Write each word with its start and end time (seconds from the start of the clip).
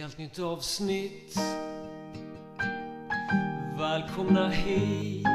helt 0.00 0.18
nytt 0.18 0.38
avsnitt. 0.38 1.36
Välkomna 3.78 4.48
hit 4.48 5.26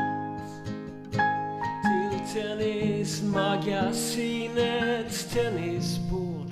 till 1.83 2.19
Tennismagasinets 2.33 5.25
tennisbord 5.33 6.51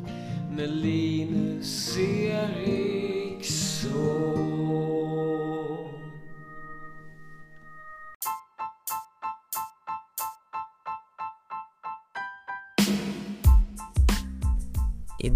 med 0.52 0.70
Linus 0.70 1.98
Eriksson. 2.28 3.32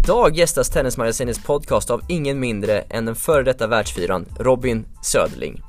Idag 0.06 0.36
gästas 0.36 0.70
Tennismagasinets 0.70 1.44
podcast 1.44 1.90
av 1.90 2.00
ingen 2.08 2.40
mindre 2.40 2.80
än 2.80 3.04
den 3.04 3.14
före 3.14 3.42
detta 3.42 3.66
världsfyran 3.66 4.26
Robin 4.38 4.86
Söderling. 5.02 5.62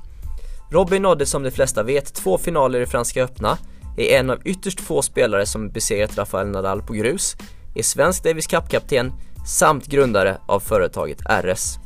Robin 0.71 1.01
nådde 1.01 1.25
som 1.25 1.43
de 1.43 1.51
flesta 1.51 1.83
vet 1.83 2.13
två 2.13 2.37
finaler 2.37 2.81
i 2.81 2.85
Franska 2.85 3.23
öppna, 3.23 3.57
är 3.97 4.19
en 4.19 4.29
av 4.29 4.39
ytterst 4.45 4.79
få 4.79 5.01
spelare 5.01 5.45
som 5.45 5.69
besegrat 5.69 6.17
Rafael 6.17 6.47
Nadal 6.47 6.81
på 6.81 6.93
grus, 6.93 7.35
är 7.75 7.83
svensk 7.83 8.23
Davis 8.23 8.47
Cup-kapten 8.47 9.11
samt 9.47 9.85
grundare 9.85 10.37
av 10.45 10.59
företaget 10.59 11.21
RS. 11.21 11.77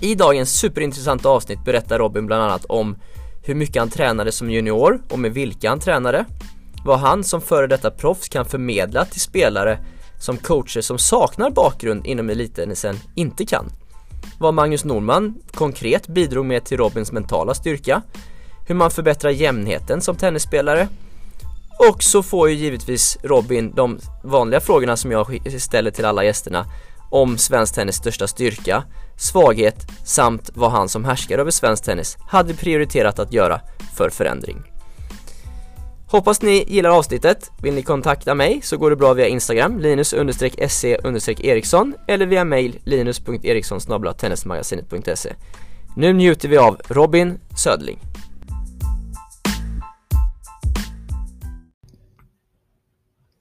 I 0.00 0.14
dagens 0.14 0.58
superintressanta 0.58 1.28
avsnitt 1.28 1.64
berättar 1.64 1.98
Robin 1.98 2.26
bland 2.26 2.42
annat 2.42 2.64
om 2.64 2.96
hur 3.42 3.54
mycket 3.54 3.76
han 3.76 3.90
tränade 3.90 4.32
som 4.32 4.50
junior 4.50 5.02
och 5.10 5.18
med 5.18 5.32
vilka 5.32 5.68
han 5.68 5.80
tränade, 5.80 6.24
vad 6.84 6.98
han 6.98 7.24
som 7.24 7.40
före 7.40 7.66
detta 7.66 7.90
proffs 7.90 8.28
kan 8.28 8.44
förmedla 8.44 9.04
till 9.04 9.20
spelare 9.20 9.78
som 10.24 10.36
coacher 10.36 10.80
som 10.80 10.98
saknar 10.98 11.50
bakgrund 11.50 12.06
inom 12.06 12.30
elitennisen 12.30 12.96
inte 13.14 13.46
kan. 13.46 13.66
Vad 14.38 14.54
Magnus 14.54 14.84
Norman 14.84 15.34
konkret 15.54 16.06
bidrog 16.06 16.46
med 16.46 16.64
till 16.64 16.76
Robins 16.76 17.12
mentala 17.12 17.54
styrka, 17.54 18.02
hur 18.68 18.74
man 18.74 18.90
förbättrar 18.90 19.30
jämnheten 19.30 20.00
som 20.00 20.16
tennisspelare 20.16 20.88
och 21.90 22.02
så 22.02 22.22
får 22.22 22.50
ju 22.50 22.54
givetvis 22.54 23.18
Robin 23.22 23.72
de 23.74 23.98
vanliga 24.24 24.60
frågorna 24.60 24.96
som 24.96 25.12
jag 25.12 25.52
ställer 25.60 25.90
till 25.90 26.04
alla 26.04 26.24
gästerna 26.24 26.66
om 27.10 27.38
svensk 27.38 27.74
tennis 27.74 27.96
största 27.96 28.26
styrka, 28.26 28.84
svaghet 29.16 29.86
samt 30.04 30.50
vad 30.54 30.70
han 30.70 30.88
som 30.88 31.04
härskar 31.04 31.38
över 31.38 31.50
svensk 31.50 31.84
tennis 31.84 32.16
hade 32.28 32.54
prioriterat 32.54 33.18
att 33.18 33.32
göra 33.32 33.60
för 33.96 34.10
förändring. 34.10 34.73
Hoppas 36.14 36.42
ni 36.42 36.64
gillar 36.68 36.90
avsnittet. 36.90 37.52
Vill 37.62 37.74
ni 37.74 37.82
kontakta 37.82 38.34
mig 38.34 38.60
så 38.62 38.76
går 38.76 38.90
det 38.90 38.96
bra 38.96 39.12
via 39.14 39.26
Instagram, 39.26 39.78
linus-se 39.78 40.96
eriksson 41.40 41.94
eller 42.08 42.26
via 42.26 42.44
mail 42.44 42.78
linus.eriksson. 42.84 43.80
Nu 45.96 46.12
njuter 46.12 46.48
vi 46.48 46.56
av 46.56 46.80
Robin 46.88 47.38
Södling. 47.64 47.98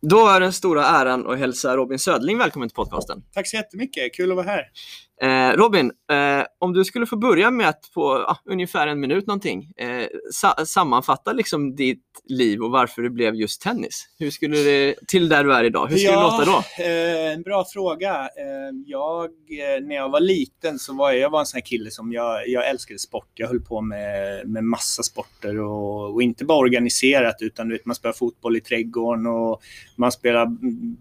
Då 0.01 0.27
är 0.27 0.39
den 0.39 0.53
stora 0.53 0.85
äran 0.85 1.27
att 1.27 1.39
hälsa 1.39 1.77
Robin 1.77 1.99
Södling 1.99 2.37
välkommen 2.37 2.69
till 2.69 2.75
podcasten. 2.75 3.23
Tack 3.33 3.47
så 3.47 3.55
jättemycket, 3.55 4.15
kul 4.15 4.31
att 4.31 4.37
vara 4.37 4.47
här. 4.47 4.63
Eh, 5.21 5.57
Robin, 5.57 5.91
eh, 6.11 6.45
om 6.59 6.73
du 6.73 6.85
skulle 6.85 7.05
få 7.05 7.17
börja 7.17 7.51
med 7.51 7.69
att 7.69 7.91
på 7.93 8.13
ah, 8.13 8.37
ungefär 8.45 8.87
en 8.87 8.99
minut 8.99 9.27
någonting 9.27 9.71
eh, 9.77 10.07
sa 10.31 10.65
sammanfatta 10.65 11.33
liksom 11.33 11.75
ditt 11.75 12.03
liv 12.25 12.61
och 12.61 12.71
varför 12.71 13.01
det 13.01 13.09
blev 13.09 13.35
just 13.35 13.61
tennis. 13.61 14.07
Hur 14.19 14.31
skulle 14.31 14.57
det, 14.57 14.95
till 15.07 15.29
där 15.29 15.43
du 15.43 15.53
är 15.53 15.63
idag, 15.63 15.87
hur 15.87 15.97
skulle 15.97 16.13
ja, 16.13 16.37
det 16.39 16.45
låta 16.45 16.63
då? 16.77 16.83
Eh, 16.83 17.33
en 17.33 17.41
bra 17.41 17.65
fråga. 17.73 18.13
Eh, 18.13 18.75
jag, 18.85 19.23
eh, 19.25 19.83
när 19.83 19.95
jag 19.95 20.09
var 20.09 20.19
liten 20.19 20.79
så 20.79 20.93
var 20.93 21.11
jag, 21.11 21.19
jag 21.19 21.29
var 21.29 21.39
en 21.39 21.45
sån 21.45 21.57
här 21.57 21.65
kille 21.65 21.91
som 21.91 22.13
jag, 22.13 22.47
jag 22.47 22.69
älskade 22.69 22.99
sport. 22.99 23.29
Jag 23.33 23.47
höll 23.47 23.61
på 23.61 23.81
med, 23.81 24.47
med 24.47 24.63
massa 24.63 25.03
sporter 25.03 25.59
och, 25.59 26.13
och 26.13 26.23
inte 26.23 26.45
bara 26.45 26.57
organiserat 26.57 27.35
utan 27.39 27.69
vet, 27.69 27.85
man 27.85 27.95
spelar 27.95 28.13
fotboll 28.13 28.57
i 28.57 28.61
trädgården 28.61 29.27
och 29.27 29.61
man 29.95 30.11
spelar 30.11 30.45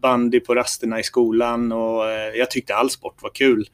bandy 0.00 0.41
på 0.41 0.54
rasterna 0.54 1.00
i 1.00 1.03
skolan 1.03 1.72
och 1.72 2.10
eh, 2.10 2.34
jag 2.34 2.50
tyckte 2.50 2.75
all 2.75 2.91
sport 2.91 3.22
var 3.22 3.31
kul. 3.31 3.69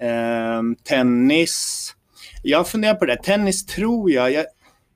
Eh, 0.00 0.62
tennis. 0.84 1.88
Jag 2.42 2.68
funderar 2.68 2.94
på 2.94 3.06
det. 3.06 3.16
Tennis 3.16 3.66
tror 3.66 4.10
jag, 4.10 4.32
jag, 4.32 4.46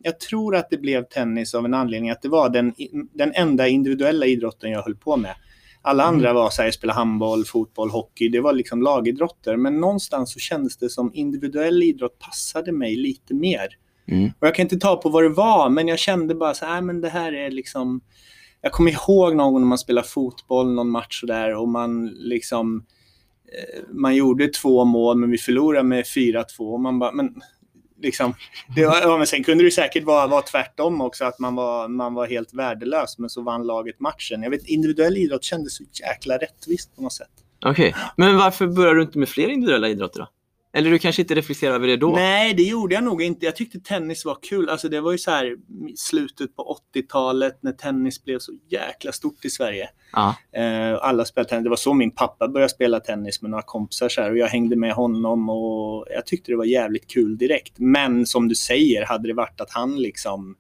jag. 0.06 0.20
tror 0.20 0.56
att 0.56 0.70
det 0.70 0.78
blev 0.78 1.02
tennis 1.02 1.54
av 1.54 1.64
en 1.64 1.74
anledning 1.74 2.10
att 2.10 2.22
det 2.22 2.28
var 2.28 2.48
den, 2.48 2.74
den 3.14 3.32
enda 3.34 3.68
individuella 3.68 4.26
idrotten 4.26 4.70
jag 4.70 4.82
höll 4.82 4.96
på 4.96 5.16
med. 5.16 5.34
Alla 5.82 6.02
mm. 6.02 6.14
andra 6.14 6.32
var 6.32 6.50
så 6.50 6.62
här, 6.62 6.70
spela 6.70 6.92
handboll, 6.92 7.44
fotboll, 7.44 7.90
hockey. 7.90 8.28
Det 8.28 8.40
var 8.40 8.52
liksom 8.52 8.82
lagidrotter. 8.82 9.56
Men 9.56 9.80
någonstans 9.80 10.32
så 10.32 10.38
kändes 10.38 10.76
det 10.76 10.90
som 10.90 11.10
individuell 11.14 11.82
idrott 11.82 12.18
passade 12.18 12.72
mig 12.72 12.96
lite 12.96 13.34
mer. 13.34 13.68
Mm. 14.08 14.30
Och 14.40 14.46
jag 14.46 14.54
kan 14.54 14.62
inte 14.62 14.78
ta 14.78 14.96
på 14.96 15.08
vad 15.08 15.22
det 15.22 15.28
var, 15.28 15.68
men 15.68 15.88
jag 15.88 15.98
kände 15.98 16.34
bara 16.34 16.54
så 16.54 16.66
här, 16.66 16.80
men 16.80 17.00
det 17.00 17.08
här 17.08 17.32
är 17.32 17.50
liksom... 17.50 18.00
Jag 18.60 18.72
kommer 18.72 18.90
ihåg 18.90 19.36
någon 19.36 19.52
gång 19.52 19.62
när 19.62 19.68
man 19.68 19.78
spelade 19.78 20.08
fotboll, 20.08 20.74
någon 20.74 20.90
match 20.90 21.22
och 21.22 21.28
där 21.28 21.54
och 21.54 21.68
man 21.68 22.06
liksom 22.06 22.86
Eh, 23.52 23.82
man 23.88 24.16
gjorde 24.16 24.48
två 24.48 24.84
mål 24.84 25.16
men 25.16 25.30
vi 25.30 25.38
förlorade 25.38 25.84
med 25.84 26.04
4-2. 26.04 26.78
Man 26.78 26.98
bara, 26.98 27.12
men 27.12 27.34
liksom, 28.02 28.34
det 28.76 28.86
var, 28.86 29.00
ja, 29.00 29.16
men 29.18 29.26
sen 29.26 29.44
kunde 29.44 29.64
det 29.64 29.70
säkert 29.70 30.04
vara, 30.04 30.26
vara 30.26 30.42
tvärtom 30.42 31.00
också, 31.00 31.24
att 31.24 31.38
man 31.38 31.54
var, 31.54 31.88
man 31.88 32.14
var 32.14 32.26
helt 32.26 32.54
värdelös 32.54 33.18
men 33.18 33.30
så 33.30 33.42
vann 33.42 33.66
laget 33.66 34.00
matchen. 34.00 34.42
Jag 34.42 34.50
vet, 34.50 34.66
individuell 34.66 35.16
idrott 35.16 35.44
kändes 35.44 35.76
så 35.76 35.84
jäkla 36.02 36.38
rättvist 36.38 36.96
på 36.96 37.02
något 37.02 37.12
sätt. 37.12 37.28
Okej, 37.64 37.88
okay. 37.88 38.02
men 38.16 38.36
varför 38.36 38.66
börjar 38.66 38.94
du 38.94 39.02
inte 39.02 39.18
med 39.18 39.28
fler 39.28 39.48
individuella 39.48 39.88
idrotter 39.88 40.20
då? 40.20 40.28
Eller 40.76 40.90
du 40.90 40.98
kanske 40.98 41.22
inte 41.22 41.34
reflekterar 41.34 41.74
över 41.74 41.86
det 41.86 41.96
då? 41.96 42.10
Nej, 42.10 42.54
det 42.54 42.62
gjorde 42.62 42.94
jag 42.94 43.04
nog 43.04 43.22
inte. 43.22 43.46
Jag 43.46 43.56
tyckte 43.56 43.80
tennis 43.80 44.24
var 44.24 44.38
kul. 44.42 44.68
Alltså 44.68 44.88
det 44.88 45.00
var 45.00 45.12
ju 45.12 45.18
så 45.18 45.30
här 45.30 45.56
slutet 45.96 46.56
på 46.56 46.78
80-talet 46.94 47.58
när 47.60 47.72
tennis 47.72 48.24
blev 48.24 48.38
så 48.38 48.52
jäkla 48.68 49.12
stort 49.12 49.44
i 49.44 49.50
Sverige. 49.50 49.88
Ja. 50.12 50.36
Eh, 50.52 50.98
alla 51.00 51.24
spelade 51.24 51.48
tennis. 51.48 51.64
Det 51.64 51.70
var 51.70 51.76
så 51.76 51.94
min 51.94 52.10
pappa 52.10 52.48
började 52.48 52.72
spela 52.72 53.00
tennis 53.00 53.42
med 53.42 53.50
några 53.50 53.62
kompisar 53.62 54.08
så 54.08 54.22
här, 54.22 54.30
och 54.30 54.38
jag 54.38 54.48
hängde 54.48 54.76
med 54.76 54.92
honom 54.92 55.48
och 55.50 56.06
jag 56.10 56.26
tyckte 56.26 56.52
det 56.52 56.56
var 56.56 56.64
jävligt 56.64 57.10
kul 57.10 57.38
direkt. 57.38 57.72
Men 57.76 58.26
som 58.26 58.48
du 58.48 58.54
säger, 58.54 59.06
hade 59.06 59.28
det 59.28 59.34
varit 59.34 59.60
att 59.60 59.70
han 59.70 59.96
liksom 59.96 60.56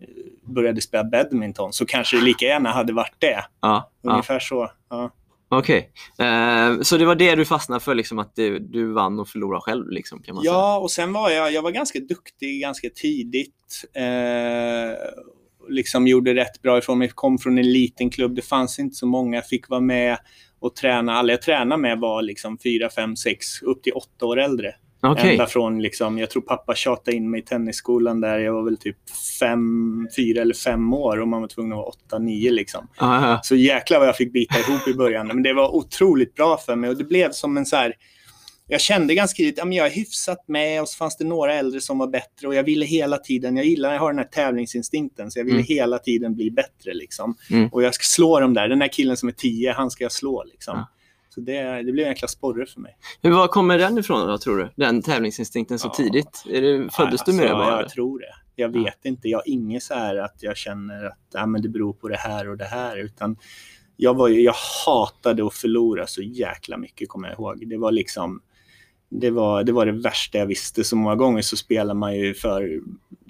eh, 0.00 0.52
började 0.52 0.80
spela 0.80 1.04
badminton 1.04 1.72
så 1.72 1.86
kanske 1.86 2.16
det 2.16 2.22
lika 2.22 2.44
gärna 2.44 2.70
hade 2.70 2.92
varit 2.92 3.16
det. 3.18 3.44
Ja, 3.60 3.90
Ungefär 4.02 4.40
så. 4.40 4.70
Ja. 4.90 5.10
Okej, 5.54 5.90
okay. 6.14 6.26
eh, 6.26 6.80
så 6.80 6.96
det 6.96 7.04
var 7.04 7.14
det 7.14 7.34
du 7.34 7.44
fastnade 7.44 7.80
för, 7.80 7.94
liksom, 7.94 8.18
att 8.18 8.36
du, 8.36 8.58
du 8.58 8.92
vann 8.92 9.20
och 9.20 9.28
förlorade 9.28 9.60
själv? 9.60 9.90
Liksom, 9.90 10.22
kan 10.22 10.34
man 10.34 10.44
ja, 10.44 10.52
säga. 10.52 10.76
och 10.76 10.90
sen 10.90 11.12
var 11.12 11.30
jag, 11.30 11.52
jag 11.52 11.62
var 11.62 11.70
ganska 11.70 12.00
duktig 12.00 12.60
ganska 12.60 12.88
tidigt. 12.90 13.84
Eh, 13.94 14.96
liksom 15.68 16.06
gjorde 16.06 16.34
rätt 16.34 16.62
bra 16.62 16.78
ifrån 16.78 16.98
mig. 16.98 17.08
Kom 17.08 17.38
från 17.38 17.58
en 17.58 17.72
liten 17.72 18.10
klubb, 18.10 18.34
det 18.34 18.42
fanns 18.42 18.78
inte 18.78 18.94
så 18.94 19.06
många. 19.06 19.42
Fick 19.42 19.68
vara 19.68 19.80
med 19.80 20.18
och 20.60 20.76
träna. 20.76 21.12
Alla 21.14 21.32
jag 21.32 21.42
tränade 21.42 21.82
med 21.82 21.98
var 21.98 22.22
liksom 22.22 22.58
4, 22.58 22.90
5, 22.90 23.16
6, 23.16 23.62
upp 23.62 23.82
till 23.82 23.92
8 23.92 24.26
år 24.26 24.40
äldre. 24.40 24.74
Okay. 25.06 25.32
Ända 25.32 25.46
från, 25.46 25.82
liksom, 25.82 26.18
jag 26.18 26.30
tror 26.30 26.42
pappa 26.42 26.74
tjatade 26.74 27.16
in 27.16 27.30
mig 27.30 27.40
i 27.40 27.44
tennisskolan 27.44 28.20
där 28.20 28.38
jag 28.38 28.52
var 28.52 28.62
väl 28.62 28.76
typ 28.76 28.96
fem, 29.40 30.08
fyra 30.16 30.42
eller 30.42 30.54
fem 30.54 30.92
år 30.92 31.20
och 31.20 31.28
man 31.28 31.40
var 31.40 31.48
tvungen 31.48 31.72
att 31.72 31.76
vara 31.76 31.86
åtta, 31.86 32.18
nio 32.18 32.50
liksom. 32.50 32.88
Aha. 32.98 33.40
Så 33.42 33.56
jäklar 33.56 33.98
vad 33.98 34.08
jag 34.08 34.16
fick 34.16 34.32
bita 34.32 34.58
ihop 34.58 34.88
i 34.88 34.94
början. 34.94 35.26
Men 35.26 35.42
det 35.42 35.52
var 35.52 35.74
otroligt 35.76 36.34
bra 36.34 36.56
för 36.56 36.76
mig 36.76 36.90
och 36.90 36.96
det 36.96 37.04
blev 37.04 37.32
som 37.32 37.56
en 37.56 37.66
så 37.66 37.76
här, 37.76 37.94
jag 38.68 38.80
kände 38.80 39.14
ganska 39.14 39.36
tidigt 39.36 39.58
att 39.58 39.74
jag 39.74 39.86
är 39.86 39.90
hyfsat 39.90 40.44
med 40.48 40.82
och 40.82 40.88
så 40.88 40.96
fanns 40.96 41.16
det 41.16 41.24
några 41.24 41.54
äldre 41.54 41.80
som 41.80 41.98
var 41.98 42.06
bättre 42.06 42.48
och 42.48 42.54
jag 42.54 42.62
ville 42.62 42.86
hela 42.86 43.18
tiden, 43.18 43.56
jag 43.56 43.66
gillar, 43.66 43.92
jag 43.92 44.00
har 44.00 44.12
den 44.12 44.18
här 44.18 44.24
tävlingsinstinkten 44.24 45.30
så 45.30 45.38
jag 45.38 45.44
ville 45.44 45.56
mm. 45.56 45.66
hela 45.68 45.98
tiden 45.98 46.34
bli 46.34 46.50
bättre 46.50 46.94
liksom. 46.94 47.36
Mm. 47.50 47.68
Och 47.68 47.82
jag 47.82 47.94
ska 47.94 48.02
slå 48.02 48.40
dem 48.40 48.54
där, 48.54 48.68
den 48.68 48.78
där 48.78 48.88
killen 48.88 49.16
som 49.16 49.28
är 49.28 49.32
tio, 49.32 49.72
han 49.72 49.90
ska 49.90 50.04
jag 50.04 50.12
slå 50.12 50.44
liksom. 50.44 50.76
Ja. 50.76 50.88
Så 51.34 51.40
det, 51.40 51.82
det 51.82 51.92
blev 51.92 52.06
en 52.06 52.12
jäkla 52.12 52.28
sporre 52.28 52.66
för 52.66 52.80
mig. 52.80 52.96
Men 53.20 53.32
var 53.32 53.48
kommer 53.48 53.78
den 53.78 53.98
ifrån 53.98 54.26
då, 54.28 54.38
tror 54.38 54.58
du? 54.58 54.70
Den 54.76 55.02
tävlingsinstinkten 55.02 55.78
så 55.78 55.88
ja. 55.88 55.94
tidigt? 55.94 56.44
Är 56.50 56.62
det, 56.62 56.90
föddes 56.92 57.20
alltså, 57.20 57.30
du 57.30 57.36
med 57.36 57.46
det 57.46 57.54
bara? 57.54 57.80
Jag 57.80 57.88
tror 57.88 58.18
det. 58.18 58.34
Jag 58.56 58.68
vet 58.68 58.98
ja. 59.02 59.08
inte. 59.08 59.28
Jag 59.28 59.38
har 59.38 59.48
inget 59.48 59.82
så 59.82 59.94
här 59.94 60.16
att 60.16 60.36
jag 60.40 60.56
känner 60.56 61.04
att 61.04 61.18
ja, 61.32 61.46
men 61.46 61.62
det 61.62 61.68
beror 61.68 61.92
på 61.92 62.08
det 62.08 62.16
här 62.16 62.48
och 62.48 62.56
det 62.56 62.64
här. 62.64 62.96
Utan 62.96 63.36
jag, 63.96 64.14
var, 64.14 64.28
jag 64.28 64.54
hatade 64.86 65.46
att 65.46 65.54
förlora 65.54 66.06
så 66.06 66.22
jäkla 66.22 66.76
mycket, 66.76 67.08
kommer 67.08 67.28
jag 67.28 67.38
ihåg. 67.38 67.68
Det 67.68 67.76
var 67.76 67.92
liksom 67.92 68.42
det 69.08 69.30
var, 69.30 69.64
det 69.64 69.72
var 69.72 69.86
det 69.86 69.92
värsta 69.92 70.38
jag 70.38 70.46
visste. 70.46 70.84
Så 70.84 70.96
många 70.96 71.16
gånger 71.16 71.42
så 71.42 71.56
spelar 71.56 71.94
man 71.94 72.16
ju 72.16 72.34
för, 72.34 72.80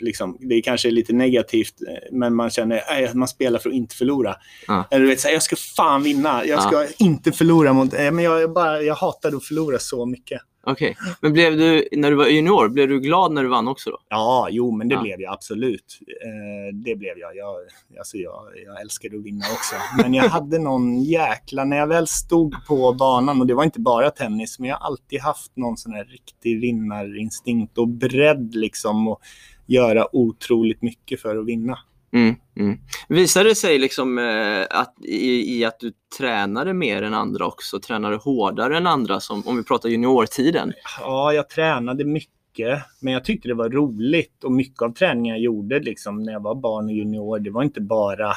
liksom, 0.03 0.37
det 0.41 0.55
är 0.55 0.63
kanske 0.63 0.91
lite 0.91 1.13
negativt, 1.13 1.75
men 2.13 2.35
man 2.35 2.51
känner 2.51 3.05
att 3.09 3.15
man 3.15 3.29
spelar 3.29 3.59
för 3.59 3.69
att 3.69 3.75
inte 3.75 3.97
förlora. 3.97 4.37
Ja. 4.67 4.85
Eller 4.91 5.05
du 5.05 5.11
vet, 5.11 5.21
så 5.21 5.29
här, 5.29 5.35
jag 5.35 5.43
ska 5.43 5.57
fan 5.57 6.03
vinna, 6.03 6.47
jag 6.47 6.63
ska 6.63 6.83
ja. 6.83 6.89
inte 6.99 7.33
förlora 7.33 7.73
mot, 7.73 7.93
men 7.93 8.19
jag, 8.19 8.41
jag, 8.41 8.53
bara, 8.53 8.83
jag 8.83 8.95
hatade 8.95 9.37
att 9.37 9.45
förlora 9.45 9.79
så 9.79 10.07
mycket. 10.07 10.41
Okej. 10.67 10.97
Men 11.21 11.33
blev 11.33 11.57
du, 11.57 11.89
när 11.93 12.11
du 12.11 12.17
var 12.17 12.27
junior, 12.27 12.69
blev 12.69 12.89
du 12.89 13.01
glad 13.01 13.33
när 13.33 13.43
du 13.43 13.49
vann 13.49 13.69
också 13.69 13.91
då? 13.91 13.99
Ja, 14.09 14.49
jo, 14.51 14.71
men 14.71 14.89
det 14.89 14.95
Ja. 14.95 15.03
blev 15.03 15.21
jag 15.21 15.33
absolut. 15.33 15.99
Eh, 16.25 16.77
det 16.85 16.97
blev 16.97 17.19
jag. 17.19 17.37
Jag, 17.37 17.57
alltså 17.99 18.17
jag. 18.17 18.43
jag 18.67 18.81
älskade 18.81 19.17
att 19.17 19.25
vinna 19.25 19.45
också. 19.53 19.75
Men 20.03 20.15
jag 20.15 20.25
hade 20.29 20.59
någon 20.59 21.03
jäkla... 21.03 21.65
När 21.65 21.77
jag 21.77 21.87
väl 21.87 22.07
stod 22.07 22.67
på 22.67 22.93
banan, 22.93 23.41
och 23.41 23.47
det 23.47 23.55
var 23.55 23.65
inte 23.65 23.81
bara 23.81 24.11
tennis, 24.11 24.59
men 24.59 24.69
jag 24.69 24.77
har 24.77 24.87
alltid 24.87 25.21
haft 25.21 25.57
någon 25.57 25.77
sån 25.77 25.93
här 25.93 26.05
riktig 26.05 26.61
vinnarinstinkt 26.61 27.79
och 27.79 27.89
bredd 27.89 28.55
liksom 28.55 29.09
att 29.09 29.19
göra 29.67 30.17
otroligt 30.17 30.83
mycket 30.83 31.21
för 31.21 31.37
att 31.37 31.47
vinna. 31.47 31.79
Mm, 32.15 32.35
mm. 32.57 32.79
Visade 33.09 33.49
det 33.49 33.55
sig 33.55 33.79
liksom 33.79 34.19
eh, 34.19 34.67
att, 34.71 34.95
i, 35.05 35.59
i 35.59 35.65
att 35.65 35.81
du 35.81 35.93
tränade 36.19 36.75
mer 36.75 37.03
än 37.03 37.15
andra 37.15 37.47
också? 37.47 37.81
Tränade 37.81 38.17
hårdare 38.17 38.77
än 38.77 38.87
andra, 38.87 39.21
som, 39.21 39.47
om 39.47 39.57
vi 39.57 39.63
pratar 39.63 39.89
juniortiden? 39.89 40.73
Ja, 41.01 41.33
jag 41.33 41.49
tränade 41.49 42.05
mycket, 42.05 42.79
men 43.01 43.13
jag 43.13 43.25
tyckte 43.25 43.49
det 43.49 43.55
var 43.55 43.69
roligt 43.69 44.45
och 44.45 44.53
mycket 44.53 44.83
av 44.83 44.95
träningen 44.95 45.35
jag 45.35 45.43
gjorde 45.43 45.81
liksom, 45.81 46.23
när 46.23 46.33
jag 46.33 46.43
var 46.43 46.55
barn 46.55 46.85
och 46.85 46.93
junior, 46.93 47.39
det 47.39 47.51
var 47.51 47.63
inte 47.63 47.81
bara, 47.81 48.33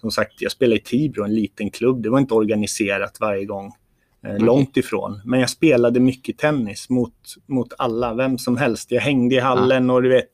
som 0.00 0.10
sagt, 0.10 0.42
jag 0.42 0.52
spelade 0.52 0.76
i 0.76 0.82
Tibro, 0.82 1.24
en 1.24 1.34
liten 1.34 1.70
klubb, 1.70 2.02
det 2.02 2.10
var 2.10 2.18
inte 2.18 2.34
organiserat 2.34 3.20
varje 3.20 3.44
gång. 3.44 3.72
Eh, 4.26 4.38
Långt 4.38 4.76
ifrån. 4.76 5.20
Men 5.24 5.40
jag 5.40 5.50
spelade 5.50 6.00
mycket 6.00 6.38
tennis 6.38 6.88
mot, 6.88 7.14
mot 7.46 7.72
alla, 7.78 8.14
vem 8.14 8.38
som 8.38 8.56
helst. 8.56 8.90
Jag 8.90 9.00
hängde 9.00 9.34
i 9.34 9.40
hallen 9.40 9.90
och 9.90 10.02
du 10.02 10.08
vet, 10.08 10.28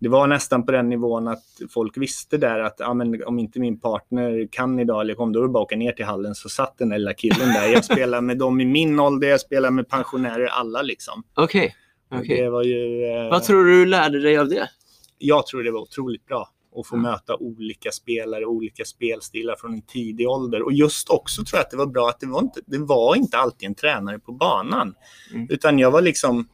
det 0.00 0.08
var 0.08 0.26
nästan 0.26 0.66
på 0.66 0.72
den 0.72 0.88
nivån 0.88 1.28
att 1.28 1.44
folk 1.70 1.96
visste 1.96 2.36
där 2.38 2.60
att 2.60 2.76
ja, 2.78 2.94
men 2.94 3.24
om 3.24 3.38
inte 3.38 3.60
min 3.60 3.80
partner 3.80 4.48
kan 4.52 4.78
idag 4.78 5.00
eller 5.00 5.14
kom, 5.14 5.32
då 5.32 5.38
är 5.38 5.42
det 5.42 5.48
bara 5.48 5.62
att 5.62 5.66
åka 5.66 5.76
ner 5.76 5.92
till 5.92 6.04
hallen 6.04 6.34
så 6.34 6.48
satt 6.48 6.78
den 6.78 6.88
där 6.88 6.98
lilla 6.98 7.14
killen 7.14 7.48
där. 7.48 7.72
Jag 7.72 7.84
spelar 7.84 8.20
med 8.20 8.38
dem 8.38 8.60
i 8.60 8.64
min 8.64 9.00
ålder, 9.00 9.28
jag 9.28 9.40
spelar 9.40 9.70
med 9.70 9.88
pensionärer, 9.88 10.46
alla 10.46 10.82
liksom. 10.82 11.22
Okej. 12.14 12.36
Det 12.36 12.50
var 12.50 12.62
ju... 12.62 13.04
Eh, 13.04 13.30
Vad 13.30 13.42
tror 13.42 13.64
du 13.64 13.70
du 13.70 13.86
lärde 13.86 14.20
dig 14.20 14.38
av 14.38 14.48
det? 14.48 14.68
Jag 15.18 15.46
tror 15.46 15.62
det 15.62 15.70
var 15.70 15.80
otroligt 15.80 16.26
bra 16.26 16.48
att 16.76 16.86
få 16.86 16.96
möta 16.96 17.36
olika 17.36 17.90
spelare, 17.90 18.46
olika 18.46 18.84
spelstilar 18.84 19.56
från 19.56 19.74
en 19.74 19.82
tidig 19.82 20.28
ålder. 20.28 20.62
Och 20.62 20.72
just 20.72 21.10
också 21.10 21.44
tror 21.44 21.58
jag 21.58 21.64
att 21.64 21.70
det 21.70 21.76
var 21.76 21.86
bra 21.86 22.08
att 22.08 22.20
det 22.20 22.26
var 22.26 22.40
inte, 22.40 22.60
det 22.66 22.78
var 22.78 23.16
inte 23.16 23.36
alltid 23.36 23.68
en 23.68 23.74
tränare 23.74 24.18
på 24.18 24.32
banan. 24.32 24.94
Mm. 25.34 25.46
Utan 25.50 25.78
jag 25.78 25.90
var 25.90 26.00
liksom 26.00 26.48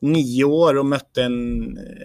nio 0.00 0.44
år 0.44 0.76
och 0.78 0.86
mötte 0.86 1.22
en, 1.22 1.62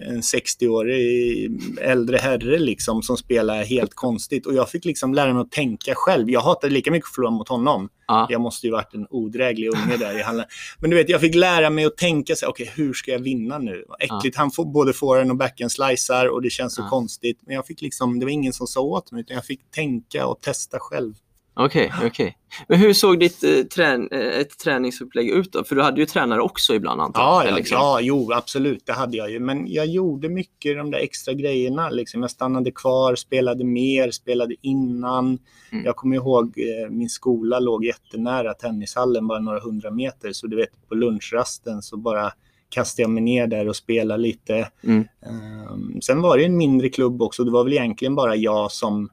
en 0.08 0.20
60-årig 0.20 1.50
äldre 1.80 2.16
herre 2.16 2.58
liksom 2.58 3.02
som 3.02 3.16
spelade 3.16 3.64
helt 3.64 3.94
konstigt. 3.94 4.46
Och 4.46 4.54
jag 4.54 4.68
fick 4.70 4.84
liksom 4.84 5.14
lära 5.14 5.32
mig 5.34 5.40
att 5.40 5.50
tänka 5.50 5.92
själv. 5.94 6.30
Jag 6.30 6.40
hatade 6.40 6.72
lika 6.72 6.90
mycket 6.90 7.06
att 7.08 7.14
förlora 7.14 7.30
mot 7.30 7.48
honom. 7.48 7.88
Ja. 8.06 8.26
Jag 8.30 8.40
måste 8.40 8.66
ju 8.66 8.72
varit 8.72 8.94
en 8.94 9.06
odräglig 9.10 9.68
unge 9.68 9.96
där 9.96 10.18
i 10.18 10.22
hallen. 10.22 10.44
Men 10.78 10.90
du 10.90 10.96
vet, 10.96 11.08
jag 11.08 11.20
fick 11.20 11.34
lära 11.34 11.70
mig 11.70 11.84
att 11.84 11.96
tänka 11.96 12.36
sig, 12.36 12.48
okej, 12.48 12.72
hur 12.74 12.92
ska 12.92 13.10
jag 13.10 13.18
vinna 13.18 13.58
nu? 13.58 13.84
Vad 13.88 14.02
äckligt, 14.02 14.36
han 14.36 14.50
får 14.50 14.64
både 14.64 14.92
forehand 14.92 15.30
och 15.30 15.36
backhand 15.36 15.72
slicear 15.72 16.26
och 16.26 16.42
det 16.42 16.50
känns 16.50 16.74
så 16.74 16.82
Ja. 16.82 16.88
konstigt. 16.88 17.38
Men 17.46 17.54
jag 17.54 17.66
fick 17.66 17.82
liksom, 17.82 18.18
det 18.18 18.24
var 18.26 18.30
ingen 18.30 18.52
som 18.52 18.66
sa 18.66 18.80
åt 18.80 19.12
mig, 19.12 19.20
utan 19.20 19.34
jag 19.34 19.44
fick 19.44 19.70
tänka 19.70 20.26
och 20.26 20.40
testa 20.40 20.78
själv. 20.80 21.14
Okej, 21.54 21.92
okej. 22.04 22.36
Men 22.68 22.78
hur 22.78 22.92
såg 22.92 23.18
ditt 23.20 23.44
eh, 23.44 23.62
trän 23.62 24.08
eh, 24.10 24.40
ett 24.40 24.58
träningsupplägg 24.58 25.30
ut 25.30 25.52
då? 25.52 25.64
För 25.64 25.76
du 25.76 25.82
hade 25.82 26.00
ju 26.00 26.06
tränare 26.06 26.40
också 26.40 26.74
ibland 26.74 27.00
antar 27.00 27.22
Ja, 27.22 27.44
jag, 27.44 27.52
ja, 27.52 27.56
liksom. 27.56 27.76
ja, 27.76 28.00
jo, 28.00 28.32
absolut, 28.32 28.86
det 28.86 28.92
hade 28.92 29.16
jag 29.16 29.30
ju. 29.30 29.40
Men 29.40 29.72
jag 29.72 29.86
gjorde 29.86 30.28
mycket 30.28 30.76
de 30.76 30.90
där 30.90 30.98
extra 30.98 31.34
grejerna. 31.34 31.90
Liksom. 31.90 32.22
Jag 32.22 32.30
stannade 32.30 32.70
kvar, 32.70 33.14
spelade 33.14 33.64
mer, 33.64 34.10
spelade 34.10 34.54
innan. 34.60 35.38
Mm. 35.72 35.84
Jag 35.84 35.96
kommer 35.96 36.16
ihåg, 36.16 36.58
eh, 36.58 36.90
min 36.90 37.08
skola 37.08 37.58
låg 37.58 37.84
jättenära 37.84 38.54
tennishallen, 38.54 39.26
bara 39.26 39.40
några 39.40 39.60
hundra 39.60 39.90
meter. 39.90 40.32
Så 40.32 40.46
du 40.46 40.56
vet, 40.56 40.88
på 40.88 40.94
lunchrasten 40.94 41.82
så 41.82 41.96
bara 41.96 42.32
kastade 42.68 43.02
jag 43.02 43.10
mig 43.10 43.22
ner 43.22 43.46
där 43.46 43.68
och 43.68 43.76
spelade 43.76 44.22
lite. 44.22 44.68
Mm. 44.82 45.04
Ehm, 45.26 46.00
sen 46.00 46.22
var 46.22 46.38
det 46.38 46.44
en 46.44 46.56
mindre 46.56 46.88
klubb 46.88 47.22
också. 47.22 47.44
Det 47.44 47.50
var 47.50 47.64
väl 47.64 47.72
egentligen 47.72 48.14
bara 48.14 48.36
jag 48.36 48.72
som 48.72 49.08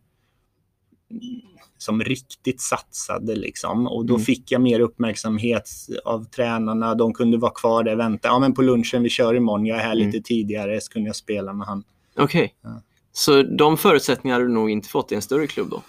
som 1.82 2.02
riktigt 2.04 2.62
satsade 2.62 3.36
liksom. 3.36 3.88
Och 3.88 4.06
då 4.06 4.14
Mm. 4.14 4.26
fick 4.26 4.52
jag 4.52 4.62
mer 4.62 4.80
uppmärksamhet 4.80 5.70
av 6.06 6.24
tränarna. 6.26 6.96
De 6.96 7.14
kunde 7.14 7.38
vara 7.38 7.52
kvar 7.52 7.84
där 7.84 7.94
och 7.94 8.00
vänta. 8.00 8.28
Ja, 8.28 8.40
men 8.40 8.54
på 8.54 8.62
lunchen, 8.62 9.04
vi 9.04 9.10
kör 9.10 9.34
imorgon. 9.36 9.66
Jag 9.66 9.78
är 9.78 9.82
här 9.84 9.96
Mm. 9.96 10.06
lite 10.08 10.22
tidigare, 10.22 10.82
så 10.82 10.92
kunde 10.92 11.10
jag 11.10 11.16
spela 11.16 11.54
med 11.54 11.68
han. 11.68 11.84
Okej. 12.18 12.56
Ja. 12.62 12.82
Så 13.12 13.44
de 13.44 13.78
förutsättningarna 13.78 14.42
har 14.42 14.48
du 14.48 14.54
nog 14.54 14.70
inte 14.70 14.90
fått 14.90 15.12
i 15.12 15.16
en 15.16 15.22
större 15.22 15.48
klubb 15.48 15.70
då? 15.70 15.82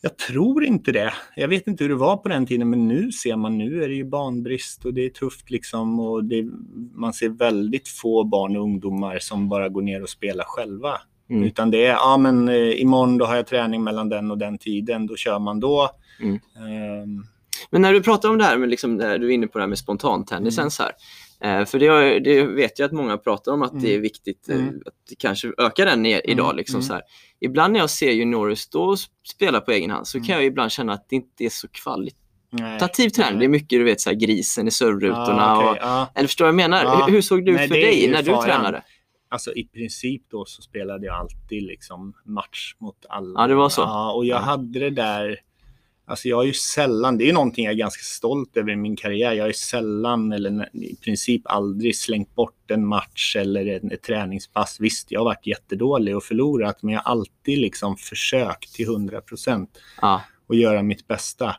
Jag 0.00 0.16
tror 0.16 0.64
inte 0.64 0.92
det. 0.92 1.12
Jag 1.36 1.48
vet 1.48 1.66
inte 1.66 1.84
hur 1.84 1.88
det 1.88 1.94
var 1.96 2.16
på 2.16 2.28
den 2.28 2.46
tiden, 2.46 2.70
men 2.70 2.88
nu 2.88 3.12
ser 3.12 3.36
man, 3.36 3.58
nu 3.58 3.84
är 3.84 3.88
det 3.88 3.94
ju 3.94 4.04
barnbrist 4.04 4.84
och 4.84 4.94
det 4.94 5.04
är 5.04 5.10
tufft 5.10 5.50
liksom. 5.50 6.00
Och 6.00 6.24
det, 6.24 6.46
man 6.94 7.12
ser 7.12 7.28
väldigt 7.28 7.88
få 7.88 8.24
barn 8.24 8.56
och 8.56 8.62
ungdomar 8.62 9.18
som 9.18 9.48
bara 9.48 9.68
går 9.68 9.82
ner 9.82 10.02
och 10.02 10.08
spelar 10.08 10.44
själva. 10.44 11.00
Mm. 11.30 11.42
Utan 11.44 11.70
det 11.70 11.84
är, 11.86 11.92
ja 11.92 12.16
men 12.16 12.48
eh, 12.48 12.80
imorgon 12.80 13.18
då 13.18 13.24
har 13.24 13.36
jag 13.36 13.46
träning 13.46 13.84
mellan 13.84 14.08
den 14.08 14.30
och 14.30 14.38
den 14.38 14.58
tiden, 14.58 15.06
då 15.06 15.16
kör 15.16 15.38
man 15.38 15.60
då. 15.60 15.90
Mm. 16.20 16.34
Ehm, 16.56 17.24
Men 17.70 17.82
när 17.82 17.92
du 17.92 18.02
pratar 18.02 18.28
om 18.28 18.38
det 18.38 18.44
här 18.44 18.56
med, 18.56 18.68
liksom, 18.68 18.96
när 18.96 19.18
du 19.18 19.26
är 19.26 19.30
inne 19.30 19.46
på 19.46 19.58
det 19.58 19.62
här 19.62 19.68
med 19.68 19.78
spontantennisen 19.78 20.62
Mm. 20.62 20.70
så 20.70 20.82
här. 20.82 20.92
Eh, 21.60 21.64
för 21.66 21.78
det, 21.78 21.86
har- 21.86 22.20
det 22.20 22.42
vet 22.42 22.78
jag 22.78 22.86
att 22.86 22.92
många 22.92 23.16
pratar 23.16 23.52
om 23.52 23.62
att 23.62 23.70
Mm. 23.72 23.82
det 23.84 23.94
är 23.94 23.98
viktigt 23.98 24.48
eh, 24.48 24.56
Mm. 24.56 24.68
att 24.86 25.18
kanske 25.18 25.52
öka 25.58 25.84
den 25.84 26.06
i, 26.06 26.20
idag. 26.24 26.46
Mm, 26.46 26.56
Liksom, 26.56 26.76
mm. 26.76 26.82
så 26.82 26.92
här. 26.92 27.02
Ibland 27.40 27.72
när 27.72 27.80
jag 27.80 27.90
ser 27.90 28.10
juniorer 28.10 28.54
stå 28.54 28.82
och 28.84 28.98
spela 29.34 29.60
på 29.60 29.70
egen 29.72 29.90
hand 29.90 30.06
så 30.06 30.18
Mm. 30.18 30.26
kan 30.26 30.36
jag 30.36 30.44
ibland 30.44 30.70
känna 30.72 30.92
att 30.92 31.06
det 31.08 31.16
inte 31.16 31.44
är 31.44 31.48
så 31.50 31.68
kvalitativ 31.68 33.04
nej. 33.04 33.10
träning. 33.10 33.38
Det 33.38 33.44
är 33.44 33.48
mycket 33.48 33.68
du 33.78 33.84
vet, 33.84 34.00
så 34.00 34.10
här, 34.10 34.16
grisen 34.16 34.68
i 34.68 34.70
servrutorna. 34.70 35.36
Ja, 35.38 35.56
okej, 35.56 35.68
och, 35.70 35.76
ja. 35.80 36.06
eller 36.14 36.26
förstår 36.26 36.44
du 36.44 36.52
vad 36.52 36.62
jag 36.62 36.70
menar? 36.70 36.84
Ja. 36.84 37.04
Hur, 37.06 37.12
hur 37.12 37.20
såg 37.22 37.44
det 37.44 37.50
ut 37.50 37.58
för 37.60 37.68
dig 37.68 38.08
när 38.12 38.22
du 38.22 38.30
faran. 38.30 38.44
tränade? 38.44 38.82
Alltså 39.30 39.52
i 39.54 39.64
princip 39.64 40.22
då 40.30 40.44
så 40.44 40.62
spelade 40.62 41.06
jag 41.06 41.14
alltid 41.16 41.62
liksom 41.62 42.14
match 42.24 42.74
mot 42.78 43.06
alla. 43.08 43.40
Ja, 43.40 43.46
det 43.46 43.54
var 43.54 43.68
så. 43.68 43.80
Ja, 43.80 44.12
och 44.12 44.24
jag 44.24 44.36
Ja. 44.36 44.42
hade 44.42 44.78
det 44.78 44.90
där. 44.90 45.38
Alltså 46.06 46.28
jag 46.28 46.36
har 46.36 46.44
ju 46.44 46.52
sällan, 46.52 47.18
det 47.18 47.24
är 47.24 47.26
ju 47.26 47.32
någonting 47.32 47.64
jag 47.64 47.72
är 47.74 47.78
ganska 47.78 48.02
stolt 48.02 48.56
över 48.56 48.72
i 48.72 48.76
min 48.76 48.96
karriär. 48.96 49.32
Jag 49.32 49.46
ju 49.46 49.52
sällan 49.52 50.32
eller 50.32 50.76
i 50.76 50.96
princip 50.96 51.42
aldrig 51.44 51.96
slängt 51.96 52.34
bort 52.34 52.70
en 52.70 52.86
match 52.86 53.36
eller 53.36 53.66
en, 53.66 53.90
ett 53.92 54.02
träningspass. 54.02 54.76
Visst, 54.80 55.10
jag 55.10 55.20
har 55.20 55.24
varit 55.24 55.46
jättedålig 55.46 56.16
och 56.16 56.22
förlorat, 56.24 56.82
men 56.82 56.94
jag 56.94 57.00
har 57.00 57.10
alltid 57.12 57.58
liksom 57.58 57.96
försökt 57.96 58.74
till 58.74 58.86
100 58.86 59.20
procent 59.20 59.78
Ja. 60.00 60.22
och 60.46 60.54
göra 60.54 60.82
mitt 60.82 61.06
bästa. 61.08 61.56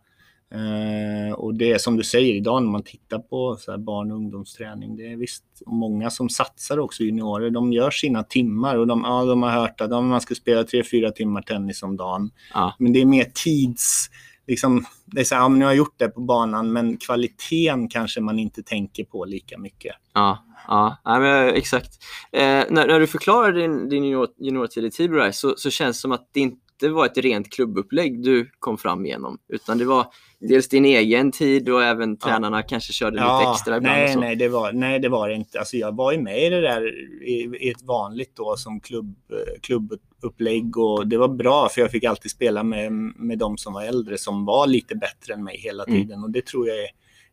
Eh, 0.52 1.34
och 1.34 1.56
det 1.56 1.72
är 1.72 1.78
som 1.78 1.98
du 1.98 2.04
säger 2.04 2.34
idag 2.34 2.64
när 2.64 2.72
man 2.72 2.84
tittar 2.84 3.20
på 3.20 3.58
så 3.60 3.78
barn 3.78 4.12
och 4.12 4.18
ungdomsträning. 4.18 4.96
Det 4.96 5.12
är 5.12 5.16
visst 5.16 5.44
många 5.66 6.10
som 6.10 6.30
satsar 6.30 6.80
också 6.80 7.04
juniorer. 7.04 7.50
De 7.50 7.74
gör 7.74 7.92
sina 7.92 8.24
timmar 8.24 8.76
och 8.76 8.88
de, 8.88 9.02
ja, 9.06 9.26
de 9.26 9.44
har 9.44 9.52
hört 9.52 9.82
att 9.82 9.92
ja, 9.92 10.02
man 10.02 10.22
ska 10.22 10.36
spela 10.36 10.64
3-4 10.64 11.12
timmar 11.12 11.42
tennis 11.42 11.84
om 11.84 11.98
dagen. 11.98 12.32
Ja. 12.54 12.76
Men 12.80 12.94
det 12.94 13.02
är 13.02 13.06
mer 13.06 13.26
tids... 13.34 14.10
Liksom, 14.48 14.86
det 15.06 15.22
är 15.22 15.26
så 15.26 15.36
här, 15.36 15.42
ja, 15.42 15.50
men 15.50 15.60
nu 15.60 15.66
har 15.66 15.72
jag 15.72 15.78
gjort 15.78 15.96
det 15.98 16.10
på 16.10 16.22
banan 16.22 16.74
men 16.74 16.98
kvaliteten 16.98 17.90
kanske 17.90 18.22
man 18.22 18.40
inte 18.40 18.64
tänker 18.64 19.04
på 19.04 19.26
lika 19.26 19.58
mycket. 19.58 19.96
Ja, 20.14 20.46
ja 20.68 20.98
nej, 21.06 21.20
men, 21.20 21.56
exakt. 21.56 21.90
Eh, 22.32 22.42
när, 22.42 22.88
när 22.88 23.00
du 23.00 23.08
förklarar 23.08 23.52
din, 23.52 23.90
din 23.90 24.04
junior, 24.04 24.28
juniortid 24.38 24.86
i 24.86 24.92
Tibro 24.92 25.32
så, 25.32 25.54
så 25.58 25.70
känns 25.70 25.98
det 25.98 26.02
som 26.02 26.12
att 26.12 26.30
det 26.34 26.40
inte 26.40 26.69
var 26.88 27.06
ett 27.06 27.18
rent 27.18 27.54
klubbupplägg 27.54 28.24
du 28.24 28.52
kom 28.60 28.78
fram 28.78 29.06
igenom. 29.06 29.38
Utan 29.50 29.78
det 29.78 29.86
var 29.86 30.06
dels 30.40 30.68
din 30.70 30.86
egen 30.86 31.32
tid 31.32 31.70
och 31.70 31.84
även 31.84 32.18
tränarna 32.18 32.62
kanske 32.64 32.94
körde 32.94 33.16
lite 33.16 33.52
extra 33.52 33.78
ibland. 33.78 33.96
nej, 33.98 34.16
nej, 34.16 34.36
det 34.36 34.48
var, 34.50 34.72
nej, 34.72 35.00
det 35.00 35.10
var 35.10 35.30
det 35.30 35.36
inte. 35.36 35.60
Alltså, 35.60 35.78
jag 35.78 35.96
var 35.96 36.12
ju 36.12 36.22
med 36.22 36.44
i 36.46 36.50
det 36.50 36.62
där 36.62 36.88
i, 37.24 37.58
i 37.60 37.70
ett 37.70 37.82
vanligt 37.82 38.36
då 38.36 38.56
som 38.58 38.80
klubb, 38.80 39.16
eh, 39.32 39.60
klubbupplägg 39.62 40.78
och 40.78 41.08
det 41.08 41.18
var 41.18 41.28
bra 41.28 41.70
för 41.70 41.82
jag 41.82 41.92
fick 41.92 42.04
alltid 42.04 42.32
spela 42.32 42.64
med, 42.64 42.92
med 43.16 43.38
de 43.38 43.58
som 43.58 43.74
var 43.74 43.84
äldre 43.84 44.18
som 44.18 44.46
var 44.46 44.68
lite 44.68 44.96
bättre 44.96 45.34
än 45.34 45.44
mig 45.44 45.58
hela 45.58 45.84
Mm. 45.84 46.02
tiden 46.02 46.24
och 46.24 46.30
det 46.32 46.46
tror 46.46 46.68
jag 46.68 46.78
är, 46.78 46.90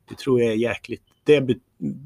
det 0.09 0.19
tror 0.19 0.41
jag 0.43 0.53
är 0.53 0.57
jäkligt. 0.57 1.03
Det 1.25 1.41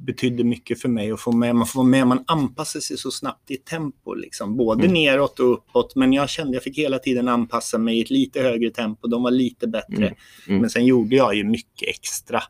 betydde 0.07 0.45
mycket 0.45 0.81
för 0.81 0.89
mig 0.89 1.11
att 1.13 1.21
få 1.21 1.33
med, 1.33 1.57
man 1.57 1.67
får 1.67 1.81
vara 1.81 1.89
med, 1.89 2.07
man 2.07 2.25
anpassar 2.27 2.81
sig 2.81 2.97
så 2.97 3.11
snabbt 3.11 3.51
i 3.51 3.57
tempo 3.57 4.15
liksom, 4.15 4.57
både 4.57 4.83
Mm. 4.85 4.95
neråt 4.95 5.41
och 5.41 5.53
uppåt 5.53 5.97
men 5.97 6.13
jag 6.13 6.29
kände 6.29 6.53
jag 6.57 6.63
fick 6.63 6.79
hela 6.79 6.99
tiden 6.99 7.29
anpassa 7.29 7.79
mig 7.79 7.99
i 7.99 8.03
ett 8.03 8.11
lite 8.11 8.41
högre 8.41 8.71
tempo, 8.71 9.09
de 9.09 9.23
var 9.23 9.31
lite 9.31 9.67
bättre. 9.67 10.07
Mm. 10.07 10.15
Mm. 10.49 10.61
Men 10.61 10.71
sen 10.71 10.85
gjorde 10.87 11.17
jag 11.17 11.35
ju 11.35 11.45
mycket 11.45 11.89
extra. 11.89 12.43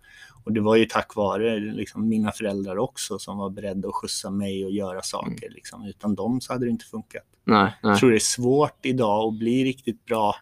Och 0.45 0.53
det 0.53 0.61
var 0.61 0.77
ju 0.77 0.85
tack 0.85 1.17
vare 1.17 1.59
liksom, 1.61 2.09
mina 2.09 2.33
föräldrar 2.33 2.79
också 2.79 3.19
som 3.19 3.39
var 3.39 3.51
beredda 3.51 3.89
att 3.89 3.95
skjutsa 3.95 4.31
mig 4.31 4.65
och 4.65 4.71
göra 4.71 5.03
saker. 5.03 5.47
Mm. 5.47 5.55
Liksom. 5.55 5.85
Utan 5.87 6.15
dem 6.15 6.41
så 6.41 6.53
hade 6.53 6.65
det 6.67 6.71
inte 6.71 6.85
funkat. 6.85 7.23
Nej, 7.45 7.63
nej. 7.63 7.73
Jag 7.83 7.99
tror 7.99 8.11
det 8.11 8.17
är 8.17 8.19
svårt 8.19 8.87
idag 8.87 9.29
att 9.29 9.39
bli 9.39 9.65
riktigt 9.65 10.05
bra 10.05 10.35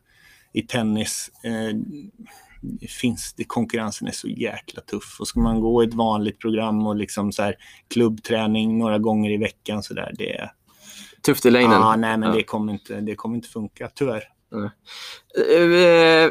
i 0.52 0.62
tennis. 0.62 1.30
Eh, 1.44 1.76
det 2.60 2.90
finns, 2.90 3.34
det, 3.36 3.44
konkurrensen 3.44 4.08
är 4.08 4.12
så 4.12 4.28
jäkla 4.28 4.82
tuff. 4.82 5.16
Och 5.20 5.28
ska 5.28 5.40
man 5.40 5.60
gå 5.60 5.82
ett 5.82 5.94
vanligt 5.94 6.38
program 6.38 6.86
och 6.86 6.96
liksom 6.96 7.32
så 7.32 7.42
här, 7.42 7.54
klubbträning 7.88 8.78
några 8.78 8.98
gånger 8.98 9.30
i 9.30 9.36
veckan 9.36 9.82
så 9.82 9.94
där, 9.94 10.14
det, 10.18 10.36
är- 10.36 10.50
Tufft 11.22 11.46
i 11.46 11.50
längden. 11.50 11.82
ah, 11.82 11.96
nej, 11.96 12.18
men 12.18 12.28
Ja. 12.28 12.34
det, 12.36 12.42
kommer 12.42 12.72
inte, 12.72 13.00
det 13.00 13.14
kommer 13.14 13.36
inte 13.36 13.48
funka, 13.48 13.90
tyvärr. 13.94 14.22
Eh, 15.36 16.30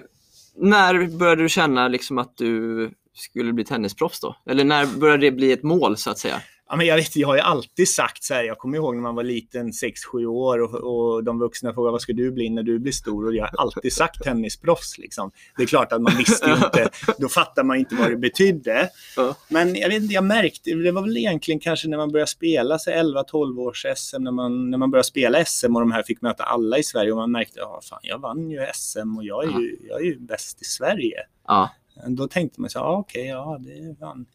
när 0.56 1.18
började 1.18 1.42
du 1.42 1.50
känna 1.50 1.88
liksom 1.88 2.18
att 2.18 2.38
du 2.38 2.92
skulle 3.14 3.54
bli 3.54 3.64
tennisproffs 3.66 4.20
då? 4.20 4.36
Eller 4.50 4.64
när 4.64 4.86
började 5.00 5.26
det 5.28 5.32
bli 5.32 5.52
ett 5.52 5.64
mål 5.64 5.98
så 5.98 6.10
att 6.12 6.18
säga? 6.20 6.42
Ja, 6.70 6.76
men 6.76 6.86
jag, 6.86 6.96
vet, 6.96 7.16
jag 7.16 7.28
har 7.28 7.36
ju 7.36 7.42
alltid 7.42 7.90
sagt 7.90 8.24
så 8.24 8.34
här, 8.34 8.44
jag 8.44 8.58
kommer 8.58 8.78
ihåg 8.78 8.96
när 8.96 9.02
man 9.02 9.16
var 9.16 9.24
liten, 9.24 9.72
6-7 9.72 10.26
år 10.26 10.62
och, 10.62 10.74
och 10.74 11.24
de 11.24 11.40
vuxna 11.40 11.74
frågade 11.74 11.92
vad 11.92 12.02
ska 12.02 12.14
du 12.14 12.32
bli 12.32 12.50
när 12.50 12.64
du 12.64 12.80
blir 12.80 12.92
stor? 12.92 13.26
Och 13.26 13.36
jag 13.36 13.44
har 13.44 13.62
alltid 13.62 13.94
sagt 13.94 14.24
tennisproffs. 14.24 14.98
Liksom. 14.98 15.32
Det 15.58 15.64
är 15.64 15.68
klart 15.68 15.92
att 15.92 16.02
man 16.02 16.18
visste 16.18 16.52
inte, 16.64 16.90
då 17.18 17.30
fattar 17.30 17.64
man 17.64 17.78
inte 17.78 17.96
vad 17.96 18.10
det 18.10 18.18
betydde. 18.18 18.90
Ja. 19.16 19.36
Men 19.50 19.76
jag, 19.76 19.90
vet, 19.90 20.12
jag 20.12 20.24
märkte, 20.24 20.74
det 20.74 20.92
var 20.92 21.02
väl 21.02 21.18
egentligen 21.18 21.60
kanske 21.60 21.88
när 21.88 21.98
man 21.98 22.12
började 22.12 22.32
spela 22.32 22.80
sig 22.80 22.94
11-12 22.96 23.60
års 23.60 23.86
SM, 23.96 24.24
när 24.24 24.32
man, 24.32 24.70
när 24.70 24.78
man 24.78 24.92
började 24.92 25.08
spela 25.08 25.46
SM 25.46 25.76
och 25.76 25.82
de 25.82 25.92
här 25.92 26.04
fick 26.04 26.22
möta 26.22 26.44
alla 26.44 26.78
i 26.78 26.84
Sverige 26.84 27.12
och 27.12 27.18
man 27.18 27.32
märkte, 27.32 27.60
ja 27.60 27.82
fan 27.90 28.00
jag 28.02 28.20
vann 28.20 28.50
ju 28.50 28.66
SM 28.74 29.18
och 29.18 29.24
jag 29.24 29.44
är 29.44 29.60
ju, 29.60 29.78
jag 29.88 30.02
är 30.02 30.06
ju 30.06 30.20
bäst 30.20 30.62
i 30.62 30.66
Sverige. 30.66 31.18
Ja, 31.48 31.70
Då 32.08 32.28
tänkte 32.28 32.62
man 32.62 32.70
så 32.70 32.80
ah, 32.80 32.98
okej, 32.98 33.28
ja 33.28 33.58
det 33.60 33.96
vann. 34.00 34.26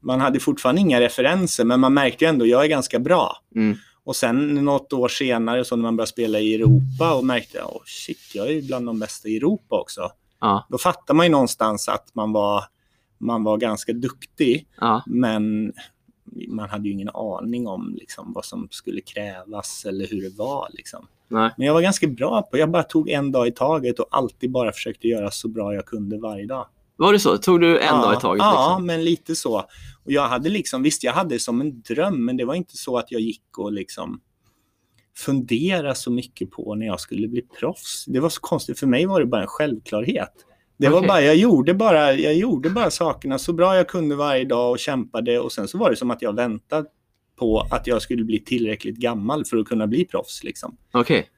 Man 0.00 0.20
hade 0.20 0.40
fortfarande 0.40 0.80
inga 0.80 1.00
referenser, 1.00 1.64
men 1.64 1.80
man 1.80 1.94
märkte 1.94 2.26
ändå, 2.26 2.46
jag 2.46 2.64
är 2.64 2.68
ganska 2.68 2.98
bra. 2.98 3.36
mm. 3.54 3.76
Och 4.04 4.16
sen 4.16 4.54
något 4.54 4.92
år 4.92 5.08
senare, 5.08 5.64
så 5.64 5.76
när 5.76 5.82
man 5.82 5.96
började 5.96 6.10
spela 6.10 6.38
i 6.38 6.54
Europa 6.54 7.14
och 7.14 7.24
märkte, 7.24 7.62
oh 7.62 7.82
shit, 7.84 8.34
jag 8.34 8.50
är 8.50 8.62
bland 8.62 8.86
de 8.86 8.98
bästa 8.98 9.28
i 9.28 9.36
Europa 9.36 9.80
också. 9.80 10.10
ja, 10.40 10.66
Då 10.70 10.78
fattar 10.78 11.14
man 11.14 11.26
ju 11.26 11.32
någonstans 11.32 11.88
att 11.88 12.14
man 12.14 12.32
var, 12.32 12.64
man 13.18 13.44
var 13.44 13.56
ganska 13.56 13.92
duktig, 13.92 14.66
ja, 14.80 15.02
men 15.06 15.72
man 16.48 16.70
hade 16.70 16.88
ju 16.88 16.92
ingen 16.92 17.10
aning 17.14 17.66
om 17.66 17.94
liksom, 18.00 18.32
vad 18.32 18.44
som 18.44 18.68
skulle 18.70 19.00
krävas 19.00 19.84
eller 19.84 20.06
hur 20.06 20.22
det 20.22 20.38
var. 20.38 20.68
Liksom. 20.72 21.06
Men 21.56 21.66
jag 21.66 21.74
var 21.74 21.82
ganska 21.82 22.06
bra 22.06 22.42
på 22.42 22.58
Jag 22.58 22.70
bara 22.70 22.82
tog 22.82 23.08
en 23.10 23.32
dag 23.32 23.48
i 23.48 23.52
taget 23.52 23.98
och 23.98 24.06
alltid 24.10 24.50
bara 24.50 24.72
försökte 24.72 25.08
göra 25.08 25.30
så 25.30 25.48
bra 25.48 25.74
jag 25.74 25.86
kunde 25.86 26.18
varje 26.18 26.46
dag. 26.46 26.66
Var 27.00 27.12
det 27.12 27.18
så? 27.18 27.38
Tog 27.38 27.60
du 27.60 27.78
en 27.78 27.86
ja, 27.86 28.02
dag 28.02 28.14
i 28.18 28.20
taget? 28.20 28.38
Ja, 28.42 28.68
Liksom? 28.70 28.86
men 28.86 29.04
lite 29.04 29.34
så. 29.36 29.56
Och 30.04 30.12
jag 30.12 30.28
hade 30.28 30.48
liksom, 30.48 30.82
visst, 30.82 31.04
jag 31.04 31.12
hade 31.12 31.34
det 31.34 31.38
som 31.38 31.60
en 31.60 31.82
dröm, 31.82 32.24
men 32.24 32.36
det 32.36 32.44
var 32.44 32.54
inte 32.54 32.76
så 32.76 32.96
att 32.98 33.10
jag 33.12 33.20
gick 33.20 33.58
och 33.58 33.72
liksom 33.72 34.20
fundera 35.16 35.94
så 35.94 36.10
mycket 36.10 36.50
på 36.50 36.74
när 36.74 36.86
jag 36.86 37.00
skulle 37.00 37.28
bli 37.28 37.42
proffs. 37.42 38.04
Det 38.06 38.20
var 38.20 38.28
så 38.28 38.40
konstigt. 38.40 38.78
För 38.78 38.86
mig 38.86 39.06
var 39.06 39.20
det 39.20 39.26
bara 39.26 39.40
en 39.42 39.46
självklarhet. 39.46 40.32
Det 40.78 40.88
var 40.88 40.98
Okej. 40.98 41.08
bara, 41.08 41.20
jag 41.22 41.36
gjorde 41.36 41.74
bara, 41.74 42.12
jag 42.12 42.34
gjorde 42.34 42.70
bara 42.70 42.90
sakerna 42.90 43.38
så 43.38 43.52
bra 43.52 43.76
jag 43.76 43.88
kunde 43.88 44.16
varje 44.16 44.44
dag 44.44 44.70
och 44.70 44.78
kämpade 44.78 45.40
och 45.40 45.52
sen 45.52 45.68
så 45.68 45.78
var 45.78 45.90
det 45.90 45.96
som 45.96 46.10
att 46.10 46.22
jag 46.22 46.36
väntade 46.36 46.88
på 47.38 47.60
att 47.70 47.86
jag 47.86 48.02
skulle 48.02 48.24
bli 48.24 48.40
tillräckligt 48.44 48.96
gammal 48.96 49.44
för 49.44 49.56
att 49.56 49.66
kunna 49.68 49.86
bli 49.86 50.04
proffs. 50.04 50.44
Liksom. 50.44 50.76
Okej. 50.92 51.28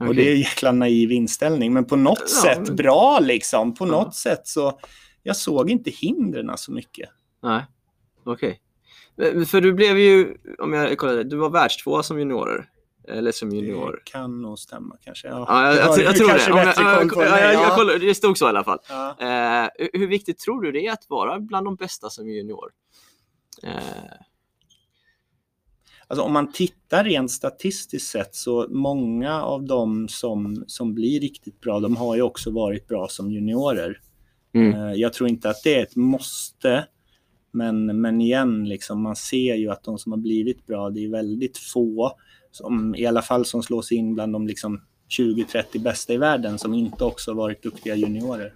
Och 0.00 0.06
Okej. 0.06 0.16
det 0.24 0.28
är 0.30 0.32
en 0.32 0.38
jäkla 0.38 0.72
naiv 0.72 1.12
inställning, 1.12 1.72
men 1.72 1.84
på 1.84 1.96
något 1.96 2.18
Ja, 2.20 2.42
sätt 2.42 2.66
men- 2.66 2.76
bra 2.76 3.18
liksom. 3.22 3.74
På 3.74 3.86
Ja. 3.86 3.90
något 3.90 4.14
sätt 4.14 4.40
så, 4.48 4.78
jag 5.22 5.36
såg 5.36 5.70
inte 5.70 5.90
hindren 5.90 6.52
så 6.56 6.72
mycket. 6.72 7.08
Nej, 7.42 7.62
okej. 8.24 8.60
Men- 9.16 9.46
För 9.46 9.60
du 9.60 9.72
blev 9.72 9.98
ju, 9.98 10.36
om 10.58 10.72
jag 10.72 10.98
kollar, 10.98 11.24
du 11.24 11.36
var 11.36 11.50
världstvåa 11.50 12.02
som 12.02 12.18
juniorer. 12.18 12.68
Eller 13.08 13.32
som 13.32 13.50
junior. 13.50 14.02
Det 14.04 14.10
kan 14.10 14.42
nog 14.42 14.58
stämma 14.58 14.96
kanske. 15.04 15.28
Ja, 15.28 15.44
Ja, 15.48 15.66
jag, 15.66 15.76
jag, 15.76 15.98
jag, 16.04 16.16
tror 16.16 16.26
det. 16.28 16.32
kanske 16.34 16.52
Om 16.52 16.58
jag, 16.58 16.66
jag, 16.66 17.40
jag, 17.40 17.54
jag, 17.54 17.54
Ja. 17.54 17.76
kollar, 17.76 17.98
det 17.98 18.14
stod 18.14 18.38
så 18.38 18.46
i 18.46 18.48
alla 18.48 18.64
fall. 18.64 18.78
Ja. 18.88 19.08
Eh, 19.20 19.68
hur- 19.78 19.98
hur 19.98 20.06
viktigt 20.06 20.38
tror 20.38 20.62
du 20.62 20.72
det 20.72 20.86
är 20.86 20.92
att 20.92 21.04
vara 21.08 21.40
bland 21.40 21.66
de 21.66 21.74
bästa 21.76 22.10
som 22.10 22.28
junior? 22.28 22.70
Eh, 23.62 23.72
Alltså 26.06 26.24
om 26.24 26.32
man 26.32 26.52
tittar 26.52 27.04
rent 27.04 27.30
statistiskt 27.30 28.10
sett 28.10 28.34
så 28.34 28.66
många 28.70 29.42
av 29.42 29.64
dem 29.64 30.08
som, 30.08 30.64
som 30.66 30.94
blir 30.94 31.20
riktigt 31.20 31.60
bra, 31.60 31.80
de 31.80 31.96
har 31.96 32.16
ju 32.16 32.22
också 32.22 32.50
varit 32.50 32.88
bra 32.88 33.08
som 33.08 33.30
juniorer. 33.30 34.00
Mm. 34.52 34.74
Eh, 34.74 34.92
Jag 34.92 35.12
tror 35.12 35.28
inte 35.28 35.50
att 35.50 35.62
det 35.64 35.74
är 35.74 35.82
ett 35.82 35.96
måste. 35.96 36.86
Men, 37.52 38.00
men 38.00 38.20
igen, 38.20 38.68
liksom, 38.68 39.02
man 39.02 39.16
ser 39.16 39.54
ju 39.54 39.70
att 39.70 39.84
de 39.84 39.98
som 39.98 40.12
har 40.12 40.18
blivit 40.18 40.66
bra, 40.66 40.90
det 40.90 41.04
är 41.04 41.08
väldigt 41.08 41.58
få, 41.58 42.12
som, 42.50 42.94
i 42.94 43.06
alla 43.06 43.22
fall 43.22 43.44
som 43.44 43.62
slås 43.62 43.92
in 43.92 44.14
bland 44.14 44.32
de 44.32 44.46
liksom 44.46 44.80
20-30 45.18 45.82
bästa 45.82 46.12
i 46.12 46.16
världen, 46.16 46.58
som 46.58 46.74
inte 46.74 47.04
också 47.04 47.34
varit 47.34 47.62
duktiga 47.62 47.96
juniorer. 47.96 48.54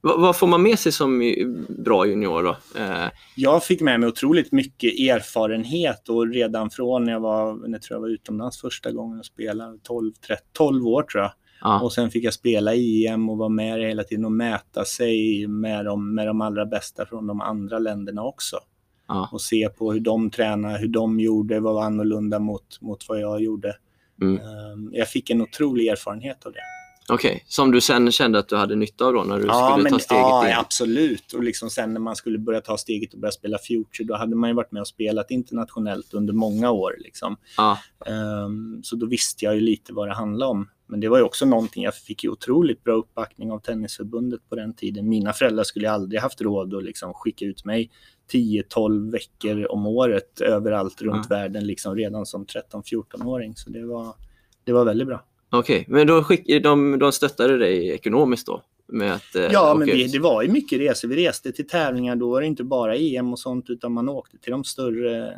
vad, 0.00 0.20
vad 0.20 0.36
får 0.36 0.46
man 0.46 0.62
med 0.62 0.78
sig 0.78 0.92
som 0.92 1.34
bra 1.68 2.06
junior 2.06 2.42
då? 2.42 2.56
Eh, 2.80 3.10
Jag 3.36 3.64
fick 3.64 3.80
med 3.80 4.00
mig 4.00 4.08
otroligt 4.08 4.52
mycket 4.52 4.92
erfarenhet 4.92 6.08
och 6.08 6.28
redan 6.28 6.70
från 6.70 7.04
när 7.04 7.12
jag 7.12 7.20
var, 7.20 7.54
när 7.54 7.68
jag 7.68 7.82
tror 7.82 7.96
jag 7.96 8.00
var 8.00 8.08
utomlands 8.08 8.60
första 8.60 8.92
gången 8.92 9.18
och 9.18 9.26
spelade, 9.26 9.78
12, 9.82 10.12
13, 10.26 10.46
12 10.52 10.86
år 10.86 11.02
tror 11.02 11.22
jag. 11.22 11.32
Ja, 11.62 11.80
Och 11.80 11.92
sen 11.92 12.10
fick 12.10 12.24
jag 12.24 12.34
spela 12.34 12.74
i 12.74 13.06
EM 13.06 13.28
och 13.28 13.38
vara 13.38 13.48
med 13.48 13.80
hela 13.80 14.04
tiden 14.04 14.24
och 14.24 14.32
mäta 14.32 14.84
sig 14.84 15.46
med 15.46 15.84
de, 15.84 16.14
med 16.14 16.26
de 16.26 16.40
allra 16.40 16.66
bästa 16.66 17.06
från 17.06 17.26
de 17.26 17.40
andra 17.40 17.78
länderna 17.78 18.22
också. 18.24 18.56
ja, 19.08 19.28
Och 19.32 19.40
se 19.40 19.68
på 19.68 19.92
hur 19.92 20.00
de 20.00 20.30
tränade, 20.30 20.78
hur 20.78 20.88
de 20.88 21.20
gjorde, 21.20 21.60
vad 21.60 21.74
var 21.74 21.84
annorlunda 21.84 22.38
mot, 22.38 22.80
mot 22.80 23.08
vad 23.08 23.20
jag 23.20 23.40
gjorde. 23.42 23.76
mm. 24.22 24.36
Ehm, 24.36 24.90
Jag 24.92 25.08
fick 25.08 25.30
en 25.30 25.40
otrolig 25.42 25.86
erfarenhet 25.88 26.46
av 26.46 26.52
det. 26.52 26.58
Okej, 27.08 27.44
som 27.48 27.70
du 27.70 27.80
sen 27.80 28.12
kände 28.12 28.38
att 28.38 28.48
du 28.48 28.56
hade 28.56 28.76
nytta 28.76 29.04
av 29.04 29.12
då 29.12 29.22
när 29.24 29.36
du 29.36 29.42
skulle 29.42 29.90
ta 29.90 29.98
steget 29.98 30.20
ja, 30.22 30.48
in? 30.48 30.54
absolut. 30.58 31.32
Och 31.32 31.42
liksom 31.42 31.70
sen 31.70 31.92
när 31.92 32.00
man 32.00 32.16
skulle 32.16 32.38
börja 32.38 32.60
ta 32.60 32.76
steget 32.78 33.14
och 33.14 33.20
börja 33.20 33.32
spela 33.32 33.58
Future, 33.58 34.04
då 34.08 34.16
hade 34.16 34.36
man 34.36 34.50
ju 34.50 34.54
varit 34.56 34.72
med 34.72 34.80
och 34.80 34.88
spelat 34.88 35.30
internationellt 35.30 36.14
under 36.14 36.32
många 36.34 36.70
år. 36.70 36.94
Liksom. 36.98 37.36
Ja, 37.56 37.78
Ehm, 38.06 38.80
så 38.82 38.96
då 38.96 39.06
visste 39.06 39.44
jag 39.44 39.54
ju 39.54 39.60
lite 39.60 39.92
vad 39.92 40.08
det 40.08 40.14
handlade 40.14 40.50
om. 40.50 40.68
Men 40.92 41.00
det 41.00 41.08
var 41.08 41.18
ju 41.18 41.24
också 41.24 41.46
någonting, 41.46 41.84
jag 41.84 41.94
fick 41.94 42.24
ju 42.24 42.30
otroligt 42.30 42.84
bra 42.84 42.94
uppbackning 42.94 43.52
av 43.52 43.58
Tennisförbundet 43.58 44.40
på 44.48 44.56
den 44.56 44.74
tiden. 44.74 45.08
Mina 45.08 45.32
föräldrar 45.32 45.64
skulle 45.64 45.90
aldrig 45.90 46.20
haft 46.20 46.40
råd 46.40 46.74
att 46.74 46.84
liksom 46.84 47.14
skicka 47.14 47.44
ut 47.44 47.64
mig 47.64 47.90
10-12 48.32 49.12
veckor 49.12 49.72
om 49.72 49.86
året 49.86 50.40
överallt 50.40 51.02
runt 51.02 51.30
världen, 51.30 51.66
liksom 51.66 51.96
redan 51.96 52.26
som 52.26 52.46
13-14-åring. 52.46 53.56
Så 53.56 53.70
det 53.70 53.84
var, 53.84 54.14
det 54.64 54.72
var 54.72 54.84
väldigt 54.84 55.06
bra. 55.06 55.24
okej. 55.50 55.84
Men 55.88 56.06
då 56.06 56.22
skick, 56.22 56.62
de, 56.62 56.98
de 56.98 57.12
stöttade 57.12 57.58
dig 57.58 57.90
ekonomiskt 57.90 58.46
då? 58.46 58.62
Att, 59.14 59.34
eh, 59.34 59.42
Ja, 59.52 59.74
men 59.74 59.88
åka 59.88 59.96
det, 60.12 60.18
var 60.18 60.42
ju 60.42 60.48
mycket 60.48 60.80
resor. 60.80 61.08
Vi 61.08 61.26
reste 61.28 61.52
till 61.52 61.66
tävlingar, 61.66 62.16
då 62.16 62.30
var 62.30 62.40
det 62.40 62.46
inte 62.46 62.64
bara 62.64 62.96
EM 62.96 63.32
och 63.32 63.38
sånt, 63.38 63.70
utan 63.70 63.92
man 63.92 64.08
åkte 64.08 64.38
till 64.38 64.50
de 64.52 64.64
större, 64.64 65.34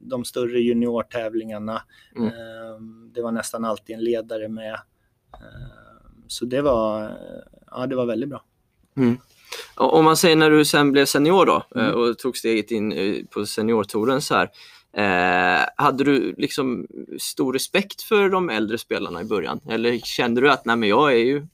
de 0.00 0.24
större 0.24 0.60
juniortävlingarna. 0.60 1.82
Mm. 2.16 2.28
Ehm, 2.28 3.12
Det 3.14 3.22
var 3.22 3.32
nästan 3.32 3.64
alltid 3.64 3.96
en 3.96 4.04
ledare 4.04 4.48
med. 4.48 4.74
Ehm, 5.34 6.22
Så 6.28 6.44
det 6.44 6.60
var, 6.62 7.18
ja, 7.70 7.86
det 7.86 7.96
var 7.96 8.06
väldigt 8.06 8.28
bra. 8.28 8.42
Och 9.76 9.94
Om 9.98 10.04
man 10.04 10.16
säger 10.16 10.36
när 10.36 10.50
du 10.50 10.64
sen 10.64 10.92
blev 10.92 11.04
senior 11.04 11.46
då 11.46 11.62
Mm. 11.74 11.86
eh, 11.86 11.92
och 11.92 12.18
tog 12.18 12.36
steget 12.36 12.70
in 12.70 12.92
eh, 12.92 13.14
på 13.30 13.46
seniortouren 13.46 14.20
så 14.20 14.34
här. 14.34 14.50
Eh, 14.96 15.66
hade 15.76 16.04
du 16.04 16.34
liksom 16.38 16.86
stor 17.18 17.52
respekt 17.52 18.02
för 18.02 18.28
de 18.28 18.50
äldre 18.50 18.78
spelarna 18.78 19.20
i 19.20 19.24
början? 19.24 19.60
Eller 19.68 19.98
kände 19.98 20.40
du 20.40 20.50
att 20.50 20.64
nej 20.64 20.76
men 20.76 20.88
jag 20.88 21.12
är 21.12 21.16
ju 21.24 21.46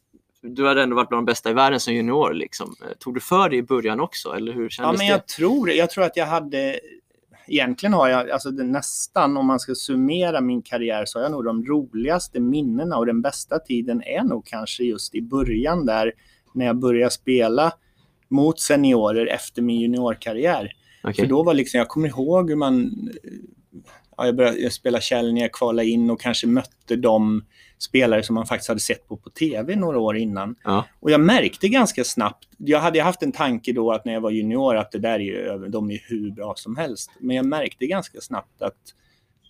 du 0.42 0.66
hade 0.66 0.82
ändå 0.82 0.96
varit 0.96 1.08
bland 1.08 1.26
de 1.26 1.30
bästa 1.30 1.50
i 1.50 1.52
världen 1.52 1.80
som 1.80 1.94
junior. 1.94 2.32
Liksom. 2.32 2.74
Eh, 2.82 2.88
Tog 2.98 3.14
du 3.14 3.20
för 3.20 3.48
dig 3.48 3.58
i 3.58 3.62
början 3.62 4.00
också? 4.00 4.32
Eller 4.32 4.52
hur 4.52 4.62
Ja, 4.62 4.68
kändes 4.68 4.98
men 4.98 5.06
det? 5.06 5.12
jag 5.12 5.26
tror, 5.26 5.70
jag 5.70 5.90
tror 5.90 6.04
att 6.04 6.16
jag 6.16 6.26
hade 6.26 6.80
Egentligen 7.46 7.92
har 7.92 8.08
jag, 8.08 8.30
alltså 8.30 8.50
det 8.50 8.64
nästan 8.64 9.36
om 9.36 9.46
man 9.46 9.60
ska 9.60 9.74
summera 9.74 10.40
min 10.40 10.62
karriär 10.62 11.04
så 11.06 11.18
har 11.18 11.22
jag 11.22 11.32
nog 11.32 11.44
de 11.44 11.64
roligaste 11.66 12.40
minnena 12.40 12.96
och 12.96 13.06
den 13.06 13.22
bästa 13.22 13.58
tiden 13.58 14.02
är 14.02 14.22
nog 14.22 14.46
kanske 14.46 14.84
just 14.84 15.14
i 15.14 15.22
början 15.22 15.86
där 15.86 16.12
när 16.54 16.66
jag 16.66 16.76
började 16.78 17.10
spela 17.10 17.72
mot 18.28 18.60
seniorer 18.60 19.26
efter 19.26 19.62
min 19.62 19.80
juniorkarriär. 19.80 20.72
Okej. 21.04 21.14
För 21.14 21.26
då 21.26 21.42
var 21.42 21.54
liksom, 21.54 21.78
jag 21.78 21.88
kommer 21.88 22.08
ihåg 22.08 22.50
hur 22.50 22.56
man, 22.56 22.90
ja, 24.16 24.26
jag 24.26 24.36
började 24.36 24.70
spela 24.70 25.00
Källningar, 25.00 25.48
kvala 25.52 25.82
in 25.82 26.10
och 26.10 26.20
kanske 26.20 26.46
mötte 26.46 26.96
de 26.96 27.44
spelare 27.82 28.22
som 28.22 28.34
man 28.34 28.46
faktiskt 28.46 28.68
hade 28.68 28.80
sett 28.80 29.08
på 29.08 29.16
på 29.16 29.30
tv 29.30 29.76
några 29.76 29.98
år 29.98 30.16
innan. 30.16 30.54
Ja. 30.64 30.84
Och 31.00 31.10
jag 31.10 31.20
märkte 31.20 31.68
ganska 31.68 32.04
snabbt, 32.04 32.48
jag 32.58 32.80
hade 32.80 33.02
haft 33.02 33.22
en 33.22 33.32
tanke 33.32 33.72
då 33.72 33.92
att 33.92 34.04
när 34.04 34.12
jag 34.12 34.20
var 34.20 34.30
junior 34.30 34.76
att 34.76 34.92
det 34.92 34.98
där 34.98 35.14
är 35.14 35.18
ju, 35.18 35.68
de 35.68 35.90
är 35.90 36.00
hur 36.08 36.30
bra 36.30 36.54
som 36.56 36.76
helst. 36.76 37.10
Men 37.20 37.36
jag 37.36 37.46
märkte 37.46 37.86
ganska 37.86 38.20
snabbt 38.20 38.62
att, 38.62 38.94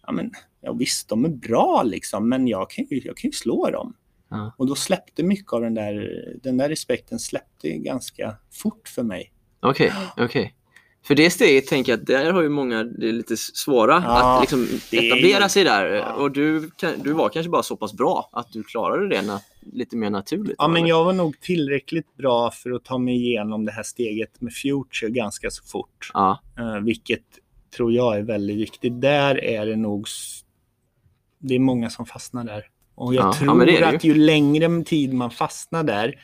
ja 0.06 0.12
men, 0.12 0.30
ja, 0.60 0.72
visst 0.72 1.08
de 1.08 1.24
är 1.24 1.28
bra 1.28 1.82
liksom, 1.82 2.28
men 2.28 2.48
jag 2.48 2.70
kan 2.70 2.84
ju, 2.90 3.00
jag 3.04 3.16
kan 3.16 3.28
ju 3.28 3.32
slå 3.32 3.70
dem. 3.70 3.94
Ja. 4.30 4.54
Och 4.58 4.66
då 4.66 4.74
släppte 4.74 5.22
mycket 5.22 5.52
av 5.52 5.60
den 5.60 5.74
där, 5.74 6.08
den 6.42 6.56
där 6.56 6.68
respekten 6.68 7.18
släppte 7.18 7.70
ganska 7.70 8.36
fort 8.50 8.88
för 8.88 9.02
mig. 9.02 9.32
Okej, 9.60 9.92
okej. 10.16 10.54
För 11.04 11.14
det 11.14 11.30
steget 11.30 11.66
tänker 11.66 11.92
jag 11.92 12.00
att 12.00 12.06
där 12.06 12.32
har 12.32 12.42
ju 12.42 12.48
många, 12.48 12.84
det 12.84 13.08
är 13.08 13.12
lite 13.12 13.36
svåra 13.36 14.02
Ja, 14.06 14.34
att 14.36 14.40
liksom 14.42 14.62
är 14.90 14.98
etablera 15.04 15.42
ju- 15.42 15.48
sig 15.48 15.64
där. 15.64 15.84
Ja. 15.86 16.12
Och 16.12 16.30
du, 16.30 16.70
du 17.04 17.12
var 17.12 17.28
kanske 17.28 17.50
bara 17.50 17.62
så 17.62 17.76
pass 17.76 17.92
bra 17.92 18.28
att 18.32 18.52
du 18.52 18.62
klarade 18.62 19.08
det 19.08 19.22
na, 19.22 19.40
lite 19.72 19.96
mer 19.96 20.10
naturligt. 20.10 20.54
Ja, 20.58 20.64
då, 20.64 20.70
men 20.72 20.82
eller? 20.82 20.88
jag 20.88 21.04
var 21.04 21.12
nog 21.12 21.40
tillräckligt 21.40 22.16
bra 22.16 22.50
för 22.50 22.70
att 22.70 22.84
ta 22.84 22.98
mig 22.98 23.14
igenom 23.16 23.64
det 23.64 23.72
här 23.72 23.82
steget 23.82 24.40
med 24.40 24.52
Future 24.54 25.10
ganska 25.10 25.50
så 25.50 25.64
fort. 25.64 26.10
Ja, 26.14 26.40
Eh, 26.58 26.78
vilket 26.78 27.22
tror 27.76 27.92
jag 27.92 28.16
är 28.18 28.22
väldigt 28.22 28.56
viktigt. 28.56 29.00
Där 29.00 29.44
är 29.44 29.66
det 29.66 29.76
nog... 29.76 30.06
Det 31.38 31.54
är 31.54 31.58
många 31.58 31.90
som 31.90 32.06
fastnar 32.06 32.44
där. 32.44 32.66
Och 32.94 33.14
jag 33.14 33.22
Ja, 33.22 33.26
ja, 33.26 33.32
tror 33.32 33.68
är 33.68 33.94
att 33.94 34.04
ju 34.04 34.14
längre 34.14 34.84
tid 34.84 35.12
man 35.14 35.30
fastnar 35.30 35.82
där, 35.84 36.14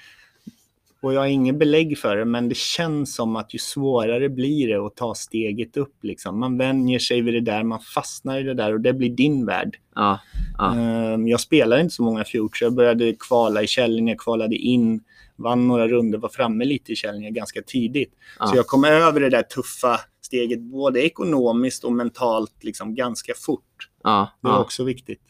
Och 1.03 1.15
jag 1.15 1.21
har 1.21 1.27
ingen 1.27 1.59
belägg 1.59 1.99
för 1.99 2.17
det, 2.17 2.25
men 2.25 2.49
det 2.49 2.57
känns 2.57 3.15
som 3.15 3.37
att 3.37 3.55
ju 3.55 3.59
svårare 3.59 4.29
blir 4.29 4.69
det 4.69 4.87
att 4.87 4.97
ta 4.97 5.15
steget 5.15 5.77
upp. 5.77 5.95
Liksom. 6.03 6.41
Man 6.41 6.59
vänjer 6.59 6.99
sig 6.99 7.21
vid 7.21 7.35
det 7.35 7.41
där, 7.41 7.63
man 7.63 7.81
fastnar 7.81 8.41
i 8.41 8.43
det 8.43 8.55
där 8.55 8.73
och 8.73 8.81
det 8.81 8.93
blir 8.93 9.11
din 9.11 9.47
värld. 9.47 9.77
Ja, 9.95 10.21
ja. 10.59 10.75
Ehm, 10.75 11.29
Jag 11.29 11.41
spelade 11.41 11.83
inte 11.83 11.95
så 11.95 12.03
många 12.03 12.25
Future. 12.25 12.67
Jag 12.67 12.75
började 12.75 13.15
kvala 13.29 13.63
i 13.63 13.67
Källninge, 13.67 14.17
kvalade 14.19 14.57
in, 14.57 15.01
vann 15.37 15.69
några 15.69 15.89
runder, 15.89 16.19
var 16.19 16.29
framme 16.29 16.65
lite 16.65 16.93
i 16.93 16.97
Källninge 16.97 17.31
ganska 17.31 17.63
tidigt. 17.63 18.13
Ja. 18.39 18.47
Så 18.47 18.57
jag 18.57 18.67
kom 18.67 18.85
över 18.85 19.21
det 19.21 19.31
där 19.31 19.43
tuffa 19.43 20.01
steget, 20.29 20.61
både 20.61 21.01
ekonomiskt 21.07 21.85
och 21.85 21.93
mentalt, 21.93 22.65
liksom, 22.65 22.95
ganska 22.95 23.33
fort. 23.37 23.89
ja, 24.05 24.31
Det 24.43 24.49
var 24.49 24.55
ja. 24.55 24.61
också 24.61 24.85
viktigt. 24.85 25.21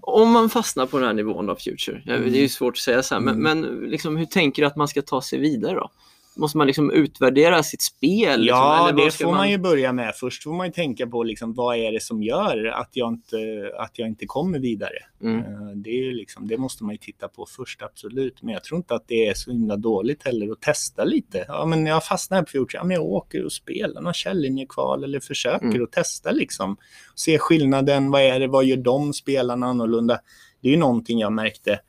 Om 0.00 0.30
man 0.30 0.50
fastnar 0.50 0.86
på 0.86 0.98
den 0.98 1.06
här 1.06 1.14
nivån 1.14 1.50
av 1.50 1.54
Future, 1.56 2.02
det 2.06 2.12
är 2.12 2.18
ju 2.18 2.28
Mm. 2.36 2.48
svårt 2.48 2.74
att 2.74 2.78
säga 2.78 3.02
så 3.02 3.14
här, 3.14 3.20
men, 3.22 3.34
Mm. 3.46 3.60
men 3.60 3.90
liksom, 3.90 4.16
hur 4.16 4.26
tänker 4.26 4.62
du 4.62 4.66
att 4.66 4.76
man 4.76 4.88
ska 4.88 5.02
ta 5.02 5.22
sig 5.22 5.38
vidare 5.38 5.74
då? 5.74 5.90
Måste 6.36 6.58
man 6.58 6.66
liksom 6.66 6.90
utvärdera 6.90 7.62
sitt 7.62 7.82
spel? 7.82 8.40
Liksom, 8.40 8.58
Ja, 8.58 8.78
vad 8.92 8.96
det 8.96 9.10
får 9.14 9.32
man... 9.32 9.50
ju 9.50 9.58
börja 9.58 9.92
med. 9.92 10.14
Först 10.14 10.42
får 10.42 10.52
man 10.52 10.72
tänka 10.72 11.06
på 11.06 11.22
liksom, 11.22 11.54
vad 11.54 11.76
är 11.76 11.92
det 11.92 12.02
som 12.02 12.22
gör 12.22 12.66
att 12.66 12.90
jag 12.92 13.08
inte, 13.12 13.36
att 13.78 13.98
jag 13.98 14.08
inte 14.08 14.26
kommer 14.26 14.58
vidare. 14.58 14.98
Mm. 15.22 15.38
Eh, 15.38 15.44
Det, 15.74 16.12
liksom, 16.12 16.48
det 16.48 16.56
måste 16.58 16.84
man 16.84 16.94
ju 16.94 16.98
titta 16.98 17.28
på 17.28 17.46
först, 17.56 17.82
absolut. 17.82 18.42
Men 18.42 18.54
jag 18.54 18.64
tror 18.64 18.76
inte 18.78 18.94
att 18.94 19.08
det 19.08 19.26
är 19.28 19.34
så 19.34 19.50
himla 19.50 19.76
dåligt 19.76 20.24
heller 20.24 20.52
att 20.52 20.60
testa 20.62 21.04
lite. 21.04 21.44
Ja, 21.48 21.66
men 21.66 21.86
jag 21.86 22.04
fastnar 22.04 22.42
på 22.42 22.46
Future. 22.50 22.78
Ja, 22.78 22.84
men 22.84 22.94
jag 22.94 23.04
åker 23.04 23.44
och 23.44 23.52
spelar 23.52 24.00
några 24.00 24.14
kärnlinjekval 24.14 25.04
eller 25.04 25.20
försöker 25.20 25.66
Mm. 25.66 25.82
att 25.84 25.92
testa 25.92 26.30
liksom. 26.30 26.76
Se 27.14 27.38
skillnaden. 27.38 28.10
Vad 28.10 28.22
är 28.22 28.40
det? 28.40 28.46
Vad 28.46 28.64
gör 28.64 28.76
de 28.76 29.12
spelarna 29.12 29.66
annorlunda? 29.66 30.18
Det 30.60 30.68
är 30.68 30.72
ju 30.72 30.78
någonting 30.78 31.18
jag 31.18 31.32
märkte 31.32 31.80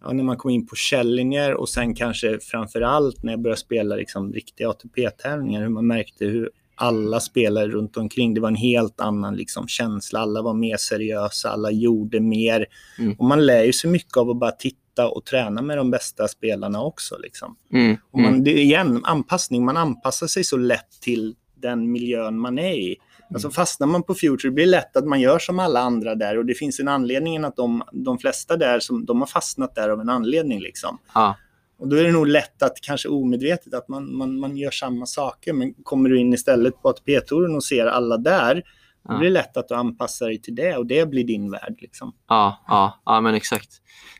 ja, 0.00 0.12
när 0.12 0.24
man 0.24 0.36
kom 0.36 0.50
in 0.50 0.66
på 0.66 0.76
Källinger 0.76 1.54
och 1.54 1.68
sen 1.68 1.94
kanske 1.94 2.38
framför 2.40 2.80
allt 2.80 3.22
när 3.22 3.32
jag 3.32 3.40
började 3.40 3.60
spela 3.60 3.96
liksom 3.96 4.32
riktiga 4.32 4.68
ATP-tävlingar, 4.70 5.62
hur 5.62 5.68
man 5.68 5.86
märkte 5.86 6.24
hur 6.24 6.50
alla 6.78 7.20
spelare 7.20 7.68
runt 7.68 7.96
omkring, 7.96 8.34
det 8.34 8.40
var 8.40 8.48
en 8.48 8.54
helt 8.56 9.00
annan 9.00 9.36
liksom 9.36 9.68
känsla. 9.68 10.20
Alla 10.20 10.42
var 10.42 10.54
mer 10.54 10.76
seriösa, 10.76 11.50
alla 11.50 11.70
gjorde 11.70 12.20
mer. 12.20 12.66
Mm. 12.98 13.12
Och 13.18 13.24
man 13.24 13.46
lär 13.46 13.64
ju 13.64 13.72
sig 13.72 13.90
mycket 13.90 14.16
av 14.16 14.30
att 14.30 14.38
bara 14.38 14.50
titta 14.50 15.08
och 15.08 15.24
träna 15.24 15.62
med 15.62 15.76
de 15.78 15.90
bästa 15.90 16.28
spelarna 16.28 16.82
också. 16.82 17.18
Liksom. 17.18 17.56
Mm. 17.72 17.96
Och 18.10 18.20
man, 18.20 18.28
Mm. 18.32 18.44
det 18.44 18.50
är 18.50 18.58
igen, 18.62 19.00
anpassning. 19.04 19.64
Man 19.64 19.76
anpassar 19.76 20.26
sig 20.26 20.44
så 20.44 20.56
lätt 20.56 21.00
till 21.00 21.34
den 21.54 21.92
miljön 21.92 22.38
man 22.38 22.58
är 22.58 22.74
i. 22.74 22.96
Alltså 23.34 23.50
fastnar 23.50 23.86
man 23.86 24.02
på 24.02 24.14
Future, 24.14 24.50
det 24.50 24.54
blir 24.54 24.66
lätt 24.66 24.96
att 24.96 25.06
man 25.06 25.20
gör 25.20 25.38
som 25.38 25.58
alla 25.58 25.80
andra 25.80 26.14
där 26.14 26.38
och 26.38 26.46
det 26.46 26.54
finns 26.54 26.80
en 26.80 26.88
anledning 26.88 27.44
att 27.44 27.56
de, 27.56 27.82
de 27.92 28.18
flesta 28.18 28.56
där, 28.56 28.80
som, 28.80 29.04
de 29.04 29.20
har 29.20 29.26
fastnat 29.26 29.74
där 29.74 29.88
av 29.88 30.00
en 30.00 30.08
anledning. 30.08 30.60
Liksom. 30.60 30.98
Ja. 31.14 31.36
Och 31.78 31.88
då 31.88 31.96
är 31.96 32.04
det 32.04 32.12
nog 32.12 32.26
lätt 32.26 32.62
att, 32.62 32.80
kanske 32.82 33.08
omedvetet, 33.08 33.74
att 33.74 33.88
man, 33.88 34.16
man, 34.16 34.38
man 34.38 34.56
gör 34.56 34.70
samma 34.70 35.06
saker. 35.06 35.52
Men 35.52 35.74
kommer 35.74 36.10
du 36.10 36.20
in 36.20 36.32
istället 36.32 36.82
på 36.82 36.88
ATP-touren 36.88 37.54
och 37.54 37.64
ser 37.64 37.86
alla 37.86 38.16
där, 38.16 38.62
då 39.08 39.18
blir 39.18 39.28
det 39.28 39.34
lätt 39.34 39.56
att 39.56 39.68
du 39.68 39.74
anpassar 39.74 40.26
dig 40.26 40.42
till 40.42 40.54
det 40.54 40.76
och 40.76 40.86
det 40.86 41.10
blir 41.10 41.24
din 41.24 41.50
värld. 41.50 41.76
Liksom. 41.78 42.12
Ja, 42.28 42.64
ja, 42.68 43.02
ja, 43.04 43.20
men 43.20 43.34
exakt. 43.34 43.70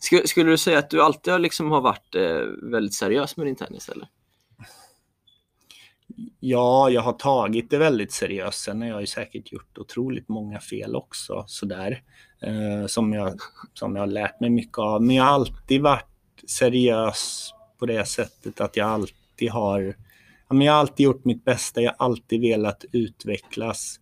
Skulle, 0.01 0.27
skulle 0.27 0.51
du 0.51 0.59
säga 0.59 0.79
att 0.79 0.91
du 0.91 1.03
alltid 1.03 1.33
har, 1.33 1.39
liksom 1.39 1.71
har 1.71 1.81
varit 1.81 2.15
eh, 2.15 2.71
väldigt 2.71 2.95
seriös 2.95 3.37
med 3.37 3.47
din 3.47 3.57
tennis? 3.57 3.89
Eller? 3.89 4.09
Ja, 6.49 6.91
jag 6.91 7.03
har 7.03 7.13
tagit 7.13 7.71
det 7.71 7.79
väldigt 7.79 8.13
seriöst. 8.13 8.59
Sen 8.59 8.83
har 8.83 8.89
jag 8.89 9.01
ju 9.01 9.07
säkert 9.07 9.53
gjort 9.53 9.79
otroligt 9.79 10.29
många 10.29 10.61
fel 10.61 10.97
också, 10.97 11.45
sådär. 11.47 12.03
Eh, 12.43 12.87
som, 12.87 13.13
jag, 13.13 13.41
som 13.75 13.97
jag 13.97 14.03
har 14.03 14.07
lärt 14.07 14.41
mig 14.41 14.51
mycket 14.51 14.79
av. 14.79 15.03
Men 15.03 15.17
jag 15.17 15.25
har 15.25 15.31
alltid 15.31 15.83
varit 15.83 16.07
seriös 16.47 17.51
på 17.79 17.87
det 17.87 18.05
sättet 18.05 18.61
att 18.61 18.77
jag 18.77 18.89
alltid 18.89 19.51
har... 19.51 19.97
Ja, 20.49 20.55
men 20.55 20.61
jag 20.61 20.73
har 20.73 20.81
alltid 20.81 21.05
gjort 21.05 21.25
mitt 21.25 21.45
bästa. 21.45 21.81
Jag 21.81 21.95
har 21.99 22.07
alltid 22.07 22.41
velat 22.41 22.85
utvecklas. 22.93 24.01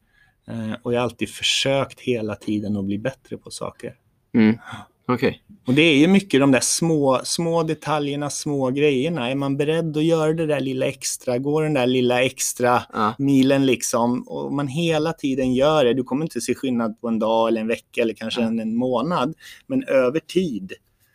Eh, 0.48 0.72
och 0.82 0.94
jag 0.94 1.00
har 1.00 1.04
alltid 1.04 1.30
försökt 1.30 2.00
hela 2.00 2.34
tiden 2.34 2.76
att 2.76 2.84
bli 2.84 2.98
bättre 2.98 3.36
på 3.36 3.50
saker. 3.50 3.94
Mm. 4.34 4.58
Okej. 5.08 5.42
Och 5.66 5.75
det 5.75 5.82
är 5.82 5.96
ju 5.96 6.08
mycket 6.08 6.40
de 6.40 6.50
där 6.52 6.61
små, 6.61 7.20
små 7.25 7.62
detaljerna, 7.62 8.30
små 8.30 8.70
grejerna. 8.70 9.30
Är 9.30 9.34
man 9.34 9.56
beredd 9.56 9.96
att 9.96 10.04
göra 10.04 10.32
det 10.32 10.46
där 10.46 10.61
lilla 10.61 10.87
extra, 10.87 11.38
gå 11.38 11.61
den 11.61 11.75
där 11.75 11.87
lilla 11.87 12.23
extra 12.23 12.82
Ja. 12.92 13.14
milen 13.18 13.66
liksom, 13.66 14.23
och 14.28 14.52
man 14.52 14.68
hela 14.68 15.12
tiden 15.12 15.54
gör 15.54 15.84
det, 15.84 15.94
du 15.94 16.02
kommer 16.02 16.25
inte 16.25 16.40
se 16.40 16.54
skillnad 16.54 17.00
på 17.00 17.08
en 17.08 17.18
dag 17.18 17.49
eller 17.49 17.61
en 17.61 17.66
vecka 17.68 18.02
eller 18.02 18.14
kanske 18.14 18.40
Ja. 18.40 18.46
en, 18.46 18.61
en 18.61 18.76
månad, 18.76 19.35
men 19.66 19.85
över 19.85 20.20
tid 20.20 20.72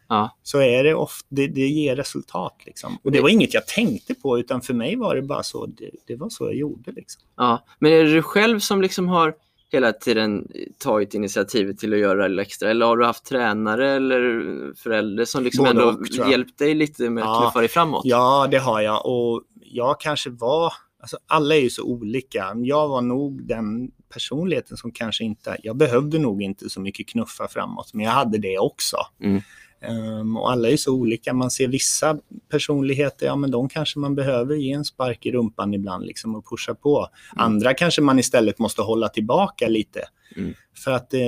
Ja. 0.10 0.38
så 0.44 0.62
är 0.62 0.84
det 0.84 0.94
ofta, 0.96 1.26
det, 1.30 1.48
det 1.48 1.68
ger 1.68 1.96
resultat 1.96 2.56
liksom. 2.66 2.98
Och 3.04 3.12
det 3.12 3.22
var 3.22 3.30
inget 3.30 3.54
jag 3.54 3.68
tänkte 3.68 4.13
på, 4.16 4.40
utan 4.40 4.62
för 4.62 4.74
mig 4.74 4.96
var 4.96 5.16
det 5.16 5.22
bara 5.22 5.44
så, 5.44 5.66
det, 5.66 5.90
det 6.08 6.16
var 6.16 6.30
så 6.30 6.44
jag 6.46 6.56
gjorde 6.56 6.92
liksom. 6.92 7.22
Ja. 7.38 7.66
Men 7.80 7.92
är 7.92 8.04
det 8.04 8.13
du 8.13 8.22
själv 8.22 8.60
som 8.60 8.82
liksom 8.82 9.08
har 9.08 9.34
hela 9.72 9.94
tiden 9.94 10.48
tagit 10.78 11.14
initiativet 11.14 11.78
till 11.78 11.94
att 11.94 12.00
göra 12.00 12.28
det 12.28 12.42
extra? 12.42 12.70
Eller 12.70 12.86
har 12.86 12.98
du 12.98 13.06
haft 13.06 13.26
tränare 13.26 13.92
eller 13.92 14.74
förälder 14.76 15.26
som 15.26 15.44
liksom 15.44 15.66
Både 15.66 15.70
ändå 15.70 15.86
och, 16.24 16.30
hjälpt 16.32 16.60
dig 16.60 16.74
lite 16.76 17.10
med 17.10 17.24
att 17.24 17.30
Ja. 17.30 17.42
knuffa 17.42 17.60
dig 17.60 17.70
framåt? 17.70 18.02
Ja, 18.06 18.48
det 18.52 18.58
har 18.58 18.82
jag. 18.82 19.06
Och 19.06 19.44
jag 19.62 20.00
kanske 20.00 20.30
var... 20.30 20.74
Alltså 21.02 21.18
alla 21.28 21.56
är 21.56 21.60
ju 21.60 21.70
så 21.70 21.84
olika. 21.84 22.52
Jag 22.56 22.88
var 22.88 23.02
nog 23.02 23.48
den 23.48 23.92
personligheten 24.14 24.78
som 24.78 24.92
kanske 24.92 25.24
inte... 25.24 25.58
Jag 25.64 25.78
behövde 25.78 26.20
nog 26.20 26.42
inte 26.42 26.70
så 26.70 26.82
mycket 26.82 27.08
knuffa 27.10 27.48
framåt, 27.48 27.94
men 27.94 28.06
jag 28.06 28.12
hade 28.12 28.38
det 28.38 28.58
också. 28.58 28.98
Mm. 29.24 29.42
Ehm, 29.82 30.38
och 30.38 30.52
alla 30.52 30.70
är 30.70 30.78
så 30.78 30.94
olika. 30.94 31.34
Man 31.34 31.52
ser 31.52 31.68
vissa 31.68 32.18
personligheter, 32.50 33.26
ja 33.26 33.36
men 33.36 33.52
de 33.52 33.70
kanske 33.70 34.00
man 34.00 34.15
behöver 34.15 34.56
ge 34.56 34.72
en 34.72 34.86
spark 34.86 35.26
i 35.26 35.32
rumpan 35.32 35.74
ibland 35.74 36.06
liksom 36.06 36.36
och 36.36 36.50
pusha 36.50 36.76
på. 36.76 37.08
Andra 37.36 37.74
kanske 37.74 38.02
man 38.02 38.20
istället 38.20 38.60
måste 38.60 38.82
hålla 38.82 39.10
tillbaka 39.10 39.68
lite. 39.68 40.02
Mm. 40.36 40.54
För 40.84 40.92
att 40.92 41.13
eh, 41.13 41.20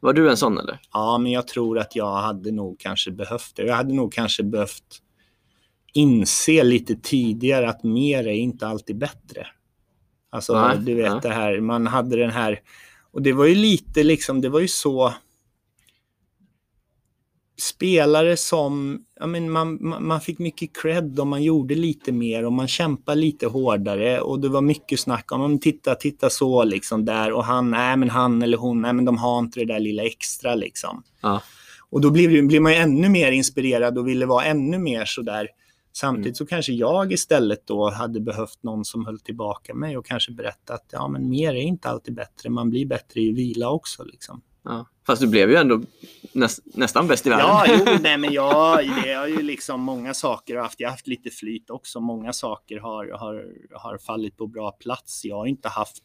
Var 0.00 0.12
du 0.12 0.30
en 0.30 0.36
sån 0.36 0.58
eller? 0.58 0.80
Ja, 0.92 1.18
men 1.18 1.32
jag 1.32 1.48
tror 1.48 1.78
att 1.78 1.96
jag 1.96 2.16
hade 2.16 2.52
nog 2.52 2.78
kanske 2.78 3.10
behövt 3.10 3.56
det. 3.56 3.62
Jag 3.62 3.76
hade 3.76 3.94
nog 3.94 4.12
kanske 4.12 4.42
behövt 4.42 5.02
inse 5.92 6.64
lite 6.64 6.96
tidigare 6.96 7.68
att 7.68 7.82
mer 7.82 8.26
är 8.26 8.32
inte 8.32 8.66
alltid 8.66 8.98
bättre. 8.98 9.46
Alltså, 10.30 10.60
Nej, 10.60 10.78
du 10.78 10.94
vet 10.94 11.12
nej. 11.12 11.20
det 11.22 11.28
här, 11.28 11.60
man 11.60 11.86
hade 11.86 12.16
den 12.16 12.30
här... 12.30 12.60
Och 13.12 13.22
det 13.22 13.32
var 13.32 13.46
ju 13.46 13.54
lite 13.54 14.02
liksom, 14.02 14.40
det 14.40 14.48
var 14.48 14.60
ju 14.60 14.68
så... 14.68 15.14
Spelare 17.58 18.36
som, 18.36 19.00
ja 19.20 19.26
men 19.26 19.50
man, 19.50 19.78
man, 20.00 20.20
fick 20.20 20.38
mycket 20.38 20.76
cred 20.76 21.20
om 21.20 21.28
man 21.28 21.42
gjorde 21.42 21.74
lite 21.74 22.12
mer 22.12 22.44
och 22.44 22.52
man 22.52 22.68
kämpade 22.68 23.20
lite 23.20 23.46
hårdare 23.46 24.20
och 24.20 24.40
det 24.40 24.48
var 24.48 24.60
mycket 24.60 25.00
snack 25.00 25.32
om, 25.32 25.40
"Men 25.40 25.58
titta, 25.58 25.94
titta 25.94 26.30
så 26.30 26.64
liksom 26.64 27.04
där 27.04 27.32
och 27.32 27.44
han, 27.44 27.70
nej 27.70 27.96
men 27.96 28.10
han 28.10 28.42
eller 28.42 28.56
hon, 28.58 28.82
nej 28.82 28.92
men 28.92 29.04
de 29.04 29.18
har 29.18 29.38
inte 29.38 29.60
det 29.60 29.66
där 29.66 29.80
lilla 29.80 30.02
extra 30.02 30.54
liksom. 30.54 31.02
Ja. 31.20 31.42
Och 31.90 32.00
då 32.00 32.10
blir, 32.10 32.42
blir 32.42 32.60
man 32.60 32.72
ju 32.72 32.78
ännu 32.78 33.08
mer 33.08 33.32
inspirerad 33.32 33.98
och 33.98 34.08
ville 34.08 34.26
vara 34.26 34.44
ännu 34.44 34.78
mer 34.78 35.04
sådär. 35.04 35.48
Samtidigt 35.92 36.26
Mm. 36.26 36.34
så 36.34 36.46
kanske 36.46 36.72
jag 36.72 37.12
istället 37.12 37.66
då 37.66 37.90
hade 37.90 38.20
behövt 38.20 38.62
någon 38.62 38.84
som 38.84 39.06
höll 39.06 39.20
tillbaka 39.20 39.74
mig 39.74 39.96
och 39.96 40.06
kanske 40.06 40.32
berättat 40.32 40.70
att 40.70 40.86
ja, 40.92 41.08
men 41.08 41.28
mer 41.28 41.54
är 41.54 41.62
inte 41.62 41.88
alltid 41.88 42.14
bättre. 42.14 42.50
Man 42.50 42.70
blir 42.70 42.86
bättre 42.86 43.20
i 43.20 43.32
vila 43.32 43.70
också. 43.70 44.04
Liksom. 44.04 44.42
Ja. 44.66 44.86
Fast 45.06 45.22
du 45.22 45.28
blev 45.28 45.50
ju 45.50 45.56
ändå 45.56 45.80
näst, 46.32 46.60
nästan 46.64 47.06
bäst 47.06 47.26
i 47.26 47.30
världen. 47.30 47.46
Ja, 47.46 47.64
jo, 47.68 47.84
nej, 48.00 48.18
men 48.18 48.32
jag, 48.32 48.86
det 49.04 49.14
har 49.14 49.26
ju 49.26 49.42
liksom 49.42 49.80
många 49.80 50.14
saker 50.14 50.56
haft. 50.56 50.80
Jag 50.80 50.88
har 50.88 50.90
haft 50.90 51.06
lite 51.06 51.30
flyt 51.30 51.70
också. 51.70 52.00
Många 52.00 52.32
saker 52.32 52.80
har, 52.80 53.08
har, 53.18 53.46
har 53.72 53.98
fallit 53.98 54.36
på 54.36 54.46
bra 54.46 54.70
plats. 54.70 55.24
Jag 55.24 55.36
har 55.36 55.46
inte 55.46 55.68
haft 55.68 56.04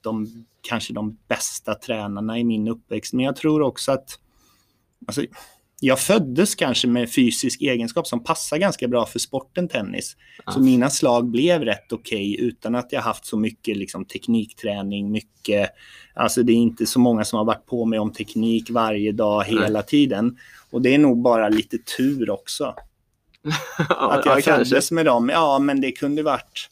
de, 0.00 0.44
kanske 0.60 0.92
de 0.92 1.18
bästa 1.28 1.74
tränarna 1.74 2.38
i 2.38 2.44
min 2.44 2.68
uppväxt, 2.68 3.12
men 3.12 3.24
jag 3.24 3.36
tror 3.36 3.62
också 3.62 3.92
att 3.92 4.18
alltså, 5.06 5.22
jag 5.82 6.00
föddes 6.00 6.54
kanske 6.54 6.88
med 6.88 7.12
fysisk 7.12 7.62
egenskap 7.62 8.06
som 8.06 8.24
passar 8.24 8.56
ganska 8.58 8.88
bra 8.88 9.06
för 9.06 9.18
sporten 9.18 9.68
tennis. 9.68 10.16
Ja. 10.46 10.52
Så 10.52 10.60
mina 10.60 10.90
slag 10.90 11.26
blev 11.26 11.64
rätt 11.64 11.92
okej 11.92 12.40
utan 12.40 12.74
att 12.74 12.92
jag 12.92 13.00
haft 13.00 13.26
så 13.26 13.36
mycket 13.36 13.76
liksom, 13.76 14.04
teknikträning, 14.04 15.10
mycket... 15.10 15.70
Alltså 16.14 16.42
det 16.42 16.52
är 16.52 16.56
inte 16.56 16.86
så 16.86 17.00
många 17.00 17.24
som 17.24 17.36
har 17.36 17.44
varit 17.44 17.66
på 17.66 17.84
mig 17.84 17.98
om 17.98 18.12
teknik 18.12 18.70
varje 18.70 19.12
dag 19.12 19.44
hela 19.44 19.82
tiden. 19.82 20.38
Och 20.70 20.82
det 20.82 20.94
är 20.94 20.98
nog 20.98 21.22
bara 21.22 21.48
lite 21.48 21.78
tur 21.78 22.30
också. 22.30 22.74
ja, 23.88 24.12
att 24.12 24.26
jag 24.26 24.38
ja, 24.38 24.42
föddes 24.42 24.90
med 24.90 25.06
dem. 25.06 25.28
Ja, 25.28 25.58
men 25.58 25.80
det 25.80 25.92
kunde 25.92 26.22
varit... 26.22 26.68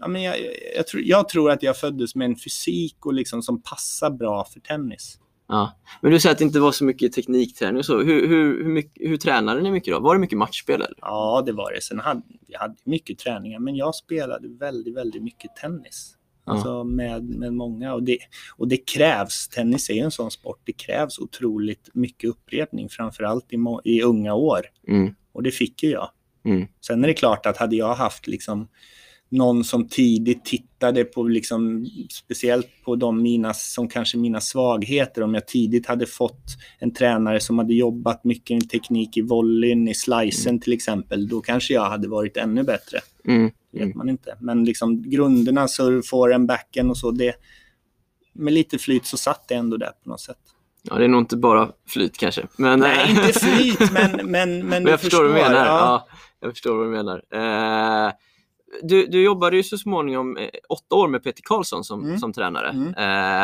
Ja, 0.00 0.08
men 0.08 0.22
jag, 0.22 0.36
jag, 0.76 0.86
tror, 0.86 1.02
jag 1.02 1.28
tror 1.28 1.50
att 1.50 1.62
jag 1.62 1.76
föddes 1.76 2.14
med 2.14 2.24
en 2.24 2.36
fysik 2.36 3.06
och 3.06 3.14
liksom 3.14 3.42
som 3.42 3.62
passar 3.62 4.10
bra 4.10 4.44
för 4.44 4.60
tennis. 4.60 5.18
Ja. 5.48 5.78
Men 6.00 6.12
du 6.12 6.20
säger 6.20 6.32
att 6.32 6.38
det 6.38 6.44
inte 6.44 6.60
var 6.60 6.72
så 6.72 6.84
mycket 6.84 7.12
teknikträning 7.12 7.76
och 7.76 7.84
så. 7.84 8.02
Hur, 8.02 8.28
hur, 8.28 8.64
hur, 8.64 8.72
mycket, 8.72 9.10
hur 9.10 9.16
tränade 9.16 9.62
ni 9.62 9.70
mycket 9.70 9.94
då? 9.94 10.00
Var 10.00 10.14
det 10.14 10.20
mycket 10.20 10.38
matchspel 10.38 10.74
eller? 10.74 10.98
Ja, 11.00 11.42
det 11.46 11.52
var 11.52 11.72
det. 11.72 11.80
Sen 11.80 12.00
hade 12.00 12.22
vi 12.48 12.56
hade 12.56 12.74
mycket 12.84 13.18
träningar, 13.18 13.58
men 13.58 13.76
jag 13.76 13.94
spelade 13.94 14.48
väldigt, 14.48 14.96
väldigt 14.96 15.22
mycket 15.22 15.56
tennis. 15.56 16.16
Ja. 16.46 16.52
Alltså 16.52 16.84
med, 16.84 17.24
med 17.24 17.54
många. 17.54 17.94
Och 17.94 18.02
det, 18.02 18.18
och 18.56 18.68
det 18.68 18.76
krävs, 18.76 19.48
tennis 19.48 19.90
är 19.90 19.94
ju 19.94 20.00
en 20.00 20.10
sån 20.10 20.30
sport, 20.30 20.60
det 20.64 20.72
krävs 20.72 21.18
otroligt 21.18 21.88
mycket 21.94 22.30
upprepning, 22.30 22.88
framförallt 22.88 23.52
i, 23.52 23.56
i 23.84 24.02
unga 24.02 24.34
år. 24.34 24.60
Mm. 24.88 25.14
Och 25.32 25.42
det 25.42 25.50
fick 25.50 25.82
ju 25.82 25.90
jag. 25.90 26.10
Mm. 26.44 26.66
Sen 26.86 27.04
är 27.04 27.08
det 27.08 27.14
klart 27.14 27.46
att 27.46 27.56
hade 27.56 27.76
jag 27.76 27.94
haft 27.94 28.26
liksom 28.26 28.68
någon 29.28 29.64
som 29.64 29.88
tidigt 29.88 30.44
tittade 30.44 31.04
på, 31.04 31.22
liksom, 31.22 31.86
speciellt 32.10 32.66
på 32.84 32.96
de 32.96 33.22
mina, 33.22 33.54
som 33.54 33.88
kanske 33.88 34.18
mina 34.18 34.40
svagheter, 34.40 35.22
om 35.22 35.34
jag 35.34 35.46
tidigt 35.46 35.86
hade 35.86 36.06
fått 36.06 36.44
en 36.78 36.94
tränare 36.94 37.40
som 37.40 37.58
hade 37.58 37.74
jobbat 37.74 38.24
mycket 38.24 38.54
med 38.54 38.70
teknik 38.70 39.16
i 39.16 39.20
volleyn, 39.22 39.88
i 39.88 39.94
slicen 39.94 40.50
Mm. 40.50 40.60
till 40.60 40.72
exempel, 40.72 41.28
då 41.28 41.40
kanske 41.40 41.74
jag 41.74 41.84
hade 41.84 42.08
varit 42.08 42.36
ännu 42.36 42.62
bättre. 42.62 42.98
Mm. 43.24 43.50
Det 43.72 43.84
vet 43.84 43.94
man 43.94 44.08
inte. 44.08 44.36
Men 44.40 44.64
liksom 44.64 45.10
grunderna, 45.10 45.68
surfåren, 45.68 46.46
backen 46.46 46.90
och 46.90 46.98
så, 46.98 47.10
det, 47.10 47.34
med 48.32 48.52
lite 48.52 48.78
flyt 48.78 49.06
så 49.06 49.16
satt 49.16 49.48
det 49.48 49.54
ändå 49.54 49.76
där 49.76 49.90
på 50.04 50.10
något 50.10 50.20
sätt. 50.20 50.38
Ja, 50.82 50.94
det 50.98 51.04
är 51.04 51.08
nog 51.08 51.20
inte 51.20 51.36
bara 51.36 51.68
flyt 51.88 52.18
kanske. 52.18 52.46
Men, 52.56 52.80
Nej, 52.80 53.10
inte 53.10 53.40
flyt, 53.40 53.92
men, 53.92 54.10
men, 54.12 54.30
men, 54.30 54.66
Men 54.68 54.86
jag 54.86 55.00
förstår 55.00 55.22
vad 55.24 55.30
du 55.30 55.34
menar. 55.34 55.66
Ja. 55.66 55.66
Ja. 55.66 56.08
jag 56.40 56.52
förstår 56.52 56.76
vad 56.76 56.86
du 56.86 56.90
menar. 56.90 57.22
Eh, 58.06 58.12
du, 58.82 59.06
du 59.06 59.22
jobbade 59.22 59.56
ju 59.56 59.62
så 59.62 59.78
småningom 59.78 60.36
eh, 60.36 60.48
åtta 60.68 60.94
år 60.96 61.08
med 61.08 61.22
Peter 61.24 61.42
Karlsson 61.44 61.84
som, 61.84 62.04
Mm. 62.04 62.18
som 62.18 62.32
tränare 62.32 62.68
Mm. 62.70 62.94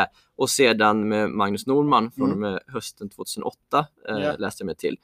eh, 0.00 0.06
och 0.36 0.50
sedan 0.50 1.08
med 1.08 1.30
Magnus 1.30 1.66
Norman 1.66 2.10
från 2.10 2.30
och 2.30 2.36
Mm. 2.36 2.52
med 2.52 2.60
hösten 2.66 3.10
2008 3.10 3.86
eh, 4.08 4.18
Ja. 4.18 4.36
läste 4.38 4.62
jag 4.62 4.66
mig 4.66 4.76
till. 4.76 4.96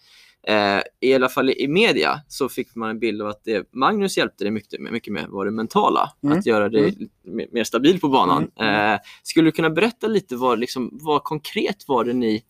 Eh, 0.43 0.81
I 1.01 1.15
alla 1.15 1.29
fall 1.29 1.51
i 1.51 1.69
media 1.69 2.21
så 2.29 2.49
fick 2.49 2.75
man 2.75 2.91
en 2.91 2.99
bild 2.99 3.23
av 3.23 3.29
att 3.29 3.45
det 3.45 3.69
Magnus 3.75 4.17
hjälpte 4.19 4.45
dig 4.45 4.51
mycket 4.51 4.81
med, 4.81 4.93
mycket 4.93 5.13
med 5.13 5.27
var 5.29 5.45
det 5.45 5.51
mentala, 5.51 6.13
Mm. 6.23 6.39
att 6.39 6.47
göra 6.47 6.69
dig 6.69 7.09
Mm. 7.25 7.49
mer, 7.53 7.65
stabil 7.65 8.01
på 8.01 8.09
banan. 8.09 8.51
Mm. 8.57 8.93
Eh, 8.95 9.01
skulle 9.23 9.49
du 9.49 9.53
kunna 9.53 9.71
berätta 9.71 10.07
lite 10.07 10.37
vad, 10.37 10.59
liksom, 10.59 10.91
vad 10.93 11.25
konkret 11.25 11.85
var 11.89 12.05
det 12.05 12.13
ni, 12.13 12.45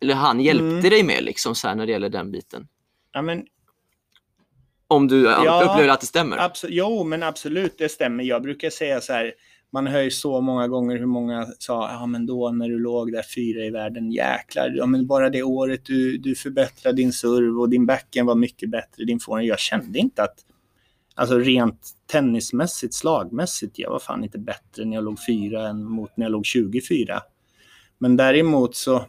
eller 0.00 0.14
han 0.14 0.40
hjälpte 0.40 0.90
dig 0.90 1.02
med 1.04 1.24
liksom, 1.24 1.54
så 1.54 1.68
här, 1.68 1.74
när 1.74 1.86
det 1.86 1.92
gäller 1.92 2.08
den 2.08 2.30
biten? 2.32 2.68
Ja, 3.12 3.22
men 3.22 3.46
Om 4.88 5.08
du 5.08 5.22
Ja, 5.22 5.62
upplever 5.70 5.88
att 5.88 6.00
det 6.00 6.06
stämmer? 6.06 6.36
Abso- 6.36 6.66
jo, 6.70 7.04
men 7.04 7.22
absolut, 7.22 7.78
det 7.78 7.88
stämmer. 7.88 8.24
Jag 8.24 8.42
brukar 8.42 8.70
säga 8.70 9.00
så 9.00 9.12
här, 9.12 9.32
man 9.72 9.86
hör 9.86 10.02
ju 10.02 10.10
så 10.10 10.40
många 10.40 10.68
gånger 10.68 10.98
hur 10.98 11.06
många 11.06 11.46
sa, 11.58 11.90
ja 11.92 12.06
men 12.06 12.26
då 12.26 12.50
när 12.50 12.68
du 12.68 12.78
låg 12.78 13.12
där 13.12 13.22
fyra 13.34 13.64
i 13.64 13.70
världen, 13.70 14.12
jäklar, 14.12 14.72
ja 14.76 14.86
men 14.86 15.06
bara 15.06 15.30
det 15.30 15.42
året 15.42 15.84
du, 15.84 16.18
du 16.18 16.34
förbättrade 16.34 16.96
din 16.96 17.12
serv 17.12 17.60
och 17.60 17.68
din 17.68 17.86
backen 17.86 18.26
var 18.26 18.34
mycket 18.34 18.70
bättre, 18.70 19.04
din 19.04 19.20
forehand. 19.20 19.46
Jag 19.48 19.58
kände 19.58 19.98
inte 19.98 20.22
att, 20.22 20.34
alltså 21.14 21.38
rent 21.38 21.80
tennismässigt, 22.12 22.94
slagmässigt, 22.94 23.78
jag 23.78 23.90
var 23.90 23.98
fan 23.98 24.24
inte 24.24 24.38
bättre 24.38 24.84
när 24.84 24.94
jag 24.94 25.04
låg 25.04 25.18
fyra 25.26 25.68
än 25.68 25.84
mot 25.84 26.16
när 26.16 26.24
jag 26.24 26.32
låg 26.32 26.46
24. 26.46 27.22
Men 27.98 28.16
däremot 28.16 28.76
så, 28.76 29.04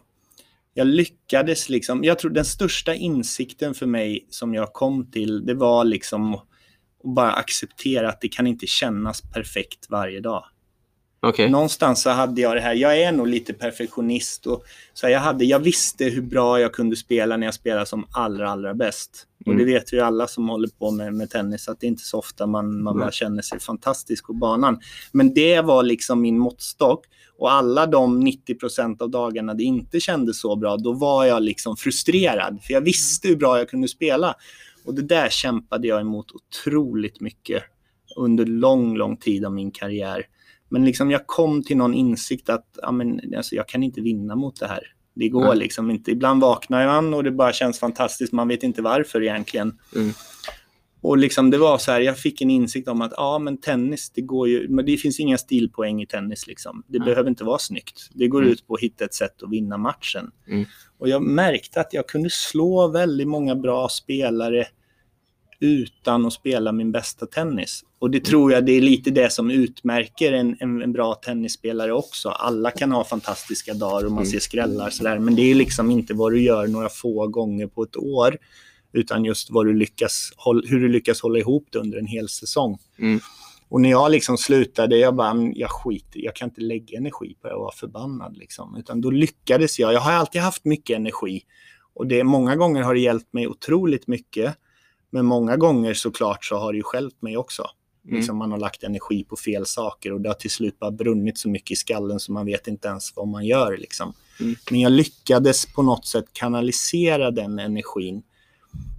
jag 0.78 0.86
lyckades 0.86 1.68
liksom, 1.68 2.04
jag 2.04 2.18
tror 2.18 2.30
den 2.30 2.44
största 2.44 2.94
insikten 2.94 3.74
för 3.74 3.86
mig 3.86 4.26
som 4.30 4.54
jag 4.54 4.72
kom 4.72 5.10
till, 5.10 5.46
det 5.46 5.54
var 5.54 5.84
liksom 5.84 6.34
att 6.34 6.44
bara 7.16 7.32
acceptera 7.32 8.08
att 8.08 8.20
det 8.20 8.28
kan 8.28 8.46
inte 8.46 8.66
kännas 8.66 9.22
perfekt 9.22 9.86
varje 9.90 10.20
dag. 10.20 10.44
Okej. 11.20 11.50
Någonstans 11.50 12.02
så 12.02 12.10
hade 12.10 12.40
jag 12.40 12.56
det 12.56 12.60
här, 12.60 12.74
jag 12.74 13.00
är 13.00 13.12
nog 13.12 13.28
lite 13.28 13.52
perfektionist 13.52 14.46
och 14.46 14.64
så 14.94 15.08
jag, 15.08 15.20
hade, 15.20 15.44
jag 15.44 15.58
visste 15.58 16.04
hur 16.04 16.22
bra 16.22 16.60
jag 16.60 16.72
kunde 16.72 16.96
spela 16.96 17.36
när 17.36 17.46
jag 17.46 17.54
spelade 17.54 17.86
som 17.86 18.06
allra, 18.10 18.50
allra 18.50 18.74
bäst. 18.74 19.26
Och 19.46 19.54
det 19.56 19.62
Mm. 19.62 19.74
vet 19.74 19.92
ju 19.92 20.00
alla 20.00 20.26
som 20.26 20.48
håller 20.48 20.68
på 20.68 20.90
med, 20.90 21.14
med 21.14 21.30
tennis 21.30 21.68
att 21.68 21.80
det 21.80 21.86
är 21.86 21.88
inte 21.88 22.04
så 22.04 22.18
ofta 22.18 22.46
man, 22.46 22.82
man 22.82 22.96
Nej. 22.96 23.04
bara 23.04 23.12
känner 23.12 23.42
sig 23.42 23.60
fantastisk 23.60 24.26
på 24.26 24.32
banan. 24.32 24.80
Men 25.12 25.34
det 25.34 25.60
var 25.60 25.82
liksom 25.82 26.20
min 26.20 26.38
måttstock 26.38 27.06
och 27.38 27.52
alla 27.52 27.86
de 27.86 28.26
90% 28.26 29.02
av 29.02 29.10
dagarna 29.10 29.54
det 29.54 29.62
inte 29.62 30.00
kändes 30.00 30.40
så 30.40 30.56
bra, 30.56 30.76
då 30.76 30.92
var 30.92 31.24
jag 31.24 31.42
liksom 31.42 31.76
frustrerad. 31.76 32.62
För 32.62 32.74
jag 32.74 32.80
visste 32.80 33.28
hur 33.28 33.36
bra 33.36 33.58
jag 33.58 33.68
kunde 33.68 33.88
spela. 33.88 34.34
Och 34.84 34.94
det 34.94 35.02
där 35.02 35.28
kämpade 35.28 35.88
jag 35.88 36.00
emot 36.00 36.26
otroligt 36.32 37.20
mycket 37.20 37.62
under 38.16 38.46
lång, 38.46 38.96
lång 38.96 39.16
tid 39.16 39.44
av 39.44 39.52
min 39.52 39.70
karriär. 39.70 40.26
Men 40.68 40.84
liksom 40.84 41.10
jag 41.10 41.26
kom 41.26 41.62
till 41.62 41.76
någon 41.76 41.94
insikt 41.94 42.48
att 42.48 42.66
ja, 42.82 42.92
men, 42.92 43.20
alltså, 43.36 43.54
jag 43.54 43.68
kan 43.68 43.82
inte 43.82 44.00
vinna 44.00 44.36
mot 44.36 44.60
det 44.60 44.66
här. 44.66 44.92
Det 45.14 45.28
går 45.28 45.44
Nej. 45.44 45.56
liksom 45.56 45.90
inte. 45.90 46.10
Ibland 46.10 46.40
vaknar 46.40 46.86
man 46.86 47.14
och 47.14 47.24
det 47.24 47.30
bara 47.30 47.52
känns 47.52 47.78
fantastiskt. 47.78 48.32
Man 48.32 48.48
vet 48.48 48.62
inte 48.62 48.82
varför 48.82 49.22
egentligen. 49.22 49.78
Mm. 49.94 50.12
Och 51.00 51.18
liksom 51.18 51.50
det 51.50 51.58
var 51.58 51.78
så 51.78 51.92
här, 51.92 52.00
jag 52.00 52.18
fick 52.18 52.40
en 52.40 52.50
insikt 52.50 52.88
om 52.88 53.02
att 53.02 53.12
ja, 53.16 53.38
men 53.38 53.56
tennis, 53.56 54.10
det 54.14 54.20
går 54.20 54.48
ju, 54.48 54.68
men 54.68 54.86
det 54.86 54.96
finns 54.96 55.20
inga 55.20 55.38
stilpoäng 55.38 56.02
i 56.02 56.06
tennis. 56.06 56.46
Liksom. 56.46 56.82
Det 56.86 56.98
Nej. 56.98 57.06
behöver 57.06 57.30
inte 57.30 57.44
vara 57.44 57.58
snyggt. 57.58 58.10
Det 58.14 58.28
går 58.28 58.40
Mm. 58.40 58.52
ut 58.52 58.66
på 58.66 58.74
att 58.74 58.80
hitta 58.80 59.04
ett 59.04 59.14
sätt 59.14 59.42
att 59.42 59.50
vinna 59.50 59.76
matchen. 59.78 60.30
Mm. 60.48 60.64
Och 60.98 61.08
jag 61.08 61.22
märkte 61.22 61.80
att 61.80 61.92
jag 61.92 62.08
kunde 62.08 62.30
slå 62.30 62.88
väldigt 62.88 63.28
många 63.28 63.54
bra 63.54 63.88
spelare 63.88 64.66
utan 65.60 66.26
att 66.26 66.32
spela 66.32 66.72
min 66.72 66.92
bästa 66.92 67.26
tennis. 67.26 67.84
Och 67.98 68.10
det 68.10 68.24
tror 68.24 68.52
jag 68.52 68.66
det 68.66 68.72
är 68.72 68.80
lite 68.80 69.10
det 69.10 69.32
som 69.32 69.50
utmärker 69.50 70.32
en, 70.32 70.56
en, 70.60 70.82
en 70.82 70.92
bra 70.92 71.14
tennisspelare 71.14 71.92
också. 71.92 72.28
Alla 72.28 72.70
kan 72.70 72.92
ha 72.92 73.04
fantastiska 73.04 73.74
dagar 73.74 74.04
och 74.06 74.12
man 74.12 74.18
Mm. 74.22 74.30
ser 74.30 74.38
skrällar 74.38 74.90
sådär. 74.90 75.18
Men 75.18 75.34
det 75.34 75.42
är 75.50 75.54
liksom 75.54 75.90
inte 75.90 76.14
vad 76.14 76.32
du 76.32 76.42
gör 76.42 76.66
några 76.66 76.88
få 76.88 77.26
gånger 77.26 77.66
på 77.66 77.82
ett 77.82 77.96
år. 77.96 78.36
Utan 78.92 79.24
just 79.24 79.50
vad 79.50 79.66
du 79.66 79.74
lyckas, 79.74 80.32
hur 80.64 80.80
du 80.80 80.88
lyckas 80.88 81.22
hålla 81.22 81.38
ihop 81.38 81.68
det 81.70 81.78
under 81.78 81.98
en 81.98 82.06
hel 82.06 82.28
säsong. 82.28 82.78
Mm. 82.98 83.20
Och 83.68 83.80
när 83.80 83.90
jag 83.90 84.10
liksom 84.10 84.38
slutade, 84.38 84.96
jag 84.96 85.14
bara, 85.14 85.34
"Men 85.34 85.52
jag 85.56 85.70
skiter 85.70 86.20
jag 86.20 86.34
kan 86.34 86.48
inte 86.48 86.60
lägga 86.60 86.98
energi 86.98 87.36
på 87.42 87.48
och 87.48 87.60
vara 87.60 87.72
förbannad. 87.72 88.36
Liksom. 88.36 88.76
Utan 88.76 89.00
då 89.00 89.10
lyckades 89.10 89.78
jag. 89.78 89.92
Jag 89.92 90.00
har 90.00 90.12
alltid 90.12 90.40
haft 90.40 90.64
mycket 90.64 90.96
energi. 90.96 91.42
Och 91.94 92.06
det, 92.06 92.24
många 92.24 92.56
gånger 92.56 92.82
har 92.82 92.94
det 92.94 93.00
hjälpt 93.00 93.32
mig 93.32 93.48
otroligt 93.48 94.06
mycket. 94.06 94.54
Men 95.10 95.26
många 95.26 95.56
gånger 95.56 95.94
såklart 95.94 96.44
så 96.44 96.56
har 96.56 96.72
det 96.72 96.76
ju 96.76 96.82
skälpt 96.82 97.22
mig 97.22 97.36
också. 97.36 97.66
Mm. 98.04 98.16
Liksom 98.16 98.36
man 98.36 98.50
har 98.50 98.58
lagt 98.58 98.82
energi 98.82 99.24
på 99.24 99.36
fel 99.36 99.66
saker 99.66 100.12
och 100.12 100.20
det 100.20 100.28
har 100.28 100.34
till 100.34 100.50
slut 100.50 100.78
bara 100.78 100.90
brunnit 100.90 101.38
så 101.38 101.48
mycket 101.48 101.70
i 101.70 101.76
skallen 101.76 102.20
så 102.20 102.32
man 102.32 102.46
vet 102.46 102.66
inte 102.66 102.88
ens 102.88 103.16
vad 103.16 103.28
man 103.28 103.46
gör. 103.46 103.76
Liksom. 103.76 104.12
Mm. 104.40 104.54
Men 104.70 104.80
jag 104.80 104.92
lyckades 104.92 105.66
på 105.66 105.82
något 105.82 106.06
sätt 106.06 106.24
kanalisera 106.32 107.30
den 107.30 107.58
energin. 107.58 108.22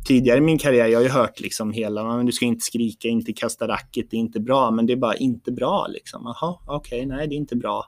Tidigare 0.08 0.38
i 0.38 0.42
min 0.42 0.58
karriär, 0.58 0.88
jag 0.88 1.00
har 1.00 1.04
ju 1.04 1.10
hört 1.10 1.40
liksom 1.40 1.72
hela, 1.72 2.02
"Ja, 2.02 2.18
men 2.18 2.26
du 2.26 2.32
ska 2.32 2.46
inte 2.46 2.66
skrika, 2.66 3.08
inte 3.08 3.34
kasta 3.34 3.68
racket, 3.68 4.12
det 4.12 4.18
är 4.18 4.20
inte 4.20 4.40
bra, 4.40 4.72
men 4.72 4.86
det 4.86 4.94
är 4.94 4.98
bara 4.98 5.16
inte 5.16 5.52
bra. 5.52 5.88
Liksom. 5.90 6.22
Jaha, 6.42 6.56
okej, 6.66 7.06
nej 7.06 7.28
det 7.28 7.36
är 7.36 7.38
inte 7.38 7.56
bra. 7.56 7.86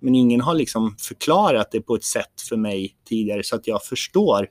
Men 0.00 0.14
ingen 0.14 0.40
har 0.40 0.54
liksom 0.54 0.96
förklarat 0.98 1.70
det 1.72 1.80
på 1.80 1.94
ett 1.94 2.04
sätt 2.04 2.40
för 2.48 2.56
mig 2.56 2.96
tidigare 3.08 3.42
så 3.42 3.56
att 3.56 3.66
jag 3.66 3.82
förstår. 3.84 4.46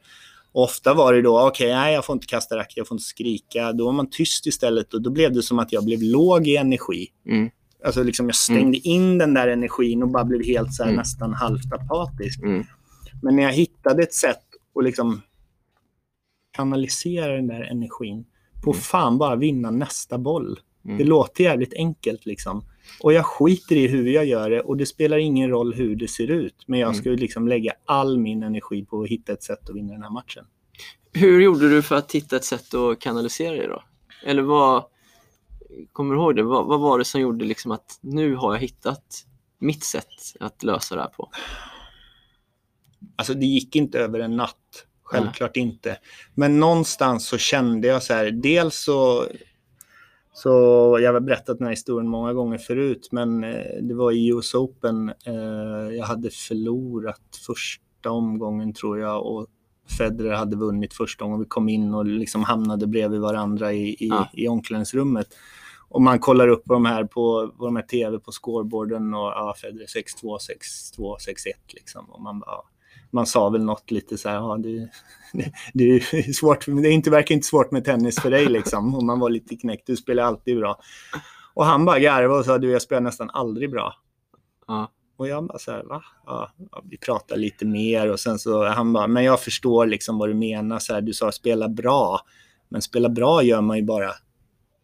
Och 0.51 0.63
ofta 0.63 0.93
var 0.93 1.13
det 1.13 1.21
då, 1.21 1.47
okej, 1.47 1.73
nej 1.73 1.93
jag 1.93 2.05
får 2.05 2.13
inte 2.13 2.27
kasta 2.27 2.57
racket, 2.57 2.77
jag 2.77 2.87
får 2.87 2.95
inte 2.95 3.03
skrika. 3.05 3.73
Då 3.73 3.85
var 3.85 3.91
man 3.91 4.09
tyst 4.09 4.47
istället 4.47 4.93
och 4.93 5.01
då 5.01 5.09
blev 5.09 5.33
det 5.33 5.43
som 5.43 5.59
att 5.59 5.71
jag 5.73 5.85
blev 5.85 6.01
låg 6.01 6.47
i 6.47 6.55
energi. 6.57 7.07
Mm. 7.29 7.49
Alltså 7.85 8.03
liksom 8.03 8.25
jag 8.25 8.35
stängde 8.35 8.77
in 8.77 9.17
den 9.17 9.33
där 9.33 9.47
energin 9.47 10.03
och 10.03 10.09
bara 10.09 10.23
blev 10.25 10.43
helt 10.45 10.73
så 10.73 10.83
här 10.83 10.89
Mm. 10.89 10.99
nästan 10.99 11.33
halvt 11.33 11.73
apatisk. 11.73 12.39
Mm. 12.43 12.63
Men 13.21 13.35
när 13.35 13.43
jag 13.43 13.51
hittade 13.53 14.03
ett 14.03 14.13
sätt 14.13 14.43
att 14.79 14.83
liksom 14.83 15.21
kanalisera 16.57 17.35
den 17.35 17.47
där 17.47 17.61
energin 17.61 18.25
på 18.63 18.71
Mm. 18.71 18.81
fan 18.81 19.17
bara 19.17 19.35
vinna 19.35 19.71
nästa 19.71 20.17
boll. 20.17 20.59
Mm. 20.85 20.97
Det 20.97 21.03
låter 21.03 21.43
jävligt 21.43 21.73
enkelt 21.73 22.25
liksom. 22.25 22.63
Och 23.01 23.13
jag 23.13 23.25
skiter 23.25 23.75
i 23.75 23.87
hur 23.87 24.07
jag 24.07 24.25
gör 24.25 24.49
det 24.49 24.61
och 24.61 24.77
det 24.77 24.85
spelar 24.85 25.17
ingen 25.17 25.49
roll 25.49 25.73
hur 25.73 25.95
det 25.95 26.07
ser 26.07 26.31
ut. 26.31 26.63
Men 26.67 26.79
jag 26.79 26.87
Mm. 26.89 27.01
ska 27.01 27.09
liksom 27.09 27.47
lägga 27.47 27.73
all 27.85 28.17
min 28.19 28.43
energi 28.43 28.85
på 28.85 29.01
att 29.01 29.09
hitta 29.09 29.33
ett 29.33 29.43
sätt 29.43 29.69
att 29.69 29.75
vinna 29.75 29.93
den 29.93 30.03
här 30.03 30.09
matchen. 30.09 30.45
Hur 31.13 31.41
gjorde 31.41 31.69
du 31.69 31.81
för 31.81 31.95
att 31.95 32.11
hitta 32.11 32.35
ett 32.35 32.45
sätt 32.45 32.73
att 32.73 32.99
kanalisera 32.99 33.55
det 33.55 33.67
då? 33.67 33.83
Eller 34.25 34.41
vad, 34.41 34.83
kommer 35.93 36.15
du 36.15 36.21
ihåg 36.21 36.35
det? 36.35 36.43
Vad, 36.43 36.65
vad 36.65 36.79
var 36.79 36.97
det 36.99 37.05
som 37.05 37.21
gjorde 37.21 37.45
liksom 37.45 37.71
att 37.71 37.99
nu 38.01 38.35
har 38.35 38.53
jag 38.53 38.59
hittat 38.61 39.25
mitt 39.59 39.83
sätt 39.83 40.07
att 40.39 40.63
lösa 40.63 40.95
det 40.95 41.01
här 41.01 41.09
på? 41.09 41.29
Alltså 43.15 43.33
det 43.33 43.45
gick 43.45 43.75
inte 43.75 43.99
över 43.99 44.19
en 44.19 44.35
natt. 44.37 44.85
Självklart 45.07 45.57
inte. 45.57 45.97
Men 46.35 46.59
någonstans 46.59 47.27
så 47.27 47.37
kände 47.37 47.87
jag 47.87 48.03
så 48.03 48.13
här, 48.13 48.31
dels 48.31 48.75
så 48.75 49.25
så 50.33 50.49
jag 51.01 51.13
har 51.13 51.19
berättat 51.19 51.57
den 51.57 51.67
här 51.67 51.71
historien 51.71 52.07
många 52.09 52.33
gånger 52.33 52.57
förut, 52.57 53.09
men 53.11 53.43
eh, 53.43 53.81
det 53.81 53.93
var 53.93 54.11
i 54.11 54.27
US 54.27 54.53
Open. 54.53 55.09
Eh, 55.25 55.95
jag 55.97 56.05
hade 56.05 56.29
förlorat 56.29 57.21
första 57.47 58.09
omgången 58.09 58.73
tror 58.73 58.99
jag 58.99 59.25
och 59.25 59.47
Federer 59.97 60.33
hade 60.33 60.55
vunnit 60.55 60.93
första 60.93 61.25
gången. 61.25 61.39
Vi 61.39 61.45
kom 61.45 61.69
in 61.69 61.93
och 61.93 62.05
liksom 62.05 62.43
hamnade 62.43 62.87
bredvid 62.87 63.19
varandra 63.21 63.73
i, 63.73 63.89
i, 63.89 64.07
Ja. 64.07 64.29
i 64.33 64.47
omklädningsrummet. 64.47 65.27
Och 65.89 66.01
man 66.01 66.19
kollar 66.19 66.47
upp 66.47 66.65
på 66.65 66.73
de 66.73 66.85
här, 66.85 67.03
på, 67.03 67.51
på 67.57 67.65
de 67.65 67.75
här 67.75 67.83
tv 67.83 68.19
på 68.19 68.31
scoreboarden 68.31 69.13
och 69.13 69.19
ja, 69.19 69.55
Federer 69.61 69.85
6-2, 69.85 70.37
6-2, 70.97 71.15
6-1 71.15 71.15
liksom. 71.67 72.09
Och 72.09 72.21
man 72.21 72.39
bara, 72.39 72.61
man 73.11 73.25
sa 73.25 73.49
väl 73.49 73.63
något 73.63 73.91
lite 73.91 74.17
så 74.17 74.29
här, 74.29 74.35
ja, 74.35 74.57
det, 74.57 74.89
det, 75.33 75.51
det 75.73 75.83
är 75.83 76.33
svårt, 76.33 76.65
det 76.65 76.87
är 76.87 76.91
inte, 76.91 77.09
verkar 77.09 77.35
inte 77.35 77.47
svårt 77.47 77.71
med 77.71 77.85
tennis 77.85 78.19
för 78.19 78.31
dig 78.31 78.45
liksom. 78.45 78.95
Och 78.95 79.03
man 79.03 79.19
var 79.19 79.29
lite 79.29 79.55
knäckt, 79.55 79.87
du 79.87 79.95
spelar 79.95 80.23
alltid 80.23 80.57
bra. 80.57 80.79
Och 81.53 81.65
han 81.65 81.85
bara 81.85 81.99
garvade 81.99 82.39
och 82.39 82.45
sa, 82.45 82.57
du 82.57 82.71
jag 82.71 82.81
spelar 82.81 83.01
nästan 83.01 83.29
aldrig 83.29 83.71
bra. 83.71 83.93
Ja. 84.67 84.91
Och 85.17 85.27
jag 85.27 85.47
bara 85.47 85.59
så 85.59 85.71
här, 85.71 85.83
va? 85.83 86.03
Ja, 86.25 86.51
vi 86.83 86.97
pratar 86.97 87.37
lite 87.37 87.65
mer 87.65 88.11
och 88.11 88.19
sen 88.19 88.39
så 88.39 88.65
han 88.65 88.93
bara, 88.93 89.07
men 89.07 89.23
jag 89.23 89.41
förstår 89.41 89.85
liksom 89.85 90.17
vad 90.17 90.29
du 90.29 90.33
menar. 90.33 90.79
Så 90.79 90.93
här, 90.93 91.01
du 91.01 91.13
sa 91.13 91.31
spela 91.31 91.69
bra. 91.69 92.21
Men 92.69 92.81
spela 92.81 93.09
bra 93.09 93.43
gör 93.43 93.61
man 93.61 93.77
ju 93.77 93.83
bara 93.83 94.11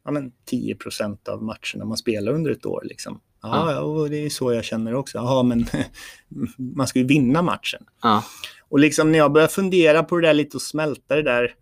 ja, 0.05 0.11
men 0.11 0.31
10% 0.51 1.29
av 1.29 1.43
matcherna 1.43 1.85
man 1.85 1.97
spelar 1.97 2.31
under 2.31 2.51
ett 2.51 2.65
år. 2.65 2.81
Liksom. 2.85 3.19
Ja, 3.41 3.71
ja. 3.71 3.79
och 3.79 4.09
det 4.09 4.25
är 4.25 4.29
så 4.29 4.53
jag 4.53 4.63
känner 4.63 4.95
också. 4.95 5.17
Ja, 5.17 5.43
men 5.43 5.65
man 6.57 6.87
ska 6.87 6.99
ju 6.99 7.05
vinna 7.05 7.41
matchen. 7.41 7.85
Ja. 8.01 8.23
Och 8.69 8.79
liksom 8.79 9.11
när 9.11 9.19
jag 9.19 9.31
började 9.31 9.53
fundera 9.53 10.03
på 10.03 10.15
det 10.17 10.27
där 10.27 10.33
lite 10.33 10.57
och 10.57 10.61
smälta 10.61 11.15
det 11.15 11.23
där. 11.23 11.55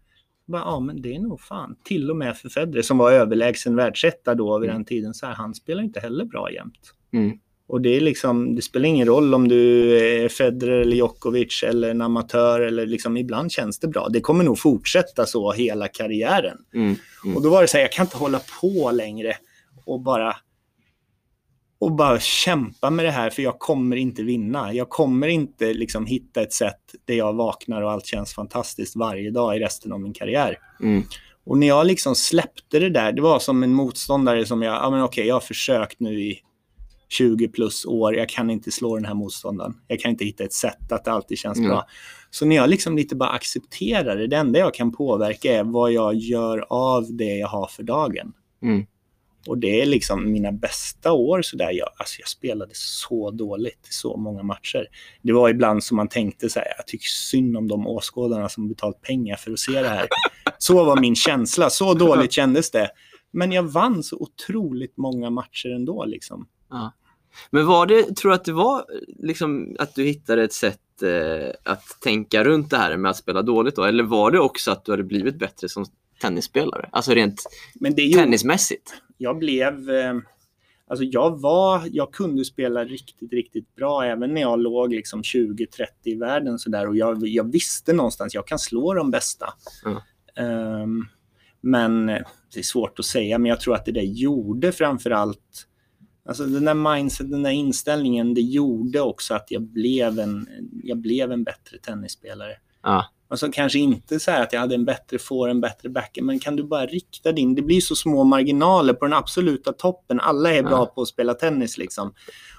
Bara, 0.45 0.61
ja, 0.61 0.79
men 0.79 1.01
det 1.01 1.15
är 1.15 1.19
nog 1.19 1.41
fan. 1.41 1.75
Till 1.83 2.09
och 2.09 2.15
med 2.15 2.37
för 2.37 2.49
Federer 2.49 2.81
som 2.81 2.97
var 2.97 3.11
överlägsen 3.11 3.75
världsetta 3.75 4.35
då 4.35 4.59
vid 4.59 4.69
den 4.69 4.85
tiden. 4.85 5.13
Så 5.13 5.25
här, 5.25 5.33
han 5.33 5.55
spelar 5.55 5.83
inte 5.83 5.99
heller 5.99 6.25
bra 6.25 6.51
jämt. 6.51 6.93
Mm. 7.13 7.39
Och 7.71 7.81
det, 7.81 7.89
är 7.89 8.01
liksom, 8.01 8.55
det 8.55 8.61
spelar 8.61 8.85
ingen 8.85 9.07
roll 9.07 9.33
om 9.33 9.47
du 9.47 9.97
är 9.97 10.29
Federer 10.29 10.81
eller 10.81 10.95
Djokovic 10.95 11.63
eller 11.63 11.89
en 11.89 12.01
amatör. 12.01 12.59
Eller 12.59 12.85
liksom, 12.85 13.17
ibland 13.17 13.51
känns 13.51 13.79
det 13.79 13.87
bra. 13.87 14.07
Det 14.09 14.21
kommer 14.21 14.43
nog 14.43 14.59
fortsätta 14.59 15.25
så 15.25 15.51
hela 15.51 15.87
karriären. 15.87 16.57
Mm. 16.73 16.95
Mm. 17.25 17.35
Och 17.35 17.43
då 17.43 17.49
var 17.49 17.61
det 17.61 17.67
så 17.67 17.77
här, 17.77 17.83
jag 17.83 17.91
kan 17.91 18.05
inte 18.05 18.17
hålla 18.17 18.41
på 18.61 18.91
längre 18.91 19.35
och 19.85 20.01
bara 20.01 20.35
och 21.79 21.91
bara 21.91 22.19
kämpa 22.19 22.89
med 22.89 23.05
det 23.05 23.11
här 23.11 23.29
för 23.29 23.41
jag 23.41 23.59
kommer 23.59 23.95
inte 23.95 24.23
vinna. 24.23 24.73
Jag 24.73 24.89
kommer 24.89 25.27
inte 25.27 25.73
liksom 25.73 26.05
hitta 26.05 26.41
ett 26.41 26.53
sätt 26.53 26.95
där 27.05 27.15
jag 27.15 27.33
vaknar 27.33 27.81
och 27.81 27.91
allt 27.91 28.05
känns 28.05 28.33
fantastiskt 28.33 28.95
varje 28.95 29.31
dag 29.31 29.55
i 29.55 29.59
resten 29.59 29.91
av 29.91 29.99
min 29.99 30.13
karriär. 30.13 30.57
Mm. 30.81 31.03
Och 31.45 31.57
när 31.57 31.67
jag 31.67 31.87
liksom 31.87 32.15
släppte 32.15 32.79
det 32.79 32.89
där, 32.89 33.11
det 33.11 33.21
var 33.21 33.39
som 33.39 33.63
en 33.63 33.73
motståndare 33.73 34.45
som 34.45 34.61
jag, 34.61 34.75
ja 34.75 34.89
men 34.89 35.03
okej, 35.03 35.27
jag 35.27 35.35
har 35.35 35.39
försökt 35.41 35.99
nu 35.99 36.21
i 36.21 36.41
20 37.11 37.47
plus 37.47 37.85
år, 37.85 38.15
jag 38.15 38.29
kan 38.29 38.49
inte 38.49 38.71
slå 38.71 38.95
den 38.95 39.05
här 39.05 39.13
motståndaren. 39.13 39.73
Jag 39.87 39.99
kan 39.99 40.11
inte 40.11 40.25
hitta 40.25 40.43
ett 40.43 40.53
sätt 40.53 40.91
att 40.91 41.05
det 41.05 41.11
alltid 41.11 41.37
känns 41.37 41.57
Mm. 41.57 41.69
bra. 41.69 41.87
Så 42.29 42.45
när 42.45 42.55
jag 42.55 42.69
liksom 42.69 42.95
lite 42.97 43.15
bara 43.15 43.29
accepterar 43.29 44.17
det, 44.17 44.27
det 44.27 44.35
enda 44.37 44.59
jag 44.59 44.73
kan 44.73 44.91
påverka 44.91 45.53
är 45.55 45.63
vad 45.63 45.91
jag 45.91 46.15
gör 46.15 46.65
av 46.69 47.05
det 47.15 47.37
jag 47.37 47.47
har 47.47 47.67
för 47.67 47.83
dagen. 47.83 48.33
Mm. 48.61 48.85
Och 49.47 49.57
det 49.57 49.81
är 49.81 49.85
liksom 49.85 50.31
mina 50.31 50.51
bästa 50.51 51.11
år 51.11 51.41
sådär. 51.41 51.71
Jag, 51.71 51.89
alltså 51.97 52.19
jag 52.19 52.27
spelade 52.27 52.71
så 52.73 53.31
dåligt 53.31 53.87
i 53.89 53.93
så 53.93 54.17
många 54.17 54.43
matcher. 54.43 54.87
Det 55.21 55.33
var 55.33 55.49
ibland 55.49 55.83
som 55.83 55.97
man 55.97 56.07
tänkte 56.07 56.49
så 56.49 56.59
här, 56.59 56.67
jag 56.77 56.87
tycker 56.87 57.05
synd 57.07 57.57
om 57.57 57.67
de 57.67 57.87
åskådarna 57.87 58.49
som 58.49 58.67
betalt 58.67 59.01
pengar 59.01 59.35
för 59.35 59.51
att 59.51 59.59
se 59.59 59.81
det 59.81 59.89
här. 59.89 60.07
Så 60.57 60.83
var 60.83 61.01
min 61.01 61.15
känsla, 61.15 61.69
så 61.69 61.93
dåligt 61.93 62.31
kändes 62.31 62.71
det. 62.71 62.89
Men 63.31 63.51
jag 63.51 63.63
vann 63.63 64.03
så 64.03 64.17
otroligt 64.17 64.97
många 64.97 65.29
matcher 65.29 65.69
ändå 65.75 66.05
liksom. 66.05 66.47
Men 67.49 67.65
var 67.65 67.85
det, 67.85 68.15
tror 68.15 68.29
du 68.29 68.35
att 68.35 68.45
det 68.45 68.53
var 68.53 68.85
liksom 69.19 69.75
att 69.79 69.95
du 69.95 70.03
hittade 70.03 70.43
ett 70.43 70.53
sätt 70.53 71.03
eh, 71.03 71.71
att 71.71 71.97
tänka 72.01 72.43
runt 72.43 72.69
det 72.69 72.77
här 72.77 72.97
med 72.97 73.11
att 73.11 73.17
spela 73.17 73.41
dåligt 73.41 73.75
då? 73.75 73.83
Eller 73.83 74.03
var 74.03 74.31
det 74.31 74.39
också 74.39 74.71
att 74.71 74.85
du 74.85 74.91
hade 74.91 75.03
blivit 75.03 75.39
bättre 75.39 75.69
som 75.69 75.85
tennisspelare? 76.21 76.89
Alltså 76.91 77.11
rent 77.11 77.43
Men 77.73 77.95
det 77.95 78.03
gjorde, 78.03 78.23
tennismässigt? 78.23 78.93
jag 79.21 79.37
blev... 79.37 79.89
Eh, 79.89 80.13
alltså 80.87 81.03
jag 81.03 81.41
var... 81.41 81.81
Jag 81.91 82.13
kunde 82.13 82.45
spela 82.45 82.85
riktigt, 82.85 83.33
riktigt 83.33 83.75
bra 83.75 84.03
även 84.05 84.33
när 84.33 84.41
jag 84.41 84.59
låg 84.59 84.93
liksom 84.93 85.21
20-30 85.21 85.65
i 86.03 86.15
världen 86.15 86.59
sådär. 86.59 86.87
Och 86.87 86.95
jag, 86.95 87.27
jag 87.27 87.51
visste 87.51 87.93
någonstans, 87.93 88.33
jag 88.33 88.47
kan 88.47 88.59
slå 88.59 88.93
de 88.93 89.11
bästa. 89.11 89.53
Mm. 89.85 89.97
Ehm, 90.35 91.05
men 91.61 92.09
eh, 92.09 92.21
det 92.53 92.59
är 92.59 92.63
svårt 92.63 92.99
att 92.99 93.05
säga, 93.05 93.37
men 93.37 93.49
jag 93.49 93.59
tror 93.59 93.75
att 93.75 93.85
det 93.85 93.91
där 93.91 94.01
gjorde 94.01 94.71
framför 94.71 95.11
allt... 95.11 95.67
Alltså 96.25 96.45
den 96.45 96.65
där 96.65 96.95
mindset, 96.95 97.31
den 97.31 97.43
där 97.43 97.51
inställningen, 97.51 98.33
det 98.33 98.41
gjorde 98.41 99.01
också 99.01 99.33
att 99.33 99.45
jag 99.51 99.61
blev 99.61 100.19
en, 100.19 100.47
jag 100.83 100.97
blev 100.97 101.31
en 101.31 101.43
bättre 101.43 101.77
tennisspelare. 101.77 102.57
Ja. 102.83 103.05
Alltså 103.27 103.51
kanske 103.51 103.79
inte 103.79 104.19
så 104.19 104.31
här 104.31 104.43
att 104.43 104.53
jag 104.53 104.59
hade 104.59 104.75
en 104.75 104.85
bättre 104.85 105.19
får, 105.19 105.49
en 105.49 105.61
bättre 105.61 105.89
backhand, 105.89 106.27
men 106.27 106.39
kan 106.39 106.55
du 106.55 106.63
bara 106.63 106.85
rikta 106.85 107.31
din... 107.31 107.55
Det 107.55 107.61
blir 107.61 107.81
så 107.81 107.95
små 107.95 108.23
marginaler 108.23 108.93
på 108.93 109.05
den 109.05 109.13
absoluta 109.13 109.73
toppen. 109.73 110.19
Alla 110.19 110.53
är 110.53 110.63
bra 110.63 110.71
Ja. 110.71 110.85
på 110.85 111.01
att 111.01 111.07
spela 111.07 111.33
tennis 111.33 111.77
liksom. 111.77 112.13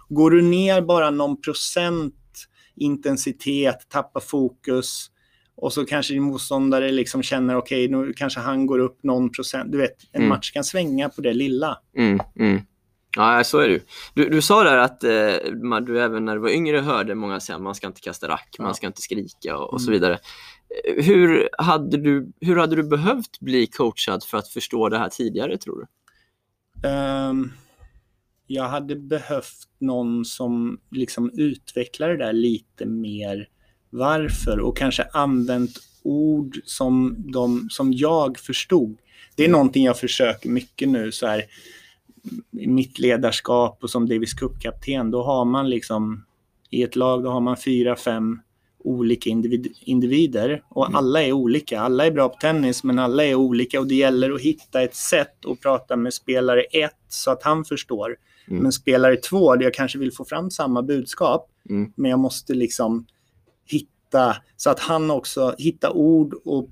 Går 0.09 0.31
du 0.31 0.43
ner 0.43 0.83
bara 0.83 1.11
någon 1.11 1.41
procent 1.41 2.15
intensitet, 2.93 3.87
tappar 3.89 4.21
fokus 4.21 5.07
och 5.57 5.73
så 5.73 5.85
kanske 5.85 6.15
din 6.15 6.23
motståndare 6.23 6.91
liksom 6.93 7.23
känner 7.23 7.57
okej, 7.57 7.89
nu 7.89 8.13
kanske 8.17 8.41
han 8.41 8.67
går 8.67 8.79
upp 8.79 9.03
någon 9.03 9.31
procent. 9.31 9.73
Du 9.73 9.79
vet, 9.79 9.97
en 10.13 10.21
Mm. 10.21 10.29
match 10.29 10.51
kan 10.53 10.65
svänga 10.65 11.09
på 11.09 11.21
det 11.21 11.33
lilla. 11.33 11.79
Mm, 11.97 12.21
mm. 12.39 12.61
Ja, 13.17 13.45
så 13.45 13.59
är 13.59 13.69
det 13.69 13.75
ju. 13.75 13.81
Du, 14.15 14.29
du 14.29 14.43
sa 14.43 14.65
där 14.65 14.79
att 14.79 15.05
eh, 15.05 15.53
man, 15.63 15.85
du 15.85 16.01
även 16.03 16.25
när 16.25 16.35
du 16.35 16.41
var 16.41 16.49
yngre 16.51 16.79
hörde 16.79 17.15
många 17.15 17.41
säga 17.41 17.57
att 17.57 17.63
man 17.63 17.75
ska 17.75 17.87
inte 17.87 18.01
kasta 18.01 18.29
rack, 18.29 18.57
man 18.59 18.69
Ja. 18.69 18.75
ska 18.75 18.87
inte 18.87 19.03
skrika 19.03 19.57
och, 19.59 19.73
och 19.73 19.81
så 19.81 19.89
Mm. 19.91 20.01
vidare. 20.01 20.19
Eh, 20.85 21.05
Hur 21.05 21.49
hade, 21.59 21.97
du, 21.97 22.33
hur 22.41 22.57
hade 22.57 22.77
du 22.77 22.83
behövt 22.83 23.41
bli 23.41 23.67
coachad 23.67 24.25
för 24.25 24.39
att 24.39 24.49
förstå 24.49 24.89
det 24.89 24.99
här 24.99 25.09
tidigare, 25.09 25.59
tror 25.59 25.81
du? 25.81 25.87
Ehm, 26.89 27.53
jag 28.47 28.69
hade 28.69 28.97
behövt 28.97 29.69
någon 29.79 30.25
som 30.25 30.81
liksom 30.91 31.31
utvecklar 31.35 32.09
det 32.09 32.17
där 32.17 32.33
lite 32.33 32.87
mer. 32.87 33.49
Varför? 33.91 34.61
Och 34.61 34.77
kanske 34.77 35.03
använt 35.13 35.79
ord 36.03 36.59
som, 36.65 37.17
de, 37.33 37.69
som 37.71 37.93
jag 37.93 38.39
förstod. 38.39 38.99
Det 39.37 39.45
är 39.45 39.49
någonting 39.49 39.85
jag 39.85 39.99
försöker 39.99 40.49
mycket 40.49 40.89
nu 40.89 41.13
så 41.13 41.27
här 41.27 41.45
mitt 42.51 42.99
ledarskap 42.99 43.79
och 43.83 43.91
som 43.91 44.09
Davis 44.09 44.35
Cup-kapten. 44.35 45.11
Då 45.11 45.23
har 45.23 45.45
man 45.45 45.71
liksom 45.71 46.25
i 46.71 46.83
ett 46.83 46.97
lag, 46.97 47.25
då 47.25 47.31
har 47.31 47.41
man 47.41 47.57
fyra, 47.57 47.97
fem 47.97 48.41
olika 48.85 49.31
individ, 49.31 49.73
individer 49.81 50.63
och 50.69 50.87
Mm. 50.87 50.97
alla 50.97 51.23
är 51.23 51.33
olika. 51.33 51.81
Alla 51.81 52.07
är 52.07 52.11
bra 52.11 52.29
på 52.29 52.37
tennis 52.37 52.85
men 52.85 52.99
alla 52.99 53.25
är 53.25 53.35
olika 53.35 53.81
och 53.81 53.87
det 53.87 53.95
gäller 53.95 54.31
att 54.33 54.41
hitta 54.41 54.83
ett 54.83 54.95
sätt 54.95 55.47
att 55.47 55.61
prata 55.61 55.97
med 55.97 56.15
spelare 56.15 56.63
ett 56.63 56.97
så 57.09 57.31
att 57.31 57.43
han 57.43 57.65
förstår. 57.65 58.17
Mm. 58.49 58.63
Men 58.63 58.73
spelare 58.73 59.17
två, 59.17 59.63
jag 59.63 59.75
kanske 59.75 59.99
vill 59.99 60.13
få 60.13 60.25
fram 60.25 60.51
samma 60.51 60.83
budskap 60.83 61.49
Mm. 61.71 61.93
men 61.97 62.11
jag 62.11 62.21
måste 62.21 62.55
liksom 62.55 63.07
hitta 63.67 64.37
så 64.57 64.71
att 64.71 64.81
han 64.81 65.11
också 65.11 65.55
hittar 65.59 65.97
ord 65.97 66.35
och 66.45 66.69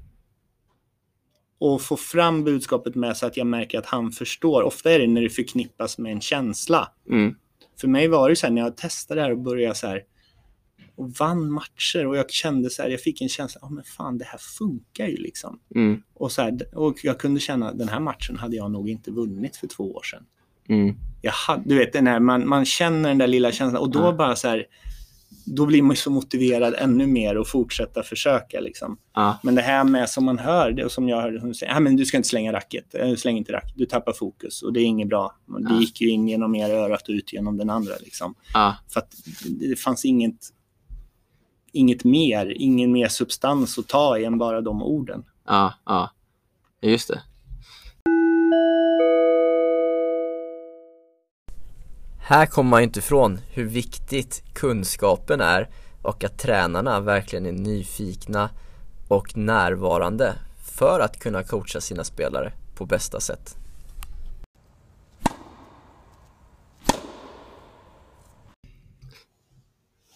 och 1.60 1.82
få 1.82 1.96
fram 1.96 2.44
budskapet 2.44 2.94
med 2.94 3.16
så 3.16 3.26
att 3.26 3.36
jag 3.36 3.46
märker 3.46 3.78
att 3.78 3.86
han 3.86 4.12
förstår. 4.12 4.62
Ofta 4.62 4.90
är 4.92 4.98
det 4.98 5.06
när 5.06 5.22
det 5.22 5.30
förknippas 5.30 5.98
med 5.98 6.12
en 6.12 6.20
känsla 6.20 6.88
Mm. 7.10 7.34
för 7.80 7.88
mig 7.88 8.08
var 8.08 8.28
det 8.28 8.36
så 8.36 8.46
här 8.46 8.54
när 8.54 8.62
jag 8.62 8.76
testade 8.76 9.20
det 9.20 9.24
här 9.24 9.32
och 9.32 9.38
började 9.38 9.74
så 9.74 9.86
här 9.86 10.02
och 10.96 11.10
vann 11.10 11.52
matcher 11.52 12.06
och 12.06 12.16
jag 12.16 12.30
kände 12.30 12.70
så 12.70 12.82
här, 12.82 12.88
jag 12.90 13.00
fick 13.00 13.20
en 13.22 13.28
känsla, 13.28 13.58
ja 13.62 13.68
men 13.70 13.84
fan 13.84 14.18
det 14.18 14.24
här 14.24 14.38
funkar 14.58 15.06
ju 15.06 15.16
liksom. 15.16 15.60
Mm. 15.74 16.02
Och, 16.14 16.32
så 16.32 16.42
här, 16.42 16.58
och 16.74 16.96
jag 17.02 17.18
kunde 17.18 17.40
känna 17.40 17.72
den 17.72 17.88
här 17.88 18.00
matchen 18.00 18.36
hade 18.36 18.56
jag 18.56 18.70
nog 18.70 18.88
inte 18.88 19.10
vunnit 19.10 19.56
för 19.56 19.66
två 19.66 19.94
år 19.94 20.02
sedan. 20.02 20.22
Mm. 20.68 20.94
Jag 21.22 21.32
hade, 21.32 21.62
du 21.68 21.78
vet, 21.78 21.92
den 21.92 22.06
här, 22.06 22.20
man, 22.20 22.48
man 22.48 22.64
känner 22.64 23.08
den 23.08 23.18
där 23.18 23.26
lilla 23.26 23.52
känslan 23.52 23.82
och 23.82 23.90
då 23.90 24.00
Ja. 24.00 24.12
bara 24.12 24.36
så 24.36 24.48
här, 24.48 24.66
då 25.44 25.66
blir 25.66 25.82
man 25.82 25.90
ju 25.90 25.96
så 25.96 26.10
motiverad 26.10 26.74
ännu 26.78 27.06
mer 27.06 27.36
att 27.36 27.48
fortsätta 27.48 28.02
försöka 28.02 28.60
liksom. 28.60 28.98
Ja. 29.14 29.38
Men 29.42 29.54
det 29.54 29.62
här 29.62 29.84
med 29.84 30.08
som 30.10 30.24
man 30.24 30.38
hör, 30.38 30.72
det 30.72 30.84
och 30.84 30.92
som 30.92 31.08
jag 31.08 31.20
hörde, 31.20 31.38
du 31.38 31.54
säger, 31.54 31.76
ah, 31.76 31.80
men 31.80 31.96
du 31.96 32.04
ska 32.04 32.16
inte 32.16 32.28
slänga 32.28 32.52
racket, 32.52 32.94
Eh, 32.94 33.14
släng 33.14 33.36
inte 33.36 33.52
racket, 33.52 33.72
du 33.76 33.86
tappar 33.86 34.12
fokus 34.12 34.62
och 34.62 34.72
det 34.72 34.80
är 34.80 34.84
inget 34.84 35.08
bra. 35.08 35.34
Det 35.46 35.66
Ja. 35.74 35.80
gick 35.80 36.00
ju 36.00 36.08
in 36.08 36.28
genom 36.28 36.54
ena 36.54 36.74
örat 36.74 37.02
och 37.08 37.12
ut 37.12 37.32
genom 37.32 37.56
den 37.56 37.70
andra 37.70 37.92
liksom. 38.00 38.34
För 38.92 39.02
det 39.60 39.68
det 39.68 39.76
fanns 39.76 40.04
inget, 40.04 40.38
inget 41.72 42.04
mer, 42.04 42.52
ingen 42.56 42.92
mer 42.92 43.08
substans 43.08 43.78
att 43.78 43.88
ta 43.88 44.18
i 44.18 44.24
än 44.24 44.38
bara 44.38 44.60
de 44.60 44.82
orden. 44.82 45.24
Ja. 45.46 45.74
Ja. 45.86 46.10
Just 46.82 47.08
det. 47.08 47.22
Här 52.30 52.46
kommer 52.46 52.70
man 52.70 52.80
ju 52.80 52.84
inte 52.84 52.98
ifrån 52.98 53.38
hur 53.52 53.64
viktigt 53.64 54.42
kunskapen 54.54 55.40
är 55.40 55.68
och 56.02 56.24
att 56.24 56.38
tränarna 56.38 57.00
verkligen 57.00 57.46
är 57.46 57.52
nyfikna 57.52 58.50
och 59.08 59.36
närvarande 59.36 60.34
för 60.78 61.00
att 61.00 61.20
kunna 61.20 61.42
coacha 61.42 61.80
sina 61.80 62.04
spelare 62.04 62.52
på 62.76 62.86
bästa 62.86 63.20
sätt. 63.20 63.56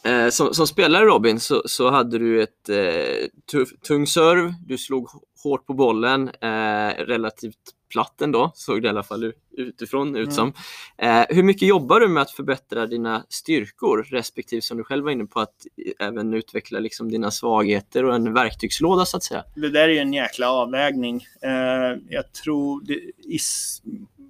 Eh, 0.05 0.29
som, 0.31 0.55
som 0.55 0.67
spelare 0.67 1.05
Robin 1.05 1.41
så, 1.41 1.63
så 1.67 1.91
hade 1.91 2.19
du 2.19 2.43
ett 2.43 2.69
eh, 2.69 3.29
tuff, 3.51 3.69
tung 3.89 4.07
serv, 4.07 4.53
du 4.67 4.79
slog 4.79 5.09
hårt 5.43 5.67
på 5.67 5.75
bollen, 5.75 6.29
eh, 6.29 7.05
relativt 7.05 7.75
platt 7.95 8.23
ändå, 8.23 8.53
såg 8.55 8.83
det 8.83 8.87
i 8.87 8.89
alla 8.89 9.03
fall 9.03 9.33
utifrån 9.57 10.17
ut 10.17 10.23
Mm. 10.23 10.35
som. 10.35 10.53
Eh, 10.99 11.25
hur 11.29 11.43
mycket 11.43 11.69
jobbar 11.69 12.01
du 12.01 12.09
med 12.09 12.23
att 12.23 12.31
förbättra 12.31 12.87
dina 12.87 13.25
styrkor 13.29 14.07
respektive 14.11 14.63
som 14.63 14.77
du 14.77 14.85
själv 14.85 15.05
var 15.05 15.11
inne 15.11 15.27
på 15.27 15.41
att 15.41 15.55
även 15.99 16.35
utveckla 16.35 16.79
liksom 16.81 17.11
dina 17.11 17.31
svagheter 17.31 18.05
och 18.05 18.15
en 18.15 18.35
verktygslåda 18.35 19.05
så 19.05 19.17
att 19.17 19.23
säga? 19.23 19.45
Det 19.57 19.71
där 19.71 19.89
är 19.89 19.93
ju 19.93 19.99
en 19.99 20.13
jäkla 20.13 20.51
avvägning. 20.51 21.27
Eh, 21.43 21.99
jag 22.09 22.33
tror 22.33 22.83
det, 22.85 22.95
i, 23.35 23.39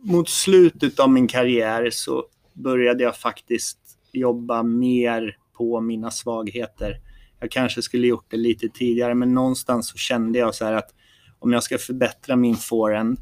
mot 0.03 0.29
slutet 0.29 1.01
av 1.01 1.11
min 1.11 1.29
karriär 1.29 1.91
så 1.91 2.25
började 2.53 3.03
jag 3.03 3.17
faktiskt 3.17 3.79
jobba 4.13 4.63
mer 4.63 5.37
på 5.57 5.81
mina 5.81 6.11
svagheter. 6.11 7.01
Jag 7.41 7.51
kanske 7.51 7.83
skulle 7.83 8.07
gjort 8.07 8.31
det 8.31 8.37
lite 8.37 8.69
tidigare, 8.69 9.15
men 9.15 9.35
någonstans 9.35 9.89
så 9.89 9.99
kände 9.99 10.39
jag 10.39 10.55
så 10.55 10.65
här 10.65 10.73
att 10.73 10.91
om 11.39 11.53
jag 11.53 11.63
ska 11.63 11.79
förbättra 11.79 12.37
min 12.37 12.57
forehand, 12.57 13.19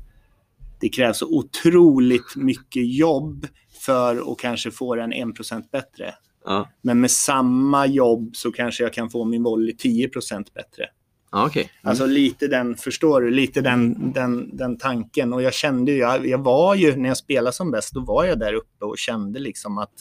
det 0.83 0.89
krävs 0.89 1.19
så 1.19 1.27
otroligt 1.27 2.37
mycket 2.37 2.95
jobb 2.95 3.47
för 3.81 4.33
att 4.33 4.39
kanske 4.39 4.71
få 4.71 4.95
den 4.95 5.13
1% 5.13 5.63
bättre. 5.73 6.15
Ja, 6.45 6.69
Men 6.83 7.01
med 7.01 7.11
samma 7.11 7.87
jobb 7.87 8.31
så 8.37 8.53
kanske 8.53 8.83
jag 8.83 8.93
kan 8.93 9.11
få 9.11 9.25
min 9.25 9.43
volley 9.43 9.75
10% 9.75 10.45
bättre. 10.55 10.85
ja 11.33 11.47
okej. 11.47 11.71
Alltså 11.83 12.07
lite 12.07 12.49
den, 12.49 12.77
förstår 12.77 13.21
du, 13.21 13.31
lite 13.31 13.61
den, 13.61 14.13
den, 14.13 14.57
den 14.57 14.79
tanken. 14.79 15.33
Och 15.33 15.43
jag 15.43 15.55
kände 15.55 15.93
ju, 15.93 15.99
jag, 15.99 16.27
jag 16.27 16.39
var 16.39 16.75
ju, 16.75 16.97
när 16.97 17.09
jag 17.09 17.17
spelade 17.17 17.53
som 17.53 17.71
bäst, 17.71 17.95
då 17.95 18.01
var 18.01 18.25
jag 18.25 18.39
där 18.39 18.55
uppe 18.55 18.85
och 18.85 18.99
kände 18.99 19.41
liksom 19.41 19.79
att 19.79 19.95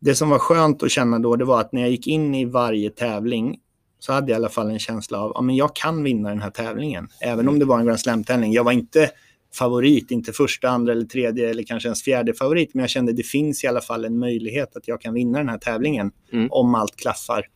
det 0.00 0.14
som 0.14 0.30
var 0.30 0.38
skönt 0.38 0.82
att 0.82 0.90
känna 0.90 1.18
då, 1.18 1.36
det 1.36 1.44
var 1.44 1.60
att 1.60 1.72
när 1.72 1.80
jag 1.80 1.90
gick 1.90 2.06
in 2.06 2.34
i 2.34 2.44
varje 2.44 2.90
tävling 2.90 3.58
så 3.98 4.12
hade 4.12 4.32
jag 4.32 4.36
i 4.36 4.40
alla 4.40 4.48
fall 4.48 4.70
en 4.70 4.78
känsla 4.78 5.18
av 5.18 5.36
att 5.36 5.44
ja, 5.46 5.52
jag 5.52 5.76
kan 5.76 6.02
vinna 6.02 6.28
den 6.28 6.40
här 6.42 6.50
tävlingen. 6.50 7.08
Även 7.20 7.48
om 7.48 7.58
det 7.58 7.64
var 7.64 7.78
en 7.78 7.86
Grand 7.86 8.00
Slam-tävling. 8.00 8.52
Jag 8.52 8.64
var 8.64 8.72
inte 8.72 9.10
favorit, 9.54 10.10
inte 10.10 10.32
första, 10.32 10.68
andra 10.68 10.92
eller 10.92 11.04
tredje 11.04 11.50
eller 11.50 11.62
kanske 11.62 11.88
ens 11.88 12.02
fjärde 12.02 12.34
favorit. 12.34 12.70
Men 12.74 12.80
jag 12.80 12.90
kände 12.90 13.10
att 13.10 13.16
det 13.16 13.22
finns 13.22 13.64
i 13.64 13.66
alla 13.66 13.80
fall 13.80 14.04
en 14.04 14.18
möjlighet 14.18 14.76
att 14.76 14.88
jag 14.88 15.00
kan 15.00 15.14
vinna 15.14 15.38
den 15.38 15.48
här 15.48 15.58
tävlingen 15.58 16.10
Mm. 16.32 16.48
om 16.50 16.74
allt 16.74 16.96
klaffar. 16.96 17.46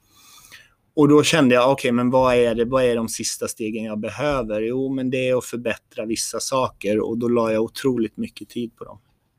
Och 0.96 1.08
då 1.08 1.22
kände 1.22 1.54
jag, 1.54 1.72
okej, 1.72 1.92
men 1.92 2.10
vad 2.10 2.34
är 2.34 2.54
det? 2.54 2.64
Vad 2.64 2.84
är 2.84 2.96
de 2.96 3.08
sista 3.08 3.48
stegen 3.48 3.84
jag 3.84 3.98
behöver? 4.00 4.60
Jo, 4.60 4.88
men 4.94 5.10
det 5.10 5.28
är 5.28 5.38
att 5.38 5.44
förbättra 5.44 6.04
vissa 6.06 6.40
saker 6.40 7.00
och 7.00 7.18
då 7.18 7.28
la 7.28 7.52
jag 7.52 7.62
otroligt 7.62 8.16
mycket 8.16 8.48
tid 8.48 8.76
på 8.76 8.84
dem. 8.84 8.98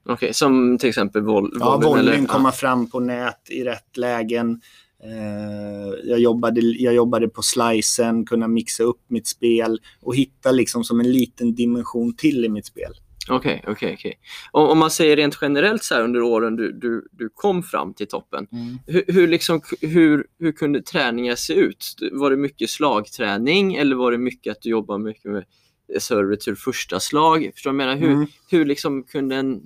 Okej, 0.09 0.33
som 0.33 0.77
till 0.77 0.89
exempel 0.89 1.21
vol- 1.21 1.57
Ja, 1.59 1.75
volleyn, 1.83 2.05
volleyn, 2.05 2.25
komma 2.25 2.51
fram 2.51 2.89
på 2.89 2.99
nät 2.99 3.49
i 3.49 3.63
rätt 3.63 3.97
lägen. 3.97 4.61
Eh, 5.03 5.93
jag, 6.03 6.19
jobbade, 6.19 6.61
jag 6.61 6.93
jobbade 6.93 7.29
på 7.29 7.41
slicen, 7.41 8.25
kunna 8.25 8.47
mixa 8.47 8.83
upp 8.83 9.01
mitt 9.07 9.27
spel 9.27 9.79
och 10.01 10.15
hitta 10.15 10.51
liksom 10.51 10.83
som 10.83 10.99
en 10.99 11.11
liten 11.11 11.55
dimension 11.55 12.15
till 12.15 12.45
i 12.45 12.49
mitt 12.49 12.65
spel. 12.65 12.91
Okej, 13.31 13.63
okej, 13.67 13.93
okej. 13.99 14.19
Om, 14.51 14.69
om 14.69 14.77
man 14.79 14.91
säger 14.91 15.15
rent 15.15 15.37
generellt 15.41 15.83
så 15.83 15.95
här 15.95 16.03
under 16.03 16.21
åren 16.21 16.55
du, 16.55 16.71
du, 16.71 17.07
du 17.11 17.29
kom 17.35 17.63
fram 17.63 17.93
till 17.93 18.07
toppen. 18.07 18.47
Hur, 18.87 19.03
hur, 19.07 19.27
liksom, 19.27 19.61
hur, 19.81 20.27
hur 20.39 20.51
kunde 20.51 20.81
träningar 20.81 21.35
se 21.35 21.53
ut? 21.53 21.95
Var 22.11 22.31
det 22.31 22.37
mycket 22.37 22.69
slagträning 22.69 23.75
eller 23.75 23.95
var 23.95 24.11
det 24.11 24.17
mycket 24.17 24.51
att 24.51 24.61
du 24.61 24.69
jobbade 24.69 25.03
mycket 25.03 25.31
med 25.31 25.43
server 25.99 26.35
till 26.35 26.55
första 26.55 26.99
slag? 26.99 27.51
Förstår 27.53 27.71
du 27.71 27.77
menar? 27.77 27.95
Hur, 27.95 28.11
Mm. 28.11 28.25
hur 28.49 28.65
liksom 28.65 29.03
kunde 29.03 29.35
en, 29.35 29.61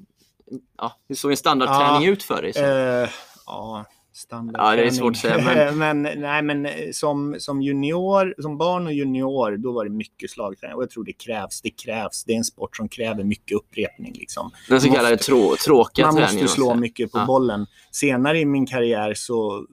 ja, 0.78 1.00
hur 1.08 1.16
såg 1.16 1.32
en 1.32 1.38
standardträning 1.38 2.06
Ja, 2.08 2.12
ut 2.12 2.24
för 2.24 2.42
dig? 2.42 2.54
Så? 2.54 2.60
Eh, 2.60 3.10
ja, 3.46 3.86
standard. 4.14 4.56
Ja, 4.58 4.76
det 4.76 4.84
är 4.84 4.90
svårt 4.92 5.12
att 5.12 5.18
säga, 5.18 5.72
men... 5.76 6.02
nej, 6.02 6.42
men 6.42 6.66
eh, 6.66 6.72
som, 6.92 7.36
som 7.40 7.62
junior, 7.62 8.36
som 8.42 8.58
barn 8.58 8.86
och 8.88 8.94
junior, 8.94 9.58
då 9.58 9.72
var 9.72 9.84
det 9.86 9.92
mycket 9.92 10.30
slagträning. 10.32 10.76
Och 10.76 10.84
jag 10.84 10.90
tror 10.90 11.04
det 11.04 11.14
krävs. 11.14 11.62
Det 11.62 11.70
krävs. 11.70 12.24
Det 12.24 12.34
är 12.34 12.38
en 12.38 12.44
sport 12.44 12.78
som 12.78 12.90
kräver 12.90 13.24
mycket 13.24 13.58
upprepning. 13.58 14.14
Liksom. 14.14 14.52
Den 14.70 14.82
så 14.82 14.92
kallade 14.92 15.18
trå, 15.18 15.56
tråkiga 15.66 16.06
Man 16.06 16.16
träningen. 16.16 16.42
måste 16.44 16.56
slå 16.56 16.76
mycket 16.76 17.12
på 17.12 17.18
Ja. 17.20 17.26
bollen. 17.26 17.66
Senare 17.92 18.40
i 18.40 18.46
min 18.46 18.66
karriär 18.66 19.14
så 19.16 19.66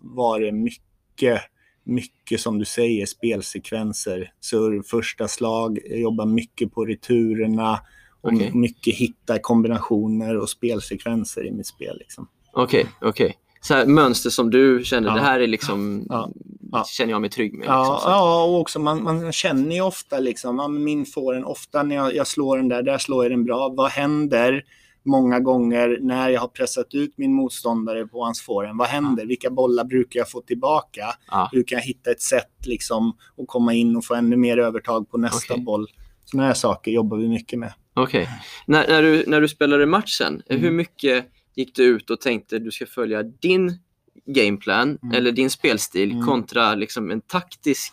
var 0.00 0.40
det 0.40 0.52
mycket, 0.52 1.40
mycket 1.84 2.40
som 2.40 2.58
du 2.58 2.64
säger, 2.64 3.06
spelsekvenser. 3.06 4.32
Serv, 4.40 4.82
första 4.82 5.28
slag, 5.28 5.78
jag 5.90 5.98
jobbar 6.00 6.26
mycket 6.26 6.72
på 6.72 6.84
returerna 6.84 7.80
och 8.20 8.32
Okej. 8.32 8.50
mycket 8.54 8.94
hitta 8.94 9.38
kombinationer 9.38 10.36
och 10.36 10.48
spelsekvenser 10.48 11.46
i 11.46 11.50
mitt 11.50 11.66
spel. 11.66 11.96
Liksom. 11.98 12.28
Okej, 12.52 12.86
okej. 13.00 13.36
Så 13.60 13.74
här, 13.74 13.86
mönster 13.86 14.30
som 14.30 14.50
du 14.50 14.84
kände, 14.84 15.08
Ja. 15.08 15.14
det 15.14 15.20
här 15.20 15.40
är 15.40 15.46
liksom, 15.46 16.06
Ja. 16.08 16.30
Ja. 16.72 16.84
känner 16.88 17.10
jag 17.12 17.20
mig 17.20 17.30
trygg 17.30 17.52
med. 17.52 17.60
Liksom, 17.60 17.70
Ja, 18.04 18.44
och 18.44 18.60
också 18.60 18.78
man, 18.78 19.02
man 19.02 19.32
känner 19.32 19.74
ju 19.74 19.80
ofta 19.82 20.18
liksom, 20.18 20.84
min 20.84 21.06
får 21.06 21.34
en 21.36 21.44
ofta 21.44 21.82
när 21.82 21.96
jag, 21.96 22.14
jag 22.14 22.26
slår 22.26 22.56
den 22.56 22.68
där, 22.68 22.82
där 22.82 22.98
slår 22.98 23.24
jag 23.24 23.32
den 23.32 23.44
bra. 23.44 23.68
Vad 23.76 23.90
händer 23.90 24.62
många 25.04 25.40
gånger 25.40 25.98
när 26.00 26.28
jag 26.28 26.40
har 26.40 26.48
pressat 26.48 26.94
ut 26.94 27.12
min 27.16 27.32
motståndare 27.34 28.06
på 28.06 28.24
hans 28.24 28.40
fåren? 28.42 28.76
Vad 28.76 28.88
händer? 28.88 29.26
Vilka 29.26 29.50
bollar 29.50 29.84
brukar 29.84 30.20
jag 30.20 30.30
få 30.30 30.40
tillbaka? 30.40 31.06
Hur 31.52 31.62
kan 31.62 31.76
jag 31.78 31.82
hitta 31.84 32.10
ett 32.10 32.22
sätt 32.22 32.52
liksom 32.66 33.08
att 33.08 33.46
komma 33.46 33.74
in 33.74 33.96
och 33.96 34.04
få 34.04 34.14
ännu 34.14 34.36
mer 34.36 34.58
övertag 34.58 35.10
på 35.10 35.18
nästa 35.18 35.54
Okej. 35.54 35.64
boll? 35.64 35.86
Sådana 36.24 36.46
här 36.46 36.54
saker 36.54 36.90
jobbar 36.90 37.16
vi 37.16 37.28
mycket 37.28 37.58
med. 37.58 37.72
Okej. 37.94 38.28
När, 38.66 38.88
när, 38.88 39.02
du, 39.02 39.24
när 39.26 39.40
du 39.40 39.48
spelade 39.48 39.86
matchen, 39.86 40.42
Mm. 40.50 40.62
hur 40.62 40.70
mycket 40.70 41.24
gick 41.58 41.74
du 41.74 41.84
ut 41.84 42.10
och 42.10 42.20
tänkte 42.20 42.58
du 42.58 42.70
ska 42.70 42.86
följa 42.86 43.22
din 43.22 43.78
gameplan 44.26 44.98
Mm. 45.02 45.14
eller 45.14 45.32
din 45.32 45.50
spelstil 45.50 46.10
Mm. 46.12 46.26
kontra 46.26 46.74
liksom 46.74 47.10
en 47.10 47.20
taktisk 47.20 47.92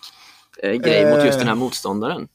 eh, 0.64 0.74
grej 0.74 1.16
mot 1.16 1.26
just 1.26 1.40
den 1.40 1.48
här 1.48 1.56
Eh. 1.56 1.60
motståndaren? 1.60 2.28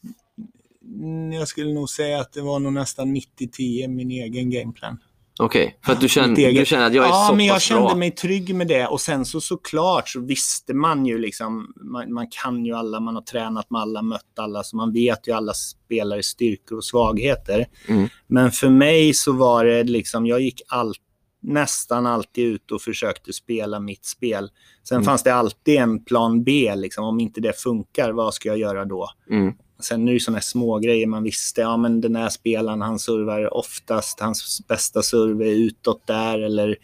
Jag 1.32 1.48
skulle 1.48 1.72
nog 1.72 1.90
säga 1.90 2.20
att 2.20 2.32
det 2.32 2.40
var 2.40 2.58
nog 2.58 2.72
nästan 2.72 3.12
90-10 3.16 3.88
min 3.88 4.10
egen 4.10 4.50
gameplan. 4.50 4.98
Okej, 5.38 5.78
för 5.84 5.92
att 5.92 6.00
du 6.00 6.06
eget. 6.06 6.62
du 6.62 6.66
känner 6.66 6.86
att 6.86 6.94
jag 6.94 7.04
är 7.04 7.08
ja, 7.08 7.26
så 7.28 7.34
men 7.34 7.46
jag 7.46 7.56
pass 7.56 7.62
kände 7.62 7.82
bra. 7.86 7.94
mig 7.94 8.10
trygg 8.10 8.54
med 8.54 8.66
det. 8.66 8.86
Och 8.86 9.00
sen 9.00 9.24
så 9.24 9.40
såklart 9.40 10.08
så 10.08 10.20
visste 10.20 10.74
man 10.74 11.06
ju 11.06 11.18
liksom, 11.18 11.72
man, 11.76 12.12
man 12.12 12.26
kan 12.30 12.64
ju 12.64 12.74
alla, 12.74 13.00
man 13.00 13.14
har 13.14 13.22
tränat 13.22 13.70
med 13.70 13.80
alla, 13.80 14.02
mött 14.02 14.38
alla, 14.38 14.62
så 14.64 14.76
man 14.76 14.92
vet 14.92 15.28
ju 15.28 15.32
alla 15.32 15.54
spelares 15.54 16.26
styrkor 16.26 16.76
och 16.76 16.84
svagheter. 16.84 17.66
Mm. 17.88 18.08
Men 18.26 18.50
för 18.50 18.68
mig 18.68 19.14
så 19.14 19.32
var 19.32 19.64
det 19.64 19.84
liksom, 19.84 20.26
jag 20.26 20.40
gick 20.40 20.62
all, 20.68 20.94
nästan 21.40 22.06
alltid 22.06 22.44
ut 22.44 22.70
och 22.70 22.82
försökte 22.82 23.32
spela 23.32 23.80
mitt 23.80 24.04
spel. 24.04 24.50
Sen 24.82 24.96
Mm. 24.96 25.04
fanns 25.04 25.22
det 25.22 25.34
alltid 25.34 25.76
en 25.78 26.04
plan 26.04 26.42
B, 26.44 26.74
liksom, 26.76 27.04
om 27.04 27.20
inte 27.20 27.40
det 27.40 27.60
funkar, 27.60 28.12
vad 28.12 28.34
ska 28.34 28.48
jag 28.48 28.58
göra 28.58 28.84
då? 28.84 29.08
Mm. 29.30 29.54
Sen 29.80 30.08
är 30.08 30.12
det 30.12 30.20
sådana 30.20 30.40
små 30.40 30.78
grejer 30.78 31.06
man 31.06 31.22
visste. 31.22 31.60
Ja, 31.60 31.76
men 31.76 32.00
den 32.00 32.16
här 32.16 32.28
spelaren, 32.28 32.80
han 32.80 32.98
servar 32.98 33.54
oftast, 33.54 34.20
hans 34.20 34.66
bästa 34.68 35.02
serve 35.02 35.48
är 35.48 35.52
utåt 35.54 36.06
där. 36.06 36.38
Eller, 36.38 36.76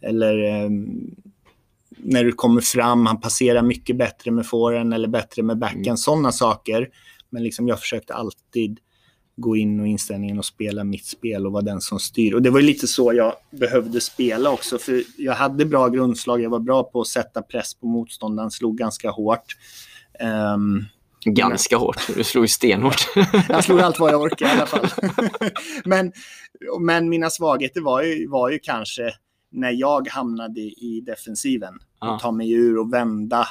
eller 0.00 0.38
ehm, 0.38 1.10
när 1.96 2.24
du 2.24 2.32
kommer 2.32 2.60
fram, 2.60 3.06
han 3.06 3.20
passerar 3.20 3.62
mycket 3.62 3.96
bättre 3.96 4.30
med 4.30 4.46
forehand 4.46 4.94
eller 4.94 5.08
bättre 5.08 5.42
med 5.42 5.58
backhand. 5.58 5.86
Mm. 5.86 5.96
Sådana 5.96 6.32
saker. 6.32 6.88
Men 7.30 7.42
liksom 7.44 7.68
jag 7.68 7.80
försökte 7.80 8.14
alltid 8.14 8.78
gå 9.36 9.56
in 9.56 9.80
och 9.80 9.86
inställningen 9.86 10.38
och 10.38 10.44
spela 10.44 10.84
mitt 10.84 11.06
spel 11.06 11.46
och 11.46 11.52
vara 11.52 11.62
den 11.62 11.80
som 11.80 11.98
styr. 11.98 12.34
Och 12.34 12.42
det 12.42 12.50
var 12.50 12.60
lite 12.60 12.88
så 12.88 13.12
jag 13.12 13.34
behövde 13.50 14.00
spela 14.00 14.50
också. 14.50 14.78
För 14.78 15.02
jag 15.16 15.34
hade 15.34 15.64
bra 15.64 15.88
grundslag, 15.88 16.40
jag 16.40 16.50
var 16.50 16.60
bra 16.60 16.82
på 16.82 17.00
att 17.00 17.06
sätta 17.06 17.42
press 17.42 17.74
på 17.74 17.86
motståndaren, 17.86 18.50
slog 18.50 18.78
ganska 18.78 19.10
hårt. 19.10 19.56
Ehm, 20.20 20.84
Ganska 21.24 21.76
hårt. 21.76 22.16
Du 22.16 22.24
slog 22.24 22.44
ju 22.44 22.48
stenhårt. 22.48 23.06
jag 23.48 23.64
slog 23.64 23.80
allt 23.80 23.98
vad 23.98 24.12
jag 24.12 24.20
orkade 24.20 24.50
i 24.50 24.54
alla 24.54 24.66
fall. 24.66 24.88
men, 25.84 26.12
men 26.80 27.08
mina 27.08 27.30
svagheter 27.30 27.80
var 27.80 28.02
ju, 28.02 28.28
var 28.28 28.50
ju 28.50 28.58
kanske 28.58 29.12
när 29.52 29.70
jag 29.70 30.08
hamnade 30.08 30.60
i 30.60 31.02
defensiven. 31.06 31.74
Ja. 32.00 32.14
Och 32.14 32.20
ta 32.20 32.32
mig 32.32 32.52
ur 32.52 32.78
och 32.78 32.92
vända 32.92 33.48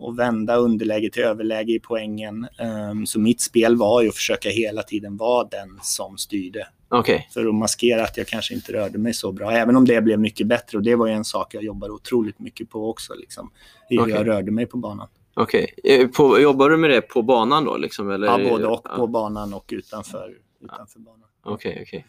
och 0.00 0.18
vända 0.18 0.56
underläge 0.56 1.10
till 1.10 1.22
överläge 1.22 1.72
i 1.72 1.80
poängen. 1.80 2.48
Ehm, 2.58 3.06
så 3.06 3.20
mitt 3.20 3.40
spel 3.40 3.76
var 3.76 4.02
ju 4.02 4.08
att 4.08 4.14
försöka 4.14 4.48
hela 4.48 4.82
tiden 4.82 5.16
vara 5.16 5.44
den 5.44 5.78
som 5.82 6.18
styrde. 6.18 6.66
Okej, 6.88 7.28
För 7.34 7.46
att 7.46 7.54
maskera 7.54 8.04
att 8.04 8.16
jag 8.16 8.26
kanske 8.26 8.54
inte 8.54 8.72
rörde 8.72 8.98
mig 8.98 9.14
så 9.14 9.32
bra. 9.32 9.50
Även 9.52 9.76
om 9.76 9.84
det 9.84 10.00
blev 10.02 10.18
mycket 10.20 10.46
bättre. 10.46 10.78
Och 10.78 10.84
det 10.84 10.94
var 10.96 11.06
ju 11.06 11.12
en 11.12 11.24
sak 11.24 11.54
jag 11.54 11.62
jobbade 11.64 11.92
otroligt 11.92 12.38
mycket 12.38 12.70
på 12.70 12.90
också. 12.90 13.14
Liksom, 13.14 13.50
hur 13.88 14.00
Okej. 14.00 14.14
jag 14.14 14.26
rörde 14.26 14.50
mig 14.50 14.66
på 14.66 14.76
banan. 14.76 15.08
okej. 15.34 15.74
Eh, 15.84 16.08
på- 16.08 16.40
Jobbar 16.40 16.70
du 16.70 16.76
med 16.76 16.90
det 16.90 17.00
på 17.00 17.22
banan 17.22 17.64
då? 17.64 17.76
Liksom, 17.76 18.10
eller? 18.10 18.26
Ja, 18.26 18.50
både 18.50 18.66
och 18.66 18.84
på 18.96 19.06
banan 19.06 19.54
och 19.54 19.64
utanför, 19.72 20.34
utanför 20.64 20.98
banan. 21.00 21.28
Okej, 21.42 21.78
okej. 21.86 22.06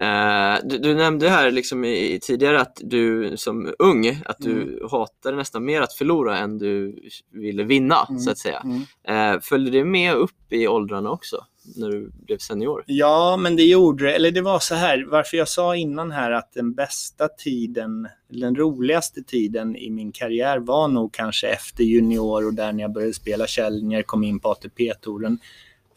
Eh, 0.00 0.56
du, 0.64 0.78
du 0.78 0.94
nämnde 0.94 1.28
här 1.28 1.50
liksom 1.50 1.84
i, 1.84 2.18
tidigare 2.22 2.60
att 2.60 2.80
du 2.84 3.32
som 3.36 3.74
ung, 3.78 4.22
att 4.24 4.38
du 4.38 4.86
hatade 4.90 5.36
nästan 5.36 5.64
mer 5.64 5.80
att 5.80 5.92
förlora 5.92 6.38
än 6.38 6.58
du 6.58 7.02
ville 7.32 7.64
vinna, 7.64 8.06
Mm. 8.08 8.20
så 8.20 8.30
att 8.30 8.38
säga. 8.38 8.64
Mm. 8.64 9.34
Eh, 9.34 9.40
följde 9.40 9.70
det 9.70 9.84
med 9.84 10.14
upp 10.14 10.52
i 10.52 10.68
åldrarna 10.68 11.10
också, 11.10 11.44
när 11.76 11.88
du 11.90 12.10
blev 12.26 12.38
senior? 12.38 12.84
Ja, 12.86 13.36
men 13.36 13.56
det 13.56 13.62
gjorde 13.62 14.04
det. 14.04 14.12
Eller 14.14 14.30
det 14.30 14.40
var 14.42 14.58
så 14.58 14.74
här, 14.74 15.06
varför 15.10 15.36
jag 15.36 15.48
sa 15.48 15.76
innan 15.76 16.10
här 16.10 16.30
att 16.30 16.52
den 16.52 16.72
bästa 16.74 17.28
tiden, 17.28 18.08
den 18.28 18.56
roligaste 18.56 19.22
tiden 19.22 19.76
i 19.76 19.90
min 19.90 20.12
karriär 20.12 20.58
var 20.58 20.88
nog 20.88 21.12
kanske 21.14 21.48
efter 21.48 21.84
junior 21.84 22.46
och 22.46 22.54
där 22.54 22.72
när 22.72 22.82
jag 22.82 22.92
började 22.92 23.14
spela 23.14 23.46
Challenger, 23.46 24.02
kom 24.02 24.24
in 24.24 24.40
på 24.40 24.48
ATP-touren. 24.48 25.38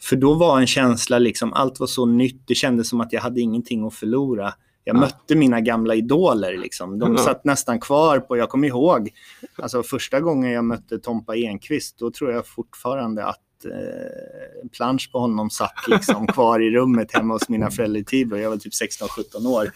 För 0.05 0.15
då 0.15 0.33
var 0.33 0.59
en 0.59 0.67
känsla, 0.67 1.19
liksom, 1.19 1.53
allt 1.53 1.79
var 1.79 1.87
så 1.87 2.05
nytt, 2.05 2.41
det 2.47 2.55
kändes 2.55 2.89
som 2.89 3.01
att 3.01 3.13
jag 3.13 3.21
hade 3.21 3.41
ingenting 3.41 3.85
att 3.87 3.93
förlora. 3.93 4.53
Jag 4.83 4.95
Ja. 4.95 4.99
mötte 4.99 5.35
mina 5.35 5.61
gamla 5.61 5.95
idoler. 5.95 6.57
Liksom. 6.57 6.99
De 6.99 7.11
Ja. 7.11 7.17
satt 7.17 7.45
nästan 7.45 7.79
kvar 7.79 8.19
på, 8.19 8.37
jag 8.37 8.49
kommer 8.49 8.67
ihåg, 8.67 9.09
alltså 9.55 9.83
första 9.83 10.19
gången 10.19 10.51
jag 10.51 10.65
mötte 10.65 10.99
Tompa 10.99 11.35
Enqvist, 11.35 11.99
då 11.99 12.11
tror 12.11 12.31
jag 12.31 12.47
fortfarande 12.47 13.25
att 13.25 13.39
eh, 13.65 14.61
en 14.63 14.69
plansch 14.69 15.09
på 15.11 15.19
honom 15.19 15.49
satt 15.49 15.87
liksom 15.87 16.27
kvar 16.33 16.59
i 16.59 16.69
rummet 16.71 17.13
hemma 17.13 17.33
hos 17.33 17.49
mina 17.49 17.71
föräldrar 17.71 18.01
i 18.01 18.03
Tibro. 18.05 18.37
Jag 18.37 18.49
var 18.49 18.57
typ 18.57 18.73
16-17 18.73 19.47
år. 19.47 19.71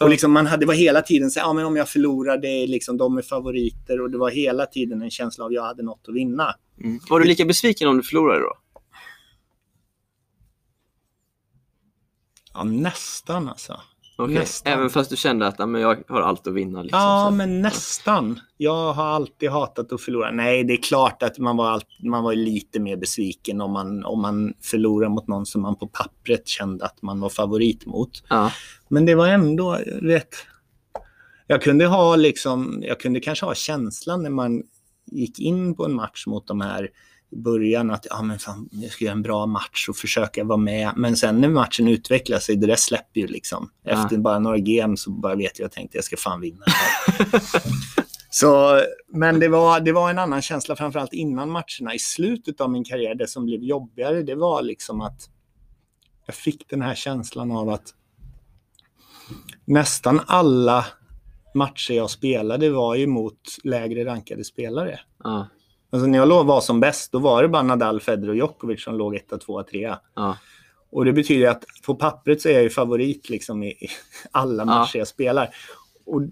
Och 0.00 0.08
liksom 0.10 0.32
man 0.32 0.46
hade, 0.46 0.66
var 0.66 0.74
hela 0.74 1.02
tiden 1.02 1.30
så 1.30 1.40
ja, 1.40 1.52
men 1.52 1.66
om 1.66 1.76
jag 1.76 1.88
förlorar, 1.88 2.38
det 2.38 2.48
är 2.48 2.66
liksom, 2.66 2.96
de 2.96 3.18
är 3.18 3.22
favoriter. 3.22 4.00
Och 4.00 4.10
det 4.10 4.18
var 4.18 4.30
hela 4.30 4.66
tiden 4.66 5.02
en 5.02 5.10
känsla 5.10 5.44
av 5.44 5.48
att 5.48 5.54
jag 5.54 5.62
hade 5.62 5.82
något 5.82 6.04
att 6.08 6.14
vinna. 6.14 6.54
Mm. 6.84 7.00
Var 7.10 7.20
du 7.20 7.26
lika 7.26 7.44
besviken 7.44 7.88
om 7.88 7.96
du 7.96 8.02
förlorade 8.02 8.40
då? 8.40 8.52
Ja, 12.58 12.64
nästan 12.64 13.48
alltså. 13.48 13.80
Okej, 14.16 14.34
Nästan. 14.34 14.72
Även 14.72 14.90
fast 14.90 15.10
du 15.10 15.16
kände 15.16 15.46
att 15.46 15.58
men 15.58 15.80
jag 15.80 16.02
har 16.08 16.20
allt 16.20 16.46
att 16.46 16.54
vinna? 16.54 16.82
Liksom, 16.82 17.00
Ja, 17.00 17.26
så. 17.30 17.34
men 17.34 17.62
nästan. 17.62 18.40
Jag 18.56 18.92
har 18.92 19.04
alltid 19.04 19.50
hatat 19.50 19.92
att 19.92 20.00
förlora. 20.00 20.30
Nej, 20.30 20.64
det 20.64 20.72
är 20.72 20.82
klart 20.82 21.22
att 21.22 21.38
man 21.38 21.56
var, 21.56 21.70
allt, 21.70 21.86
man 22.04 22.24
var 22.24 22.34
lite 22.34 22.80
mer 22.80 22.96
besviken 22.96 23.60
om 23.60 23.72
man, 23.72 24.04
om 24.04 24.22
man 24.22 24.54
förlorar 24.62 25.08
mot 25.08 25.28
någon 25.28 25.46
som 25.46 25.62
man 25.62 25.76
på 25.76 25.86
pappret 25.86 26.48
kände 26.48 26.84
att 26.84 27.02
man 27.02 27.20
var 27.20 27.28
favorit 27.28 27.86
mot. 27.86 28.10
Ja. 28.28 28.52
Men 28.88 29.06
det 29.06 29.14
var 29.14 29.28
ändå 29.28 29.78
rätt... 30.02 30.34
Jag 31.46 31.62
kunde 31.62 31.86
ha 31.86 32.16
liksom, 32.16 32.82
jag 32.86 33.00
kunde 33.00 33.20
kanske 33.20 33.46
ha 33.46 33.54
känslan 33.54 34.22
när 34.22 34.30
man 34.30 34.62
gick 35.06 35.38
in 35.38 35.74
på 35.74 35.84
en 35.84 35.94
match 35.94 36.26
mot 36.26 36.46
de 36.46 36.60
här 36.60 36.90
i 37.30 37.36
början 37.36 37.90
att 37.90 38.06
ja, 38.10 38.22
men 38.22 38.38
fan, 38.38 38.68
jag 38.72 38.90
ska 38.90 39.04
göra 39.04 39.12
en 39.12 39.22
bra 39.22 39.46
match 39.46 39.88
och 39.88 39.96
försöka 39.96 40.44
vara 40.44 40.58
med. 40.58 40.92
Men 40.96 41.16
sen 41.16 41.40
när 41.40 41.48
matchen 41.48 41.88
utvecklar 41.88 42.38
sig, 42.38 42.56
det 42.56 42.66
där 42.66 42.76
släpper 42.76 43.20
ju 43.20 43.26
liksom. 43.26 43.70
Ja. 43.82 43.90
Efter 43.90 44.18
bara 44.18 44.38
några 44.38 44.58
game 44.58 44.96
så 44.96 45.10
bara 45.10 45.34
vet 45.34 45.42
jag 45.44 45.50
att 45.50 45.58
jag 45.58 45.72
tänkte 45.72 45.98
jag 45.98 46.04
ska 46.04 46.16
fan 46.16 46.40
vinna. 46.40 46.64
så, 48.30 48.80
men 49.08 49.40
det 49.40 49.48
var, 49.48 49.80
det 49.80 49.92
var 49.92 50.10
en 50.10 50.18
annan 50.18 50.42
känsla, 50.42 50.76
framförallt 50.76 51.12
innan 51.12 51.50
matcherna. 51.50 51.94
I 51.94 51.98
slutet 51.98 52.60
av 52.60 52.70
min 52.70 52.84
karriär, 52.84 53.14
det 53.14 53.28
som 53.28 53.44
blev 53.44 53.62
jobbigare, 53.62 54.22
det 54.22 54.34
var 54.34 54.62
liksom 54.62 55.00
att 55.00 55.20
jag 56.26 56.34
fick 56.34 56.70
den 56.70 56.82
här 56.82 56.94
känslan 56.94 57.50
av 57.50 57.68
att 57.68 57.94
nästan 59.64 60.20
alla 60.26 60.86
matcher 61.54 61.94
jag 61.94 62.10
spelade 62.10 62.70
var 62.70 62.94
ju 62.94 63.06
mot 63.06 63.40
lägre 63.64 64.04
rankade 64.04 64.44
spelare. 64.44 65.00
Ja. 65.24 65.48
Alltså 65.90 66.06
när 66.06 66.18
jag 66.18 66.28
låg- 66.28 66.46
var 66.46 66.60
som 66.60 66.80
bäst, 66.80 67.12
då 67.12 67.18
var 67.18 67.42
det 67.42 67.48
bara 67.48 67.62
Nadal, 67.62 68.00
Federer 68.00 68.28
och 68.30 68.36
Djokovic 68.36 68.82
som 68.84 68.94
låg 68.94 69.14
etta, 69.16 69.38
tvåa, 69.38 69.62
trea. 69.64 69.98
Ja. 70.14 70.36
Och 70.90 71.04
det 71.04 71.12
betyder 71.12 71.48
att 71.50 71.64
på 71.86 71.94
pappret 71.94 72.40
så 72.42 72.48
är 72.48 72.52
jag 72.52 72.62
ju 72.62 72.70
favorit 72.70 73.28
liksom 73.30 73.62
i, 73.62 73.66
i 73.68 73.88
alla 74.32 74.64
matcher 74.64 74.98
jag 74.98 75.08
spelar. 75.08 75.48
Och 76.06 76.22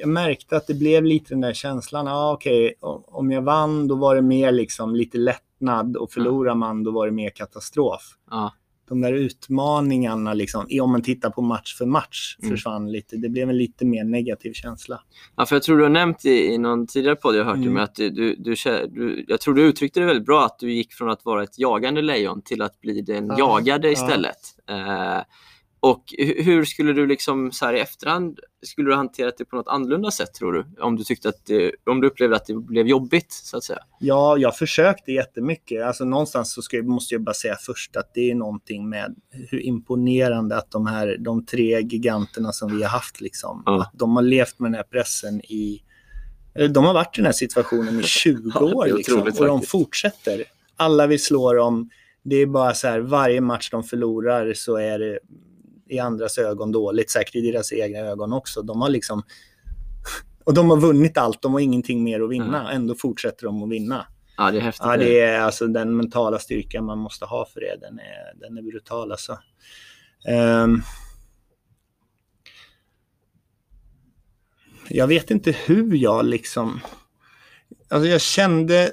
jag 0.00 0.08
märkte 0.08 0.56
att 0.56 0.66
det 0.66 0.74
blev 0.74 1.04
lite 1.04 1.34
den 1.34 1.40
där 1.40 1.52
känslan, 1.52 2.06
ja 2.06 2.32
okej, 2.32 2.74
o- 2.80 3.04
om 3.06 3.30
jag 3.32 3.42
vann 3.42 3.88
då 3.88 3.94
var 3.94 4.14
det 4.16 4.22
mer 4.22 4.52
liksom 4.52 4.96
lite 4.96 5.18
lättnad 5.18 5.96
och 5.96 6.10
förlorar 6.12 6.54
man 6.54 6.84
då 6.84 6.90
var 6.90 7.06
det 7.06 7.12
mer 7.12 7.30
katastrof. 7.30 8.02
Ja. 8.30 8.52
De 8.88 9.00
där 9.00 9.12
utmaningarna, 9.12 10.34
liksom, 10.34 10.66
om 10.82 10.90
man 10.92 11.02
tittar 11.02 11.30
på 11.30 11.42
match 11.42 11.74
för 11.78 11.86
match, 11.86 12.36
Mm. 12.42 12.50
försvann 12.50 12.92
lite. 12.92 13.16
Det 13.16 13.28
blev 13.28 13.50
en 13.50 13.58
lite 13.58 13.84
mer 13.86 14.04
negativ 14.04 14.52
känsla. 14.52 15.00
Ja, 15.36 15.46
för 15.46 15.56
jag 15.56 15.62
tror 15.62 15.76
du 15.76 15.82
har 15.82 15.90
nämnt 15.90 16.24
i, 16.24 16.44
i 16.44 16.58
någon 16.58 16.86
tidigare 16.86 17.16
podd 17.16 17.36
jag 17.36 17.44
hört 17.44 17.56
Mm. 17.56 17.72
med 17.72 17.82
att 17.82 17.94
du, 17.94 18.10
du, 18.10 18.36
du, 18.36 19.24
jag 19.28 19.40
tror 19.40 19.54
du 19.54 19.62
uttryckte 19.62 20.00
det 20.00 20.06
väldigt 20.06 20.26
bra 20.26 20.44
att 20.44 20.58
du 20.58 20.72
gick 20.72 20.92
från 20.92 21.10
att 21.10 21.24
vara 21.24 21.42
ett 21.42 21.58
jagande 21.58 22.02
lejon 22.02 22.42
till 22.42 22.62
att 22.62 22.80
bli 22.80 23.00
den 23.00 23.26
Ja, 23.26 23.36
jagade 23.38 23.88
ja. 23.88 23.92
istället. 23.92 24.38
Eh, 24.70 25.18
och 25.90 26.04
hu- 26.18 26.42
hur 26.42 26.64
skulle 26.64 26.92
du 26.92 27.06
liksom 27.06 27.52
så 27.52 27.66
här 27.66 27.74
i 27.74 27.80
efterhand, 27.80 28.40
skulle 28.66 28.88
du 28.88 28.92
ha 28.92 28.96
hanterat 28.96 29.34
det 29.38 29.44
på 29.44 29.56
något 29.56 29.68
annorlunda 29.68 30.10
sätt 30.10 30.34
tror 30.34 30.52
du? 30.52 30.64
Om 30.80 30.96
du 30.96 31.04
tyckte 31.04 31.28
att 31.28 31.46
det, 31.46 31.72
om 31.86 32.00
du 32.00 32.06
upplevde 32.06 32.36
att 32.36 32.46
det 32.46 32.54
blev 32.54 32.86
jobbigt 32.88 33.32
så 33.32 33.56
att 33.56 33.64
säga. 33.64 33.78
Ja, 34.00 34.38
jag 34.38 34.56
försökte 34.56 35.12
jättemycket. 35.12 35.82
Alltså 35.84 36.04
någonstans 36.04 36.52
så 36.52 36.62
ska, 36.62 36.82
måste 36.82 37.14
jag 37.14 37.22
bara 37.22 37.34
säga 37.34 37.56
först 37.60 37.96
att 37.96 38.14
det 38.14 38.30
är 38.30 38.34
någonting 38.34 38.88
med 38.88 39.14
hur 39.50 39.60
imponerande 39.60 40.56
att 40.56 40.70
de 40.70 40.86
här, 40.86 41.16
de 41.20 41.46
tre 41.46 41.80
giganterna 41.80 42.52
som 42.52 42.76
vi 42.76 42.82
har 42.82 42.90
haft 42.90 43.20
liksom, 43.20 43.62
Ja. 43.66 43.82
att 43.82 43.90
de 43.94 44.16
har 44.16 44.22
levt 44.22 44.58
med 44.58 44.70
den 44.70 44.76
här 44.76 44.82
pressen 44.84 45.40
i, 45.40 45.82
de 46.70 46.84
har 46.84 46.94
varit 46.94 47.10
i 47.18 47.20
den 47.20 47.24
här 47.26 47.32
situationen 47.32 48.00
i 48.00 48.02
20 48.06 48.50
Ja, 48.54 48.60
år 48.60 48.86
liksom, 48.96 49.20
och 49.20 49.26
de 49.26 49.32
faktiskt. 49.36 49.70
fortsätter. 49.70 50.42
Alla 50.76 51.06
vi 51.06 51.18
slår 51.18 51.54
dem, 51.54 51.90
det 52.22 52.36
är 52.36 52.46
bara 52.46 52.74
så 52.74 52.88
här, 52.88 53.00
varje 53.00 53.40
match 53.40 53.70
de 53.70 53.84
förlorar 53.84 54.52
så 54.54 54.76
är 54.76 54.98
det 54.98 55.18
i 55.88 55.98
andras 55.98 56.38
ögon 56.38 56.72
dåligt, 56.72 57.10
säkert 57.10 57.34
i 57.34 57.50
deras 57.50 57.72
egna 57.72 57.98
ögon 57.98 58.32
också. 58.32 58.62
De 58.62 58.80
har 58.80 58.88
liksom 58.88 59.22
och 60.44 60.54
de 60.54 60.70
har 60.70 60.76
vunnit 60.76 61.18
allt, 61.18 61.42
de 61.42 61.52
har 61.52 61.60
ingenting 61.60 62.04
mer 62.04 62.20
att 62.20 62.30
vinna. 62.30 62.72
Ändå 62.72 62.94
fortsätter 62.94 63.46
de 63.46 63.62
att 63.62 63.70
vinna. 63.70 64.06
Ja, 64.36 64.50
det 64.50 64.58
är 64.58 64.60
häftigt. 64.60 64.86
Ja, 64.86 64.96
det 64.96 65.20
är 65.20 65.40
alltså 65.40 65.66
den 65.66 65.96
mentala 65.96 66.38
styrkan 66.38 66.84
man 66.84 66.98
måste 66.98 67.24
ha 67.24 67.46
för 67.46 67.60
det. 67.60 67.76
Den 67.80 67.98
är, 67.98 68.34
den 68.40 68.58
är 68.58 68.62
brutal 68.62 69.12
alltså. 69.12 69.38
Ehm. 70.28 70.82
jag 74.88 75.06
vet 75.06 75.30
inte 75.30 75.52
hur 75.66 75.96
jag 75.96 76.24
liksom... 76.24 76.80
Alltså 77.88 78.08
jag 78.08 78.20
kände... 78.20 78.92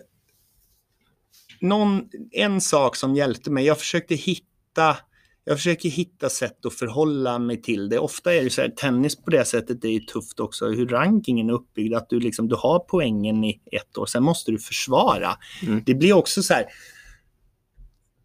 Någon, 1.59 2.09
en 2.31 2.61
sak 2.61 2.95
som 2.95 3.15
hjälpte 3.15 3.51
mig. 3.51 3.65
Jag 3.65 3.79
försökte 3.79 4.15
hitta... 4.15 4.97
Jag 5.45 5.57
försöker 5.57 5.89
hitta 5.89 6.29
sätt 6.29 6.65
att 6.65 6.73
förhålla 6.73 7.39
mig 7.39 7.61
till 7.61 7.89
det. 7.89 7.99
Ofta 7.99 8.33
är 8.33 8.43
det 8.43 8.49
så 8.49 8.61
här, 8.61 8.69
tennis 8.69 9.15
på 9.15 9.31
det 9.31 9.45
sättet 9.45 9.81
det 9.81 9.87
är 9.87 9.91
ju 9.91 9.99
tufft 9.99 10.39
också. 10.39 10.67
Hur 10.67 10.87
rankingen 10.87 11.49
är 11.49 11.53
uppbyggd. 11.53 11.93
Att 11.93 12.09
du, 12.09 12.19
liksom, 12.19 12.47
du 12.47 12.55
har 12.55 12.79
poängen 12.79 13.43
i 13.43 13.61
ett 13.71 13.97
år, 13.97 14.05
sen 14.05 14.23
måste 14.23 14.51
du 14.51 14.59
försvara. 14.59 15.37
Mm. 15.63 15.83
Det 15.85 15.95
blir 15.95 16.13
också 16.13 16.43
så 16.43 16.53
här. 16.53 16.65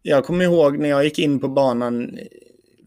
Jag 0.01 0.25
kommer 0.25 0.45
ihåg 0.45 0.79
när 0.79 0.89
jag 0.89 1.03
gick 1.03 1.19
in 1.19 1.39
på 1.39 1.47
banan 1.47 2.17
eh, 2.17 2.25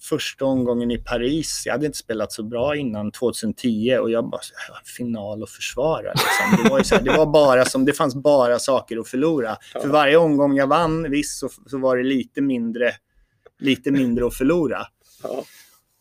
första 0.02 0.44
omgången 0.44 0.90
i 0.90 0.98
Paris. 0.98 1.62
Jag 1.66 1.72
hade 1.72 1.86
inte 1.86 1.98
spelat 1.98 2.32
så 2.32 2.42
bra 2.42 2.76
innan 2.76 3.12
2010 3.12 3.96
och 4.00 4.10
jag 4.10 4.30
bara, 4.30 4.40
final 4.96 5.42
och 5.42 5.48
försvara. 5.48 6.12
Liksom. 6.12 6.64
Det, 6.64 6.70
var 6.70 6.78
ju 6.78 6.84
så 6.84 6.94
här, 6.94 7.02
det, 7.02 7.16
var 7.16 7.26
bara 7.26 7.64
som, 7.64 7.84
det 7.84 7.92
fanns 7.92 8.14
bara 8.14 8.58
saker 8.58 8.96
att 8.96 9.08
förlora. 9.08 9.56
För 9.82 9.88
varje 9.88 10.16
omgång 10.16 10.56
jag 10.56 10.66
vann, 10.66 11.10
visst, 11.10 11.38
så, 11.38 11.48
så 11.66 11.78
var 11.78 11.96
det 11.96 12.02
lite 12.02 12.40
mindre, 12.40 12.92
lite 13.62 13.90
mindre 13.90 14.26
att 14.26 14.34
förlora. 14.34 14.86
Ja. 15.22 15.44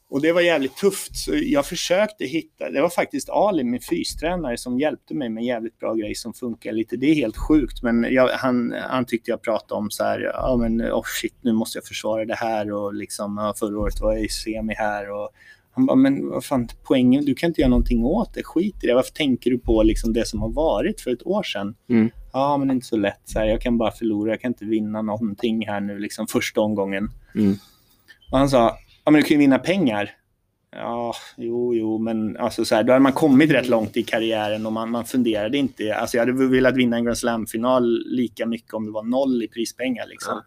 Och 0.09 0.21
det 0.21 0.31
var 0.31 0.41
jävligt 0.41 0.75
tufft. 0.75 1.15
Så 1.15 1.31
jag 1.33 1.65
försökte 1.65 2.25
hitta, 2.25 2.69
det 2.69 2.81
var 2.81 2.89
faktiskt 2.89 3.29
Ali, 3.29 3.63
min 3.63 3.81
fystränare, 3.81 4.57
som 4.57 4.79
hjälpte 4.79 5.13
mig 5.13 5.29
med 5.29 5.41
en 5.41 5.47
jävligt 5.47 5.79
bra 5.79 5.93
grej 5.93 6.15
som 6.15 6.33
funkar 6.33 6.71
lite. 6.71 6.97
Det 6.97 7.05
är 7.05 7.15
helt 7.15 7.37
sjukt, 7.37 7.83
men 7.83 8.07
jag, 8.09 8.27
han, 8.27 8.75
han 8.89 9.05
tyckte 9.05 9.31
jag 9.31 9.41
pratade 9.41 9.79
om 9.79 9.91
så 9.91 10.03
här, 10.03 10.19
ja 10.19 10.57
men 10.57 10.81
oh 10.81 11.03
shit, 11.05 11.35
nu 11.41 11.53
måste 11.53 11.77
jag 11.77 11.85
försvara 11.85 12.25
det 12.25 12.35
här 12.35 12.71
och 12.71 12.93
liksom, 12.93 13.53
förra 13.59 13.79
året 13.79 14.01
var 14.01 14.13
jag 14.13 14.23
i 14.23 14.29
semi 14.29 14.73
här 14.73 15.11
och 15.11 15.29
han 15.71 15.85
bara, 15.85 15.95
men 15.95 16.29
vad 16.29 16.45
fan, 16.45 16.67
poängen, 16.83 17.25
du 17.25 17.35
kan 17.35 17.47
inte 17.47 17.61
göra 17.61 17.69
någonting 17.69 18.03
åt 18.03 18.33
det, 18.33 18.43
skit 18.43 18.83
i 18.83 18.87
det. 18.87 18.93
Varför 18.93 19.13
tänker 19.13 19.51
du 19.51 19.59
på 19.59 19.83
liksom 19.83 20.13
det 20.13 20.27
som 20.27 20.41
har 20.41 20.49
varit 20.49 21.01
för 21.01 21.11
ett 21.11 21.27
år 21.27 21.43
sedan? 21.43 21.75
Mm. 21.89 22.09
Ja, 22.33 22.57
men 22.57 22.67
det 22.67 22.71
är 22.71 22.75
inte 22.75 22.87
så 22.87 22.97
lätt. 22.97 23.21
Så 23.25 23.39
här, 23.39 23.45
jag 23.45 23.61
kan 23.61 23.77
bara 23.77 23.91
förlora, 23.91 24.31
jag 24.31 24.41
kan 24.41 24.49
inte 24.49 24.65
vinna 24.65 25.01
någonting 25.01 25.67
här 25.67 25.79
nu, 25.79 25.99
liksom 25.99 26.27
första 26.27 26.61
omgången. 26.61 27.09
Mm. 27.35 27.55
Och 28.31 28.37
han 28.37 28.49
sa, 28.49 28.77
ja 29.05 29.11
men 29.11 29.21
du 29.21 29.27
kan 29.27 29.35
ju 29.35 29.37
vinna 29.37 29.59
pengar. 29.59 30.11
Ja, 30.75 31.13
jo, 31.37 31.75
jo, 31.75 31.97
men 31.97 32.37
alltså 32.37 32.65
så 32.65 32.75
här, 32.75 32.83
då 32.83 32.93
hade 32.93 33.03
man 33.03 33.13
kommit 33.13 33.51
rätt 33.51 33.67
långt 33.67 33.97
i 33.97 34.03
karriären 34.03 34.65
och 34.65 34.73
man, 34.73 34.91
man 34.91 35.05
funderade 35.05 35.57
inte. 35.57 35.95
Alltså 35.95 36.17
jag 36.17 36.25
hade 36.25 36.47
velat 36.47 36.75
vinna 36.75 36.97
en 36.97 37.03
Grand 37.03 37.17
Slam-final 37.17 38.03
lika 38.05 38.45
mycket 38.45 38.73
om 38.73 38.85
det 38.85 38.91
var 38.91 39.03
noll 39.03 39.43
i 39.43 39.47
prispengar. 39.47 40.07
Liksom. 40.07 40.41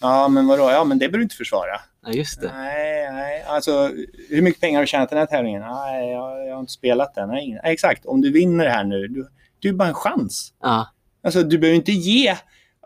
Ja. 0.00 0.22
Ja. 0.22 0.28
men 0.28 0.46
vadå? 0.46 0.70
Ja, 0.70 0.84
men 0.84 0.98
det 0.98 1.08
behöver 1.08 1.18
du 1.18 1.22
inte 1.22 1.36
försvara. 1.36 1.80
Ja, 2.06 2.12
just 2.12 2.40
det. 2.40 2.52
Nej, 2.54 3.12
nej. 3.12 3.42
Alltså, 3.42 3.90
hur 4.28 4.42
mycket 4.42 4.60
pengar 4.60 4.78
har 4.78 4.82
du 4.82 4.86
tjänat 4.86 5.10
den 5.10 5.18
här 5.18 5.26
tävlingen? 5.26 5.62
Nej, 5.62 6.10
jag, 6.10 6.46
jag 6.48 6.54
har 6.54 6.60
inte 6.60 6.72
spelat 6.72 7.14
den. 7.14 7.28
Nej, 7.28 7.60
exakt, 7.64 8.06
om 8.06 8.20
du 8.20 8.32
vinner 8.32 8.66
här 8.66 8.84
nu, 8.84 9.08
du, 9.08 9.28
du 9.58 9.68
är 9.68 9.72
bara 9.72 9.88
en 9.88 9.94
chans. 9.94 10.54
Ja. 10.62 10.88
Alltså 11.22 11.42
du 11.42 11.58
behöver 11.58 11.76
inte 11.76 11.92
ge... 11.92 12.36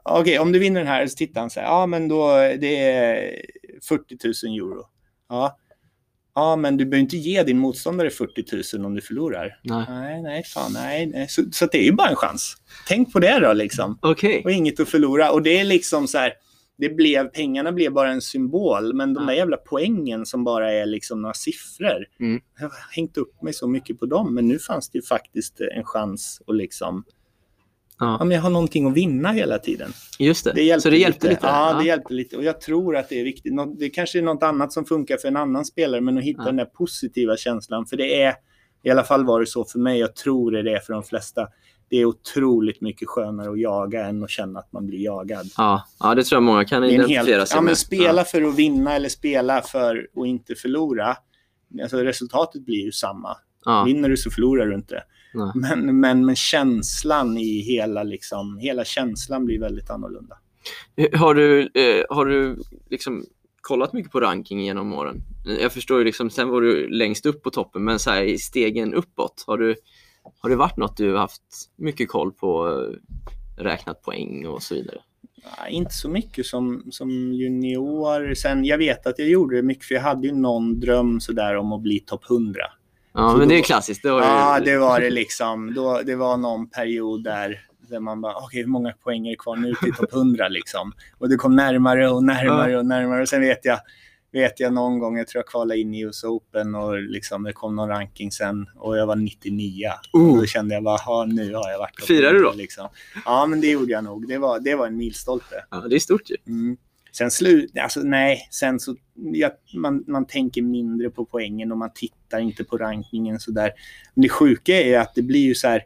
Okej, 0.05 0.39
om 0.39 0.53
du 0.53 0.59
vinner 0.59 0.81
den 0.81 0.89
här 0.89 1.07
så 1.07 1.17
tittar 1.17 1.41
han 1.41 1.51
så 1.51 1.61
här. 1.61 1.67
Ja, 1.67 1.87
men 1.87 2.09
då 2.09 2.37
det 2.61 2.77
är 2.91 3.41
40 3.89 4.17
000 4.47 4.57
euro. 4.59 4.85
Ja. 5.29 5.59
Ja, 6.35 6.57
men 6.57 6.77
du 6.77 6.85
behöver 6.85 7.03
inte 7.03 7.17
ge 7.17 7.43
din 7.43 7.59
motståndare 7.59 8.11
40 8.11 8.77
000 8.77 8.87
om 8.87 8.95
du 8.95 9.01
förlorar. 9.01 9.61
Nej. 9.63 9.85
Nej, 9.89 10.23
nej, 10.23 10.43
fan, 10.45 10.73
nej. 10.73 11.07
nej. 11.07 11.29
Så, 11.29 11.43
så 11.53 11.67
det 11.67 11.79
är 11.79 11.85
ju 11.85 11.93
bara 11.93 12.09
en 12.09 12.17
chans. 12.17 12.57
Tänk 12.89 13.13
på 13.13 13.19
det 13.19 13.39
då 13.39 13.53
liksom. 13.53 13.99
Okej. 14.03 14.43
Och 14.45 14.51
inget 14.53 14.81
att 14.81 14.89
förlora. 14.89 15.31
Och 15.31 15.43
det 15.43 15.59
är 15.59 15.65
liksom 15.65 16.09
så 16.09 16.19
här. 16.19 16.33
Det 16.79 16.89
blev, 16.89 17.29
pengarna 17.29 17.73
blev 17.73 17.93
bara 17.93 18.11
en 18.11 18.21
symbol, 18.23 18.95
men 18.95 19.15
de 19.15 19.21
Ja. 19.21 19.27
där 19.27 19.35
jävla 19.35 19.57
poängen 19.57 20.27
som 20.27 20.45
bara 20.45 20.73
är 20.73 20.87
liksom 20.87 21.23
några 21.23 21.35
siffror. 21.35 22.07
Mm. 22.21 22.41
Jag 22.59 22.65
har 22.65 22.95
hängt 22.97 23.17
upp 23.17 23.43
mig 23.43 23.53
så 23.53 23.69
mycket 23.69 23.99
på 23.99 24.07
dem, 24.07 24.35
men 24.35 24.49
nu 24.49 24.59
fanns 24.59 24.91
det 24.91 24.99
ju 24.99 25.03
faktiskt 25.03 25.61
en 25.61 25.85
chans 25.85 26.43
att 26.47 26.57
liksom 26.57 27.05
Ja. 27.99 28.17
Ja, 28.21 28.25
men 28.25 28.35
jag 28.35 28.43
har 28.43 28.51
någonting 28.51 28.87
att 28.87 28.95
vinna 28.95 29.33
hela 29.33 29.59
tiden. 29.59 29.93
Just 30.19 30.45
det. 30.45 30.53
Det 30.53 30.63
hjälpte 30.63 30.83
så 30.83 30.91
det 30.91 30.99
hjälpte 30.99 31.29
lite? 31.29 31.47
Ja, 31.47 31.77
det 31.79 31.85
hjälpte 31.85 32.15
lite. 32.15 32.37
Och 32.37 32.45
jag 32.45 32.61
tror 32.61 32.97
att 32.97 33.09
det 33.09 33.21
är 33.21 33.25
viktigt. 33.25 33.53
Det 33.79 33.91
kanske 33.91 34.19
är 34.19 34.23
något 34.23 34.43
annat 34.43 34.73
som 34.73 34.85
funkar 34.85 35.17
för 35.17 35.29
en 35.29 35.37
annan 35.37 35.65
spelare, 35.65 36.01
men 36.01 36.19
att 36.19 36.25
hitta 36.25 36.41
Ja. 36.43 36.47
den 36.47 36.57
där 36.57 36.65
positiva 36.65 37.37
känslan. 37.37 37.87
För 37.87 37.97
det 37.97 38.23
är, 38.23 38.35
i 38.83 38.91
alla 38.91 39.05
fall 39.05 39.25
var 39.25 39.41
det 39.41 39.47
så 39.47 39.65
för 39.65 39.79
mig, 39.79 39.99
jag 39.99 40.15
tror 40.17 40.51
det 40.51 40.59
är 40.59 40.63
det 40.63 40.81
för 40.87 40.93
de 40.93 41.03
flesta. 41.03 41.49
Det 41.89 41.97
är 41.97 42.05
otroligt 42.05 42.81
mycket 42.81 43.09
skönare 43.09 43.51
att 43.51 43.61
jaga 43.61 44.07
än 44.07 44.23
att 44.25 44.31
känna 44.31 44.59
att 44.59 44.73
man 44.73 44.87
blir 44.87 44.99
jagad. 45.05 45.47
Ja, 45.57 45.85
ja, 46.01 46.15
det 46.15 46.25
tror 46.25 46.37
jag 46.37 46.43
många 46.43 46.65
kan 46.65 46.85
identifiera 46.85 47.23
helt, 47.37 47.49
sig 47.49 47.57
ja, 47.57 47.61
men 47.61 47.71
med. 47.71 47.79
spela 47.79 48.25
för 48.25 48.43
att 48.43 48.55
vinna 48.57 48.95
eller 48.97 49.09
spela 49.09 49.63
för 49.63 50.09
att 50.21 50.27
inte 50.27 50.55
förlora. 50.55 51.17
Alltså 51.83 51.97
resultatet 51.97 52.67
blir 52.67 52.85
ju 52.85 52.93
samma. 52.93 53.37
Ja. 53.65 53.85
Vinner 53.85 54.09
du 54.09 54.17
så 54.17 54.31
förlorar 54.31 54.67
du 54.67 54.75
inte. 54.75 55.03
Men, 55.55 56.01
men, 56.01 56.27
men 56.27 56.37
känslan 56.37 57.39
i 57.39 57.61
hela, 57.61 58.03
liksom, 58.03 58.59
hela 58.59 58.85
känslan 58.85 59.45
blir 59.45 59.61
väldigt 59.61 59.91
annorlunda. 59.91 60.39
Har 61.15 61.35
du, 61.35 61.61
eh, 61.61 62.17
har 62.17 62.27
du 62.27 62.59
liksom 62.91 63.25
kollat 63.67 63.93
mycket 63.93 64.13
på 64.13 64.21
ranking 64.21 64.65
genom 64.65 64.93
åren. 64.93 65.23
Jag 65.61 65.73
förstår 65.73 65.99
ju 65.99 66.05
liksom, 66.05 66.31
sen 66.31 66.49
var 66.49 66.61
du 66.61 66.89
längst 66.89 67.27
upp 67.27 67.43
på 67.43 67.51
toppen, 67.51 67.85
men 67.85 67.99
så 67.99 68.11
här 68.11 68.23
i 68.23 68.39
stegen 68.39 68.95
uppåt, 68.95 69.45
har 69.47 69.59
du, 69.59 69.75
har 70.39 70.51
det 70.51 70.57
varit 70.57 70.77
något 70.77 70.97
du 70.97 71.17
haft 71.17 71.43
mycket 71.77 72.09
koll 72.09 72.33
på, 72.33 72.81
räknat 73.59 74.03
poäng 74.03 74.47
och 74.47 74.63
så 74.63 74.75
vidare? 74.75 74.99
Nej, 75.59 75.73
inte 75.73 75.95
så 75.95 76.09
mycket 76.09 76.47
som, 76.47 76.85
som 76.91 77.11
junior. 77.33 78.35
Sen, 78.35 78.65
jag 78.65 78.79
vet 78.79 79.07
att 79.07 79.19
jag 79.19 79.29
gjorde 79.29 79.57
det 79.57 79.63
mycket, 79.63 79.85
för 79.85 79.95
jag 79.95 80.03
hade 80.03 80.27
ju 80.27 80.35
någon 80.35 80.81
dröm 80.81 81.21
sådär 81.21 81.57
om 81.57 81.73
att 81.73 81.83
bli 81.83 82.01
topp 82.01 82.31
100. 82.31 82.61
Ja, 83.17 83.31
Så 83.31 83.37
men 83.37 83.49
då- 83.49 83.55
det 83.55 83.59
är 83.61 83.63
klassiskt. 83.63 84.03
Det 84.03 84.09
ju... 84.09 84.15
Ja, 84.15 84.61
det 84.65 84.79
var 84.79 85.01
det 85.01 85.11
liksom. 85.11 85.75
Då, 85.75 86.01
det 86.05 86.15
var 86.17 86.37
någon 86.37 86.71
period 86.71 87.25
där, 87.25 87.61
där 87.89 88.01
man 88.01 88.21
bara, 88.21 88.35
okej, 88.37 88.61
hur 88.61 88.69
många 88.69 88.93
poäng 88.93 89.27
är 89.27 89.31
det 89.31 89.37
kvar 89.37 89.57
nu 89.57 89.75
till 89.75 89.95
topp 89.95 90.13
100 90.13 90.49
liksom? 90.49 90.93
Och 91.19 91.29
det 91.29 91.37
kom 91.37 91.57
närmare 91.57 92.11
och 92.11 92.25
närmare 92.25 92.79
och 92.79 92.87
närmare. 92.87 93.23
Och 93.23 93.29
sen 93.29 93.41
vet 93.41 93.65
jag, 93.65 93.79
vet 94.33 94.61
jag 94.61 94.73
någon 94.73 94.99
gång, 94.99 95.19
jag 95.19 95.29
tror 95.29 95.39
jag 95.39 95.47
kvalade 95.47 95.81
in 95.81 95.95
i 95.95 96.01
US 96.01 96.25
Open 96.25 96.75
och 96.75 96.99
liksom, 96.99 97.43
det 97.43 97.53
kom 97.53 97.77
någon 97.77 97.89
ranking 97.89 98.31
sen 98.33 98.67
och 98.77 98.97
jag 98.99 99.07
var 99.07 99.17
99. 99.17 99.89
Oh. 100.13 100.31
Och 100.33 100.39
då 100.39 100.47
kände 100.47 100.75
jag 100.75 100.83
bara, 100.85 100.97
"Ha, 100.97 101.25
nu 101.25 101.55
har 101.55 101.71
jag 101.71 101.79
varit 101.79 102.05
Firar 102.05 102.31
du 102.33 102.37
100", 102.39 102.51
då? 102.51 102.57
Liksom. 102.57 102.89
Ja, 103.25 103.47
men 103.47 103.61
det 103.61 103.67
gjorde 103.71 103.93
jag 103.93 104.05
nog. 104.05 104.29
Det 104.29 104.39
var, 104.39 104.61
det 104.61 104.75
var 104.75 104.87
en 104.87 104.97
milstolpe. 104.97 105.65
Ja, 105.71 105.77
det 105.91 105.95
är 105.97 106.01
stort 106.01 106.31
ju. 106.31 106.37
Mm. 106.47 106.77
Sen 107.19 107.31
slut, 107.31 107.79
alltså 107.79 108.01
nej, 108.01 108.49
sen 108.51 108.81
så, 108.81 108.97
ja, 109.15 109.51
man, 109.75 110.05
man 110.07 110.27
tänker 110.27 110.63
mindre 110.63 111.11
på 111.11 111.25
poängen 111.25 111.73
och 111.73 111.79
man 111.79 111.91
tittar 111.95 112.39
inte 112.39 112.65
på 112.65 112.79
rankingen 112.79 113.41
sådär. 113.41 113.73
Men 114.15 114.23
det 114.23 114.29
sjuka 114.29 114.83
är 114.83 114.99
att 114.99 115.15
det 115.15 115.23
blir 115.23 115.41
ju 115.41 115.55
så 115.55 115.69
här, 115.69 115.83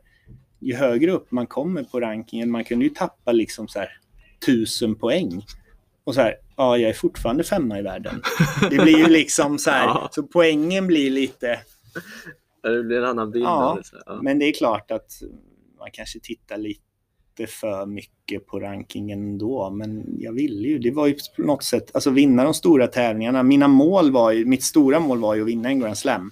ju 0.60 0.74
högre 0.74 1.10
upp 1.10 1.30
man 1.30 1.46
kommer 1.46 1.82
på 1.82 2.00
rankingen, 2.00 2.50
man 2.50 2.64
kunde 2.64 2.84
ju 2.84 2.90
tappa 2.90 3.32
liksom 3.32 3.68
så 3.68 3.78
här 3.78 3.88
tusen 4.46 4.94
poäng. 4.94 5.44
Och 6.04 6.14
så 6.14 6.20
här, 6.20 6.34
ja, 6.56 6.76
jag 6.78 6.90
är 6.90 6.94
fortfarande 6.94 7.44
femma 7.44 7.78
i 7.78 7.82
världen. 7.82 8.22
Det 8.70 8.76
blir 8.78 8.98
ju 8.98 9.06
liksom 9.06 9.58
så 9.58 9.70
här, 9.70 9.84
Ja. 9.86 10.08
så 10.12 10.22
poängen 10.22 10.86
blir 10.86 11.10
lite, 11.10 11.60
Det 12.62 12.82
blir 12.82 12.98
en 12.98 13.04
annan 13.04 13.30
bild 13.30 13.44
Ja, 13.44 13.78
Ja. 14.06 14.20
men 14.22 14.38
det 14.38 14.44
är 14.44 14.52
klart 14.52 14.90
att 14.90 15.22
man 15.78 15.88
kanske 15.92 16.20
tittar 16.20 16.56
lite 16.58 16.80
för 17.46 17.86
mycket 17.86 18.46
på 18.46 18.60
rankingen 18.60 19.22
ändå. 19.22 19.70
Men 19.70 20.04
jag 20.18 20.32
ville 20.32 20.68
ju, 20.68 20.78
det 20.78 20.90
var 20.90 21.06
ju 21.06 21.16
på 21.36 21.42
något 21.42 21.64
sätt, 21.64 21.90
alltså 21.94 22.10
vinna 22.10 22.44
de 22.44 22.54
stora 22.54 22.86
tävlingarna. 22.86 23.42
Mina 23.42 23.68
mål 23.68 24.10
var 24.12 24.32
ju, 24.32 24.44
mitt 24.44 24.64
stora 24.64 25.00
mål 25.00 25.18
var 25.18 25.34
ju 25.34 25.40
att 25.40 25.48
vinna 25.48 25.68
en 25.68 25.80
Grand 25.80 25.98
Slam. 25.98 26.30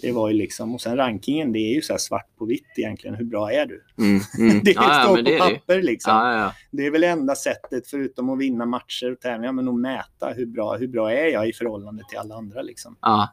Det 0.00 0.12
var 0.12 0.28
ju 0.28 0.34
liksom, 0.34 0.74
och 0.74 0.80
sen 0.80 0.96
rankingen, 0.96 1.52
det 1.52 1.58
är 1.58 1.74
ju 1.74 1.82
så 1.82 1.92
här 1.92 1.98
svart 1.98 2.36
på 2.38 2.44
vitt 2.44 2.72
egentligen. 2.76 3.16
Hur 3.16 3.24
bra 3.24 3.52
är 3.52 3.66
du? 3.66 3.84
Mm, 3.98 4.20
mm. 4.38 4.60
Det 4.64 4.70
ja, 4.70 4.82
ja, 4.88 5.02
står 5.02 5.14
men 5.14 5.24
på 5.24 5.30
det 5.30 5.36
är 5.36 5.38
papper 5.38 5.82
liksom. 5.82 6.12
Ja, 6.12 6.32
ja, 6.32 6.38
ja. 6.40 6.52
Det 6.70 6.86
är 6.86 6.90
väl 6.90 7.04
enda 7.04 7.34
sättet, 7.34 7.86
förutom 7.86 8.30
att 8.30 8.38
vinna 8.38 8.66
matcher 8.66 9.12
och 9.12 9.20
tävlingar, 9.20 9.52
men 9.52 9.68
att 9.68 9.74
mäta 9.74 10.32
hur 10.36 10.46
bra, 10.46 10.76
hur 10.76 10.88
bra 10.88 11.12
är 11.12 11.26
jag 11.26 11.48
i 11.48 11.52
förhållande 11.52 12.02
till 12.08 12.18
alla 12.18 12.34
andra 12.34 12.62
liksom. 12.62 12.96
Ja. 13.00 13.32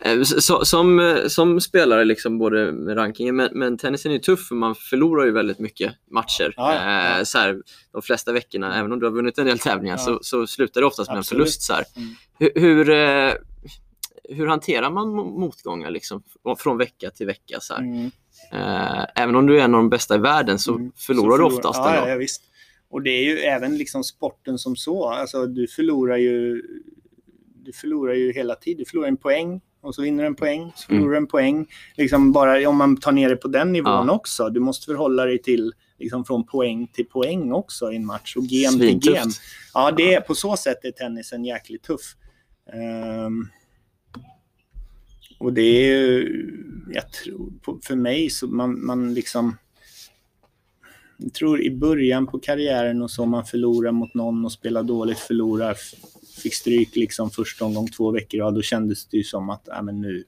Eh, 0.00 0.22
så- 0.22 0.64
Som, 0.64 1.00
eh, 1.00 1.26
som 1.26 1.60
spelare, 1.60 2.04
liksom 2.04 2.38
både 2.38 2.72
med 2.72 2.96
rankingen, 2.96 3.36
men, 3.36 3.48
men 3.52 3.78
tennisen 3.78 4.12
är 4.12 4.18
tuff 4.18 4.46
för 4.48 4.54
man 4.54 4.74
förlorar 4.74 5.24
ju 5.24 5.30
väldigt 5.32 5.58
mycket 5.58 5.92
matcher. 6.10 6.54
Ja, 6.56 6.74
ja, 6.74 6.82
ja. 7.10 7.18
Eh, 7.18 7.24
Så 7.24 7.38
här, 7.38 7.62
de 7.92 8.02
flesta 8.02 8.32
veckorna, 8.32 8.78
även 8.78 8.92
om 8.92 9.00
du 9.00 9.06
har 9.06 9.12
vunnit 9.12 9.38
en 9.38 9.46
del 9.46 9.58
tävlingar, 9.58 9.96
så, 9.96 10.18
så 10.22 10.46
slutar 10.46 10.80
det 10.80 10.86
oftast 10.86 11.10
med 11.10 11.18
Absolut. 11.18 11.40
en 11.40 11.44
förlust. 11.44 11.62
Så 11.62 11.72
här. 11.72 11.84
Mm. 11.96 12.08
Hur, 12.38 12.50
hur, 12.60 12.84
hur 14.36 14.46
hanterar 14.46 14.90
man 14.90 15.06
mo- 15.08 15.38
motgångar 15.40 15.90
liksom, 15.90 16.22
från 16.58 16.78
vecka 16.78 17.10
till 17.10 17.26
vecka? 17.26 17.58
Så? 17.60 17.74
Mm. 17.74 18.10
Även 19.14 19.36
om 19.36 19.46
du 19.46 19.60
är 19.60 19.64
en 19.64 19.74
av 19.74 19.78
de 19.80 19.88
bästa 19.90 20.14
i 20.14 20.18
världen 20.18 20.58
så 20.58 20.74
Mm. 20.74 20.92
förlorar 20.96 21.36
Så 21.36 21.48
du 21.48 21.56
oftast 21.56 21.78
ja, 21.78 21.88
ändå. 21.94 22.06
ja, 22.06 22.10
ja, 22.10 22.16
visst. 22.16 22.42
Och 22.90 23.02
det 23.02 23.10
är 23.10 23.24
ju 23.24 23.38
även 23.38 23.78
liksom 23.78 24.04
sporten 24.04 24.58
som 24.58 24.76
så. 24.76 25.08
Alltså, 25.10 25.46
du 25.46 25.66
förlorar 25.68 26.16
ju 26.16 26.62
du 27.66 27.72
förlorar 27.72 28.14
ju 28.14 28.32
hela 28.32 28.54
tiden. 28.54 28.78
Du 28.78 28.84
förlorar 28.90 29.08
en 29.08 29.16
poäng 29.16 29.60
och 29.80 29.94
så 29.94 30.02
vinner 30.02 30.22
du 30.22 30.26
en 30.26 30.34
poäng. 30.34 30.72
Så 30.76 30.92
Mm. 30.92 31.00
förlorar 31.02 31.10
du 31.12 31.16
en 31.16 31.26
poäng. 31.26 31.66
Liksom 31.96 32.32
bara 32.32 32.68
om 32.68 32.76
man 32.76 32.96
tar 32.96 33.12
ner 33.12 33.28
det 33.28 33.36
på 33.36 33.48
den 33.48 33.72
nivån 33.72 34.06
Ja. 34.06 34.12
också. 34.12 34.48
Du 34.48 34.60
måste 34.60 34.86
förhålla 34.86 35.24
dig 35.24 35.42
till 35.42 35.72
liksom 35.98 36.24
från 36.24 36.46
poäng 36.46 36.86
till 36.92 37.04
poäng 37.06 37.52
också 37.52 37.92
i 37.92 37.96
en 37.96 38.06
match 38.06 38.36
och 38.36 38.44
gem 38.44 38.72
till 38.78 38.88
Svintufft. 38.88 39.16
gem. 39.16 39.28
Ja, 39.74 39.90
det 39.90 40.14
är, 40.14 40.20
på 40.20 40.34
så 40.34 40.56
sätt 40.56 40.84
är 40.84 40.90
tennisen 40.90 41.44
jäkligt 41.44 41.82
tuff. 41.82 42.16
Ehm, 42.72 43.48
och 45.38 45.52
det 45.52 45.60
är 45.62 45.98
ju, 45.98 46.28
jag 46.94 47.12
tror, 47.12 47.52
på, 47.62 47.78
för 47.82 47.96
mig 47.96 48.30
så 48.30 48.46
man, 48.46 48.86
man 48.86 49.14
liksom 49.14 49.56
jag 51.18 51.34
tror 51.34 51.62
i 51.62 51.70
början 51.70 52.26
på 52.26 52.38
karriären 52.38 53.02
och 53.02 53.10
så 53.10 53.26
man 53.26 53.44
förlorar 53.44 53.92
mot 53.92 54.14
någon 54.14 54.44
och 54.44 54.52
spelar 54.52 54.82
dåligt, 54.82 55.18
förlorar, 55.18 55.76
fick 56.36 56.54
stryk 56.54 56.96
liksom 56.96 57.30
första 57.30 57.64
omgång 57.64 57.88
två 57.88 58.10
veckor, 58.10 58.38
ja 58.38 58.50
då 58.50 58.62
kändes 58.62 59.06
det 59.06 59.16
ju 59.16 59.24
som 59.24 59.50
att 59.50 59.68
äh, 59.68 59.82
men 59.82 60.00
nu, 60.00 60.24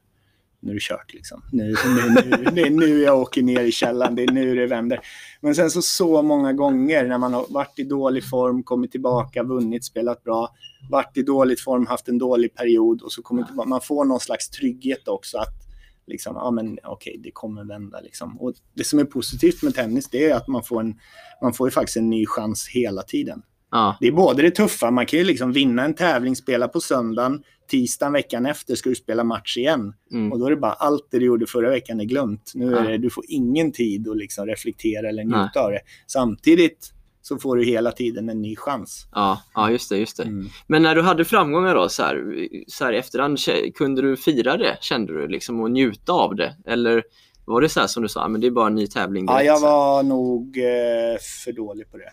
nu 0.61 0.71
är 0.71 0.75
det 0.75 0.81
kört 0.81 1.15
liksom. 1.15 1.43
Nu, 1.53 1.75
nu, 1.87 2.11
nu, 2.11 2.51
det 2.51 2.63
är 2.63 2.71
nu 2.71 3.01
jag 3.01 3.21
åker 3.21 3.43
ner 3.43 3.61
i 3.61 3.73
källaren, 3.73 4.15
det 4.15 4.23
är 4.23 4.33
nu 4.33 4.55
det 4.55 4.67
vänder. 4.67 5.01
Men 5.41 5.55
sen 5.55 5.71
så 5.71 5.83
så 5.83 6.23
många 6.23 6.53
gånger 6.53 7.09
när 7.09 7.19
man 7.19 7.35
har 7.35 7.47
varit 7.49 7.79
i 7.79 7.83
dålig 7.83 8.29
form, 8.29 8.63
kommit 8.63 8.91
tillbaka, 8.91 9.43
vunnit, 9.43 9.85
spelat 9.85 10.25
bra, 10.25 10.55
varit 10.91 11.17
i 11.17 11.23
dålig 11.23 11.61
form, 11.61 11.87
haft 11.87 12.09
en 12.09 12.19
dålig 12.19 12.55
period 12.55 13.03
och 13.03 13.13
så 13.13 13.23
kommer 13.23 13.43
tillbaka. 13.43 13.69
Man 13.69 13.81
får 13.81 14.05
någon 14.05 14.21
slags 14.21 14.51
trygghet 14.51 15.09
också 15.09 15.39
att 15.39 15.69
liksom, 16.09 16.37
ja 16.37 16.51
men 16.51 16.79
okej, 16.85 17.21
det 17.25 17.31
kommer 17.31 17.65
vända 17.65 18.01
liksom. 18.01 18.41
Och 18.41 18.55
det 18.75 18.85
som 18.85 18.99
är 18.99 19.05
positivt 19.05 19.63
med 19.63 19.75
tennis, 19.75 20.09
det 20.11 20.31
är 20.31 20.35
att 20.35 20.49
man 20.49 20.63
får 20.63 20.81
en, 20.81 20.99
man 21.43 21.55
får 21.55 21.69
ju 21.69 21.71
faktiskt 21.71 21.97
en 21.97 22.11
ny 22.11 22.27
chans 22.27 22.69
hela 22.69 23.03
tiden. 23.03 23.43
Ja. 23.71 23.97
Det 24.01 24.07
är 24.07 24.13
både 24.13 24.43
det 24.43 24.51
tuffa, 24.51 24.91
man 24.91 25.07
kan 25.07 25.19
ju 25.19 25.25
liksom 25.25 25.53
vinna 25.53 25.85
en 25.85 25.95
tävling, 25.95 26.37
spela 26.37 26.69
på 26.69 26.81
söndagen, 26.81 27.43
tisdagen 27.71 28.13
veckan 28.13 28.47
efter 28.47 28.75
ska 28.75 28.89
du 28.89 28.95
spela 28.95 29.25
match 29.25 29.57
igen. 29.57 29.93
Mm. 30.13 30.33
Och 30.33 30.39
då 30.39 30.47
är 30.47 30.51
det 30.51 30.57
bara 30.57 30.73
allt 30.73 31.09
det 31.11 31.19
du 31.19 31.27
gjorde 31.27 31.47
förra 31.47 31.71
veckan 31.71 32.01
är 32.01 32.05
glömt. 32.05 32.53
Nu 32.55 32.75
är 32.77 32.85
Ja. 32.85 32.91
det, 32.91 32.99
du 32.99 33.11
får 33.11 33.25
ingen 33.29 33.73
tid 33.73 34.09
att 34.09 34.17
liksom 34.17 34.47
reflektera 34.47 35.09
eller 35.09 35.25
njuta 35.25 35.51
Nej. 35.55 35.65
av 35.65 35.71
det. 35.71 35.81
Samtidigt 36.07 36.93
så 37.23 37.39
får 37.39 37.57
du 37.57 37.65
hela 37.65 37.93
tiden 37.93 38.29
en 38.29 38.43
ny 38.43 38.57
chans. 38.57 39.07
Ja, 39.13 39.43
ja, 39.55 39.71
just 39.71 39.89
det. 39.91 39.99
Just 39.99 40.17
det. 40.17 40.23
Mm. 40.23 40.47
Men 40.67 40.83
när 40.83 40.95
du 40.95 41.03
hade 41.03 41.25
framgångar 41.25 41.75
då, 41.75 41.89
så 41.89 42.03
här, 42.03 42.25
så 42.67 42.85
här 42.85 42.93
i 42.93 42.97
efterhand, 42.97 43.39
kunde 43.75 44.03
du 44.03 44.17
fira 44.17 44.57
det, 44.57 44.79
kände 44.81 45.13
du, 45.13 45.29
liksom, 45.29 45.61
och 45.61 45.71
njuta 45.71 46.13
av 46.13 46.37
det? 46.37 46.55
Eller 46.67 47.03
var 47.45 47.61
det 47.61 47.69
så 47.69 47.81
här 47.81 47.87
som 47.87 48.03
du 48.03 48.09
sa, 48.09 48.25
"Ah, 48.25 48.29
men 48.29 48.41
det 48.41 48.47
är 48.47 48.51
bara 48.51 48.67
en 48.67 48.75
ny 48.75 48.87
tävling 48.87 49.25
Ja, 49.29 49.33
direkt, 49.33 49.47
jag 49.47 49.59
så 49.59 49.67
här? 49.67 49.73
var 49.73 50.03
nog 50.03 50.59
eh, 50.59 51.19
för 51.45 51.53
dålig 51.53 51.91
på 51.91 51.97
det. 51.97 52.11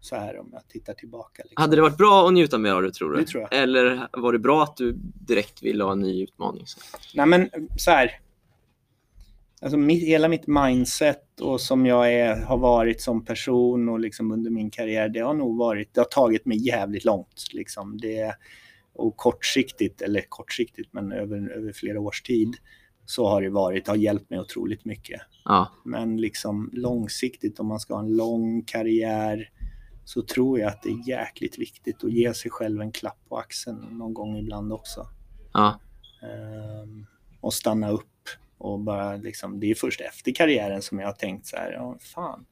Så 0.00 0.16
här 0.16 0.38
om 0.38 0.48
jag 0.52 0.68
tittar 0.68 0.94
tillbaka. 0.94 1.42
Liksom. 1.42 1.62
Hade 1.62 1.76
det 1.76 1.82
varit 1.82 1.96
bra 1.96 2.26
att 2.26 2.34
njuta 2.34 2.58
mer 2.58 2.72
av 2.72 2.82
det, 2.82 2.92
tror 2.92 3.12
du? 3.12 3.20
Det 3.20 3.26
tror 3.26 3.42
jag. 3.42 3.62
Eller 3.62 4.08
var 4.12 4.32
det 4.32 4.38
bra 4.38 4.62
att 4.62 4.76
du 4.76 4.92
direkt 5.26 5.62
ville 5.62 5.84
ha 5.84 5.92
en 5.92 6.00
ny 6.00 6.22
utmaning? 6.22 6.66
Så? 6.66 6.80
Nej 7.14 7.26
men 7.26 7.50
så 7.76 7.90
här. 7.90 8.20
Alltså 9.62 9.78
mitt, 9.78 10.02
hela 10.02 10.28
mitt 10.28 10.46
mindset 10.46 11.40
och 11.40 11.60
som 11.60 11.86
jag 11.86 12.12
är, 12.12 12.36
har 12.36 12.58
varit 12.58 13.00
som 13.00 13.24
person 13.24 13.88
och 13.88 14.00
liksom 14.00 14.32
under 14.32 14.50
min 14.50 14.70
karriär, 14.70 15.08
det 15.08 15.20
har 15.20 15.34
nog 15.34 15.58
varit, 15.58 15.94
det 15.94 16.00
har 16.00 16.04
tagit 16.04 16.46
mig 16.46 16.66
jävligt 16.66 17.04
långt. 17.04 17.44
Liksom. 17.52 17.98
Det, 17.98 18.34
och 18.92 19.16
kortsiktigt, 19.16 20.02
eller 20.02 20.24
kortsiktigt, 20.28 20.92
men 20.92 21.12
över, 21.12 21.50
över 21.50 21.72
flera 21.72 22.00
års 22.00 22.22
tid 22.22 22.56
så 23.06 23.26
har 23.28 23.42
det 23.42 23.50
varit, 23.50 23.84
det 23.84 23.90
har 23.90 23.96
hjälpt 23.96 24.30
mig 24.30 24.40
otroligt 24.40 24.84
mycket. 24.84 25.20
Ja, 25.44 25.72
Men 25.84 26.16
liksom 26.16 26.70
långsiktigt, 26.72 27.60
om 27.60 27.66
man 27.66 27.80
ska 27.80 27.94
ha 27.94 28.00
en 28.00 28.16
lång 28.16 28.62
karriär, 28.62 29.50
så 30.08 30.22
tror 30.22 30.58
jag 30.58 30.68
att 30.68 30.82
det 30.82 30.88
är 30.88 31.08
jäkligt 31.08 31.58
viktigt 31.58 32.04
att 32.04 32.12
ge 32.12 32.34
sig 32.34 32.50
själv 32.50 32.80
en 32.80 32.92
klapp 32.92 33.18
på 33.28 33.38
axeln 33.38 33.98
någon 33.98 34.14
gång 34.14 34.38
ibland 34.38 34.72
också. 34.72 35.06
ja, 35.52 35.80
Ehm, 36.22 37.06
och 37.40 37.54
stanna 37.54 37.90
upp 37.90 38.28
och 38.58 38.80
bara 38.80 39.16
liksom, 39.16 39.60
det 39.60 39.70
är 39.70 39.74
först 39.74 40.00
efter 40.00 40.32
karriären 40.32 40.82
som 40.82 40.98
jag 40.98 41.06
har 41.06 41.12
tänkt 41.12 41.46
så 41.46 41.56
här, 41.56 41.72
ja 41.72 41.96
fan, 42.00 42.46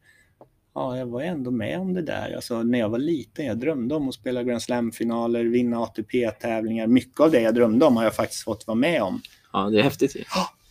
ja 0.74 0.98
jag 0.98 1.06
var 1.06 1.22
ändå 1.22 1.50
med 1.50 1.78
om 1.78 1.94
det 1.94 2.02
där. 2.02 2.34
Alltså 2.36 2.62
när 2.62 2.78
jag 2.78 2.88
var 2.88 2.98
liten, 2.98 3.46
jag 3.46 3.58
drömde 3.58 3.94
om 3.94 4.08
att 4.08 4.14
spela 4.14 4.42
Grand 4.42 4.62
Slam-finaler, 4.62 5.44
vinna 5.44 5.78
ATP-tävlingar. 5.78 6.86
Mycket 6.86 7.20
av 7.20 7.30
det 7.30 7.40
jag 7.40 7.54
drömde 7.54 7.86
om 7.86 7.96
har 7.96 8.04
jag 8.04 8.14
faktiskt 8.14 8.44
fått 8.44 8.66
vara 8.66 8.74
med 8.74 9.02
om. 9.02 9.20
ja, 9.52 9.70
det 9.70 9.78
är 9.78 9.82
häftigt. 9.82 10.16
ju. 10.16 10.24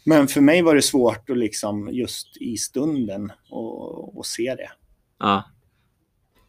Men 0.03 0.27
för 0.27 0.41
mig 0.41 0.61
var 0.61 0.75
det 0.75 0.81
svårt 0.81 1.29
att 1.29 1.37
liksom 1.37 1.89
just 1.91 2.37
i 2.37 2.57
stunden 2.57 3.31
och, 3.49 4.17
och 4.17 4.25
se 4.25 4.55
det. 4.55 4.69
Ja. 5.19 5.43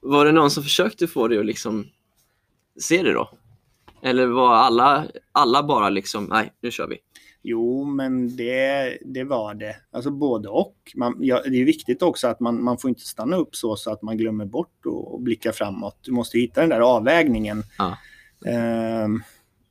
Var 0.09 0.25
det 0.25 0.33
någon 0.33 0.51
som 0.51 0.63
försökte 0.63 1.07
få 1.07 1.29
dig 1.29 1.39
att 1.39 1.47
liksom 1.47 1.87
se 2.81 3.03
det 3.03 3.13
då? 3.13 3.31
Eller 4.03 4.27
var 4.27 4.55
alla, 4.55 5.07
alla 5.33 5.63
bara 5.63 5.89
liksom, 5.89 6.25
nej, 6.25 6.53
nu 6.61 6.71
kör 6.71 6.89
vi? 6.89 6.99
Jo, 7.43 7.85
men 7.85 8.37
det, 8.37 8.99
det 9.05 9.25
var 9.25 9.55
det. 9.55 9.77
Alltså 9.91 10.11
både 10.11 10.49
och. 10.49 10.77
Man, 10.95 11.17
ja, 11.21 11.43
det 11.43 11.61
är 11.61 11.65
viktigt 11.65 12.03
också 12.03 12.29
att 12.29 12.41
man, 12.41 12.65
man 12.65 12.79
får 12.79 12.89
inte 12.89 13.07
stanna 13.07 13.37
upp 13.37 13.57
så, 13.57 13.77
så 13.77 13.93
att 13.93 14.03
man 14.03 14.17
glömmer 14.17 14.45
bort 14.45 14.87
och, 14.87 15.15
och 15.15 15.21
blicka 15.21 15.53
framåt. 15.53 15.99
Du 16.01 16.13
måste 16.13 16.39
hitta 16.39 16.61
den 16.61 16.71
där 16.71 16.81
avvägningen. 16.81 17.63
Ja. 17.79 17.99
Ehm, 18.47 19.23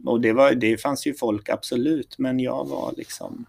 och 0.05 0.21
det, 0.21 0.33
var, 0.33 0.51
det 0.51 0.81
fanns 0.81 1.07
ju 1.07 1.13
folk, 1.13 1.49
absolut, 1.49 2.17
men 2.17 2.39
jag 2.39 2.67
var 2.67 2.93
liksom... 2.97 3.45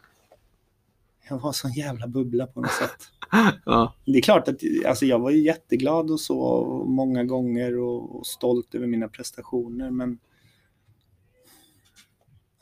Jag 1.29 1.39
var 1.39 1.53
sån 1.53 1.73
jävla 1.73 2.07
bubbla 2.07 2.47
på 2.47 2.61
något 2.61 2.71
sätt. 2.71 2.97
Ja, 3.65 3.95
Det 4.07 4.19
är 4.19 4.23
klart 4.23 4.49
att 4.49 4.61
alltså 4.87 5.07
jag 5.07 5.19
var 5.19 5.31
ju 5.31 5.39
jätteglad 5.43 6.11
och 6.11 6.21
så 6.21 6.65
många 6.89 7.25
gånger 7.25 7.79
och, 7.79 8.17
och 8.19 8.27
stolt 8.27 8.75
över 8.75 8.87
mina 8.87 9.09
prestationer, 9.09 9.91
men 9.91 10.19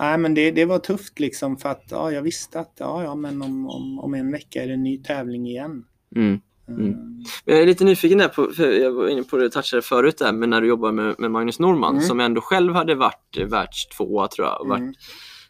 Nej, 0.01 0.19
men 0.19 0.35
det, 0.35 0.51
det 0.51 0.65
var 0.65 0.79
tufft 0.79 1.21
liksom 1.21 1.57
för 1.57 1.69
att 1.69 1.85
ja, 1.91 2.11
jag 2.13 2.23
visste 2.23 2.61
att 2.61 2.73
ja, 2.79 3.03
ja, 3.05 3.15
men 3.15 3.43
om, 3.43 3.69
om, 3.69 3.99
om 3.99 4.15
en 4.15 4.33
vecka 4.33 4.63
är 4.63 4.67
det 4.67 4.75
en 4.75 4.83
ny 4.83 4.99
tävling 4.99 5.47
igen. 5.49 5.85
Mm. 6.17 6.41
Mm. 6.69 6.91
Men 6.91 7.25
Jag 7.45 7.59
är 7.63 7.67
lite 7.67 7.85
nyfiken 7.85 8.19
där 8.19 8.29
på, 8.29 8.51
jag 8.63 8.93
var 8.93 9.09
inne 9.09 9.23
på 9.23 9.37
det, 9.37 9.51
touchade 9.51 9.83
förut 9.83 10.19
där, 10.19 10.33
men 10.33 10.51
när 10.51 10.61
du 10.61 10.67
jobbar 10.69 10.93
med, 10.93 11.15
med 11.19 11.31
Magnus 11.31 11.59
Norman 11.59 11.95
Mm. 11.95 12.05
som 12.05 12.21
ändå 12.21 12.41
själv 12.41 12.75
hade 12.75 12.95
varit 12.95 13.37
eh, 13.39 13.47
världstvåa 13.47 14.29
tror 14.29 14.49
jag, 14.49 14.69
varit 14.69 14.81
Mm. 14.81 14.95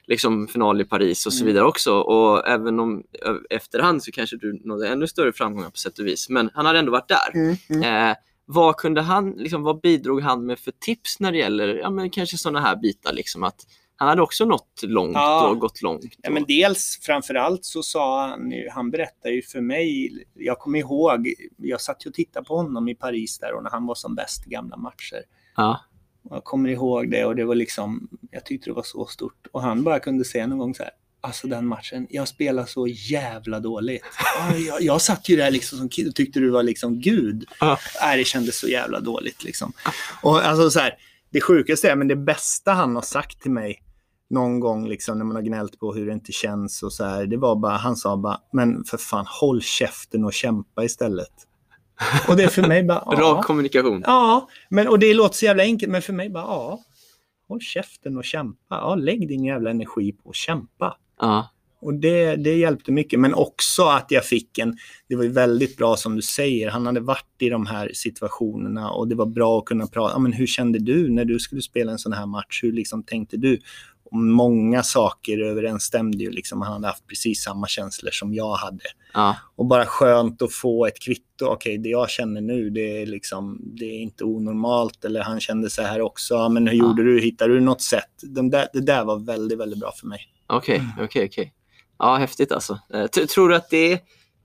Liksom 0.06 0.48
final 0.48 0.80
i 0.80 0.84
Paris 0.84 1.26
och 1.26 1.32
så 1.32 1.42
Mm. 1.44 1.46
vidare 1.52 1.64
också. 1.68 1.94
Och 1.98 2.48
även 2.48 2.80
om 2.80 3.02
efterhand 3.50 4.02
så 4.02 4.12
kanske 4.12 4.36
du 4.36 4.60
nådde 4.64 4.88
ännu 4.88 5.06
större 5.06 5.32
framgångar 5.32 5.70
på 5.70 5.76
sätt 5.76 5.98
och 5.98 6.06
vis, 6.06 6.28
men 6.28 6.50
han 6.54 6.66
hade 6.66 6.78
ändå 6.78 6.92
varit 6.92 7.08
där. 7.08 7.34
Mm. 7.34 7.56
Mm. 7.70 8.10
Eh, 8.10 8.16
vad 8.46 8.76
kunde 8.76 9.00
han, 9.02 9.30
liksom, 9.30 9.62
vad 9.62 9.80
bidrog 9.80 10.20
han 10.22 10.46
med 10.46 10.58
för 10.58 10.70
tips 10.80 11.20
när 11.20 11.32
det 11.32 11.38
gäller, 11.38 11.68
ja 11.74 11.90
men 11.90 12.10
kanske 12.10 12.38
sådana 12.38 12.60
här 12.60 12.76
bitar 12.76 13.12
liksom 13.12 13.42
att 13.42 13.60
han 13.96 14.08
hade 14.08 14.22
också 14.22 14.44
nått 14.44 14.80
långt 14.82 15.14
Ja. 15.14 15.48
och 15.48 15.58
gått 15.58 15.82
långt. 15.82 16.04
Ja, 16.22 16.30
men 16.30 16.44
dels 16.48 16.98
framförallt 17.02 17.64
så 17.64 17.82
sa 17.82 18.28
han 18.28 18.50
ju, 18.50 18.68
han 18.70 18.90
berättade 18.90 19.34
ju 19.34 19.42
för 19.42 19.60
mig, 19.60 20.12
jag 20.34 20.58
kommer 20.58 20.78
ihåg, 20.78 21.28
jag 21.56 21.80
satt 21.80 22.06
ju 22.06 22.08
och 22.08 22.14
tittade 22.14 22.44
på 22.46 22.56
honom 22.56 22.88
i 22.88 22.94
Paris 22.94 23.38
där 23.38 23.52
och 23.54 23.62
när 23.62 23.70
han 23.70 23.86
var 23.86 23.94
som 23.94 24.14
bäst 24.14 24.46
i 24.46 24.50
gamla 24.50 24.76
matcher. 24.76 25.22
ja. 25.56 25.80
Jag 26.30 26.44
kommer 26.44 26.68
ihåg 26.68 27.10
det 27.10 27.24
och 27.24 27.36
det 27.36 27.44
var 27.44 27.54
liksom, 27.54 28.08
jag 28.30 28.44
tyckte 28.44 28.70
det 28.70 28.74
var 28.74 28.82
så 28.82 29.06
stort. 29.06 29.46
Och 29.52 29.62
han 29.62 29.84
bara 29.84 30.00
kunde 30.00 30.24
säga 30.24 30.46
någon 30.46 30.58
gång 30.58 30.74
så 30.74 30.82
här, 30.82 30.92
alltså 31.20 31.46
den 31.46 31.66
matchen, 31.66 32.06
jag 32.10 32.28
spelar 32.28 32.64
så 32.64 32.86
jävla 32.86 33.60
dåligt. 33.60 34.02
Ja, 34.38 34.56
jag, 34.56 34.82
jag 34.82 35.00
satt 35.00 35.28
ju 35.28 35.36
där 35.36 35.50
liksom 35.50 35.78
som 35.78 35.88
kid 35.88 36.08
och 36.08 36.14
tyckte 36.14 36.40
du 36.40 36.50
var 36.50 36.62
liksom 36.62 37.00
gud. 37.00 37.44
Ja. 37.60 37.78
Nej, 38.02 38.18
det 38.18 38.24
kändes 38.24 38.58
så 38.58 38.68
jävla 38.68 39.00
dåligt 39.00 39.44
liksom. 39.44 39.72
Och 40.22 40.44
alltså 40.46 40.70
så 40.70 40.80
här, 40.80 40.94
det 41.30 41.40
sjukaste 41.40 41.90
är, 41.90 41.96
men 41.96 42.08
det 42.08 42.16
bästa 42.16 42.72
han 42.72 42.94
har 42.94 43.02
sagt 43.02 43.42
till 43.42 43.50
mig 43.50 43.82
någon 44.30 44.60
gång 44.60 44.88
liksom 44.88 45.18
när 45.18 45.24
man 45.24 45.36
har 45.36 45.42
gnällt 45.42 45.78
på 45.78 45.94
hur 45.94 46.06
det 46.06 46.12
inte 46.12 46.32
känns 46.32 46.82
och 46.82 46.92
så 46.92 47.04
här, 47.04 47.26
det 47.26 47.36
var 47.36 47.56
bara, 47.56 47.76
han 47.76 47.96
sa 47.96 48.16
bara, 48.16 48.40
men 48.52 48.84
för 48.84 48.96
fan 48.96 49.26
håll 49.40 49.62
käften 49.62 50.24
och 50.24 50.32
kämpa 50.32 50.84
istället. 50.84 51.32
Och 52.28 52.36
det 52.36 52.42
är 52.44 52.48
för 52.48 52.62
mig 52.62 52.82
bara, 52.82 53.04
Bra 53.16 53.36
ja. 53.36 53.42
kommunikation. 53.42 54.02
Ja, 54.06 54.48
men, 54.68 54.88
och 54.88 54.98
det 54.98 55.14
låter 55.14 55.36
så 55.36 55.44
jävla 55.44 55.62
enkelt, 55.62 55.92
men 55.92 56.02
för 56.02 56.12
mig 56.12 56.30
bara, 56.30 56.44
ja. 56.44 56.80
Håll 57.48 57.60
käften 57.60 58.16
och 58.16 58.24
kämpa. 58.24 58.58
Ja, 58.68 58.94
lägg 58.94 59.28
din 59.28 59.44
jävla 59.44 59.70
energi 59.70 60.12
på 60.12 60.30
att 60.30 60.36
kämpa. 60.36 60.96
Ja. 61.20 61.50
Och 61.84 61.94
det, 61.94 62.36
det 62.36 62.54
hjälpte 62.54 62.92
mycket, 62.92 63.20
men 63.20 63.34
också 63.34 63.82
att 63.82 64.06
jag 64.08 64.24
fick 64.24 64.58
en, 64.58 64.76
det 65.08 65.16
var 65.16 65.24
ju 65.24 65.30
väldigt 65.30 65.76
bra 65.76 65.96
som 65.96 66.16
du 66.16 66.22
säger, 66.22 66.70
han 66.70 66.86
hade 66.86 67.00
varit 67.00 67.34
i 67.38 67.48
de 67.48 67.66
här 67.66 67.90
situationerna 67.94 68.90
och 68.90 69.08
det 69.08 69.14
var 69.14 69.26
bra 69.26 69.58
att 69.58 69.64
kunna 69.64 69.86
prata, 69.86 70.14
ja, 70.14 70.18
men 70.18 70.32
hur 70.32 70.46
kände 70.46 70.78
du 70.78 71.10
när 71.10 71.24
du 71.24 71.38
skulle 71.38 71.62
spela 71.62 71.92
en 71.92 71.98
sån 71.98 72.12
här 72.12 72.26
match, 72.26 72.62
hur 72.62 72.72
liksom 72.72 73.02
tänkte 73.02 73.36
du? 73.36 73.58
Och 74.14 74.20
många 74.20 74.82
saker 74.82 75.38
överensstämde 75.38 76.24
ju, 76.24 76.30
liksom, 76.30 76.62
han 76.62 76.72
hade 76.72 76.86
haft 76.86 77.06
precis 77.06 77.42
samma 77.42 77.66
känslor 77.66 78.10
som 78.10 78.34
jag 78.34 78.54
hade. 78.54 78.84
Ja. 79.14 79.36
Och 79.56 79.66
bara 79.66 79.86
skönt 79.86 80.42
att 80.42 80.52
få 80.52 80.86
ett 80.86 81.00
kvitto. 81.00 81.46
Okej, 81.46 81.78
det 81.78 81.88
jag 81.88 82.10
känner 82.10 82.40
nu, 82.40 82.70
det 82.70 83.02
är, 83.02 83.06
liksom, 83.06 83.60
det 83.62 83.84
är 83.84 83.98
inte 84.00 84.24
onormalt. 84.24 85.04
Eller 85.04 85.20
han 85.22 85.40
kände 85.40 85.70
så 85.70 85.82
här 85.82 86.00
också. 86.00 86.34
Ja, 86.34 86.48
men 86.48 86.66
hur 86.66 86.74
Ja. 86.76 86.84
gjorde 86.84 87.04
du? 87.04 87.20
Hittade 87.20 87.54
du 87.54 87.60
något 87.60 87.82
sätt? 87.82 88.10
De 88.22 88.50
där, 88.50 88.68
det 88.72 88.80
där 88.80 89.04
var 89.04 89.18
väldigt, 89.18 89.58
väldigt 89.58 89.80
bra 89.80 89.92
för 89.92 90.06
mig. 90.06 90.20
Okej, 90.46 90.76
Mm. 90.76 91.04
okej, 91.04 91.26
okej. 91.26 91.52
Ja, 91.98 92.16
häftigt 92.16 92.52
alltså. 92.52 92.78
Eh, 92.94 93.06
t- 93.06 93.26
tror 93.26 93.48
du 93.48 93.56
att 93.56 93.70
det 93.70 94.00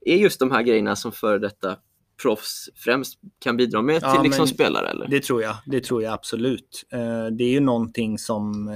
är, 0.05 0.15
just 0.15 0.39
de 0.39 0.51
här 0.51 0.61
grejerna 0.61 0.95
som 0.95 1.11
före 1.11 1.39
detta 1.39 1.75
proffs 2.21 2.69
främst 2.75 3.19
kan 3.43 3.57
bidra 3.57 3.81
med 3.81 3.99
Ja, 4.03 4.11
till 4.13 4.21
liksom 4.23 4.41
men 4.41 4.47
spelare? 4.47 4.89
Eller? 4.89 5.07
Det 5.07 5.23
tror 5.23 5.41
jag. 5.41 5.55
Det 5.65 5.79
tror 5.83 6.03
jag 6.03 6.13
absolut. 6.13 6.83
Eh, 6.93 7.25
det 7.25 7.43
är 7.43 7.49
ju 7.51 7.59
någonting 7.59 8.17
som, 8.17 8.67
eh, 8.67 8.75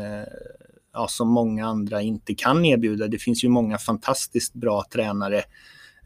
ja, 0.94 1.08
som 1.08 1.28
många 1.28 1.68
andra 1.68 2.02
inte 2.02 2.36
kan 2.36 2.66
erbjuda. 2.66 3.08
Det 3.08 3.18
finns 3.18 3.44
ju 3.44 3.50
många 3.50 3.78
fantastiskt 3.78 4.54
bra 4.54 4.86
tränare 4.94 5.38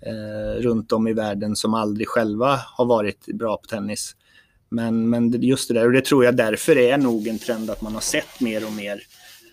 eh, 0.02 0.62
runt 0.62 0.92
om 0.92 1.08
i 1.08 1.14
världen 1.14 1.56
som 1.56 1.74
aldrig 1.74 2.08
själva 2.08 2.60
har 2.78 2.86
varit 2.86 3.26
bra 3.26 3.58
på 3.58 3.68
tennis. 3.68 4.16
Men, 4.70 5.10
men 5.10 5.42
just 5.42 5.68
det 5.68 5.74
där, 5.74 5.86
och 5.86 5.92
det 5.92 6.06
tror 6.06 6.26
jag 6.26 6.36
därför 6.36 6.78
är 6.78 6.98
nog 6.98 7.28
en 7.28 7.40
trend 7.40 7.70
att 7.70 7.82
man 7.82 7.94
har 7.94 8.02
sett 8.02 8.40
mer 8.40 8.66
och 8.66 8.74
mer 8.74 9.02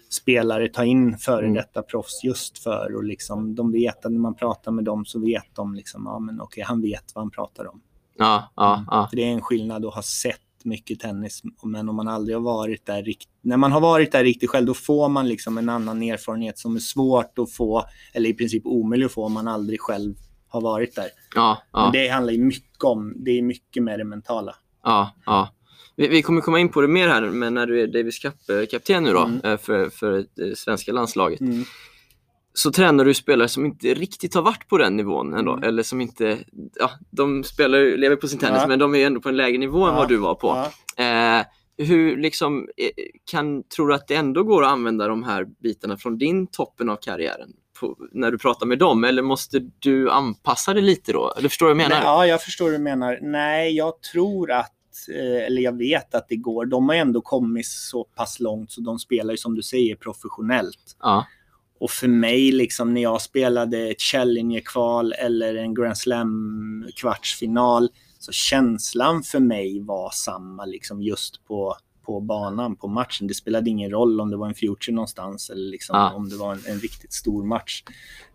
spelare 0.08 0.68
ta 0.68 0.84
in 0.84 1.18
före 1.18 1.44
Mm. 1.44 1.54
detta 1.54 1.82
proffs 1.82 2.24
just 2.24 2.58
för 2.58 2.96
och 2.96 3.04
liksom 3.04 3.54
de 3.54 3.72
vet 3.72 4.06
att 4.06 4.12
när 4.12 4.18
man 4.18 4.34
pratar 4.34 4.72
med 4.72 4.84
dem 4.84 5.04
så 5.04 5.18
vet 5.18 5.54
de 5.54 5.74
liksom, 5.74 6.02
ja 6.06 6.18
men 6.18 6.40
okej, 6.40 6.64
han 6.66 6.82
vet 6.82 7.14
vad 7.14 7.24
han 7.24 7.30
pratar 7.30 7.66
om. 7.66 7.80
Ja, 8.16 8.52
ja, 8.56 8.84
ja. 8.90 9.06
För 9.10 9.16
det 9.16 9.22
är 9.22 9.32
en 9.32 9.42
skillnad 9.42 9.84
att 9.84 9.94
ha 9.94 10.02
sett 10.02 10.40
mycket 10.64 11.00
tennis, 11.00 11.42
men 11.62 11.88
om 11.88 11.96
man 11.96 12.08
aldrig 12.08 12.36
har 12.36 12.42
varit 12.42 12.86
där 12.86 13.02
rikt- 13.02 13.28
När 13.42 13.56
man 13.56 13.72
har 13.72 13.80
varit 13.80 14.12
där 14.12 14.24
riktigt 14.24 14.50
själv, 14.50 14.66
då 14.66 14.74
får 14.74 15.08
man 15.08 15.28
liksom 15.28 15.58
en 15.58 15.68
annan 15.68 16.02
erfarenhet 16.02 16.58
som 16.58 16.76
är 16.76 16.80
svårt 16.80 17.38
att 17.38 17.52
få, 17.52 17.84
eller 18.14 18.30
i 18.30 18.34
princip 18.34 18.66
omöjlig 18.66 19.06
att 19.06 19.12
få 19.12 19.24
om 19.24 19.32
man 19.32 19.48
aldrig 19.48 19.80
själv 19.80 20.14
har 20.48 20.60
varit 20.60 20.94
där. 20.94 21.08
ja, 21.34 21.62
Men 21.72 21.82
ja, 21.84 21.90
det 21.92 22.08
handlar 22.08 22.32
ju 22.32 22.44
mycket 22.44 22.84
om, 22.84 23.14
det 23.24 23.30
är 23.38 23.42
mycket 23.42 23.82
med 23.82 23.98
det 23.98 24.04
mentala. 24.04 24.54
ja, 24.84 25.10
ja. 25.26 25.48
Vi, 25.96 26.08
vi 26.08 26.22
kommer 26.22 26.40
komma 26.40 26.58
in 26.60 26.68
på 26.68 26.80
det 26.80 26.88
mer 26.88 27.08
här, 27.08 27.22
men 27.22 27.54
när 27.54 27.66
du 27.66 27.80
är 27.82 27.86
Davis 27.86 28.18
Cup-kapten 28.18 29.04
nu 29.04 29.12
då, 29.12 29.24
Mm. 29.24 29.40
eh, 29.44 29.56
för, 29.58 29.88
för 29.88 30.26
det 30.36 30.58
svenska 30.58 30.92
landslaget, 30.92 31.40
Mm. 31.40 31.64
Så 32.56 32.70
tränar 32.72 33.04
du 33.04 33.14
spelare 33.14 33.48
som 33.48 33.66
inte 33.66 33.94
riktigt 33.94 34.34
har 34.34 34.42
varit 34.42 34.68
på 34.68 34.78
den 34.78 34.96
nivån 34.96 35.34
ändå, 35.34 35.52
Mm. 35.52 35.64
eller 35.68 35.82
som 35.82 36.00
inte, 36.00 36.38
ja, 36.80 36.90
de 37.10 37.44
spelar, 37.44 37.96
lever 37.96 38.16
på 38.16 38.28
sin 38.28 38.38
tennis, 38.38 38.58
Ja. 38.60 38.66
men 38.68 38.78
de 38.78 38.94
är 38.94 39.06
ändå 39.06 39.20
på 39.20 39.28
en 39.28 39.36
lägre 39.36 39.58
nivå 39.58 39.84
än 39.86 39.92
Ja, 39.94 39.98
vad 39.98 40.08
du 40.08 40.16
var 40.16 40.34
på. 40.34 40.66
Ja. 40.96 41.38
Eh, 41.38 41.44
hur 41.76 42.16
liksom, 42.16 42.68
eh, 42.76 42.88
kan, 43.30 43.62
tror 43.62 43.88
du 43.88 43.94
att 43.94 44.08
det 44.08 44.14
ändå 44.14 44.42
går 44.42 44.64
att 44.64 44.70
använda 44.70 45.08
de 45.08 45.22
här 45.22 45.44
bitarna 45.62 45.96
från 45.96 46.18
din 46.18 46.46
toppen 46.46 46.88
av 46.90 46.96
karriären 46.96 47.48
på, 47.80 47.96
när 48.12 48.30
du 48.30 48.38
pratar 48.38 48.66
med 48.66 48.78
dem? 48.78 49.04
Eller 49.04 49.22
måste 49.22 49.70
du 49.78 50.10
anpassa 50.10 50.74
det 50.74 50.80
lite 50.80 51.12
då? 51.12 51.34
Eller 51.38 51.48
förstår 51.48 51.66
du 51.66 51.74
vad 51.74 51.82
jag 51.82 51.88
menar? 51.88 52.00
Nej, 52.00 52.08
ja, 52.12 52.26
jag 52.26 52.42
förstår 52.42 52.64
vad 52.64 52.74
du 52.74 52.78
menar. 52.78 53.18
Nej, 53.22 53.76
jag 53.76 54.00
tror 54.12 54.50
att, 54.50 54.72
eh, 55.14 55.46
eller 55.46 55.62
jag 55.62 55.78
vet 55.78 56.14
att 56.14 56.28
det 56.28 56.36
går. 56.36 56.66
De 56.66 56.88
har 56.88 56.96
ändå 56.96 57.20
kommit 57.20 57.66
så 57.66 58.04
pass 58.04 58.40
långt 58.40 58.72
så 58.72 58.80
de 58.80 58.98
spelar 58.98 59.30
ju 59.32 59.36
som 59.36 59.54
du 59.54 59.62
säger 59.62 59.96
professionellt. 59.96 60.96
Ja, 61.00 61.26
Och 61.84 61.90
för 61.90 62.08
mig, 62.08 62.52
liksom, 62.52 62.94
när 62.94 63.02
jag 63.02 63.22
spelade 63.22 63.88
ett 63.90 64.00
Challenger-kval 64.02 65.12
eller 65.12 65.54
en 65.54 65.74
Grand 65.74 65.96
Slam-kvartsfinal, 65.98 67.88
så 68.18 68.32
känslan 68.32 69.22
för 69.22 69.40
mig 69.40 69.80
var 69.80 70.10
samma 70.10 70.64
liksom, 70.64 71.02
just 71.02 71.44
på, 71.46 71.76
på 72.06 72.20
banan, 72.20 72.76
på 72.76 72.88
matchen. 72.88 73.26
Det 73.26 73.34
spelade 73.34 73.70
ingen 73.70 73.90
roll 73.90 74.20
om 74.20 74.30
det 74.30 74.36
var 74.36 74.48
en 74.48 74.54
future 74.54 74.94
någonstans 74.94 75.50
eller 75.50 75.70
liksom, 75.70 75.96
Ja. 75.96 76.12
om 76.12 76.28
det 76.28 76.36
var 76.36 76.52
en, 76.52 76.60
en 76.66 76.78
riktigt 76.80 77.12
stor 77.12 77.44
match. 77.44 77.82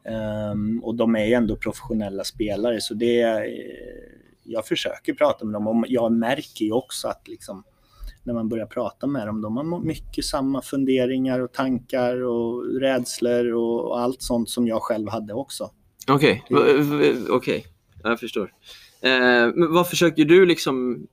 Ehm, 0.05 0.83
och 0.83 0.95
de 0.95 1.15
är 1.15 1.25
ju 1.25 1.33
ändå 1.33 1.55
professionella 1.55 2.23
spelare, 2.23 2.81
så 2.81 2.93
det... 2.93 3.21
eh, 3.21 3.39
jag 4.43 4.67
försöker 4.67 5.13
prata 5.13 5.45
med 5.45 5.53
dem 5.53 5.67
och 5.67 5.85
jag 5.87 6.11
märker 6.11 6.65
ju 6.65 6.71
också 6.71 7.07
att 7.07 7.27
liksom, 7.27 7.63
när 8.30 8.34
man 8.34 8.49
börjar 8.49 8.65
prata 8.65 9.07
med 9.07 9.27
dem. 9.27 9.41
De 9.41 9.57
har 9.57 9.80
mycket 9.80 10.25
samma 10.25 10.61
funderingar 10.61 11.39
och 11.39 11.51
tankar 11.53 12.21
och 12.23 12.65
rädslor 12.82 13.53
och, 13.53 13.99
allt 14.01 14.21
sånt 14.21 14.49
som 14.49 14.67
jag 14.67 14.82
själv 14.82 15.09
hade 15.09 15.34
också. 15.34 15.69
okej. 16.11 16.43
V- 16.49 17.15
Okej, 17.30 17.65
jag 18.03 18.19
förstår. 18.19 18.53
Eh, 19.01 19.09
men 19.55 19.73
vad 19.73 19.88
försöker 19.89 20.25
du 20.25 20.45
liksom 20.45 21.07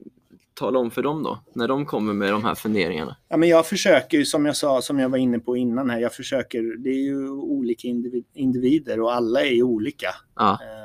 tala 0.55 0.79
om 0.79 0.91
för 0.91 1.03
dem 1.03 1.23
då, 1.23 1.39
när 1.53 1.69
de 1.69 1.87
kommer 1.87 2.13
med 2.13 2.33
de 2.33 2.45
här 2.45 2.55
funderingarna? 2.55 3.17
Ja, 3.29 3.37
men 3.37 3.49
jag 3.49 3.67
försöker 3.67 4.19
ju, 4.19 4.25
som 4.25 4.47
jag 4.47 4.57
sa, 4.57 4.83
som 4.83 4.99
jag 4.99 5.09
var 5.09 5.19
inne 5.19 5.39
på 5.39 5.57
innan 5.57 5.91
här, 5.91 5.99
jag 6.01 6.13
försöker, 6.13 6.77
det 6.79 6.91
är 6.91 7.05
ju 7.05 7.31
olika 7.31 7.89
individ, 7.89 8.25
individer 8.35 9.01
och 9.01 9.15
alla 9.15 9.41
är 9.41 9.53
ju 9.55 9.63
olika. 9.63 10.09
Ja, 10.37 10.51
eh, 10.53 10.76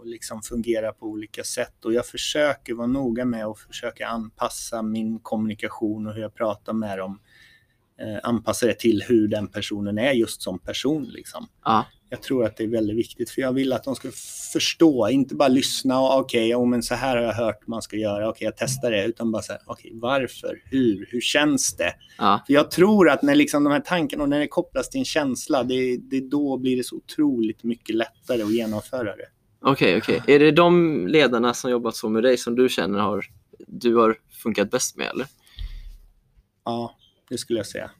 och 0.00 0.06
liksom 0.06 0.42
fungerar 0.42 0.92
på 0.92 1.06
olika 1.06 1.44
sätt. 1.44 1.84
Och 1.84 1.92
jag 1.92 2.06
försöker 2.06 2.74
vara 2.74 2.86
noga 2.86 3.24
med 3.24 3.46
att 3.46 3.58
försöka 3.58 4.08
anpassa 4.08 4.82
min 4.82 5.18
kommunikation 5.18 6.06
och 6.06 6.14
hur 6.14 6.22
jag 6.22 6.34
pratar 6.34 6.72
med 6.72 6.98
dem. 6.98 7.20
Eh, 8.00 8.18
anpassa 8.22 8.66
det 8.66 8.78
till 8.78 9.04
hur 9.08 9.28
den 9.28 9.48
personen 9.48 9.98
är 9.98 10.12
just 10.12 10.42
som 10.42 10.58
person. 10.58 11.04
Liksom. 11.04 11.46
ja, 11.64 11.86
Jag 12.10 12.22
tror 12.22 12.44
att 12.44 12.56
det 12.56 12.64
är 12.64 12.68
väldigt 12.68 12.96
viktigt 12.96 13.30
för 13.30 13.42
jag 13.42 13.52
vill 13.52 13.72
att 13.72 13.84
de 13.84 13.94
ska 13.94 14.08
förstå, 14.52 15.08
inte 15.08 15.34
bara 15.34 15.48
lyssna 15.48 16.00
och 16.00 16.18
okej, 16.18 16.54
okay, 16.54 16.70
men 16.70 16.82
så 16.82 16.94
här 16.94 17.16
har 17.16 17.22
jag 17.22 17.32
hört 17.32 17.66
man 17.66 17.82
ska 17.82 17.96
göra, 17.96 18.28
okej 18.28 18.44
jag 18.44 18.56
testar 18.56 18.90
det, 18.90 19.04
utan 19.04 19.32
bara 19.32 19.42
så 19.42 19.52
här, 19.52 19.62
okej 19.66 19.90
varför, 19.94 20.62
hur, 20.64 21.08
hur 21.10 21.20
känns 21.20 21.76
det? 21.76 21.94
ja, 22.18 22.42
För 22.46 22.52
jag 22.52 22.70
tror 22.70 23.10
att 23.10 23.22
när 23.22 23.34
liksom 23.34 23.64
de 23.64 23.72
här 23.72 23.80
tankarna, 23.80 24.22
och 24.22 24.28
när 24.28 24.38
det 24.38 24.48
kopplas 24.48 24.90
till 24.90 24.98
en 24.98 25.04
känsla, 25.04 25.62
det, 25.62 25.96
det 25.96 26.20
då 26.30 26.58
blir 26.58 26.76
det 26.76 26.84
så 26.84 26.96
otroligt 26.96 27.64
mycket 27.64 27.94
lättare 27.94 28.42
att 28.42 28.54
genomföra 28.54 29.16
det. 29.16 29.26
Okej, 29.60 29.96
okej. 29.96 30.22
Är 30.26 30.38
det 30.38 30.50
de 30.50 31.06
ledarna 31.06 31.54
som 31.54 31.70
jobbat 31.70 31.96
så 31.96 32.08
med 32.08 32.22
dig 32.22 32.36
som 32.36 32.54
du 32.54 32.68
känner 32.68 32.98
har, 32.98 33.24
du 33.66 33.96
har 33.96 34.16
funkat 34.42 34.70
bäst 34.70 34.96
med 34.96 35.06
eller? 35.06 35.26
Ja, 36.64 36.96
det 37.28 37.38
skulle 37.38 37.58
jag 37.58 37.66
säga. 37.66 37.90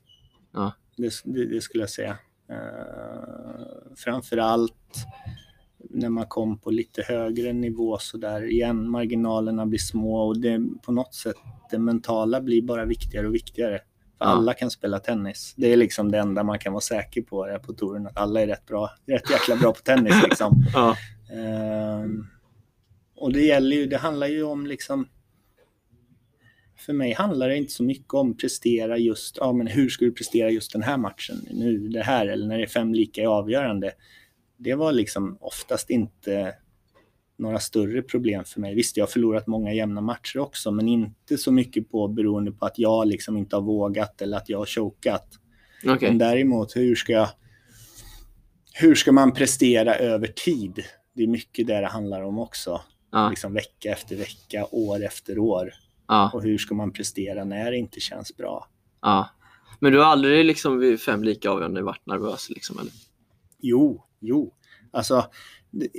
Ja. 0.53 0.73
Det, 0.97 1.13
det, 1.25 1.47
det 1.47 1.61
skulle 1.61 1.83
jag 1.83 1.91
säga. 1.91 2.19
Uh, 2.51 3.95
framför 3.97 4.37
allt 4.37 4.75
när 5.91 6.09
man 6.09 6.27
kom 6.27 6.59
på 6.59 6.71
lite 6.71 7.03
högre 7.03 7.53
nivå 7.53 7.99
så 7.99 8.17
där 8.17 8.51
igen, 8.51 8.91
marginalerna 8.91 9.67
blir 9.67 9.79
små 9.79 10.21
och 10.21 10.41
det 10.41 10.61
på 10.83 10.93
något 10.93 11.15
sätt 11.15 11.37
det 11.71 11.79
mentala 11.79 12.41
blir 12.41 12.63
bara 12.63 12.85
viktigare 12.85 13.27
och 13.27 13.35
viktigare. 13.35 13.79
För 14.19 14.25
Ja. 14.25 14.27
Alla 14.27 14.55
kan 14.55 14.71
spela 14.71 14.99
tennis. 14.99 15.55
Det 15.57 15.73
är 15.73 15.77
liksom 15.77 16.11
det 16.11 16.19
enda 16.19 16.43
man 16.43 16.59
kan 16.59 16.73
vara 16.73 16.81
säker 16.81 17.23
på 17.23 17.59
på 17.67 17.73
touren. 17.73 18.07
Att 18.07 18.19
alla 18.19 18.41
är 18.41 18.47
rätt 18.47 18.67
bra, 18.67 18.91
rätt 19.07 19.31
jäkla 19.31 19.57
bra 19.57 19.73
på 19.73 19.81
tennis 19.81 20.23
liksom. 20.23 20.65
Ja. 20.75 20.97
Ehm, 21.33 22.27
och 23.17 23.33
det 23.33 23.43
gäller 23.43 23.77
ju, 23.77 23.87
det 23.87 23.99
handlar 23.99 24.27
ju 24.27 24.43
om 24.43 24.67
liksom 24.67 25.09
för 26.81 26.93
mig 26.93 27.13
handlar 27.13 27.49
det 27.49 27.57
inte 27.57 27.73
så 27.73 27.83
mycket 27.83 28.15
om 28.15 28.37
prestera 28.37 28.99
just, 28.99 29.37
ja 29.41 29.53
men 29.53 29.67
hur 29.67 29.89
ska 29.89 30.05
du 30.05 30.13
prestera 30.13 30.51
just 30.51 30.73
den 30.73 30.83
här 30.83 30.97
matchen 30.97 31.37
nu, 31.51 31.89
det 31.89 32.03
här 32.03 32.27
eller 32.27 32.47
när 32.47 32.59
det 32.59 32.65
är 32.65 32.69
fem 32.69 32.95
lika 32.95 33.23
i 33.23 33.27
avgörande. 33.27 33.93
Det 34.57 34.75
var 34.75 34.93
liksom 34.93 35.39
oftast 35.41 35.91
inte 35.91 36.55
några 37.37 37.59
större 37.59 38.03
problem 38.03 38.45
för 38.45 38.61
mig. 38.61 38.75
Visst, 38.75 38.97
jag 38.97 39.05
har 39.05 39.11
förlorat 39.11 39.47
många 39.47 39.73
jämna 39.73 40.01
matcher 40.01 40.39
också, 40.39 40.71
men 40.71 40.89
inte 40.89 41.39
så 41.39 41.53
mycket 41.53 41.91
på 41.91 42.09
beroende 42.09 42.53
på 42.53 42.67
att 42.67 42.79
jag 42.79 43.09
liksom 43.09 43.37
inte 43.37 43.57
har 43.57 43.63
vågat 43.63 44.23
eller 44.23 44.37
att 44.37 44.49
jag 44.49 44.59
har 44.59 44.67
chokat. 44.67 45.27
Okej. 45.87 46.09
Men 46.09 46.19
däremot, 46.19 46.77
hur 46.77 46.95
ska, 46.95 47.13
jag, 47.13 47.29
hur 48.73 48.95
ska 48.95 49.13
man 49.13 49.33
prestera 49.33 49.95
över 49.95 50.27
tid? 50.27 50.85
Det 51.15 51.23
är 51.23 51.27
mycket 51.27 51.67
det 51.67 51.81
det 51.81 51.87
handlar 51.87 52.23
om 52.23 52.39
också. 52.39 52.81
Ja. 53.13 53.31
Liksom 53.31 53.55
vecka 53.55 53.93
efter 53.93 54.17
vecka, 54.17 54.67
år 54.71 55.05
efter 55.05 55.39
år. 55.39 55.71
Ja. 56.09 56.31
Och 56.35 56.43
hur 56.43 56.59
ska 56.59 56.75
man 56.75 56.93
prestera 56.93 57.45
när 57.45 57.71
det 57.71 57.77
inte 57.77 58.01
känns 58.01 58.37
bra? 58.37 58.67
Ja. 59.03 59.29
Men 59.81 59.93
du 59.93 59.99
har 59.99 60.05
aldrig 60.05 60.45
liksom 60.45 60.79
vid 60.79 61.01
fem 61.01 61.25
lika 61.25 61.51
avgörande 61.51 61.83
varit 61.83 62.07
nervös 62.07 62.51
liksom 62.51 62.79
eller? 62.79 62.93
Jo, 63.59 64.05
jo. 64.21 64.55
Alltså, 64.91 65.25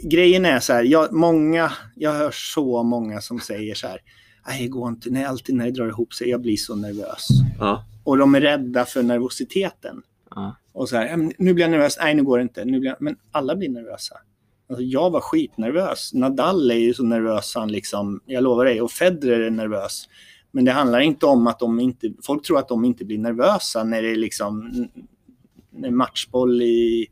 grejen 0.03 0.45
är 0.45 0.59
så 0.59 0.74
här, 0.74 0.84
jag, 0.84 1.14
många, 1.14 1.72
jag 1.95 2.14
hör 2.14 2.32
så 2.34 2.84
många 2.84 3.22
som 3.22 3.39
säger 3.39 3.76
så 3.76 3.88
här, 3.88 3.99
nej, 4.47 4.68
går 4.68 4.89
inte, 4.89 5.09
nej, 5.09 5.26
alltid 5.26 5.55
när 5.55 5.66
det 5.66 5.72
drar 5.72 5.88
ihop 5.88 6.14
sig, 6.14 6.30
jag 6.30 6.41
blir 6.41 6.57
så 6.57 6.76
nervös. 6.76 7.28
Ja. 7.59 7.86
Och 8.03 8.18
de 8.18 8.36
är 8.36 8.41
rädda 8.41 8.86
för 8.86 9.03
nervositeten. 9.03 10.01
Ja. 10.30 10.55
Och 10.74 10.89
så 10.89 10.95
här, 10.95 11.07
"Ja, 11.07 11.18
men 11.18 11.34
nu 11.38 11.53
blir 11.53 11.64
jag 11.64 11.72
nervös, 11.72 11.97
nej 12.01 12.16
nu 12.16 12.24
går 12.24 12.38
det 12.38 12.41
inte. 12.43 12.66
Nu 12.66 12.80
blir 12.80 12.89
jag... 12.89 13.01
Men 13.01 13.18
alla 13.32 13.55
blir 13.55 13.70
nervösa. 13.70 14.16
Alltså, 14.72 14.84
jag 14.84 15.09
var 15.09 15.22
skitnervös. 15.22 16.13
Nadal 16.13 16.72
är 16.72 16.76
ju 16.76 16.93
så 16.93 17.03
nervös 17.03 17.55
han 17.55 17.72
liksom, 17.72 18.22
jag 18.26 18.43
lovar 18.43 18.65
dig. 18.65 18.82
Och 18.82 18.91
Federer 18.91 19.39
är 19.39 19.49
nervös. 19.49 20.09
Men 20.51 20.65
det 20.65 20.72
handlar 20.72 20.99
inte 20.99 21.26
om 21.26 21.47
att 21.47 21.59
de 21.59 21.80
inte, 21.80 22.13
folk 22.24 22.45
tror 22.45 22.59
att 22.59 22.67
de 22.67 22.86
inte 22.86 23.05
blir 23.05 23.17
nervösa 23.17 23.84
när 23.84 24.01
det 24.01 24.11
är 24.11 24.15
liksom 24.15 24.72
när 25.72 25.91
matchboll 25.91 26.61
i 26.61 27.07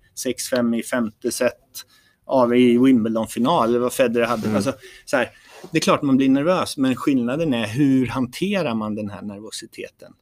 6-5 0.53 0.79
i 0.79 0.83
femte 0.83 1.31
set 1.31 1.85
av 2.25 2.55
i 2.55 2.77
Wimbledon-final, 2.77 3.69
eller 3.69 3.79
vad 3.79 3.93
Federer 3.93 4.25
hade. 4.25 4.43
Mm. 4.43 4.55
Alltså, 4.55 4.73
så 5.05 5.17
här, 5.17 5.29
det 5.71 5.77
är 5.77 5.81
klart 5.81 6.01
man 6.01 6.17
blir 6.17 6.29
nervös, 6.29 6.77
men 6.77 6.95
skillnaden 6.95 7.53
är 7.53 7.67
hur 7.67 8.07
hanterar 8.07 8.75
man 8.75 8.95
den 8.95 9.09
här 9.09 9.21
nervositeten? 9.21 10.13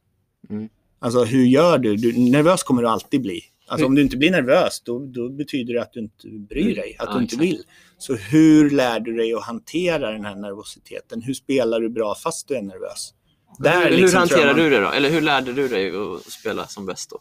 Mm. 0.50 0.68
Alltså 0.98 1.24
hur 1.24 1.44
gör 1.44 1.78
du? 1.78 1.96
du? 1.96 2.30
Nervös 2.30 2.62
kommer 2.62 2.82
du 2.82 2.88
alltid 2.88 3.22
bli. 3.22 3.40
Alltså 3.68 3.86
om 3.86 3.94
du 3.94 4.02
inte 4.02 4.16
blir 4.16 4.30
nervös, 4.30 4.80
då, 4.84 4.98
då 5.06 5.28
betyder 5.28 5.74
det 5.74 5.82
att 5.82 5.92
du 5.92 6.00
inte 6.00 6.28
bryr 6.28 6.74
dig, 6.76 6.96
att 6.98 7.06
Ja, 7.08 7.14
du 7.14 7.22
inte 7.22 7.34
exakt. 7.34 7.42
vill. 7.42 7.62
Så 7.98 8.14
hur 8.14 8.70
lär 8.70 9.00
du 9.00 9.16
dig 9.16 9.34
att 9.34 9.44
hantera 9.44 10.10
den 10.12 10.24
här 10.24 10.34
nervositeten? 10.36 11.22
Hur 11.22 11.34
spelar 11.34 11.80
du 11.80 11.88
bra 11.90 12.14
fast 12.14 12.48
du 12.48 12.56
är 12.56 12.62
nervös? 12.62 13.14
Där 13.58 13.90
hur, 13.90 13.96
liksom 13.96 14.18
hanterar 14.18 14.46
man- 14.46 14.56
du 14.56 14.70
det 14.70 14.80
då? 14.80 14.88
Eller 14.90 15.10
hur 15.10 15.20
lärde 15.20 15.52
du 15.52 15.68
dig 15.68 15.90
att 15.96 16.32
spela 16.32 16.66
som 16.66 16.86
bäst 16.86 17.10
då? 17.10 17.20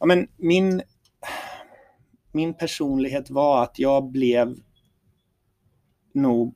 Ja, 0.00 0.06
men 0.06 0.26
min, 0.36 0.82
min 2.32 2.54
personlighet 2.54 3.30
var 3.30 3.62
att 3.62 3.78
jag 3.78 4.10
blev 4.10 4.54
nog 6.14 6.54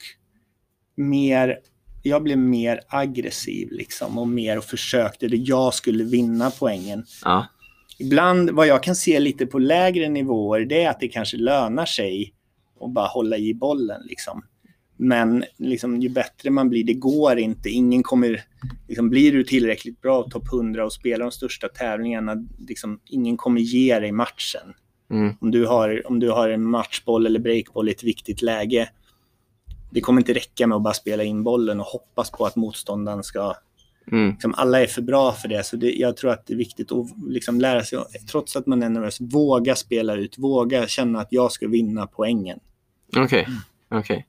mer 0.97 1.59
jag 2.03 2.23
blev 2.23 2.39
mer 2.39 2.81
aggressiv 2.89 3.69
liksom 3.73 4.19
och 4.19 4.29
mer 4.29 4.59
och 4.59 4.65
försökte 4.65 5.29
det 5.29 5.37
jag 5.37 5.75
skulle 5.75 6.05
vinna 6.05 6.51
poängen. 6.59 7.05
Ja. 7.25 7.47
Ibland, 7.99 8.51
vad 8.51 8.67
jag 8.67 8.83
kan 8.83 8.97
se 8.97 9.21
lite 9.21 9.47
på 9.47 9.59
lägre 9.59 10.09
nivåer, 10.09 10.61
det 10.61 10.83
är 10.83 10.91
att 10.91 11.01
det 11.01 11.09
kanske 11.09 11.37
lönar 11.37 11.87
sig 11.87 12.35
att 12.81 12.91
bara 12.91 13.07
hålla 13.07 13.37
i 13.37 13.55
bollen. 13.55 14.03
Liksom. 14.05 14.43
Men 14.97 15.45
liksom, 15.57 16.01
ju 16.01 16.09
bättre 16.09 16.51
man 16.51 16.69
blir, 16.69 16.85
det 16.85 16.95
går 16.95 17.39
inte. 17.39 17.69
Ingen 17.69 18.03
kommer, 18.03 18.45
liksom, 18.89 19.11
blir 19.11 19.33
du 19.33 19.45
tillräckligt 19.45 20.01
bra, 20.01 20.23
topp 20.23 20.53
100 20.53 20.85
och 20.85 20.93
spelar 20.93 21.25
de 21.25 21.31
största 21.31 21.69
tävlingarna, 21.69 22.47
liksom, 22.69 23.01
ingen 23.05 23.37
kommer 23.37 23.61
ge 23.61 23.99
dig 23.99 24.13
matchen. 24.13 24.75
Mm. 25.11 25.35
Om 25.41 25.51
du, 25.51 25.67
har, 25.67 26.07
om 26.07 26.21
du 26.21 26.31
har 26.31 26.49
en 26.49 26.63
matchboll 26.63 27.27
eller 27.27 27.41
breakboll 27.41 27.89
i 27.89 27.93
ett 27.93 28.05
viktigt 28.05 28.43
läge, 28.43 28.89
det 29.91 30.01
kommer 30.01 30.21
inte 30.21 30.35
räcka 30.35 30.67
med 30.67 30.77
att 30.77 30.83
bara 30.83 30.95
spela 30.95 31.23
in 31.23 31.43
bollen 31.43 31.81
och 31.81 31.87
hoppas 31.87 32.31
på 32.31 32.47
att 32.47 32.57
motståndaren 32.57 33.23
ska 33.23 33.55
Mm. 34.13 34.31
liksom, 34.31 34.55
alla 34.55 34.83
är 34.83 34.87
för 34.87 35.03
bra 35.03 35.33
för 35.33 35.49
det. 35.49 35.65
Så 35.67 35.77
det, 35.77 35.93
jag 35.93 36.17
tror 36.17 36.31
att 36.31 36.47
det 36.47 36.53
är 36.53 36.59
viktigt 36.59 36.93
att 36.93 37.07
liksom, 37.29 37.61
lära 37.61 37.85
sig, 37.85 37.99
trots 38.31 38.57
att 38.57 38.67
man 38.67 38.83
är 38.83 38.89
nervös, 38.89 39.21
våga 39.21 39.75
spela 39.77 40.15
ut, 40.15 40.39
våga 40.39 40.87
känna 40.87 41.21
att 41.21 41.29
jag 41.31 41.53
ska 41.53 41.69
vinna 41.69 42.07
poängen. 42.07 42.61
Okej. 43.17 43.45
Mm. 43.49 44.01
okej. 44.01 44.27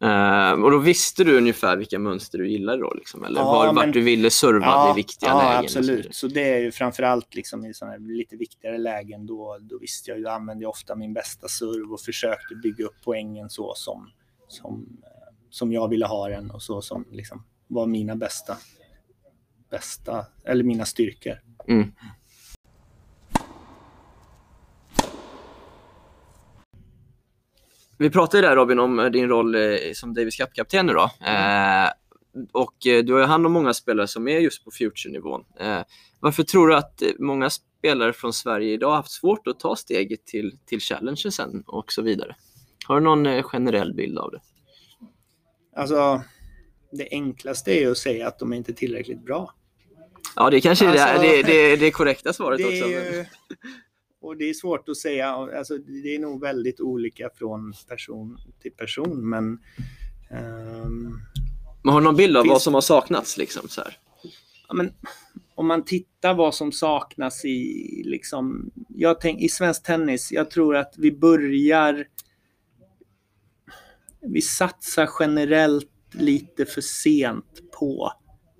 Eh, 0.00 0.52
och 0.52 0.70
då 0.70 0.78
visste 0.78 1.24
du 1.24 1.36
ungefär 1.38 1.76
vilka 1.76 1.98
mönster 1.98 2.38
du 2.38 2.48
gillade 2.50 2.82
då? 2.82 2.94
Liksom, 2.94 3.24
eller 3.24 3.40
Ja, 3.40 3.44
var, 3.44 3.66
men- 3.66 3.74
vart 3.74 3.92
du 3.92 4.00
ville 4.00 4.30
serva 4.30 4.90
i 4.90 4.94
viktiga 4.94 5.28
ja, 5.30 5.42
lägen? 5.52 5.68
så 5.70 5.78
absolut. 5.78 6.14
Så 6.14 6.26
det 6.28 6.54
är 6.54 6.58
ju 6.58 6.72
framförallt 6.72 7.34
liksom 7.34 7.64
i 7.66 7.74
såna 7.74 7.96
lite 7.96 8.36
viktigare 8.36 8.78
lägen. 8.78 9.26
Då, 9.26 9.58
då 9.60 9.78
visste 9.78 10.10
jag 10.10 10.18
ju, 10.18 10.28
använde 10.28 10.62
jag 10.64 10.70
ofta 10.70 10.94
min 10.94 11.12
bästa 11.12 11.48
serv 11.48 11.92
och 11.92 12.00
försökte 12.00 12.54
bygga 12.54 12.84
upp 12.84 12.96
poängen 13.04 13.50
så 13.50 13.72
som, 13.76 14.10
som, 14.48 14.98
eh, 15.02 15.34
som 15.50 15.72
jag 15.72 15.88
ville 15.88 16.06
ha 16.06 16.28
den 16.28 16.50
och 16.50 16.62
så 16.62 16.82
som 16.82 17.04
liksom, 17.12 17.44
var 17.66 17.86
mina 17.86 18.16
bästa, 18.16 18.56
bästa, 19.70 20.26
eller 20.44 20.64
mina 20.64 20.84
styrkor. 20.84 21.34
Mm. 21.68 21.92
Vi 27.98 28.10
pratade 28.10 28.48
där 28.48 28.56
Robin 28.56 28.78
om 28.78 28.98
eh, 28.98 29.06
din 29.06 29.28
roll 29.28 29.54
eh, 29.54 29.76
som 29.94 30.14
Davis 30.14 30.36
Cup-kapten 30.36 30.86
nu 30.86 30.92
då. 30.92 31.10
Eh, 31.26 31.88
och 32.52 32.86
eh, 32.86 33.04
du 33.04 33.12
har 33.12 33.20
ju 33.20 33.26
hand 33.26 33.46
om 33.46 33.52
många 33.52 33.74
spelare 33.74 34.06
som 34.06 34.28
är 34.28 34.38
just 34.38 34.64
på 34.64 34.70
future-nivån. 34.70 35.44
Eh, 35.60 35.80
varför 36.20 36.42
tror 36.42 36.68
du 36.68 36.74
att 36.74 37.02
många 37.18 37.50
spelare 37.50 38.12
från 38.12 38.32
Sverige 38.32 38.72
idag 38.72 38.88
har 38.88 38.96
haft 38.96 39.10
svårt 39.10 39.46
att 39.46 39.60
ta 39.60 39.76
steget 39.76 40.26
till, 40.26 40.58
till 40.66 40.80
Challenger 40.80 41.30
sen 41.30 41.62
och 41.66 41.92
så 41.92 42.02
vidare? 42.02 42.36
Har 42.86 43.00
du 43.00 43.04
någon 43.04 43.42
generell 43.42 43.94
bild 43.94 44.18
av 44.18 44.30
det? 44.30 44.40
Alltså, 45.76 46.22
det 46.92 47.08
enklaste 47.10 47.72
är 47.72 47.80
ju 47.80 47.90
att 47.90 47.98
säga 47.98 48.28
att 48.28 48.38
de 48.38 48.52
är 48.52 48.56
inte 48.56 48.72
tillräckligt 48.72 49.24
bra. 49.24 49.54
Ja, 50.40 50.50
det 50.50 50.60
kanske 50.60 50.86
är 50.86 50.92
det, 50.92 51.04
Alltså- 51.04 51.42
det, 51.46 51.76
det, 51.76 51.90
korrekta 51.90 52.32
svaret 52.32 52.58
Det 52.58 52.64
också. 52.64 52.88
ju, 52.88 53.24
och 54.20 54.36
det 54.36 54.44
är 54.50 54.54
svårt 54.54 54.88
att 54.88 54.96
säga, 54.96 55.28
alltså, 55.28 55.78
det 55.78 56.14
är 56.14 56.18
nog 56.18 56.40
väldigt 56.40 56.80
olika 56.80 57.30
från 57.38 57.74
person 57.88 58.38
till 58.62 58.72
person, 58.72 59.28
men 59.28 59.58
ehm, 60.30 61.18
Men 61.82 61.92
har 61.92 62.00
du 62.00 62.04
någon 62.04 62.16
bild 62.16 62.36
av 62.36 62.42
Finns- 62.42 62.52
vad 62.52 62.62
som 62.62 62.74
har 62.74 62.80
saknats? 62.80 63.36
Liksom, 63.36 63.68
så 63.68 63.80
här? 63.80 63.98
ja, 64.68 64.74
men, 64.74 64.92
om 65.54 65.66
man 65.66 65.84
tittar 65.84 66.34
vad 66.34 66.54
som 66.54 66.72
saknas 66.72 67.44
i, 67.44 68.02
liksom, 68.06 68.70
jag 68.88 69.20
tänk, 69.20 69.40
i 69.40 69.48
svensk 69.48 69.82
tennis, 69.82 70.32
jag 70.32 70.50
tror 70.50 70.76
att 70.76 70.94
vi 70.98 71.12
börjar 71.12 72.06
vi 74.20 74.40
satsar 74.42 75.08
generellt 75.20 75.90
lite 76.12 76.66
för 76.66 76.80
sent 76.80 77.62
på 77.78 78.12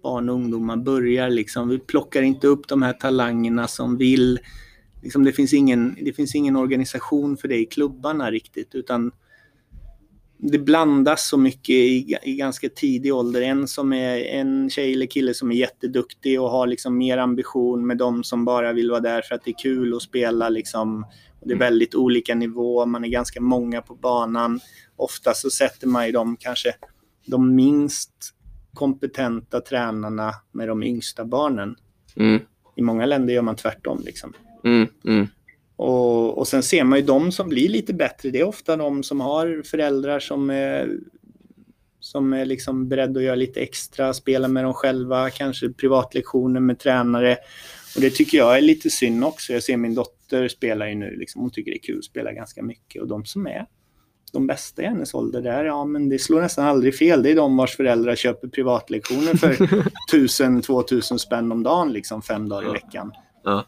barn 0.09 0.29
och 0.29 0.35
ungdomar. 0.35 0.77
Börjar 0.77 1.31
liksom, 1.31 1.69
vi 1.69 1.79
plockar 1.79 2.23
inte 2.23 2.47
upp 2.47 2.69
de 2.69 2.83
här 2.83 2.93
talangerna 2.93 3.69
som 3.69 3.97
vill. 3.97 4.39
Liksom 5.03 5.25
det, 5.25 5.33
finns 5.33 5.53
ingen, 5.53 5.97
det 6.01 6.13
finns 6.13 6.35
ingen 6.35 6.57
organisation 6.57 7.37
för 7.37 7.49
det 7.49 7.57
i 7.57 7.65
klubbarna 7.65 8.31
riktigt, 8.31 8.75
utan 8.75 9.13
det 10.39 10.59
blandas 10.59 11.29
så 11.29 11.37
mycket 11.37 11.75
i, 11.75 12.17
i 12.23 12.37
ganska 12.37 12.69
tidig 12.69 13.15
ålder. 13.15 13.43
En, 13.43 13.69
som 13.69 13.93
är, 13.93 14.19
en 14.19 14.71
tjej 14.71 14.93
eller 14.93 15.07
kille 15.07 15.35
som 15.35 15.51
är 15.51 15.57
jätteduktig 15.57 16.41
och 16.41 16.51
har 16.51 16.67
liksom 16.67 16.99
mer 16.99 17.19
ambition 17.19 17.87
med 17.87 17.99
de 17.99 18.25
som 18.25 18.45
bara 18.45 18.73
vill 18.73 18.91
vara 18.91 19.01
där 19.01 19.23
för 19.23 19.35
att 19.35 19.45
det 19.45 19.51
är 19.51 19.63
kul 19.63 19.95
att 19.95 20.03
spela. 20.03 20.49
Liksom. 20.49 21.05
Och 21.41 21.49
det 21.49 21.55
är 21.55 21.59
väldigt 21.59 21.95
olika 21.95 22.35
nivå, 22.35 22.87
man 22.87 23.05
är 23.05 23.09
ganska 23.09 23.41
många 23.41 23.83
på 23.83 23.95
banan. 23.95 24.61
Ofta 24.97 25.35
så 25.35 25.51
sätter 25.51 25.87
man 25.87 26.07
ju 26.07 26.13
de 26.13 26.37
kanske 26.37 26.75
de 27.27 27.55
minst 27.55 28.35
kompetenta 28.79 29.61
tränarna 29.61 30.35
med 30.53 30.69
de 30.69 30.83
yngsta 30.83 31.25
barnen. 31.25 31.77
Mm, 32.17 32.41
I 32.77 32.83
många 32.83 33.07
länder 33.07 33.35
gör 33.35 33.43
man 33.43 33.57
tvärtom. 33.57 34.03
Liksom. 34.05 34.33
mm, 34.65 34.89
mm, 35.05 35.27
Och, 35.77 36.39
och 36.39 36.49
sen 36.49 36.63
ser 36.63 36.85
man 36.85 36.99
ju 36.99 37.05
de 37.05 37.33
som 37.33 37.49
blir 37.49 37.69
lite 37.69 37.95
bättre. 37.95 38.31
Det 38.31 38.41
är 38.41 38.45
ofta 38.49 38.77
de 38.77 39.03
som 39.03 39.21
har 39.21 39.63
föräldrar 39.65 40.21
som 40.21 40.51
är, 40.51 40.99
som 42.01 42.33
är 42.33 42.45
liksom 42.45 42.89
beredda 42.89 43.21
att 43.21 43.25
göra 43.25 43.35
lite 43.35 43.61
extra, 43.61 44.15
spela 44.15 44.49
med 44.49 44.65
dem 44.65 44.75
själva, 44.75 45.31
kanske 45.31 45.69
privatlektioner 45.69 46.61
med 46.61 46.79
tränare. 46.79 47.37
Och 47.95 48.01
det 48.01 48.11
tycker 48.11 48.39
jag 48.39 48.59
är 48.59 48.63
lite 48.63 48.91
synd 48.91 49.25
också. 49.25 49.53
Jag 49.53 49.63
ser 49.63 49.77
min 49.77 49.95
dotter 49.95 50.49
spela 50.49 50.89
ju 50.89 50.95
nu, 50.95 51.17
liksom, 51.17 51.43
hon 51.43 51.51
tycker 51.51 51.71
det 51.71 51.77
är 51.77 51.83
kul 51.83 51.99
att 51.99 52.05
spela 52.05 52.33
ganska 52.33 52.63
mycket. 52.63 53.03
Och 53.03 53.09
de 53.09 53.25
som 53.25 53.47
är 53.47 53.67
de 54.31 54.47
bästa 54.47 54.83
i 54.83 54.87
hennes 54.87 55.15
ålder 55.15 55.43
där, 55.43 55.65
ja 55.65 55.85
men 55.85 56.09
det 56.09 56.19
slår 56.19 56.41
nästan 56.41 56.65
aldrig 56.67 56.97
fel. 56.97 57.23
Det 57.23 57.31
är 57.31 57.37
de 57.37 57.57
vars 57.57 57.77
föräldrar 57.77 58.15
köper 58.15 58.49
privatlektioner 58.49 59.35
för 59.35 59.53
1000-2000 60.13 61.17
spänn 61.17 61.53
om 61.53 61.63
dagen, 61.63 61.93
liksom 61.93 62.23
fem 62.23 62.49
dagar 62.49 62.69
i 62.69 62.73
veckan. 62.73 63.13
Ja. 63.45 63.65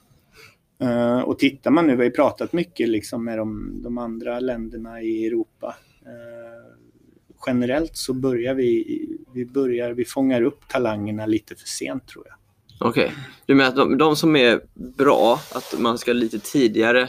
Eh, 0.80 1.20
och 1.20 1.38
tittar 1.38 1.70
man 1.70 1.86
nu, 1.86 1.92
vi 1.92 1.98
har 1.98 2.04
ju 2.04 2.10
pratat 2.10 2.52
mycket 2.52 2.88
liksom 2.88 3.24
med 3.24 3.38
de, 3.38 3.80
de 3.82 3.98
andra 3.98 4.40
länderna 4.40 5.02
i 5.02 5.26
Europa. 5.26 5.76
Eh, 6.02 6.76
generellt 7.46 7.96
så 7.96 8.12
börjar 8.12 8.54
vi, 8.54 9.06
vi 9.34 9.46
börjar, 9.46 9.90
vi 9.90 10.04
fångar 10.04 10.42
upp 10.42 10.68
talangerna 10.68 11.26
lite 11.26 11.54
för 11.54 11.66
sent 11.66 12.08
tror 12.08 12.24
jag. 12.28 12.36
Okej. 12.88 13.12
Du 13.46 13.54
menar 13.54 13.68
att 13.68 13.76
de, 13.76 13.98
de 13.98 14.16
som 14.16 14.36
är 14.36 14.60
bra, 14.74 15.40
att 15.54 15.74
man 15.78 15.98
ska 15.98 16.12
lite 16.12 16.38
tidigare 16.38 17.08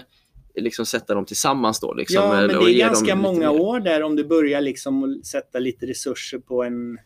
liksom 0.55 0.85
sätta 0.85 1.13
dem 1.13 1.25
tillsammans 1.25 1.79
då? 1.79 1.93
Liksom, 1.93 2.23
ja, 2.23 2.31
men 2.31 2.47
det 2.47 2.73
är 2.73 2.77
ganska 2.77 3.15
många 3.15 3.51
år 3.51 3.79
där 3.79 4.03
om 4.03 4.15
du 4.15 4.23
börjar 4.23 4.61
liksom 4.61 5.21
sätta 5.23 5.59
lite 5.59 5.85
resurser 5.85 6.39
på 6.39 6.63
en 6.63 6.97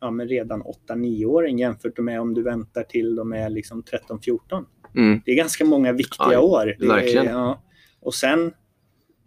ja, 0.00 0.10
men 0.10 0.28
redan 0.28 0.62
8-9-åring 0.88 1.58
jämfört 1.58 1.98
med 1.98 2.20
om 2.20 2.34
du 2.34 2.42
väntar 2.42 2.82
till 2.82 3.16
de 3.16 3.32
är 3.32 3.50
liksom 3.50 3.82
13-14. 3.82 4.64
Mm. 4.96 5.20
Det 5.24 5.30
är 5.30 5.36
ganska 5.36 5.64
många 5.64 5.92
viktiga 5.92 6.32
Ja, 6.32 6.40
år. 6.40 6.68
Är, 6.68 7.24
ja. 7.24 7.62
Och 8.00 8.14
sen, 8.14 8.52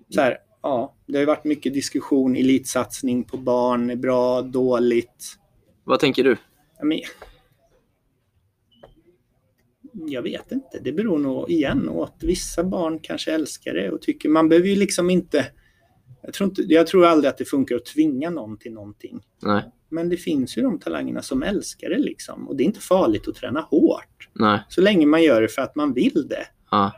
så 0.09 0.21
här, 0.21 0.37
ja, 0.61 0.95
det 1.07 1.13
har 1.13 1.19
ju 1.19 1.25
varit 1.25 1.43
mycket 1.43 1.73
diskussion, 1.73 2.35
elitsatsning 2.35 3.23
på 3.23 3.37
barn, 3.37 3.89
är 3.89 3.95
bra, 3.95 4.41
dåligt. 4.41 5.37
Vad 5.83 5.99
tänker 5.99 6.23
du? 6.23 6.37
Ja, 6.79 6.85
men, 6.85 6.99
jag 9.93 10.21
vet 10.21 10.51
inte. 10.51 10.79
Det 10.83 10.91
beror 10.91 11.19
nog 11.19 11.49
igen 11.49 11.89
åt 11.89 12.15
vissa 12.21 12.63
barn 12.63 12.99
kanske 12.99 13.31
älskar 13.31 13.73
det 13.73 13.91
och 13.91 14.01
tycker 14.01 14.29
man 14.29 14.49
behöver 14.49 14.67
ju 14.67 14.75
liksom 14.75 15.09
inte 15.09 15.45
jag 16.23 16.33
tror, 16.33 16.49
inte, 16.49 16.61
jag 16.61 16.87
tror 16.87 17.05
aldrig 17.05 17.29
att 17.29 17.37
det 17.37 17.45
funkar 17.45 17.75
att 17.75 17.85
tvinga 17.85 18.29
någon 18.29 18.57
till 18.57 18.73
någonting. 18.73 19.21
Nej. 19.41 19.63
Men 19.89 20.09
det 20.09 20.17
finns 20.17 20.57
ju 20.57 20.61
de 20.61 20.79
talangerna 20.79 21.21
som 21.21 21.43
älskar 21.43 21.89
det 21.89 21.99
liksom. 21.99 22.47
Och 22.47 22.55
det 22.55 22.63
är 22.63 22.65
inte 22.65 22.79
farligt 22.79 23.27
att 23.27 23.35
träna 23.35 23.61
hårt. 23.61 24.29
Nej. 24.33 24.59
Så 24.69 24.81
länge 24.81 25.05
man 25.05 25.23
gör 25.23 25.41
det 25.41 25.47
för 25.47 25.61
att 25.61 25.75
man 25.75 25.93
vill 25.93 26.27
det. 26.29 26.45
Ja. 26.71 26.91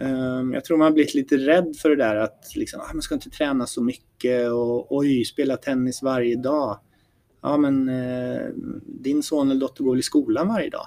Ehm, 0.00 0.52
jag 0.52 0.64
tror 0.64 0.76
man 0.78 0.84
har 0.84 0.92
blivit 0.92 1.14
lite 1.14 1.36
rädd 1.36 1.76
för 1.82 1.90
det 1.90 1.96
där 1.96 2.16
att 2.16 2.52
liksom, 2.56 2.80
ah, 2.80 2.92
man 2.92 3.02
ska 3.02 3.14
inte 3.14 3.30
träna 3.30 3.66
så 3.66 3.82
mycket 3.82 4.50
och 4.50 4.96
oj, 4.96 5.24
spela 5.24 5.56
tennis 5.56 6.02
varje 6.02 6.36
dag. 6.36 6.80
Ja, 7.42 7.56
men 7.56 7.88
eh, 7.88 8.46
din 8.86 9.22
son 9.22 9.50
eller 9.50 9.60
dotter 9.60 9.84
går 9.84 9.92
väl 9.92 10.00
i 10.00 10.02
skolan 10.02 10.48
varje 10.48 10.70
dag? 10.70 10.86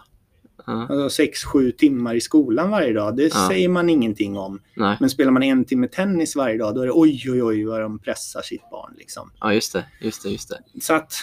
Ja. 0.68 0.88
Alltså 0.90 1.10
sex, 1.10 1.44
sju 1.44 1.72
timmar 1.72 2.16
i 2.16 2.22
skolan 2.22 2.72
varje 2.72 2.94
dag, 2.94 3.18
det 3.18 3.24
Ja. 3.34 3.48
säger 3.50 3.70
man 3.70 3.90
ingenting 3.90 4.38
om. 4.38 4.62
Nej. 4.76 4.98
Men 5.00 5.10
spelar 5.10 5.32
man 5.32 5.44
en 5.44 5.66
timme 5.66 5.88
tennis 5.88 6.36
varje 6.36 6.58
dag, 6.58 6.76
då 6.76 6.82
är 6.82 6.86
det 6.86 6.92
oj, 6.96 7.32
oj, 7.32 7.44
oj 7.44 7.66
vad 7.66 7.82
de 7.82 8.00
pressar 8.00 8.42
sitt 8.42 8.70
barn. 8.72 8.94
Liksom. 8.98 9.32
Ja, 9.40 9.54
just 9.54 9.74
det. 9.74 9.86
Just 10.02 10.24
det, 10.24 10.30
just 10.30 10.50
det. 10.50 10.82
Så 10.82 10.94
att, 10.94 11.14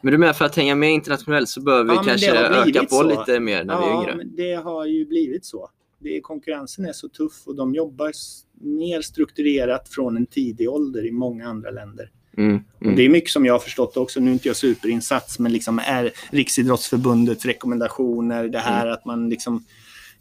Men 0.00 0.12
du 0.12 0.18
menar 0.18 0.32
för 0.32 0.44
att 0.44 0.56
hänga 0.56 0.74
med 0.74 0.92
internationellt 0.92 1.48
så 1.48 1.60
behöver 1.62 1.90
vi 1.90 1.96
Ja, 1.96 2.02
kanske 2.02 2.30
öka 2.38 2.80
på 2.80 2.86
så. 2.86 3.02
lite 3.02 3.40
mer 3.40 3.64
när 3.64 3.78
vi 3.80 3.84
är 3.86 3.88
ja, 3.90 4.02
yngre? 4.02 4.16
men 4.16 4.36
det 4.36 4.54
har 4.54 4.86
ju 4.86 5.06
blivit 5.06 5.44
så. 5.44 5.70
Det, 6.02 6.20
konkurrensen 6.20 6.84
är 6.84 6.92
så 6.92 7.08
tuff 7.08 7.42
och 7.46 7.56
de 7.56 7.74
jobbar 7.74 8.12
mer 8.60 9.00
strukturerat 9.02 9.88
från 9.88 10.16
en 10.16 10.26
tidig 10.26 10.70
ålder 10.70 11.06
i 11.06 11.10
många 11.10 11.48
andra 11.48 11.70
länder. 11.70 12.10
Mm. 12.36 12.64
Mm. 12.82 12.96
det 12.96 13.02
är 13.04 13.08
mycket 13.08 13.30
som 13.30 13.46
jag 13.46 13.54
har 13.54 13.58
förstått 13.58 13.96
också, 13.96 14.20
nu 14.20 14.30
är 14.30 14.32
inte 14.32 14.48
jag 14.48 14.56
superinsats, 14.56 15.38
men 15.38 15.52
liksom 15.52 15.78
är 15.78 16.10
Riksidrottsförbundets 16.30 17.44
rekommendationer, 17.46 18.48
det 18.48 18.58
här 18.58 18.82
Mm. 18.82 18.92
att 18.94 19.04
man 19.04 19.28
liksom 19.28 19.64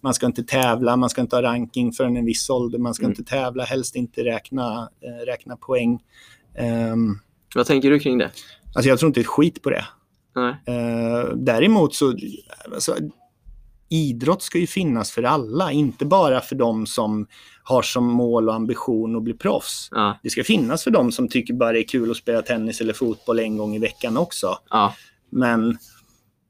man 0.01 0.14
ska 0.14 0.26
inte 0.26 0.43
tävla, 0.43 0.95
man 0.97 1.10
ska 1.10 1.22
inte 1.22 1.36
ha 1.36 1.43
ranking 1.43 1.91
förrän 1.91 2.18
en 2.18 2.26
viss 2.26 2.49
ålder, 2.49 2.80
man 2.80 2.93
ska 2.93 3.05
Mm. 3.05 3.12
inte 3.18 3.24
tävla, 3.32 3.64
helst 3.64 3.95
inte 3.95 4.24
räkna, 4.24 4.89
eh, 5.01 5.26
räkna 5.26 5.57
poäng. 5.57 5.99
Ehm, 6.57 7.20
Vad 7.55 7.66
tänker 7.66 7.89
du 7.91 7.99
kring 7.99 8.18
det? 8.18 8.32
alltså 8.76 8.89
jag 8.89 8.99
tror 8.99 9.07
inte 9.10 9.20
ett 9.20 9.28
skit 9.28 9.62
på 9.62 9.70
det. 9.70 9.86
Eh, 10.66 11.30
däremot 11.36 11.95
så, 11.95 12.14
alltså, 12.74 12.95
idrott 13.89 14.41
ska 14.41 14.59
ju 14.59 14.67
finnas 14.67 15.11
för 15.11 15.23
alla, 15.23 15.71
inte 15.71 16.05
bara 16.05 16.41
för 16.41 16.55
de 16.55 16.85
som 16.85 17.27
har 17.63 17.81
som 17.81 18.05
mål 18.05 18.49
och 18.49 18.55
ambition 18.55 19.15
att 19.15 19.23
bli 19.23 19.33
proffs. 19.33 19.87
Ja. 19.91 20.19
Det 20.23 20.29
ska 20.29 20.43
finnas 20.43 20.83
för 20.83 20.91
de 20.91 21.11
som 21.11 21.27
tycker 21.29 21.53
bara 21.53 21.71
det 21.71 21.79
är 21.79 21.87
kul 21.87 22.11
att 22.11 22.17
spela 22.17 22.41
tennis 22.41 22.81
eller 22.81 22.93
fotboll 22.93 23.39
en 23.39 23.57
gång 23.57 23.75
i 23.75 23.79
veckan 23.79 24.17
också. 24.17 24.57
Ja. 24.69 24.93
Men 25.31 25.77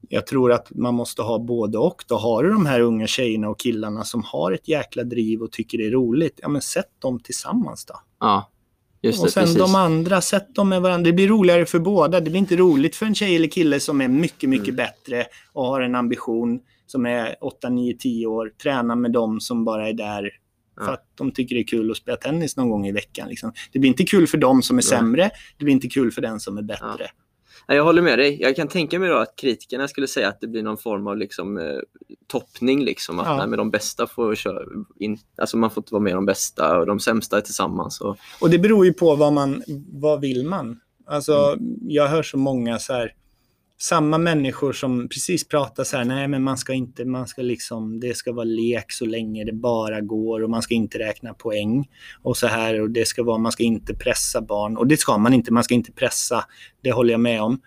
jag 0.10 0.28
tror 0.28 0.52
att 0.52 0.68
man 0.76 0.94
måste 0.96 1.22
ha 1.22 1.40
både 1.40 1.78
och. 1.78 2.04
Då 2.08 2.16
har 2.18 2.44
du 2.44 2.50
de 2.50 2.66
här 2.66 2.80
unga 2.80 3.08
tjejerna 3.08 3.50
och 3.50 3.60
killarna 3.60 4.04
som 4.04 4.24
har 4.24 4.52
ett 4.52 4.68
jäkla 4.68 5.04
driv 5.04 5.42
och 5.42 5.52
tycker 5.52 5.78
det 5.78 5.88
är 5.88 5.92
roligt. 5.92 6.40
Ja, 6.42 6.50
men 6.50 6.62
sätt 6.62 6.92
dem 7.00 7.20
tillsammans 7.20 7.86
då. 7.86 7.94
Ja. 8.20 8.50
Just 9.02 9.20
det, 9.20 9.26
Och 9.26 9.32
sen 9.32 9.44
precis. 9.44 9.58
de 9.58 9.76
andra, 9.76 10.22
sätt 10.22 10.56
dem 10.56 10.70
med 10.70 10.82
varandra. 10.82 11.06
Det 11.06 11.14
blir 11.14 11.28
roligare 11.28 11.66
för 11.66 11.80
båda. 11.80 12.20
Det 12.20 12.30
blir 12.30 12.40
inte 12.40 12.56
roligt 12.56 12.96
för 12.96 13.06
en 13.06 13.16
tjej 13.16 13.36
eller 13.36 13.48
kille 13.48 13.80
som 13.80 14.02
är 14.02 14.08
mycket, 14.08 14.50
mycket 14.50 14.68
Mm. 14.68 14.76
bättre 14.76 15.26
och 15.54 15.66
har 15.66 15.82
en 15.82 15.96
ambition 15.96 16.60
som 16.92 17.06
är 17.06 17.36
8, 17.42 17.70
9, 17.70 17.94
10 18.00 18.26
år. 18.28 18.52
Träna 18.64 18.96
med 18.96 19.12
dem 19.12 19.40
som 19.40 19.66
bara 19.66 19.90
är 19.90 19.94
där 19.94 20.30
för 20.78 20.86
Ja. 20.86 20.92
att 20.94 21.06
de 21.16 21.32
tycker 21.32 21.56
det 21.56 21.62
är 21.62 21.68
kul 21.68 21.92
att 21.92 21.98
spela 21.98 22.18
tennis 22.18 22.58
någon 22.58 22.70
gång 22.70 22.88
i 22.88 22.92
veckan. 22.92 23.30
Liksom. 23.30 23.52
Det 23.72 23.80
blir 23.80 23.90
inte 23.90 24.04
kul 24.04 24.28
för 24.28 24.38
dem 24.38 24.62
som 24.62 24.78
är 24.78 24.82
sämre. 24.82 25.32
Det 25.58 25.64
blir 25.66 25.74
inte 25.74 25.88
kul 25.88 26.12
för 26.12 26.22
den 26.22 26.40
som 26.40 26.58
är 26.58 26.62
bättre. 26.62 27.08
Nej, 27.68 27.78
Jag 27.78 27.84
håller 27.84 28.02
med 28.02 28.20
dig. 28.20 28.42
Jag 28.42 28.56
kan 28.56 28.68
tänka 28.68 29.00
mig 29.00 29.12
att 29.12 29.36
kritikerna 29.36 29.88
skulle 29.88 30.08
säga 30.08 30.30
att 30.30 30.42
det 30.42 30.48
blir 30.48 30.64
någon 30.64 30.78
form 30.78 31.08
av 31.08 31.18
liksom, 31.18 31.58
eh, 31.58 31.64
toppning. 32.28 32.84
Liksom, 32.84 33.20
att 33.20 33.26
Ja. 33.28 33.46
nej, 33.46 33.58
de 33.58 33.70
bästa 33.72 34.08
får 34.08 34.36
köra 34.36 34.60
in. 35.00 35.18
Alltså 35.38 35.58
man 35.58 35.72
får 35.72 35.82
inte 35.82 35.94
vara 35.94 36.04
med 36.04 36.16
de 36.16 36.26
bästa 36.26 36.80
och 36.80 36.86
de 36.86 37.00
sämsta 37.00 37.38
är 37.38 37.42
tillsammans. 37.42 38.02
Och, 38.02 38.18
Och 38.42 38.50
det 38.50 38.60
beror 38.60 38.86
ju 38.86 38.94
på 38.94 39.16
vad 39.16 39.34
man, 39.34 39.64
vad 39.92 40.22
vill 40.22 40.46
man? 40.46 40.80
Alltså, 41.08 41.58
jag 41.82 42.08
hör 42.08 42.24
så 42.24 42.38
många 42.38 42.80
så 42.80 42.94
här, 42.94 43.14
samma 43.82 44.18
människor 44.18 44.74
som 44.74 45.10
precis 45.10 45.48
pratar 45.48 45.84
så 45.84 45.98
här, 45.98 46.06
nej 46.06 46.28
men 46.28 46.44
man 46.44 46.58
ska 46.58 46.74
inte, 46.74 47.06
man 47.06 47.28
ska 47.28 47.42
liksom, 47.42 48.00
det 48.00 48.18
ska 48.18 48.32
vara 48.32 48.46
lek 48.46 48.92
så 48.92 49.06
länge 49.06 49.46
det 49.46 49.54
bara 49.54 50.02
går 50.02 50.44
och 50.44 50.50
man 50.50 50.62
ska 50.62 50.74
inte 50.74 51.00
räkna 51.00 51.34
poäng 51.34 51.90
och 52.22 52.38
så 52.38 52.48
här 52.48 52.82
och 52.82 52.90
det 52.90 53.08
ska 53.08 53.24
vara, 53.24 53.38
man 53.38 53.52
ska 53.52 53.64
inte 53.64 53.94
pressa 53.94 54.42
barn 54.42 54.78
och 54.78 54.88
det 54.88 54.98
ska 54.98 55.18
man 55.18 55.34
inte, 55.34 55.54
man 55.54 55.64
ska 55.64 55.74
inte 55.74 55.92
pressa, 55.92 56.46
det 56.84 56.92
håller 56.92 57.12
jag 57.12 57.20
med 57.20 57.42
om. 57.42 57.62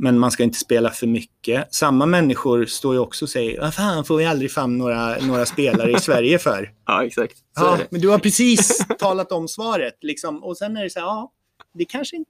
Men 0.00 0.18
man 0.18 0.30
ska 0.30 0.42
inte 0.42 0.58
spela 0.58 0.90
för 0.90 1.06
mycket. 1.06 1.74
Samma 1.74 2.06
människor 2.06 2.64
står 2.64 2.94
ju 2.94 3.00
också 3.00 3.24
och 3.24 3.28
säger, 3.28 3.60
vad 3.60 3.74
fan 3.74 4.04
får 4.04 4.16
vi 4.16 4.24
aldrig 4.24 4.50
fram 4.50 4.78
några, 4.78 5.16
några 5.18 5.46
spelare 5.46 5.92
i 5.92 6.00
Sverige 6.00 6.38
för? 6.38 6.72
ja, 6.86 7.04
exakt. 7.04 7.36
Så 7.36 7.42
Ja, 7.54 7.78
men 7.90 8.00
du 8.00 8.08
har 8.08 8.18
precis 8.18 8.86
talat 8.98 9.32
om 9.32 9.48
svaret. 9.48 9.94
Liksom. 10.00 10.44
Och 10.44 10.56
sen 10.56 10.76
är 10.76 10.82
det 10.82 10.90
så 10.90 10.98
här, 10.98 11.06
ja, 11.06 11.32
det 11.74 11.84
kanske, 11.84 12.24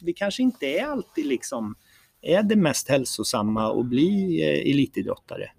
det 0.00 0.12
kanske 0.12 0.42
inte 0.42 0.66
är 0.66 0.84
alltid 0.84 1.26
liksom, 1.26 1.74
är 2.24 2.42
det 2.42 2.56
mest 2.56 2.88
hälsosamma 2.88 3.80
att 3.80 3.86
bli 3.86 4.42
eh, 4.42 4.70
elitidrottare. 4.72 5.50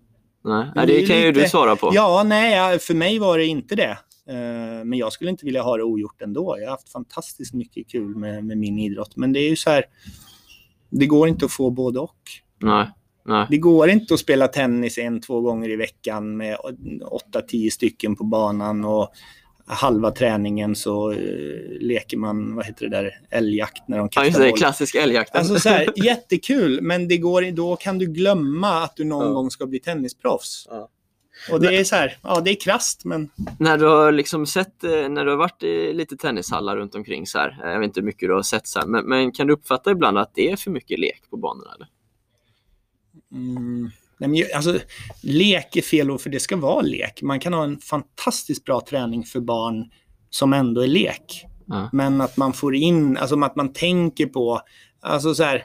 Nej, 0.44 0.66
det 0.76 0.86
det 0.86 1.06
kan 1.08 1.18
ju 1.22 1.28
lite- 1.28 1.40
du 1.40 1.50
svara 1.50 1.76
på. 1.76 1.92
Ja, 1.94 2.24
nej, 2.26 2.80
för 2.80 2.94
mig 2.94 3.20
var 3.20 3.38
det 3.38 3.46
inte 3.46 3.76
det. 3.76 3.98
Eh, 4.30 4.86
Men 4.86 4.94
jag 4.94 5.14
skulle 5.14 5.30
inte 5.30 5.46
vilja 5.46 5.62
ha 5.62 5.78
det 5.78 5.84
ogjort 5.84 6.22
ändå. 6.22 6.56
Jag 6.60 6.66
har 6.66 6.72
haft 6.72 6.90
fantastiskt 6.92 7.54
mycket 7.54 7.88
kul 7.90 8.16
med, 8.16 8.46
med 8.46 8.58
min 8.58 8.80
idrott. 8.80 9.16
Men 9.16 9.34
det 9.34 9.40
är 9.40 9.50
ju 9.50 9.56
så 9.56 9.70
här, 9.70 9.86
det 10.90 11.06
går 11.06 11.28
inte 11.28 11.46
att 11.46 11.52
få 11.52 11.70
både 11.70 12.00
och. 12.00 12.18
Nej, 12.62 12.88
nej. 13.26 13.48
Det 13.50 13.58
går 13.58 13.90
inte 13.90 14.14
att 14.14 14.20
spela 14.20 14.48
tennis 14.48 14.98
en, 14.98 15.22
två 15.22 15.42
gånger 15.42 15.70
i 15.70 15.76
veckan 15.76 16.38
med 16.38 16.58
åtta, 17.12 17.42
tio 17.42 17.72
stycken 17.72 18.16
på 18.16 18.24
banan 18.24 18.86
och 18.86 19.10
halva 19.68 20.12
träningen 20.12 20.76
så 20.76 21.12
eh, 21.12 21.18
leker 21.80 22.18
man, 22.18 22.56
vad 22.56 22.66
heter 22.66 22.88
det 22.90 22.98
där, 23.02 23.20
älgjakt 23.30 23.88
när 23.88 23.98
de 23.98 24.04
Ja, 24.04 24.08
kastar 24.08 24.26
just 24.26 24.38
det. 24.40 24.50
boll. 24.50 24.58
Klassisk 24.58 24.96
älgjakten. 24.96 25.40
Alltså 25.40 25.60
så 25.60 25.70
här, 25.70 25.90
jättekul, 26.06 26.82
men 26.82 27.08
det 27.08 27.18
går, 27.18 27.52
då 27.52 27.76
kan 27.76 27.98
du 27.98 28.06
glömma 28.06 28.84
att 28.84 28.96
du 28.96 29.04
någon 29.04 29.26
Ja. 29.28 29.32
gång 29.34 29.52
ska 29.52 29.66
bli 29.66 29.80
tennisproffs. 29.80 30.68
Ja. 30.70 30.90
Och 31.52 31.60
det 31.62 31.76
är 31.78 31.84
så 31.84 31.96
här, 31.96 32.18
ja 32.22 32.42
det 32.42 32.52
är 32.52 32.60
krasst 32.60 33.06
men 33.06 33.30
När 33.60 33.78
du 33.78 33.86
har 33.86 34.12
liksom 34.12 34.46
sett, 34.46 34.84
eh, 34.84 35.10
när 35.10 35.26
du 35.26 35.32
har 35.32 35.38
varit 35.38 35.64
i 35.64 35.94
lite 35.94 36.18
tennishallar 36.18 36.78
runt 36.78 36.96
omkring 36.96 37.28
så 37.28 37.38
här, 37.40 37.60
eh, 37.64 37.72
jag 37.72 37.80
vet 37.80 37.88
inte 37.88 38.00
hur 38.00 38.06
mycket 38.06 38.30
du 38.30 38.34
har 38.34 38.44
sett 38.44 38.68
så 38.68 38.80
här, 38.80 38.88
men, 38.88 39.06
men 39.06 39.32
kan 39.32 39.48
du 39.48 39.54
uppfatta 39.54 39.92
ibland 39.92 40.18
att 40.18 40.32
det 40.36 40.52
är 40.52 40.56
för 40.56 40.72
mycket 40.72 41.00
lek 41.00 41.22
på 41.30 41.38
banorna? 41.38 41.72
Eller? 41.76 41.88
Mm. 43.32 43.92
Nej, 44.18 44.30
men, 44.30 44.44
alltså, 44.56 44.80
lek 45.24 45.76
är 45.76 45.82
fel 45.82 46.12
ord 46.12 46.22
för 46.22 46.30
det 46.30 46.40
ska 46.40 46.56
vara 46.58 46.82
lek. 46.82 47.22
Man 47.22 47.40
kan 47.40 47.54
ha 47.54 47.64
en 47.64 47.80
fantastiskt 47.80 48.64
bra 48.64 48.82
träning 48.90 49.24
för 49.24 49.40
barn 49.40 49.92
som 50.30 50.54
ändå 50.54 50.82
är 50.82 50.88
lek. 50.88 51.46
Ja. 51.66 51.90
Men 51.94 52.22
att 52.22 52.38
man 52.38 52.54
får 52.54 52.76
in, 52.76 53.18
alltså 53.18 53.40
att 53.40 53.56
man 53.56 53.74
tänker 53.74 54.26
på, 54.26 54.62
alltså 55.02 55.36
så 55.36 55.44
här. 55.44 55.64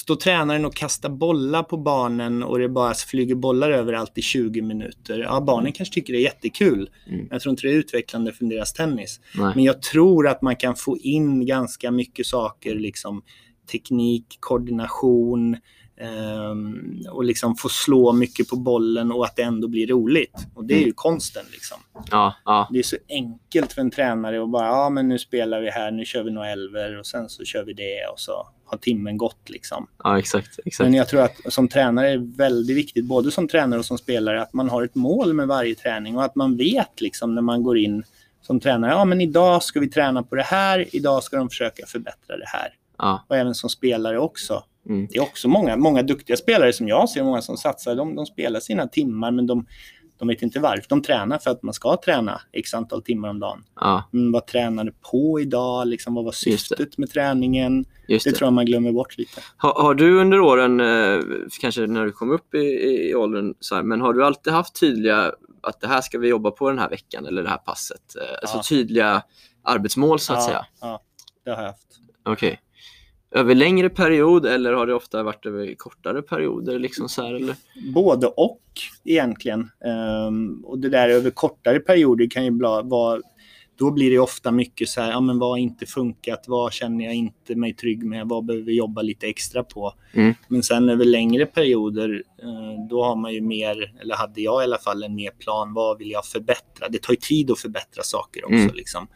Står 0.00 0.16
tränaren 0.16 0.64
och 0.64 0.74
kastar 0.74 1.08
bollar 1.08 1.62
på 1.62 1.76
barnen 1.76 2.42
och 2.42 2.58
det 2.58 2.68
bara 2.68 2.94
flyger 2.94 3.34
bollar 3.34 3.70
överallt 3.70 4.18
i 4.18 4.22
20 4.22 4.62
minuter. 4.62 5.18
Ja, 5.18 5.40
barnen 5.40 5.72
kanske 5.72 5.94
tycker 5.94 6.12
det 6.12 6.18
är 6.18 6.22
jättekul. 6.22 6.90
Mm. 7.06 7.18
Men 7.18 7.28
jag 7.30 7.40
tror 7.40 7.50
inte 7.50 7.66
det 7.66 7.72
är 7.72 7.76
utvecklande 7.76 8.32
för 8.32 8.44
deras 8.44 8.72
tennis. 8.72 9.20
Nej. 9.34 9.52
Men 9.54 9.64
jag 9.64 9.82
tror 9.82 10.28
att 10.28 10.42
man 10.42 10.56
kan 10.56 10.76
få 10.76 10.98
in 10.98 11.46
ganska 11.46 11.90
mycket 11.90 12.26
saker, 12.26 12.74
liksom 12.74 13.22
teknik, 13.72 14.36
koordination, 14.40 15.56
och 17.10 17.24
liksom 17.24 17.56
få 17.56 17.68
slå 17.68 18.12
mycket 18.12 18.48
på 18.48 18.56
bollen 18.56 19.12
och 19.12 19.24
att 19.24 19.36
det 19.36 19.42
ändå 19.42 19.68
blir 19.68 19.86
roligt. 19.86 20.46
Och 20.54 20.64
det 20.64 20.74
är 20.74 20.86
ju 20.86 20.92
konsten 20.92 21.44
liksom. 21.52 21.78
Ja, 22.10 22.34
ja, 22.44 22.68
Det 22.72 22.78
är 22.78 22.82
så 22.82 22.96
enkelt 23.08 23.72
för 23.72 23.80
en 23.80 23.90
tränare 23.90 24.42
att 24.42 24.50
bara, 24.50 24.66
ja 24.66 24.90
men 24.90 25.08
nu 25.08 25.18
spelar 25.18 25.60
vi 25.60 25.70
här, 25.70 25.90
nu 25.90 26.04
kör 26.04 26.22
vi 26.22 26.30
några 26.30 26.50
elver 26.50 26.98
och 26.98 27.06
sen 27.06 27.28
så 27.28 27.44
kör 27.44 27.64
vi 27.64 27.72
det 27.72 28.06
och 28.12 28.20
så 28.20 28.48
har 28.64 28.78
timmen 28.78 29.16
gått 29.16 29.50
liksom. 29.50 29.86
ja 30.04 30.18
exakt. 30.18 30.58
exakt. 30.64 30.86
Men 30.86 30.94
jag 30.94 31.08
tror 31.08 31.20
att 31.20 31.36
som 31.48 31.68
tränare 31.68 32.10
är 32.10 32.18
det 32.18 32.36
väldigt 32.36 32.76
viktigt, 32.76 33.04
både 33.04 33.30
som 33.30 33.48
tränare 33.48 33.78
och 33.78 33.86
som 33.86 33.98
spelare, 33.98 34.42
att 34.42 34.52
man 34.52 34.68
har 34.68 34.82
ett 34.82 34.94
mål 34.94 35.32
med 35.32 35.48
varje 35.48 35.74
träning 35.74 36.16
och 36.16 36.24
att 36.24 36.34
man 36.34 36.56
vet 36.56 37.00
liksom 37.00 37.34
när 37.34 37.42
man 37.42 37.62
går 37.62 37.78
in 37.78 38.04
som 38.42 38.60
tränare, 38.60 38.90
ja 38.90 39.04
men 39.04 39.20
idag 39.20 39.62
ska 39.62 39.80
vi 39.80 39.88
träna 39.88 40.22
på 40.22 40.34
det 40.34 40.42
här, 40.42 40.96
idag 40.96 41.22
ska 41.22 41.36
de 41.36 41.48
försöka 41.48 41.86
förbättra 41.86 42.36
det 42.36 42.48
här. 42.48 42.68
Ja, 42.98 43.24
Och 43.28 43.36
även 43.36 43.54
som 43.54 43.70
spelare 43.70 44.18
också. 44.18 44.64
Mm, 44.88 45.06
Det 45.10 45.18
är 45.18 45.22
också 45.22 45.48
många, 45.48 45.76
många 45.76 46.02
duktiga 46.02 46.36
spelare 46.36 46.72
som 46.72 46.88
jag 46.88 47.08
ser, 47.08 47.22
många 47.24 47.42
som 47.42 47.56
satsar, 47.56 47.94
de, 47.94 48.14
de 48.14 48.26
spelar 48.26 48.60
sina 48.60 48.86
timmar 48.88 49.30
men 49.30 49.46
de, 49.46 49.66
de 50.18 50.28
vet 50.28 50.42
inte 50.42 50.60
varför. 50.60 50.84
De 50.88 51.02
tränar 51.02 51.38
för 51.38 51.50
att 51.50 51.62
man 51.62 51.74
ska 51.74 51.96
träna 51.96 52.40
x 52.52 52.74
antal 52.74 53.02
timmar 53.02 53.28
om 53.28 53.40
dagen. 53.40 53.64
ja, 53.80 54.08
Mm, 54.12 54.32
vad 54.32 54.46
tränade 54.46 54.92
på 55.10 55.40
idag? 55.40 55.86
Liksom, 55.86 56.14
vad 56.14 56.24
var 56.24 56.32
syftet 56.32 56.98
med 56.98 57.10
träningen? 57.10 57.84
just 58.08 58.24
Det 58.24 58.30
det. 58.30 58.36
tror 58.36 58.46
jag 58.46 58.52
man 58.52 58.66
glömmer 58.66 58.92
bort 58.92 59.18
lite. 59.18 59.40
Har, 59.56 59.82
har 59.82 59.94
du 59.94 60.20
under 60.20 60.40
åren, 60.40 60.80
eh, 60.80 61.20
kanske 61.60 61.86
när 61.86 62.04
du 62.04 62.12
kom 62.12 62.30
upp 62.30 62.54
i, 62.54 62.58
i, 63.08 63.14
åldern, 63.14 63.54
så 63.60 63.74
här, 63.74 63.82
men 63.82 64.00
har 64.00 64.12
du 64.12 64.24
alltid 64.24 64.52
haft 64.52 64.80
tydliga 64.80 65.32
att 65.62 65.80
det 65.80 65.86
här 65.88 66.00
ska 66.00 66.18
vi 66.18 66.28
jobba 66.28 66.50
på 66.50 66.68
den 66.70 66.78
här 66.78 66.88
veckan 66.90 67.26
eller 67.26 67.42
det 67.42 67.48
här 67.48 67.56
passet? 67.56 68.16
Eh, 68.20 68.36
Alltså 68.42 68.74
tydliga 68.74 69.22
arbetsmål 69.62 70.18
så 70.18 70.32
att 70.32 70.38
ja, 70.38 70.44
säga? 70.46 70.66
Ja, 70.80 71.00
det 71.44 71.50
har 71.50 71.62
jag 71.62 71.66
haft. 71.68 71.86
Okej. 72.24 72.60
Över 73.34 73.54
längre 73.54 73.88
period 73.88 74.46
eller 74.46 74.72
har 74.72 74.86
det 74.86 74.94
ofta 74.94 75.22
varit 75.22 75.46
över 75.46 75.74
kortare 75.74 76.22
perioder? 76.22 76.78
Liksom 76.78 77.08
så 77.08 77.22
här, 77.22 77.34
eller? 77.34 77.54
Både 77.94 78.26
och 78.26 78.60
egentligen. 79.04 79.70
Ehm, 79.84 80.64
och 80.64 80.78
det 80.78 80.88
där 80.88 81.08
över 81.08 81.30
kortare 81.30 81.80
perioder 81.80 82.30
kan 82.30 82.44
ju 82.44 82.58
vara 82.84 83.20
då 83.82 83.90
blir 83.90 84.10
det 84.10 84.18
ofta 84.18 84.50
mycket 84.50 84.88
så 84.88 85.00
här, 85.00 85.10
ja 85.10 85.20
men 85.20 85.38
vad 85.38 85.50
har 85.50 85.56
inte 85.56 85.86
funkat, 85.86 86.44
vad 86.48 86.72
känner 86.72 87.04
jag 87.04 87.14
inte 87.14 87.54
mig 87.54 87.74
trygg 87.74 88.04
med, 88.04 88.28
vad 88.28 88.44
behöver 88.44 88.66
vi 88.66 88.76
jobba 88.76 89.02
lite 89.02 89.26
extra 89.26 89.64
på. 89.64 89.94
Mm. 90.12 90.34
Men 90.48 90.62
sen 90.62 90.88
över 90.88 91.04
längre 91.04 91.46
perioder, 91.46 92.22
eh, 92.42 92.86
då 92.90 93.04
har 93.04 93.16
man 93.16 93.34
ju 93.34 93.40
mer, 93.40 93.92
eller 94.00 94.14
hade 94.14 94.40
jag 94.40 94.62
i 94.62 94.64
alla 94.64 94.78
fall 94.78 95.02
en 95.02 95.14
mer 95.14 95.30
plan, 95.30 95.74
vad 95.74 95.98
vill 95.98 96.10
jag 96.10 96.24
förbättra? 96.24 96.88
Det 96.88 97.02
tar 97.02 97.12
ju 97.12 97.16
tid 97.16 97.50
att 97.50 97.58
förbättra 97.58 98.02
saker 98.02 98.44
också. 98.44 98.54
Mm. 98.54 98.74
Liksom. 98.74 99.06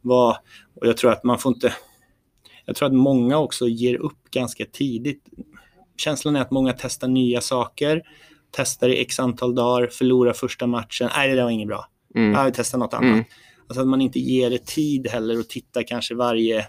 Vad, 0.00 0.36
och 0.80 0.86
jag 0.86 0.96
tror 0.96 1.12
att 1.12 1.24
man 1.24 1.38
får 1.38 1.54
inte, 1.54 1.72
jag 2.66 2.76
tror 2.76 2.86
att 2.86 2.94
många 2.94 3.38
också 3.38 3.68
ger 3.68 3.94
upp 3.94 4.30
ganska 4.30 4.64
tidigt. 4.72 5.24
Känslan 5.96 6.36
är 6.36 6.40
att 6.40 6.50
många 6.50 6.72
testar 6.72 7.08
nya 7.08 7.40
saker, 7.40 8.02
testar 8.50 8.88
i 8.88 9.02
x 9.02 9.20
antal 9.20 9.54
dagar, 9.54 9.86
förlorar 9.86 10.32
första 10.32 10.66
matchen, 10.66 11.10
nej 11.16 11.28
det 11.28 11.36
där 11.36 11.42
var 11.42 11.50
inget 11.50 11.68
bra. 11.68 11.88
Mm. 12.14 12.32
Ja, 12.32 12.44
vi 12.44 12.52
testar 12.54 12.78
något 12.78 12.94
annat. 12.94 13.12
Mm. 13.12 13.24
Alltså 13.68 13.80
att 13.80 13.88
man 13.88 14.00
inte 14.00 14.18
ger 14.18 14.50
det 14.50 14.66
tid 14.66 15.08
heller 15.08 15.38
och 15.38 15.48
tittar 15.48 15.82
kanske 15.82 16.14
varje, 16.14 16.66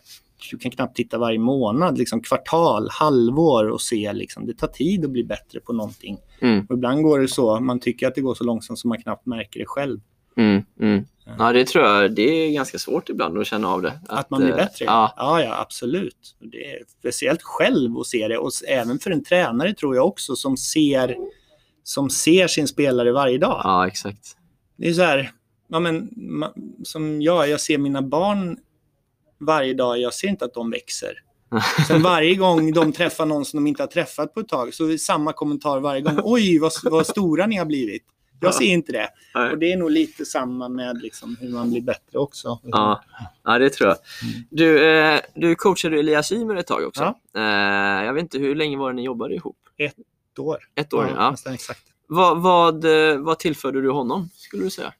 du 0.51 0.57
kan 0.57 0.71
knappt 0.71 0.95
titta 0.95 1.17
varje 1.17 1.39
månad, 1.39 1.97
liksom 1.97 2.21
kvartal, 2.21 2.87
halvår 2.91 3.69
och 3.69 3.81
se 3.81 4.13
liksom, 4.13 4.45
det 4.45 4.53
tar 4.53 4.67
tid 4.67 5.05
att 5.05 5.11
bli 5.11 5.23
bättre 5.23 5.59
på 5.59 5.73
någonting. 5.73 6.17
Mm. 6.41 6.65
Och 6.69 6.75
ibland 6.75 7.03
går 7.03 7.19
det 7.19 7.27
så, 7.27 7.59
man 7.59 7.79
tycker 7.79 8.07
att 8.07 8.15
det 8.15 8.21
går 8.21 8.35
så 8.35 8.43
långsamt 8.43 8.79
som 8.79 8.89
man 8.89 9.01
knappt 9.01 9.25
märker 9.25 9.59
det 9.59 9.65
själv. 9.65 9.99
Mm. 10.37 10.63
Mm. 10.79 11.05
Ja, 11.37 11.53
det 11.53 11.67
tror 11.67 11.85
jag 11.85 12.11
det 12.11 12.21
är 12.21 12.51
ganska 12.51 12.79
svårt 12.79 13.09
ibland 13.09 13.37
att 13.37 13.47
känna 13.47 13.67
av 13.67 13.81
det. 13.81 13.99
Att, 14.09 14.29
man 14.29 14.41
blir 14.41 14.51
eh, 14.51 14.55
bättre. 14.55 14.85
Ja, 14.85 15.13
ja, 15.17 15.43
ja 15.43 15.61
absolut. 15.61 16.35
Det 16.39 16.71
är 16.71 16.83
speciellt 16.99 17.43
själv 17.43 17.97
att 17.97 18.07
se 18.07 18.27
det 18.27 18.37
och 18.37 18.51
även 18.67 18.99
för 18.99 19.11
en 19.11 19.23
tränare 19.23 19.73
tror 19.73 19.95
jag 19.95 20.07
också 20.07 20.35
som 20.35 20.57
ser, 20.57 21.15
som 21.83 22.09
ser 22.09 22.47
sin 22.47 22.67
spelare 22.67 23.11
varje 23.11 23.37
dag. 23.37 23.61
ja, 23.63 23.87
exakt. 23.87 24.37
Det 24.77 24.89
är 24.89 24.93
så 24.93 25.01
här, 25.01 25.31
ja, 25.67 25.79
men, 25.79 26.09
som 26.83 27.21
jag, 27.21 27.49
jag 27.49 27.61
ser 27.61 27.77
mina 27.77 28.01
barn 28.01 28.57
varje 29.39 29.73
dag, 29.73 29.99
jag 29.99 30.13
ser 30.13 30.27
inte 30.27 30.45
att 30.45 30.53
de 30.53 30.71
växer. 30.71 31.13
Sen 31.87 32.01
varje 32.01 32.35
gång 32.35 32.73
de 32.73 32.93
träffar 32.93 33.25
någon 33.25 33.45
som 33.45 33.57
de 33.57 33.67
inte 33.67 33.83
har 33.83 33.87
träffat 33.87 34.33
på 34.33 34.39
ett 34.39 34.47
tag 34.47 34.73
så 34.73 34.85
är 34.85 34.89
det 34.89 34.99
samma 34.99 35.33
kommentar 35.33 35.79
varje 35.79 36.01
gång. 36.01 36.19
Oj, 36.23 36.59
vad, 36.59 36.71
vad 36.83 37.07
stora 37.07 37.47
ni 37.47 37.55
har 37.55 37.65
blivit. 37.65 38.03
Jag 38.39 38.55
ser 38.55 38.65
inte 38.65 38.91
det. 38.91 39.09
Nej. 39.35 39.51
Och 39.51 39.57
det 39.57 39.71
är 39.71 39.77
nog 39.77 39.91
lite 39.91 40.25
samma 40.25 40.69
med 40.69 41.01
liksom 41.01 41.37
hur 41.39 41.49
man 41.49 41.71
blir 41.71 41.81
bättre 41.81 42.19
också. 42.19 42.59
Ja, 42.63 43.03
ja 43.43 43.59
det 43.59 43.69
tror 43.69 43.89
jag. 43.89 43.97
Du, 44.49 44.89
eh, 44.89 45.19
du 45.35 45.55
coachade 45.55 45.99
Elias 45.99 46.31
Ymer 46.31 46.55
ett 46.55 46.67
tag 46.67 46.83
också. 46.87 47.15
Ja. 47.33 47.39
Eh, 47.39 48.05
jag 48.05 48.13
vet 48.13 48.21
inte, 48.21 48.37
hur 48.37 48.55
länge 48.55 48.77
var 48.77 48.89
det 48.89 48.95
ni 48.95 49.03
jobbade 49.03 49.35
ihop? 49.35 49.57
Ett 49.77 50.39
år. 50.39 50.57
Ett 50.75 50.93
år? 50.93 51.13
Ja. 51.15 51.31
nästan 51.31 51.53
exakt. 51.53 51.81
Vad, 52.07 52.41
vad, 52.41 52.85
eh, 52.85 53.17
vad 53.17 53.39
tillförde 53.39 53.81
du 53.81 53.91
honom, 53.91 54.29
skulle 54.33 54.63
du 54.63 54.69
säga? 54.69 54.93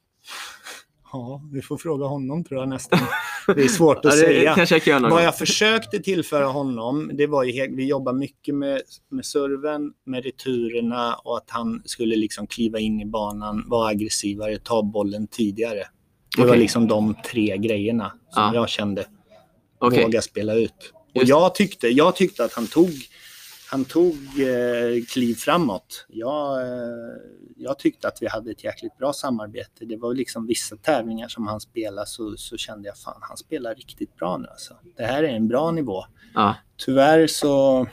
Ja, 1.20 1.41
vi 1.51 1.61
får 1.61 1.78
fråga 1.78 2.05
honom 2.05 2.43
tror 2.43 2.59
jag 2.59 2.70
nästan. 2.70 2.99
Det 3.55 3.63
är 3.63 3.68
svårt 3.68 3.97
att 3.97 4.03
Ja, 4.05 4.11
säga. 4.11 4.66
jag 4.89 4.99
Vad 5.01 5.24
jag 5.24 5.38
försökte 5.38 5.99
tillföra 5.99 6.45
honom, 6.45 7.11
det 7.13 7.28
var 7.28 7.43
ju, 7.43 7.76
vi 7.76 7.86
jobbar 7.88 8.13
mycket 8.13 8.55
med, 8.55 8.82
med 9.11 9.26
serven, 9.26 9.91
med 10.05 10.24
returerna 10.24 11.16
och 11.16 11.38
att 11.38 11.49
han 11.49 11.82
skulle 11.86 12.16
liksom 12.16 12.47
kliva 12.47 12.80
in 12.80 13.01
i 13.01 13.05
banan, 13.05 13.63
vara 13.68 13.88
aggressivare, 13.89 14.57
ta 14.57 14.84
bollen 14.84 15.28
tidigare. 15.28 15.84
Det 16.36 16.41
var 16.41 16.47
Okej. 16.49 16.59
liksom 16.59 16.88
de 16.88 17.16
tre 17.32 17.57
grejerna 17.57 18.11
som 18.30 18.43
Ja. 18.43 18.51
jag 18.53 18.70
kände, 18.70 19.05
Okej. 19.80 20.03
våga 20.03 20.22
spela 20.22 20.53
ut. 20.53 20.93
Och 21.16 21.24
jag 21.24 21.55
tyckte, 21.55 21.88
jag 21.88 22.16
tyckte 22.16 22.43
att 22.43 22.53
han 22.53 22.68
tog, 22.68 22.89
han 23.76 23.86
tog 23.86 24.15
eh, 24.39 25.03
kliv 25.09 25.36
framåt. 25.36 26.05
Jag, 26.09 26.61
eh, 26.61 27.15
jag 27.55 27.80
tyckte 27.80 28.07
att 28.07 28.17
vi 28.21 28.28
hade 28.28 28.51
ett 28.51 28.63
jäkligt 28.63 28.97
bra 28.97 29.13
samarbete. 29.13 29.86
Det 29.86 29.97
var 29.97 30.13
liksom 30.13 30.47
vissa 30.47 30.78
tävlingar 30.78 31.28
som 31.28 31.47
han 31.47 31.59
spelade 31.59 32.07
så, 32.07 32.38
så 32.38 32.57
kände 32.57 32.88
jag 32.88 32.97
fan, 32.97 33.19
han 33.21 33.38
spelar 33.38 33.76
riktigt 33.76 34.15
bra 34.15 34.38
nu 34.38 34.47
alltså. 34.47 34.73
Det 34.97 35.03
här 35.03 35.23
är 35.23 35.28
en 35.28 35.47
bra 35.47 35.71
nivå. 35.71 36.05
Ja. 36.34 36.55
Tyvärr 36.78 37.28
så 37.28 37.88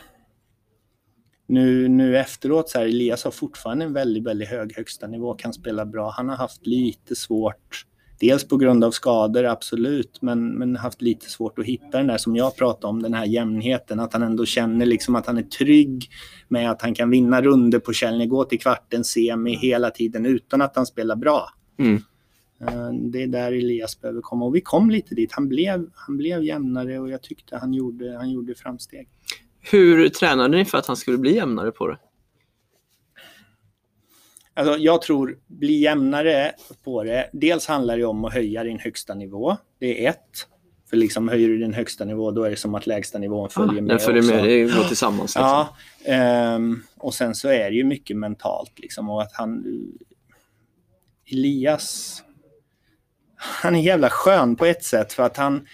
nu, 1.46 1.88
nu 1.88 2.18
efteråt 2.18 2.68
så 2.68 2.78
här, 2.78 2.86
Elias 2.86 3.24
har 3.24 3.30
fortfarande 3.30 3.84
en 3.84 3.92
väldigt, 3.92 4.24
väldigt 4.24 4.48
hög 4.48 4.76
högsta 4.76 5.06
nivå, 5.06 5.34
kan 5.34 5.52
spela 5.52 5.86
bra. 5.86 6.10
Han 6.10 6.28
har 6.28 6.36
haft 6.36 6.66
lite 6.66 7.16
svårt, 7.16 7.86
dels 8.22 8.48
på 8.48 8.56
grund 8.56 8.84
av 8.84 8.90
skador, 8.90 9.44
absolut, 9.44 10.22
men, 10.22 10.58
men 10.58 10.76
haft 10.76 11.02
lite 11.02 11.30
svårt 11.30 11.58
att 11.58 11.64
hitta 11.64 11.98
den 11.98 12.06
där 12.06 12.18
som 12.18 12.36
jag 12.36 12.56
pratade 12.56 12.86
om, 12.86 13.02
den 13.02 13.14
här 13.14 13.24
jämnheten, 13.24 14.00
att 14.00 14.12
han 14.12 14.22
ändå 14.22 14.44
känner 14.44 14.86
liksom 14.86 15.14
att 15.14 15.26
han 15.26 15.38
är 15.38 15.42
trygg 15.42 16.08
med 16.48 16.70
att 16.70 16.82
han 16.82 16.94
kan 16.94 17.10
vinna 17.10 17.42
runder 17.42 17.78
på 17.78 17.92
Källne, 17.92 18.26
gå 18.26 18.44
till 18.44 18.60
kvarten, 18.60 19.04
semi 19.04 19.56
hela 19.56 19.90
tiden 19.90 20.26
utan 20.26 20.62
att 20.62 20.76
han 20.76 20.86
spelar 20.86 21.16
bra. 21.16 21.48
Mm. 21.78 21.94
Eh, 22.60 22.92
Det 23.10 23.22
är 23.22 23.26
där 23.26 23.52
Elias 23.52 24.00
behöver 24.00 24.20
komma 24.20 24.44
och 24.44 24.54
vi 24.54 24.60
kom 24.60 24.90
lite 24.90 25.14
dit. 25.14 25.32
Han 25.32 25.48
blev, 25.48 25.86
han 25.94 26.16
blev 26.16 26.44
jämnare 26.44 26.98
och 26.98 27.10
jag 27.10 27.22
tyckte 27.22 27.56
han 27.56 27.74
gjorde, 27.74 28.16
han 28.16 28.30
gjorde 28.30 28.54
framsteg. 28.54 29.08
Hur 29.70 30.08
tränade 30.08 30.56
ni 30.56 30.64
för 30.64 30.78
att 30.78 30.86
han 30.86 30.96
skulle 30.96 31.18
bli 31.18 31.34
jämnare 31.34 31.70
på 31.70 31.88
det? 31.88 31.98
Alltså, 34.54 34.76
jag 34.78 35.02
tror 35.02 35.38
bli 35.46 35.80
jämnare 35.80 36.52
på 36.84 37.04
det. 37.04 37.28
Dels 37.32 37.66
handlar 37.66 37.98
det 37.98 38.04
om 38.04 38.24
att 38.24 38.32
höja 38.32 38.64
din 38.64 38.78
högsta 38.78 39.14
nivå. 39.14 39.56
Det 39.78 40.06
är 40.06 40.10
ett. 40.10 40.46
För 40.90 40.96
liksom 40.96 41.28
höjer 41.28 41.48
du 41.48 41.58
din 41.58 41.74
högsta 41.74 42.04
nivå 42.04 42.30
då 42.30 42.44
är 42.44 42.50
det 42.50 42.56
som 42.56 42.74
att 42.74 42.86
lägsta 42.86 43.18
nivån 43.18 43.50
följer 43.50 43.78
Ah, 43.78 43.82
med. 43.82 43.88
den 43.88 43.98
följer 43.98 44.22
med, 44.22 44.44
det 44.44 44.62
går 44.64 44.88
tillsammans. 44.88 45.22
Liksom. 45.22 45.42
Ja, 45.42 45.76
ehm, 46.04 46.82
och 46.98 47.14
sen 47.14 47.34
så 47.34 47.48
är 47.48 47.70
det 47.70 47.76
ju 47.76 47.84
mycket 47.84 48.16
mentalt 48.16 48.78
liksom 48.78 49.10
och 49.10 49.22
att 49.22 49.32
han 49.32 49.64
Elias 51.32 52.22
han 53.36 53.74
är 53.74 53.80
jävla 53.80 54.10
skön 54.10 54.56
på 54.56 54.66
ett 54.66 54.84
sätt 54.84 55.12
för 55.12 55.22
att 55.22 55.36
han 55.36 55.66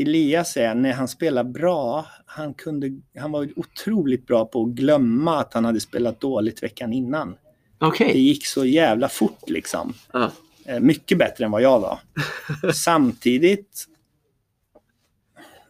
Elias 0.00 0.56
är, 0.56 0.74
när 0.74 0.92
han 0.92 1.08
spelar 1.08 1.44
bra, 1.44 2.06
han, 2.26 2.54
kunde, 2.54 3.00
han 3.18 3.32
var 3.32 3.48
otroligt 3.56 4.26
bra 4.26 4.44
på 4.44 4.62
att 4.62 4.70
glömma 4.70 5.40
att 5.40 5.54
han 5.54 5.64
hade 5.64 5.80
spelat 5.80 6.20
dåligt 6.20 6.62
veckan 6.62 6.92
innan. 6.92 7.36
Okej. 7.78 8.12
Det 8.12 8.18
gick 8.18 8.46
så 8.46 8.64
jävla 8.64 9.08
fort 9.08 9.50
liksom. 9.50 9.94
Eh, 10.66 10.80
Mycket 10.80 11.18
bättre 11.18 11.44
än 11.44 11.50
vad 11.50 11.62
jag 11.62 11.80
var. 11.80 11.98
Samtidigt 12.74 13.86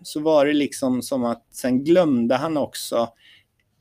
så 0.02 0.20
var 0.20 0.46
det 0.46 0.52
liksom 0.52 1.02
som 1.02 1.24
att 1.24 1.46
sen 1.52 1.84
glömde 1.84 2.34
han 2.34 2.56
också. 2.56 3.08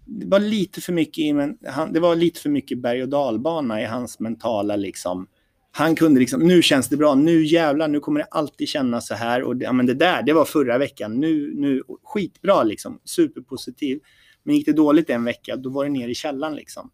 Det 0.06 0.26
var 0.26 0.39
lite 0.39 0.82
för 0.82 0.93
mycket, 0.93 1.18
i, 1.18 1.34
men 1.34 1.58
han, 1.66 1.93
det 1.93 2.00
var 2.00 2.16
lite 2.16 2.39
för 2.39 2.50
mycket 2.50 2.78
berg 2.78 3.04
och 3.04 3.10
dalbana 3.10 3.82
i 3.82 3.86
hans 3.86 4.20
mentala 4.20 4.76
liksom. 4.76 5.28
Han 5.72 5.96
kunde 5.96 6.20
liksom, 6.20 6.42
nu 6.42 6.62
känns 6.62 6.90
det 6.90 6.98
bra, 6.98 7.16
nu 7.16 7.46
jävlar, 7.46 7.88
nu 7.88 8.00
kommer 8.00 8.20
det 8.20 8.26
alltid 8.32 8.68
kännas 8.68 9.08
så 9.08 9.16
här. 9.16 9.44
Och 9.44 9.56
det, 9.56 9.66
ja, 9.66 9.74
men 9.74 9.86
det 9.86 9.94
där, 9.94 10.24
det 10.24 10.34
var 10.34 10.46
förra 10.46 10.78
veckan, 10.78 11.20
nu, 11.20 11.54
nu 11.56 11.82
skitbra 12.04 12.64
liksom, 12.64 13.00
superpositiv. 13.06 14.00
Men 14.44 14.56
gick 14.56 14.66
det 14.66 14.74
dåligt 14.74 15.10
en 15.10 15.24
vecka, 15.24 15.56
då 15.56 15.70
var 15.70 15.84
det 15.84 15.92
ner 15.92 16.08
i 16.08 16.16
källan 16.16 16.56
liksom. 16.56 16.92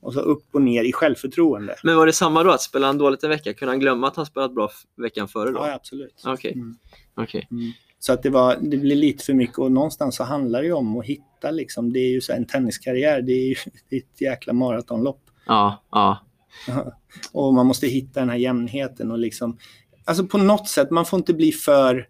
Och 0.00 0.14
så 0.14 0.20
upp 0.20 0.44
och 0.52 0.62
ner 0.62 0.84
i 0.84 0.92
självförtroende. 0.92 1.76
Men 1.82 1.96
var 1.96 2.06
det 2.06 2.12
samma 2.12 2.42
då? 2.42 2.50
Att 2.50 2.62
spela 2.62 2.86
han 2.86 2.98
dåligt 2.98 3.24
en 3.24 3.30
vecka, 3.30 3.54
kunde 3.54 3.72
han 3.72 3.80
glömma 3.80 4.08
att 4.08 4.16
han 4.16 4.26
spelat 4.26 4.54
bra 4.54 4.70
veckan 4.96 5.28
före 5.28 5.50
då? 5.50 5.58
Ja, 5.58 5.74
absolut. 5.74 6.22
Okej. 6.26 6.52
Mm. 6.52 6.76
Okej. 7.14 7.48
Mm. 7.50 7.72
Så 7.98 8.12
att 8.12 8.22
det, 8.22 8.30
var, 8.30 8.56
det 8.60 8.76
blir 8.76 8.96
lite 8.96 9.24
för 9.24 9.34
mycket 9.34 9.58
och 9.58 9.72
någonstans 9.72 10.16
så 10.16 10.24
handlar 10.24 10.60
det 10.60 10.66
ju 10.66 10.72
om 10.72 10.98
att 10.98 11.04
hitta 11.04 11.50
liksom, 11.50 11.92
det 11.92 11.98
är 11.98 12.10
ju 12.10 12.20
så 12.20 12.32
en 12.32 12.46
tenniskarriär, 12.46 13.22
det 13.22 13.32
är 13.32 13.48
ju 13.48 13.54
det 13.88 13.96
är 13.96 14.00
ett 14.00 14.20
jäkla 14.20 14.52
maratonlopp. 14.52 15.20
Ja, 15.46 15.84
ja. 15.90 16.26
Och 17.32 17.54
man 17.54 17.66
måste 17.66 17.86
hitta 17.86 18.20
den 18.20 18.28
här 18.28 18.36
jämnheten 18.36 19.10
och 19.10 19.18
liksom, 19.18 19.58
alltså 20.04 20.26
på 20.26 20.38
något 20.38 20.68
sätt, 20.68 20.90
man 20.90 21.06
får 21.06 21.18
inte 21.18 21.34
bli 21.34 21.52
för, 21.52 22.08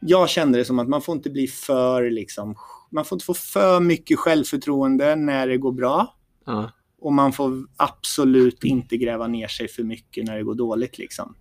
jag 0.00 0.28
kände 0.28 0.58
det 0.58 0.64
som 0.64 0.78
att 0.78 0.88
man 0.88 1.02
får 1.02 1.16
inte 1.16 1.30
bli 1.30 1.46
för 1.46 2.10
liksom, 2.10 2.54
man 2.90 3.04
får 3.04 3.16
inte 3.16 3.24
få 3.24 3.34
för 3.34 3.80
mycket 3.80 4.18
självförtroende 4.18 5.16
när 5.16 5.46
det 5.46 5.56
går 5.56 5.72
bra. 5.72 6.14
ja. 6.46 6.70
Och 7.02 7.12
man 7.12 7.32
får 7.32 7.66
absolut 7.76 8.64
inte 8.64 8.96
gräva 8.96 9.26
ner 9.26 9.48
sig 9.48 9.68
för 9.68 9.82
mycket 9.82 10.24
när 10.24 10.36
det 10.36 10.42
går 10.42 10.54
dåligt 10.54 10.98
liksom. 10.98 11.34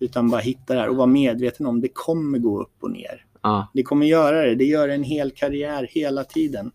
Utan 0.00 0.30
bara 0.30 0.40
hitta 0.40 0.74
det 0.74 0.80
här 0.80 0.88
och 0.88 0.96
vara 0.96 1.06
medveten 1.06 1.66
om 1.66 1.80
det 1.80 1.88
kommer 1.88 2.38
gå 2.38 2.62
upp 2.62 2.76
och 2.80 2.90
ner. 2.90 3.24
ja, 3.42 3.70
Det 3.74 3.82
kommer 3.82 4.06
göra 4.06 4.42
det. 4.42 4.54
Det 4.54 4.64
gör 4.64 4.88
en 4.88 5.02
hel 5.02 5.30
karriär 5.30 5.88
hela 5.90 6.24
tiden. 6.24 6.72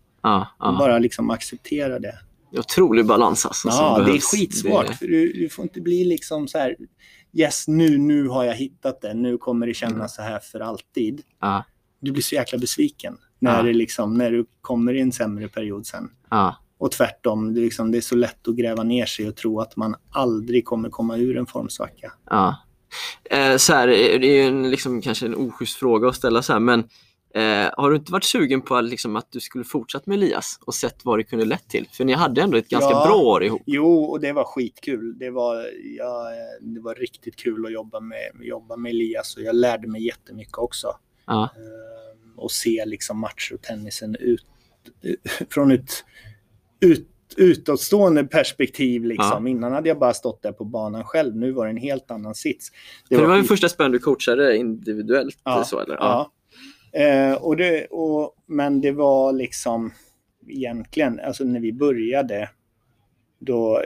ja, 0.58 0.76
bara 0.78 0.98
liksom 0.98 1.30
acceptera 1.30 1.98
det. 1.98 2.18
Otrolig 2.52 3.06
balans 3.06 3.46
alltså. 3.46 3.68
Ja, 3.68 3.96
det 3.98 4.02
är 4.02 4.06
behövs. 4.06 4.24
skitsvårt. 4.24 4.86
Det- 4.86 4.94
För 4.94 5.06
du, 5.06 5.32
du 5.32 5.48
får 5.48 5.62
inte 5.62 5.80
bli 5.80 6.04
liksom 6.04 6.48
så 6.48 6.58
här. 6.58 6.76
Yes, 7.32 7.68
nu, 7.68 7.98
nu 7.98 8.28
har 8.28 8.44
jag 8.44 8.54
hittat 8.54 9.00
det. 9.00 9.14
Nu 9.14 9.38
kommer 9.38 9.66
det 9.66 9.74
kännas 9.74 10.14
så 10.16 10.22
här 10.22 10.38
för 10.38 10.60
alltid. 10.60 11.22
Ja, 11.40 11.64
Du 12.00 12.12
blir 12.12 12.22
så 12.22 12.34
jäkla 12.34 12.58
besviken 12.58 13.16
när, 13.38 13.56
Ja. 13.56 13.62
det 13.62 13.72
liksom, 13.72 14.14
när 14.14 14.30
du 14.30 14.46
kommer 14.60 14.94
i 14.94 15.00
en 15.00 15.12
sämre 15.12 15.48
period 15.48 15.86
sen. 15.86 16.08
ja, 16.30 16.56
Och 16.78 16.90
tvärtom, 16.92 17.54
det 17.54 17.60
är, 17.60 17.62
liksom, 17.62 17.90
det 17.92 17.98
är 17.98 18.02
så 18.02 18.16
lätt 18.16 18.48
att 18.48 18.56
gräva 18.56 18.82
ner 18.82 19.06
sig 19.06 19.28
och 19.28 19.36
tro 19.36 19.60
att 19.60 19.76
man 19.76 19.94
aldrig 20.10 20.64
kommer 20.64 20.90
komma 20.90 21.16
ur 21.16 21.36
en 21.36 21.46
formsvacka. 21.46 22.12
ja. 22.30 22.56
Eh, 23.30 23.56
så 23.56 23.72
här, 23.72 23.86
det 23.86 24.26
är 24.26 24.34
ju 24.34 24.42
en, 24.42 24.70
liksom, 24.70 25.02
kanske 25.02 25.26
en 25.26 25.34
oschysst 25.34 25.76
fråga 25.78 26.08
att 26.08 26.16
ställa 26.16 26.42
så 26.42 26.52
här, 26.52 26.60
men 26.60 26.84
eh, 27.36 27.70
har 27.76 27.90
du 27.90 27.96
inte 27.96 28.12
varit 28.12 28.24
sugen 28.24 28.62
på 28.62 28.76
att, 28.76 28.84
liksom, 28.84 29.16
att 29.16 29.32
du 29.32 29.40
skulle 29.40 29.64
fortsatt 29.64 30.06
med 30.06 30.14
Elias 30.16 30.58
och 30.66 30.74
sett 30.74 31.04
vad 31.04 31.18
det 31.18 31.24
kunde 31.24 31.44
lett 31.44 31.68
till? 31.68 31.88
För 31.92 32.04
ni 32.04 32.12
hade 32.12 32.42
ändå 32.42 32.58
ett 32.58 32.68
ganska 32.68 32.90
Ja. 32.90 33.06
bra 33.06 33.16
år 33.16 33.44
ihop. 33.44 33.62
Jo, 33.66 34.04
och 34.04 34.20
det 34.20 34.32
var 34.32 34.44
skitkul. 34.44 35.18
Det 35.18 35.30
var, 35.30 35.66
ja, 35.98 36.28
det 36.60 36.80
var 36.80 36.94
riktigt 36.94 37.36
kul 37.36 37.66
att 37.66 37.72
jobba 37.72 38.00
med, 38.00 38.18
jobba 38.40 38.76
med 38.76 38.90
Elias 38.90 39.36
och 39.36 39.42
jag 39.42 39.54
lärde 39.56 39.88
mig 39.88 40.06
jättemycket 40.06 40.58
också. 40.58 40.88
Ja, 41.26 41.48
Ehm, 41.56 42.38
och 42.38 42.50
se 42.50 42.84
liksom 42.86 43.18
matcher 43.20 43.54
och 43.54 43.62
tennisen 43.62 44.16
ut, 44.20 44.46
från 45.50 45.70
ett 45.72 45.90
ut, 46.80 47.08
utåtstående 47.36 48.24
perspektiv. 48.24 49.04
Liksom. 49.04 49.46
Innan 49.46 49.72
hade 49.72 49.88
jag 49.88 49.98
bara 49.98 50.14
stått 50.14 50.42
där 50.42 50.52
på 50.52 50.64
banan 50.64 51.04
själv. 51.04 51.36
Nu 51.36 51.52
var 51.52 51.64
det 51.66 51.70
en 51.70 51.76
helt 51.76 52.10
annan 52.10 52.34
sits. 52.34 52.70
För 53.08 53.16
det 53.16 53.26
var 53.26 53.36
den 53.36 53.44
första 53.44 53.68
spelaren 53.68 53.92
du 53.92 53.98
coachade 53.98 54.56
individuellt 54.56 55.38
Ja, 55.44 55.64
så 55.64 55.80
eller? 55.80 55.94
Ja. 55.94 56.32
Eh, 56.96 57.32
och 57.32 57.56
det, 57.56 57.86
och, 57.86 58.34
men 58.46 58.80
det 58.80 58.92
var 58.92 59.32
liksom 59.32 59.92
egentligen, 60.48 61.20
alltså 61.20 61.44
när 61.44 61.60
vi 61.60 61.72
började, 61.72 62.50
då 63.38 63.82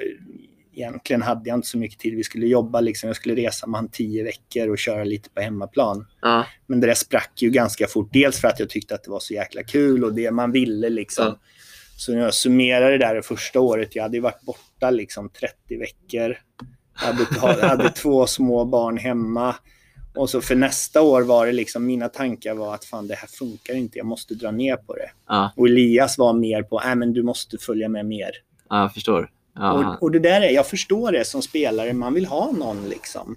egentligen 0.74 1.22
hade 1.22 1.48
jag 1.48 1.58
inte 1.58 1.68
så 1.68 1.78
mycket 1.78 1.98
tid. 1.98 2.14
Vi 2.14 2.24
skulle 2.24 2.46
jobba, 2.46 2.80
liksom, 2.80 3.06
jag 3.06 3.16
skulle 3.16 3.34
resa 3.34 3.66
med 3.66 3.78
han 3.78 3.88
tio 3.88 4.24
veckor 4.24 4.68
och 4.68 4.78
köra 4.78 5.04
lite 5.04 5.30
på 5.30 5.40
hemmaplan. 5.40 6.06
Ja, 6.22 6.46
Men 6.66 6.80
det 6.80 6.86
där 6.86 6.94
sprack 6.94 7.42
ju 7.42 7.50
ganska 7.50 7.86
fort. 7.86 8.08
Dels 8.12 8.40
för 8.40 8.48
att 8.48 8.60
jag 8.60 8.70
tyckte 8.70 8.94
att 8.94 9.04
det 9.04 9.10
var 9.10 9.20
så 9.20 9.34
jäkla 9.34 9.62
kul 9.62 10.04
och 10.04 10.14
det 10.14 10.30
man 10.30 10.52
ville 10.52 10.90
liksom. 10.90 11.26
Ja. 11.26 11.38
Så 11.96 12.12
när 12.12 12.20
jag 12.20 12.34
summerar 12.34 12.90
det 12.90 12.98
där 12.98 13.14
det 13.14 13.22
första 13.22 13.60
året, 13.60 13.96
jag 13.96 14.02
hade 14.02 14.16
ju 14.16 14.20
varit 14.20 14.42
borta 14.42 14.90
liksom 14.90 15.30
30 15.30 15.76
veckor. 15.78 16.38
Jag 17.00 17.12
hade, 17.40 17.66
hade 17.66 17.90
två 17.90 18.26
små 18.26 18.64
barn 18.64 18.98
hemma. 18.98 19.54
Och 20.14 20.30
så 20.30 20.40
för 20.40 20.54
nästa 20.54 21.02
år 21.02 21.22
var 21.22 21.46
det 21.46 21.52
liksom, 21.52 21.86
mina 21.86 22.08
tankar 22.08 22.54
var 22.54 22.74
att 22.74 22.84
fan 22.84 23.06
det 23.06 23.14
här 23.14 23.28
funkar 23.28 23.74
inte, 23.74 23.98
jag 23.98 24.06
måste 24.06 24.34
dra 24.34 24.50
ner 24.50 24.76
på 24.76 24.94
det. 24.94 25.10
ja, 25.28 25.52
Och 25.56 25.66
Elias 25.66 26.18
var 26.18 26.32
mer 26.32 26.62
på, 26.62 26.80
nej 26.84 26.96
men 26.96 27.12
du 27.12 27.22
måste 27.22 27.58
följa 27.58 27.88
med 27.88 28.06
mer. 28.06 28.30
ja 28.68 28.80
jag 28.80 28.94
förstår. 28.94 29.30
Ja, 29.54 29.72
Och, 29.96 30.02
och 30.02 30.10
det 30.10 30.18
där 30.18 30.40
är, 30.40 30.50
jag 30.50 30.66
förstår 30.66 31.12
det 31.12 31.24
som 31.24 31.42
spelare, 31.42 31.92
man 31.92 32.14
vill 32.14 32.26
ha 32.26 32.52
någon 32.52 32.88
liksom. 32.88 33.36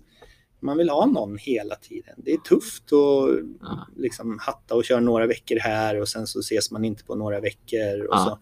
Man 0.60 0.78
vill 0.78 0.90
ha 0.90 1.06
någon 1.06 1.38
hela 1.38 1.76
tiden. 1.76 2.14
Det 2.18 2.32
är 2.32 2.38
tufft 2.38 2.84
att 2.84 3.30
Ja. 3.62 3.88
liksom 3.98 4.40
hatta 4.42 4.76
och 4.76 4.86
köra 4.86 5.00
några 5.00 5.28
veckor 5.28 5.60
här 5.60 6.02
och 6.02 6.10
sen 6.10 6.28
så 6.28 6.40
ses 6.40 6.72
man 6.72 6.86
inte 6.86 7.04
på 7.04 7.16
några 7.16 7.40
veckor. 7.40 8.06
Och 8.12 8.20
så 8.20 8.40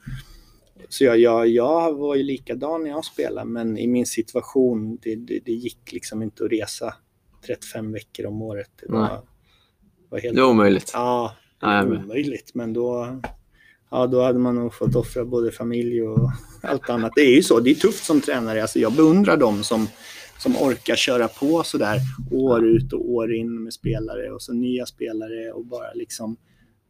så 0.89 1.03
jag, 1.03 1.17
jag, 1.19 1.47
jag 1.47 1.93
var 1.93 2.15
ju 2.15 2.23
likadan 2.23 2.83
när 2.83 2.89
jag 2.89 3.05
spelade, 3.05 3.47
men 3.47 3.77
i 3.77 3.87
min 3.87 4.05
situation, 4.05 4.97
det, 5.01 5.15
det, 5.15 5.39
det 5.45 5.51
gick 5.51 5.91
liksom 5.91 6.21
inte 6.23 6.45
att 6.45 6.51
resa 6.51 6.93
35 7.47 7.91
veckor 7.91 8.25
om 8.25 8.41
året. 8.41 8.69
Det 8.81 8.85
Nej. 8.93 8.99
var, 8.99 9.21
var 10.09 10.19
helt... 10.19 10.35
det 10.35 10.41
var 10.41 10.49
omöjligt. 10.49 10.91
Ja, 10.93 11.35
det 11.59 11.67
med. 11.67 12.03
omöjligt. 12.03 12.51
Men 12.55 12.73
då, 12.73 13.19
ja, 13.91 14.07
då 14.07 14.23
hade 14.23 14.39
man 14.39 14.55
nog 14.55 14.73
fått 14.73 14.95
offra 14.95 15.25
både 15.25 15.51
familj 15.51 16.01
och 16.03 16.31
allt 16.63 16.89
annat. 16.89 17.11
Det 17.15 17.21
är 17.21 17.35
ju 17.35 17.43
så, 17.43 17.59
det 17.59 17.71
är 17.71 17.75
tufft 17.75 18.05
som 18.05 18.21
tränare. 18.21 18.61
Alltså, 18.61 18.79
jag 18.79 18.93
beundrar 18.93 19.37
dem 19.37 19.63
som, 19.63 19.87
som 20.37 20.57
orkar 20.57 20.95
köra 20.95 21.27
på 21.27 21.63
sådär 21.63 21.97
år 22.31 22.65
ut 22.65 22.93
och 22.93 23.09
år 23.11 23.33
in 23.33 23.63
med 23.63 23.73
spelare 23.73 24.31
och 24.31 24.41
så 24.41 24.53
nya 24.53 24.85
spelare 24.85 25.51
och 25.51 25.65
bara 25.65 25.93
liksom, 25.93 26.37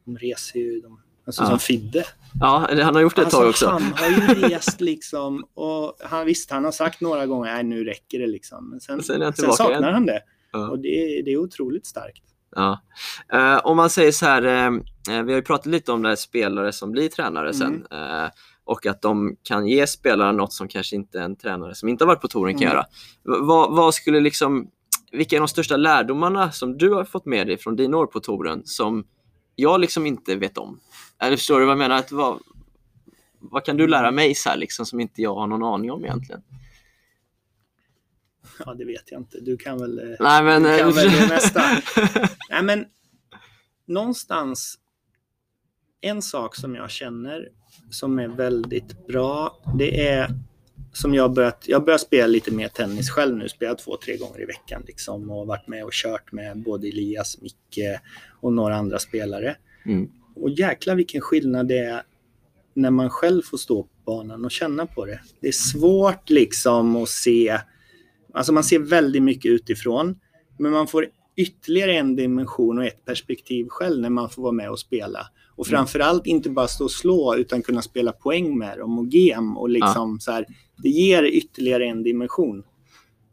de 0.05 0.17
reser 0.17 0.59
ju, 0.59 0.79
de, 0.81 0.99
alltså 1.25 1.43
Ja. 1.43 1.49
som 1.49 1.59
Fidde. 1.59 2.03
Ja, 2.39 2.67
han 2.81 2.95
har 2.95 3.01
gjort 3.01 3.15
det 3.15 3.21
ett 3.21 3.29
tag 3.29 3.49
också. 3.49 3.67
Han 3.67 3.81
har 3.83 4.09
ju 4.35 4.41
rest 4.41 4.81
liksom 4.81 5.43
och 5.53 5.95
han, 6.03 6.25
visst, 6.25 6.51
han 6.51 6.63
har 6.65 6.71
sagt 6.71 7.01
några 7.01 7.25
gånger, 7.25 7.53
nej 7.53 7.63
nu 7.63 7.83
räcker 7.83 8.19
det 8.19 8.27
liksom. 8.27 8.69
Men 8.69 8.79
sen, 8.79 9.03
Sen 9.03 9.21
är 9.21 9.31
sen 9.31 9.51
saknar 9.53 9.79
igen. 9.81 9.93
han 9.93 10.05
det. 10.05 10.21
Ja. 10.51 10.69
Och 10.69 10.79
det, 10.79 10.87
är- 10.87 11.23
det 11.23 11.31
är 11.31 11.37
otroligt 11.37 11.85
starkt. 11.85 12.23
Ja. 12.55 12.81
Eh, 13.33 13.57
om 13.65 13.77
man 13.77 13.89
säger 13.89 14.11
så 14.11 14.25
här, 14.25 14.41
eh, 14.41 14.65
eh, 15.17 15.23
vi 15.23 15.31
har 15.31 15.39
ju 15.39 15.41
pratat 15.41 15.65
lite 15.65 15.91
om 15.91 16.01
det 16.01 16.09
här 16.09 16.15
spelare 16.15 16.71
som 16.73 16.91
blir 16.91 17.09
tränare 17.09 17.53
sen 17.53 17.85
eh, 17.91 18.29
och 18.63 18.85
att 18.85 19.01
de 19.01 19.35
kan 19.43 19.67
ge 19.67 19.87
spelaren 19.87 20.37
något 20.37 20.53
som 20.53 20.67
kanske 20.67 20.95
inte 20.95 21.21
en 21.21 21.35
tränare 21.35 21.75
som 21.75 21.89
inte 21.89 22.03
har 22.03 22.07
varit 22.07 22.21
på 22.21 22.27
touren 22.27 22.53
kan 22.53 22.61
Mm. 22.63 22.73
göra. 22.73 22.81
V- 23.23 23.45
vad, 23.45 23.75
vad 23.75 23.93
skulle 23.93 24.19
liksom, 24.19 24.67
vilka 25.11 25.35
är 25.35 25.39
de 25.39 25.47
största 25.47 25.77
lärdomarna 25.77 26.51
som 26.51 26.77
du 26.77 26.89
har 26.93 27.03
fått 27.05 27.25
med 27.25 27.47
dig 27.47 27.57
från 27.57 27.75
dina 27.75 27.97
år 27.97 28.05
på 28.05 28.19
touren 28.19 28.61
som 28.65 29.03
jag 29.55 29.81
liksom 29.81 30.05
inte 30.05 30.35
vet 30.35 30.57
om? 30.57 30.79
Eller 31.21 31.37
förstår 31.37 31.59
du 31.59 31.65
vad 31.65 31.71
jag 31.71 31.77
menar? 31.79 31.95
Att 31.97 32.11
vad, 32.11 32.39
vad 33.39 33.65
kan 33.65 33.77
du 33.77 33.87
lära 33.87 34.11
mig 34.11 34.35
så 34.35 34.49
här, 34.49 34.57
liksom, 34.57 34.85
som 34.85 34.99
inte 34.99 35.21
jag 35.21 35.35
har 35.35 35.47
någon 35.47 35.63
aning 35.63 35.91
om 35.91 36.05
egentligen? 36.05 36.41
Ja, 38.65 38.73
det 38.73 38.85
vet 38.85 39.11
jag 39.11 39.21
inte. 39.21 39.39
Du 39.39 39.57
kan 39.57 39.79
väl... 39.79 39.99
eh, 39.99 40.15
Nej, 40.19 40.43
men... 40.43 40.63
Du 40.63 40.77
kan 40.77 40.89
eh, 40.89 40.95
väl 40.95 41.11
det 41.11 41.27
mesta. 41.29 41.61
Nej, 42.49 42.63
men 42.63 42.85
någonstans, 43.85 44.77
en 46.01 46.21
sak 46.21 46.55
som 46.55 46.75
jag 46.75 46.91
känner 46.91 47.49
som 47.89 48.19
är 48.19 48.27
väldigt 48.27 49.07
bra, 49.07 49.61
det 49.77 50.07
är 50.07 50.29
som 50.93 51.13
jag 51.13 51.33
börjat, 51.33 51.63
jag 51.67 51.85
börjat 51.85 52.01
spela 52.01 52.27
lite 52.27 52.51
mer 52.51 52.67
tennis 52.67 53.09
själv 53.09 53.37
nu, 53.37 53.49
spelat 53.49 53.79
två, 53.79 53.97
tre 54.05 54.17
gånger 54.17 54.41
i 54.41 54.45
veckan 54.45 54.83
liksom 54.87 55.31
och 55.31 55.47
varit 55.47 55.67
med 55.67 55.83
och 55.83 55.93
kört 55.93 56.31
med 56.31 56.63
både 56.63 56.87
Elias, 56.87 57.41
Micke 57.41 57.99
och 58.41 58.53
några 58.53 58.75
andra 58.75 58.99
spelare. 58.99 59.55
Mm. 59.85 60.11
Och 60.35 60.49
jäkla 60.49 60.95
vilken 60.95 61.21
skillnad 61.21 61.67
det 61.67 61.77
är 61.77 62.03
när 62.73 62.91
man 62.91 63.09
själv 63.09 63.41
får 63.41 63.57
stå 63.57 63.83
på 63.83 63.89
banan 64.05 64.45
och 64.45 64.51
känna 64.51 64.85
på 64.85 65.05
det. 65.05 65.19
Det 65.39 65.47
är 65.47 65.51
svårt 65.51 66.29
liksom 66.29 66.95
att 66.95 67.09
se, 67.09 67.59
alltså 68.33 68.53
man 68.53 68.63
ser 68.63 68.79
väldigt 68.79 69.23
mycket 69.23 69.49
utifrån, 69.49 70.19
men 70.59 70.71
man 70.71 70.87
får 70.87 71.05
ytterligare 71.35 71.97
en 71.97 72.15
dimension 72.15 72.77
och 72.77 72.85
ett 72.85 73.05
perspektiv 73.05 73.67
själv 73.69 74.01
när 74.01 74.09
man 74.09 74.29
får 74.29 74.41
vara 74.41 74.51
med 74.51 74.69
och 74.69 74.79
spela. 74.79 75.27
Och 75.55 75.67
framförallt 75.67 76.27
inte 76.27 76.49
bara 76.49 76.67
stå 76.67 76.83
och 76.83 76.91
slå 76.91 77.35
utan 77.35 77.61
kunna 77.61 77.81
spela 77.81 78.11
poäng 78.11 78.57
med 78.57 78.77
dem 78.77 78.99
och 78.99 79.07
game 79.07 79.59
och 79.59 79.69
liksom 79.69 80.19
så 80.19 80.31
här, 80.31 80.45
det 80.77 80.89
ger 80.89 81.23
ytterligare 81.23 81.85
en 81.85 82.03
dimension 82.03 82.63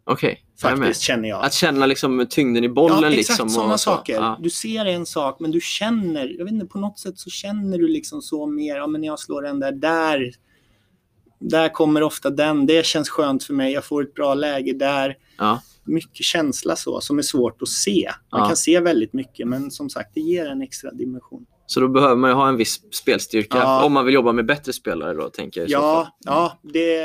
Okej, 0.05 0.45
med. 0.63 0.79
faktiskt 0.79 1.01
känner 1.01 1.29
jag. 1.29 1.45
Att 1.45 1.53
känna 1.53 1.87
liksom 1.87 2.27
tyngden 2.31 2.65
i 2.65 2.69
bollen. 2.69 3.03
Ja, 3.03 3.09
exakt 3.09 3.29
liksom, 3.29 3.49
sådana 3.49 3.79
saker. 3.79 4.15
Ja. 4.15 4.39
Du 4.43 4.51
ser 4.51 4.85
en 4.85 5.07
sak, 5.07 5.41
men 5.41 5.51
du 5.51 5.61
känner, 5.61 6.35
jag 6.39 6.45
vet 6.45 6.55
inte, 6.55 6.67
på 6.67 6.79
något 6.79 6.99
sätt 6.99 7.19
så 7.19 7.31
känner 7.31 7.79
du 7.79 7.89
liksom 7.89 8.23
så 8.23 8.47
mer, 8.47 8.77
ja 8.77 8.87
men 8.87 9.05
jag 9.05 9.19
slår 9.19 9.43
den 9.43 9.61
där, 9.61 9.73
där, 9.73 10.33
där 11.41 11.69
kommer 11.69 12.03
ofta 12.03 12.31
den, 12.31 12.67
det 12.67 12.87
känns 12.87 13.09
skönt 13.11 13.45
för 13.45 13.55
mig, 13.55 13.73
jag 13.73 13.85
får 13.85 14.03
ett 14.03 14.15
bra 14.15 14.35
läge 14.35 14.73
där. 14.73 15.17
Ja. 15.39 15.63
Mycket 15.85 16.25
känsla 16.25 16.77
så, 16.77 17.01
som 17.01 17.19
är 17.19 17.23
svårt 17.23 17.63
att 17.63 17.69
se. 17.69 18.11
Man 18.33 18.41
Ja. 18.41 18.47
kan 18.47 18.57
se 18.57 18.81
väldigt 18.81 19.13
mycket, 19.13 19.49
men 19.49 19.71
som 19.71 19.91
sagt, 19.91 20.11
det 20.15 20.21
ger 20.21 20.47
en 20.47 20.63
extra 20.63 20.91
dimension. 20.91 21.47
Så 21.67 21.81
då 21.81 21.89
behöver 21.89 22.17
man 22.17 22.33
ha 22.33 22.49
en 22.49 22.57
viss 22.57 22.81
spelstyrka 22.95 23.59
Ja. 23.59 23.85
om 23.85 23.93
man 23.93 24.05
vill 24.05 24.15
jobba 24.15 24.33
med 24.33 24.47
bättre 24.47 24.73
spelare 24.73 25.15
då, 25.15 25.29
tänker 25.29 25.61
jag. 25.61 25.71
Ja, 25.71 26.17
ja, 26.25 26.59
det 26.63 27.03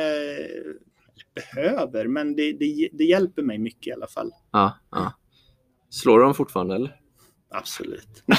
behöver, 1.35 2.07
men 2.07 2.35
det, 2.35 2.53
det, 2.53 2.89
det 2.93 3.03
hjälper 3.03 3.41
mig 3.41 3.57
mycket 3.57 3.87
i 3.87 3.91
alla 3.91 4.07
fall. 4.07 4.31
Ja, 4.51 4.77
ja. 4.91 5.13
Slår 5.89 6.19
de 6.19 6.33
fortfarande 6.33 6.75
eller? 6.75 6.95
Absolut. 7.51 8.23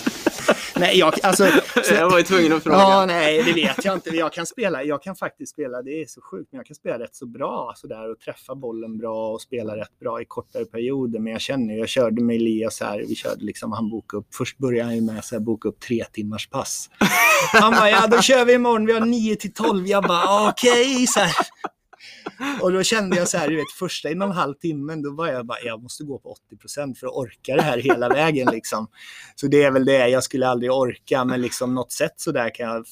Nej, 0.76 0.98
jag, 0.98 1.14
alltså, 1.22 1.46
så, 1.84 1.94
Jag 1.94 2.10
var 2.10 2.18
ju 2.18 2.24
tvungen 2.24 2.52
att 2.52 2.62
fråga. 2.62 2.76
Ja, 2.76 3.06
nej, 3.06 3.42
det 3.42 3.52
vet 3.52 3.84
jag 3.84 3.94
inte. 3.94 4.10
Jag 4.10 4.32
kan 4.32 4.46
spela, 4.46 4.84
jag 4.84 5.02
kan 5.02 5.16
faktiskt 5.16 5.52
spela, 5.52 5.82
det 5.82 6.02
är 6.02 6.06
så 6.06 6.20
sjukt, 6.20 6.48
men 6.52 6.58
jag 6.58 6.66
kan 6.66 6.74
spela 6.74 6.98
rätt 6.98 7.16
så 7.16 7.26
bra 7.26 7.72
sådär 7.76 8.10
och 8.10 8.20
träffa 8.20 8.54
bollen 8.54 8.98
bra 8.98 9.28
och 9.28 9.40
spela 9.40 9.76
rätt 9.76 9.98
bra 10.00 10.22
i 10.22 10.24
kortare 10.24 10.64
perioder. 10.64 11.18
Men 11.20 11.32
jag 11.32 11.40
känner, 11.40 11.74
jag 11.74 11.88
körde 11.88 12.22
med 12.22 12.36
Elias 12.36 12.80
här, 12.80 13.04
vi 13.08 13.14
körde 13.14 13.44
liksom, 13.44 13.72
han 13.72 13.90
bokade 13.90 14.20
upp, 14.20 14.34
först 14.34 14.58
började 14.58 14.84
han 14.84 14.94
ju 14.94 15.00
med 15.00 15.18
att 15.18 15.42
boka 15.42 15.68
upp 15.68 15.80
tre 15.80 16.04
timmars 16.12 16.48
pass. 16.48 16.90
Han 17.52 17.72
bara, 17.72 17.90
ja 17.90 18.06
då 18.06 18.20
kör 18.22 18.44
vi 18.44 18.52
imorgon, 18.52 18.86
vi 18.86 18.92
har 18.92 19.00
9 19.00 19.36
till 19.36 19.52
12. 19.52 19.86
Jag 19.86 20.04
bara, 20.04 20.48
okej, 20.48 21.06
så 21.06 21.20
här. 21.20 21.36
Och 22.60 22.72
då 22.72 22.82
kände 22.82 23.16
jag 23.16 23.28
så 23.28 23.38
här, 23.38 23.48
du 23.48 23.56
vet, 23.56 23.72
första 23.78 24.08
en 24.08 24.22
och 24.22 24.28
en 24.28 24.34
halv 24.34 24.54
timmen, 24.54 25.02
då 25.02 25.14
var 25.14 25.26
jag 25.28 25.46
bara, 25.46 25.58
jag 25.64 25.82
måste 25.82 26.04
gå 26.04 26.18
på 26.18 26.30
80 26.30 26.56
procent 26.56 26.98
för 26.98 27.06
att 27.06 27.12
orka 27.12 27.56
det 27.56 27.62
här 27.62 27.78
hela 27.78 28.08
vägen 28.08 28.48
liksom. 28.52 28.86
Så 29.34 29.46
det 29.46 29.62
är 29.62 29.70
väl 29.70 29.84
det, 29.84 30.08
jag 30.08 30.22
skulle 30.24 30.48
aldrig 30.48 30.72
orka, 30.72 31.24
men 31.24 31.42
liksom 31.42 31.74
något 31.74 31.92
sätt 31.92 32.12
så 32.16 32.32
där 32.32 32.54
kan 32.54 32.66
jag, 32.66 32.84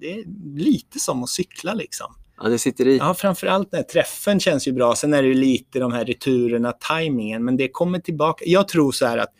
det 0.00 0.12
är 0.12 0.24
lite 0.58 0.98
som 0.98 1.22
att 1.22 1.28
cykla 1.28 1.74
liksom. 1.74 2.14
Ja, 2.42 2.48
det 2.48 2.58
sitter 2.58 2.88
i. 2.88 2.96
Ja, 2.96 3.14
framförallt 3.14 3.70
den 3.70 3.78
här 3.78 3.84
träffen 3.84 4.40
känns 4.40 4.68
ju 4.68 4.72
bra. 4.72 4.94
Sen 4.94 5.14
är 5.14 5.22
det 5.22 5.28
ju 5.28 5.34
lite 5.34 5.78
de 5.78 5.92
här 5.92 6.04
returerna, 6.04 6.72
tajmingen, 6.72 7.44
men 7.44 7.56
det 7.56 7.68
kommer 7.68 7.98
tillbaka. 7.98 8.44
Jag 8.46 8.68
tror 8.68 8.92
så 8.92 9.06
här 9.06 9.18
att 9.18 9.32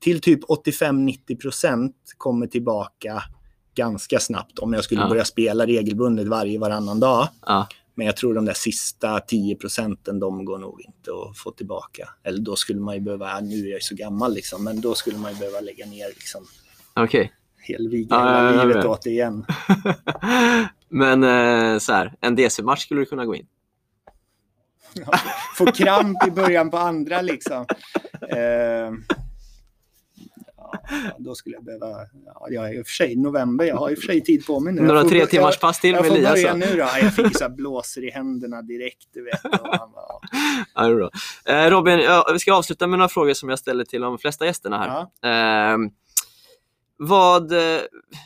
till 0.00 0.20
typ 0.20 0.44
85-90 0.44 1.40
procent 1.40 1.96
kommer 2.18 2.46
tillbaka 2.46 3.22
ganska 3.74 4.18
snabbt 4.20 4.58
om 4.58 4.72
jag 4.72 4.84
skulle 4.84 5.00
Ja. 5.00 5.08
börja 5.08 5.24
spela 5.24 5.66
regelbundet 5.66 6.28
varje 6.28 6.58
varannan 6.58 7.00
dag. 7.00 7.28
Ja. 7.46 7.66
Men 7.94 8.06
jag 8.06 8.16
tror 8.16 8.34
de 8.34 8.44
där 8.44 8.54
sista 8.54 9.20
10 9.20 9.56
procenten, 9.56 10.20
de 10.20 10.44
går 10.44 10.58
nog 10.58 10.80
inte 10.80 11.10
att 11.10 11.38
få 11.38 11.50
tillbaka. 11.50 12.08
Eller 12.22 12.38
då 12.40 12.56
skulle 12.56 12.80
man 12.80 12.94
ju 12.94 13.00
behöva, 13.00 13.28
ja, 13.30 13.40
nu 13.40 13.54
är 13.54 13.70
jag 13.70 13.74
ju 13.74 13.80
så 13.80 13.94
gammal 13.94 14.34
liksom, 14.34 14.64
men 14.64 14.80
då 14.80 14.94
skulle 14.94 15.18
man 15.18 15.32
ju 15.32 15.38
behöva 15.38 15.60
lägga 15.60 15.86
ner 15.86 16.08
liksom 16.08 16.44
Okej. 16.94 17.32
helviga 17.58 18.06
Ja, 18.10 18.18
hela 18.18 18.54
ja, 18.54 18.62
livet 18.64 18.76
vet. 18.76 18.84
åt 18.84 19.02
det 19.02 19.10
igen. 19.10 19.46
Men 20.88 21.24
eh, 21.24 21.78
så 21.78 21.92
här, 21.92 22.14
en 22.20 22.36
DC-match 22.36 22.82
skulle 22.82 23.00
du 23.00 23.04
kunna 23.06 23.26
gå 23.26 23.34
in. 23.36 23.46
Få 25.56 25.66
kramp 25.66 26.26
i 26.26 26.30
början 26.30 26.70
på 26.70 26.78
andra 26.78 27.20
liksom. 27.22 27.66
Eh, 28.28 28.38
ja, 28.38 28.92
då 31.18 31.34
skulle 31.34 31.54
jag 31.56 31.64
behöva, 31.64 32.06
ja, 32.26 32.46
jag 32.50 32.68
är 32.68 32.78
i 32.78 32.82
och 32.82 32.86
för 32.86 32.92
sig 32.92 33.16
november, 33.16 33.64
jag 33.64 33.76
har 33.76 33.90
i 33.90 33.94
och 33.94 33.98
för 33.98 34.06
sig 34.06 34.20
tid 34.20 34.46
på 34.46 34.60
mig 34.60 34.72
nu. 34.72 34.82
Några 34.82 35.00
Jag 35.00 35.08
tre 35.08 35.26
timmars 35.26 35.58
pass 35.58 35.80
till 35.80 35.90
jag, 35.90 36.02
med 36.02 36.10
jag 36.10 36.12
får 36.12 36.16
Elias. 36.18 36.32
börja 36.34 36.54
nu 36.54 36.76
då. 36.76 36.88
Jag 37.02 37.14
fick 37.14 37.38
så 37.38 37.48
blåser 37.48 38.04
i 38.04 38.10
händerna 38.10 38.62
direkt, 38.62 39.08
du 39.12 39.24
vet. 39.24 39.42
Bara, 39.42 39.90
ja. 40.74 41.10
Eh, 41.44 41.70
Robin, 41.70 41.98
ja, 41.98 42.30
vi 42.32 42.38
ska 42.38 42.54
avsluta 42.54 42.86
med 42.86 42.98
några 42.98 43.08
frågor 43.08 43.34
som 43.34 43.48
jag 43.48 43.58
ställer 43.58 43.84
till 43.84 44.00
de 44.00 44.18
flesta 44.18 44.46
gästerna 44.46 44.78
här. 44.78 45.06
Ja. 45.20 45.72
Eh, 45.72 45.78
vad, 46.96 47.52
eh, 47.52 47.80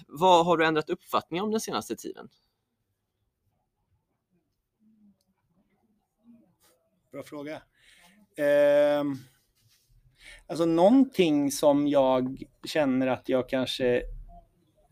vad 0.06 0.46
har 0.46 0.56
du 0.56 0.64
ändrat 0.64 0.90
uppfattning 0.90 1.42
om 1.42 1.50
den 1.50 1.60
senaste 1.60 1.96
tiden? 1.96 2.28
Bra 7.12 7.22
fråga. 7.22 7.62
Ehm, 8.36 9.16
alltså 10.48 10.64
någonting 10.66 11.50
som 11.52 11.88
jag 11.88 12.36
känner 12.64 13.06
att 13.06 13.28
jag 13.28 13.48
kanske 13.48 14.02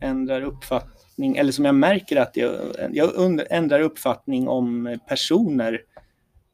ändrar 0.00 0.42
uppfattning, 0.42 1.36
eller 1.36 1.52
som 1.52 1.64
jag 1.64 1.74
märker 1.74 2.16
att 2.16 2.36
jag, 2.36 2.52
jag 2.92 3.40
ändrar 3.50 3.80
uppfattning 3.80 4.48
om 4.48 4.98
personer 5.08 5.80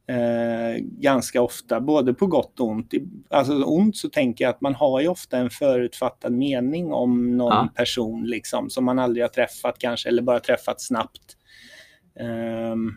eh, 0.09 0.79
ganska 0.81 1.43
ofta, 1.43 1.81
både 1.81 2.15
på 2.15 2.27
gott 2.27 2.61
och 2.61 2.67
ont. 2.69 2.93
Alltså 3.31 3.65
ont 3.65 3.97
så 3.97 4.09
tänker 4.09 4.45
jag 4.45 4.51
att 4.51 4.61
man 4.61 4.75
har 4.75 5.01
ju 5.01 5.09
ofta 5.09 5.39
en 5.39 5.51
förutfattad 5.51 6.33
mening 6.33 6.93
om 6.93 7.37
någon 7.37 7.53
Ja. 7.53 7.69
person 7.75 8.25
liksom, 8.25 8.71
som 8.71 8.85
man 8.85 8.99
aldrig 8.99 9.25
har 9.25 9.29
träffat 9.29 9.79
kanske, 9.79 10.09
eller 10.09 10.23
bara 10.23 10.41
träffat 10.41 10.81
snabbt. 10.81 11.37
Ehm, 12.21 12.93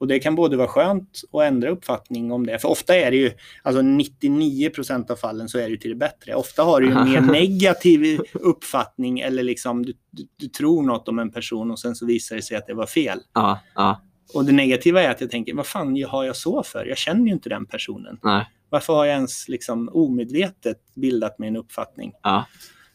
och 0.00 0.06
det 0.06 0.18
kan 0.18 0.34
både 0.34 0.56
vara 0.56 0.68
skönt 0.68 1.20
och 1.30 1.44
ändra 1.44 1.70
uppfattning 1.70 2.32
om 2.32 2.46
det. 2.46 2.58
För 2.58 2.68
ofta 2.68 2.96
är 2.96 3.10
det 3.10 3.16
ju, 3.16 3.32
alltså 3.62 3.82
99% 3.82 5.10
av 5.10 5.16
fallen 5.16 5.48
så 5.48 5.58
är 5.58 5.62
det 5.62 5.68
ju 5.68 5.76
till 5.76 5.90
det 5.90 5.96
bättre. 5.96 6.34
Ofta 6.34 6.62
har 6.62 6.80
du 6.80 6.86
ju 6.86 6.92
en 6.92 7.10
mer 7.10 7.20
negativ 7.32 8.20
uppfattning 8.32 9.20
eller 9.20 9.42
liksom 9.42 9.86
du, 9.86 9.92
du, 10.10 10.26
du 10.36 10.48
tror 10.48 10.82
något 10.82 11.08
om 11.08 11.18
en 11.18 11.30
person 11.30 11.70
och 11.70 11.78
sen 11.78 11.94
så 11.94 12.06
visar 12.06 12.36
det 12.36 12.42
sig 12.42 12.56
att 12.56 12.66
det 12.66 12.74
var 12.74 12.86
fel. 12.86 13.20
Ja, 13.34 13.60
ja, 13.74 14.02
Och 14.34 14.44
det 14.44 14.52
negativa 14.52 15.02
är 15.02 15.10
att 15.10 15.20
jag 15.20 15.30
tänker, 15.30 15.54
vad 15.54 15.66
fan 15.66 16.04
har 16.08 16.24
jag 16.24 16.36
så 16.36 16.62
för? 16.62 16.86
Jag 16.86 16.98
känner 16.98 17.26
ju 17.26 17.32
inte 17.32 17.48
den 17.48 17.66
personen. 17.66 18.18
nej, 18.22 18.46
Varför 18.68 18.92
har 18.92 19.04
jag 19.04 19.14
ens 19.14 19.48
liksom 19.48 19.90
omedvetet 19.92 20.78
bildat 20.94 21.38
mig 21.38 21.48
en 21.48 21.56
uppfattning? 21.56 22.12
ja, 22.22 22.44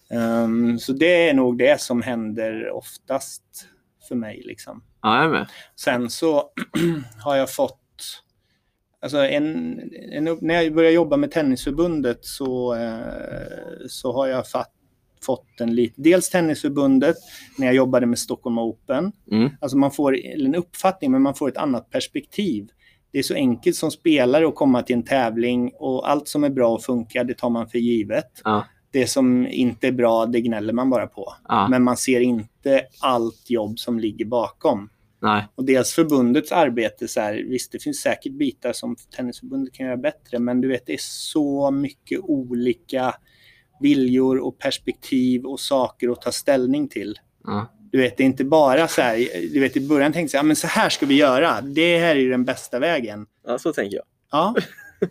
Ehm, 0.09 0.79
så 0.79 0.93
det 0.93 1.29
är 1.29 1.33
nog 1.33 1.57
det 1.57 1.81
som 1.81 2.01
händer 2.01 2.69
oftast 2.69 3.43
för 4.07 4.15
mig. 4.15 4.41
Liksom. 4.45 4.83
Ja, 5.05 5.15
jag 5.15 5.25
är 5.25 5.29
med. 5.29 5.47
Sen 5.75 6.09
så 6.09 6.43
har 7.23 7.35
jag 7.35 7.53
fått... 7.53 7.81
Alltså 9.01 9.17
en, 9.17 9.79
en, 10.11 10.37
när 10.41 10.61
jag 10.61 10.73
började 10.73 10.95
jobba 10.95 11.17
med 11.17 11.31
Tennisförbundet 11.31 12.25
så, 12.25 12.75
eh, 12.75 13.87
så 13.89 14.13
har 14.13 14.27
jag 14.27 14.49
fatt, 14.49 14.71
fått 15.25 15.61
en 15.61 15.75
lite... 15.75 16.01
Dels 16.01 16.29
Tennisförbundet 16.29 17.15
när 17.57 17.65
jag 17.65 17.75
jobbade 17.75 18.05
med 18.05 18.19
Stockholm 18.19 18.57
Open. 18.57 19.11
Mm. 19.31 19.49
Alltså 19.61 19.77
man 19.77 19.91
får 19.91 20.17
en 20.17 20.55
uppfattning 20.55 21.11
men 21.11 21.21
man 21.21 21.35
får 21.35 21.49
ett 21.49 21.57
annat 21.57 21.89
perspektiv. 21.89 22.69
Det 23.11 23.19
är 23.19 23.23
så 23.23 23.33
enkelt 23.33 23.75
som 23.75 23.91
spelare 23.91 24.47
att 24.47 24.55
komma 24.55 24.83
till 24.83 24.95
en 24.95 25.03
tävling 25.03 25.71
och 25.75 26.09
allt 26.09 26.27
som 26.27 26.43
är 26.43 26.49
bra 26.49 26.73
och 26.73 26.83
funkar 26.83 27.23
det 27.23 27.33
tar 27.33 27.49
man 27.49 27.69
för 27.69 27.77
givet. 27.77 28.41
Ja. 28.43 28.65
Det 28.91 29.07
som 29.07 29.47
inte 29.47 29.87
är 29.87 29.91
bra 29.91 30.25
det 30.25 30.41
gnäller 30.41 30.73
man 30.73 30.89
bara 30.89 31.07
på. 31.07 31.33
Ja. 31.47 31.67
Men 31.67 31.83
man 31.83 31.97
ser 31.97 32.19
inte 32.19 32.81
allt 33.01 33.49
jobb 33.49 33.79
som 33.79 33.99
ligger 33.99 34.25
bakom. 34.25 34.89
Nej, 35.25 35.47
Och 35.55 35.65
dels 35.65 35.93
förbundets 35.93 36.51
arbete, 36.51 37.07
så 37.07 37.19
här, 37.19 37.33
visst 37.49 37.71
det 37.71 37.79
finns 37.79 37.99
säkert 38.01 38.31
bitar 38.33 38.73
som 38.73 38.95
Tennisförbundet 39.15 39.73
kan 39.73 39.85
göra 39.85 39.97
bättre, 39.97 40.39
men 40.39 40.61
du 40.61 40.67
vet 40.67 40.85
det 40.85 40.93
är 40.93 40.99
så 41.01 41.71
mycket 41.71 42.19
olika 42.19 43.15
viljor 43.81 44.37
och 44.37 44.59
perspektiv 44.59 45.45
och 45.45 45.59
saker 45.59 46.09
att 46.09 46.21
ta 46.21 46.31
ställning 46.31 46.87
till. 46.87 47.19
ja, 47.43 47.71
Du 47.91 47.97
vet, 47.97 48.17
det 48.17 48.23
är 48.23 48.25
inte 48.25 48.45
bara 48.45 48.87
så 48.87 49.01
här, 49.01 49.17
du 49.53 49.59
vet 49.59 49.77
i 49.77 49.87
början 49.87 50.13
tänkte 50.13 50.37
jag, 50.37 50.43
ja, 50.43 50.47
men 50.47 50.55
så 50.55 50.67
här 50.67 50.89
ska 50.89 51.05
vi 51.05 51.15
göra, 51.15 51.61
det 51.61 51.97
här 51.99 52.15
är 52.15 52.29
den 52.29 52.45
bästa 52.45 52.79
vägen. 52.79 53.25
ja 53.47 53.57
så 53.59 53.73
tänker 53.73 53.97
jag. 53.97 54.05
Ja, 54.31 54.55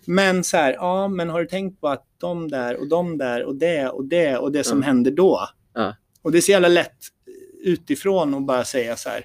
men 0.06 0.44
så 0.44 0.56
här, 0.56 0.72
ja, 0.72 1.08
men 1.08 1.28
har 1.30 1.40
du 1.40 1.46
tänkt 1.46 1.80
på 1.80 1.88
att 1.88 2.04
de 2.18 2.48
där 2.50 2.76
och 2.80 2.88
de 2.88 3.18
där 3.18 3.44
och 3.44 3.56
det 3.56 3.88
och 3.88 4.04
det 4.04 4.36
och 4.36 4.52
det 4.52 4.64
som 4.64 4.78
Ja. 4.80 4.86
händer 4.86 5.10
då? 5.10 5.40
Ja. 5.74 5.96
Och 6.22 6.32
det 6.32 6.38
är 6.38 6.42
så 6.42 6.50
jävla 6.52 6.68
lätt 6.68 6.96
utifrån 7.64 8.34
att 8.34 8.46
bara 8.46 8.64
säga 8.64 8.96
så 8.96 9.08
här, 9.08 9.24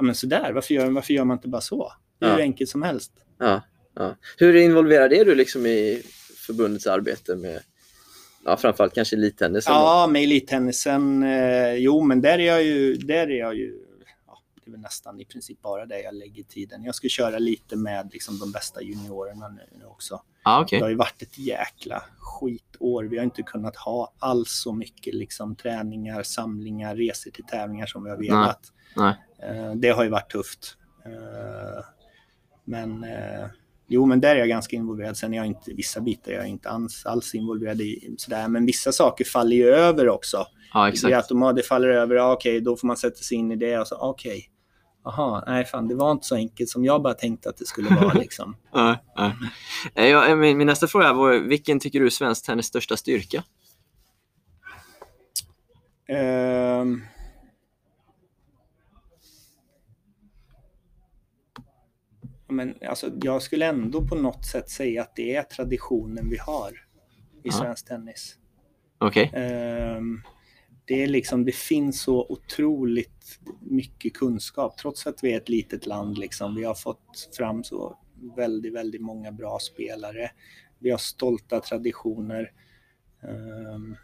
ja 0.00 0.04
men 0.04 0.14
så 0.14 0.26
där, 0.26 0.52
varför 0.52 0.74
gör, 0.74 0.90
varför 0.90 1.14
gör 1.14 1.24
man 1.24 1.36
inte 1.36 1.48
bara 1.48 1.60
så? 1.60 1.92
Det 2.18 2.26
är 2.26 2.30
Ja. 2.30 2.34
hur 2.36 2.42
enkelt 2.42 2.70
som 2.70 2.82
helst. 2.82 3.12
Ja, 3.38 3.62
ja. 3.94 4.16
Hur 4.36 4.56
involverad 4.56 5.12
är 5.12 5.24
du 5.24 5.34
liksom 5.34 5.66
i 5.66 6.02
förbundets 6.46 6.86
arbete 6.86 7.36
med 7.36 7.60
ja, 8.44 8.56
framförallt 8.56 8.94
kanske 8.94 9.16
elittennisen? 9.16 9.74
då? 9.74 9.78
Ja, 9.80 10.06
med 10.10 10.22
elittennisen, 10.22 11.22
eh, 11.22 11.74
jo 11.74 12.02
men 12.02 12.20
där 12.20 12.38
är 12.38 12.46
jag 12.46 12.62
ju, 12.64 12.94
där 12.96 13.30
är 13.30 13.38
jag 13.38 13.54
ju, 13.56 13.74
ja, 14.26 14.42
det 14.54 14.68
är 14.68 14.70
väl 14.70 14.80
nästan 14.80 15.20
i 15.20 15.24
princip 15.24 15.62
bara 15.62 15.86
det 15.86 16.00
jag 16.02 16.14
lägger 16.14 16.42
tiden. 16.42 16.84
Jag 16.84 16.94
ska 16.94 17.08
köra 17.08 17.38
lite 17.38 17.76
med 17.76 18.10
liksom, 18.12 18.38
de 18.38 18.52
bästa 18.52 18.82
juniorerna 18.82 19.48
nu, 19.48 19.84
också. 19.84 20.22
Ja, 20.44 20.62
okej. 20.62 20.78
Det 20.78 20.84
har 20.84 20.90
ju 20.90 20.96
varit 20.96 21.22
ett 21.22 21.38
jäkla 21.38 22.02
skitår. 22.18 23.04
Vi 23.04 23.16
har 23.16 23.24
inte 23.24 23.42
kunnat 23.42 23.76
ha 23.76 24.12
alls 24.18 24.50
så 24.62 24.72
mycket 24.72 25.14
liksom, 25.14 25.56
träningar, 25.56 26.22
samlingar, 26.22 26.96
resor 26.96 27.30
till 27.30 27.44
tävlingar 27.44 27.86
som 27.86 28.04
vi 28.04 28.10
har 28.10 28.16
velat. 28.16 28.60
Nej. 28.96 29.08
Eh, 29.08 29.14
det 29.76 29.88
har 29.90 30.04
ju 30.04 30.10
varit 30.10 30.30
tufft. 30.32 30.76
Eh, 31.06 31.84
men 32.64 33.04
eh, 33.04 33.46
jo, 33.88 34.06
men 34.06 34.20
där 34.20 34.34
är 34.36 34.38
jag 34.38 34.48
ganska 34.48 34.76
involverad. 34.76 35.16
Sen 35.16 35.32
är 35.34 35.36
jag 35.36 35.46
inte, 35.46 35.72
vissa 35.74 36.00
bitar 36.00 36.32
är 36.32 36.36
jag 36.36 36.46
inte 36.48 36.68
alls, 36.70 37.06
alls 37.06 37.34
involverad 37.34 37.80
i. 37.80 38.14
Sådär. 38.18 38.48
Men 38.48 38.66
vissa 38.66 38.92
saker 38.92 39.24
faller 39.24 39.56
ju 39.56 39.68
över 39.68 40.08
också. 40.08 40.46
Ja, 40.74 40.82
Det, 40.84 40.88
exakt. 40.88 41.14
automat, 41.14 41.56
det 41.56 41.62
faller 41.62 41.88
över, 41.88 42.14
ja, 42.16 42.32
okej, 42.32 42.60
då 42.60 42.76
får 42.76 42.86
man 42.86 42.96
sätta 42.96 43.16
sig 43.16 43.36
in 43.36 43.52
i 43.52 43.56
det 43.56 43.78
och 43.78 43.86
så, 43.86 43.96
okej. 44.00 44.50
Jaha, 45.04 45.44
nej 45.46 45.64
fan, 45.64 45.88
det 45.88 45.94
var 45.94 46.12
inte 46.12 46.26
så 46.26 46.34
enkelt 46.34 46.70
som 46.70 46.84
jag 46.84 47.02
bara 47.02 47.14
tänkte 47.14 47.48
att 47.48 47.56
det 47.56 47.66
skulle 47.66 47.94
vara 47.94 48.12
liksom. 48.18 48.56
Ja, 48.72 48.96
ja. 49.16 49.32
Eh, 49.94 50.06
ja, 50.06 50.36
min, 50.36 50.58
min 50.58 50.66
nästa 50.66 50.86
fråga 50.86 51.12
var, 51.12 51.32
vilken 51.38 51.80
tycker 51.80 52.00
du 52.00 52.06
är 52.06 52.10
svensk 52.10 52.46
tennis 52.46 52.66
största 52.66 52.96
styrka? 52.96 53.44
Ehm. 56.08 57.02
Men 62.50 62.74
alltså, 62.88 63.10
jag 63.22 63.42
skulle 63.42 63.66
ändå 63.66 64.06
på 64.06 64.14
något 64.14 64.46
sätt 64.46 64.70
säga 64.70 65.02
att 65.02 65.16
det 65.16 65.34
är 65.36 65.42
traditionen 65.42 66.30
vi 66.30 66.36
har 66.38 66.70
i 66.70 67.48
Ja. 67.48 67.52
svensk 67.52 67.86
tennis. 67.88 68.36
Okej. 68.98 69.30
Ehm, 69.34 70.22
det, 70.84 71.02
är 71.02 71.06
liksom, 71.06 71.44
det 71.44 71.54
finns 71.54 72.02
så 72.02 72.26
otroligt 72.28 73.38
mycket 73.60 74.14
kunskap 74.14 74.78
trots 74.78 75.06
att 75.06 75.24
vi 75.24 75.32
är 75.32 75.36
ett 75.36 75.48
litet 75.48 75.86
land. 75.86 76.18
Liksom. 76.18 76.54
Vi 76.54 76.64
har 76.64 76.74
fått 76.74 77.30
fram 77.36 77.64
så 77.64 77.98
väldigt, 78.36 78.74
väldigt 78.74 79.00
många 79.00 79.32
bra 79.32 79.58
spelare. 79.58 80.30
Vi 80.78 80.90
har 80.90 80.98
stolta 80.98 81.60
traditioner. 81.60 82.52
Ehm, 83.22 83.96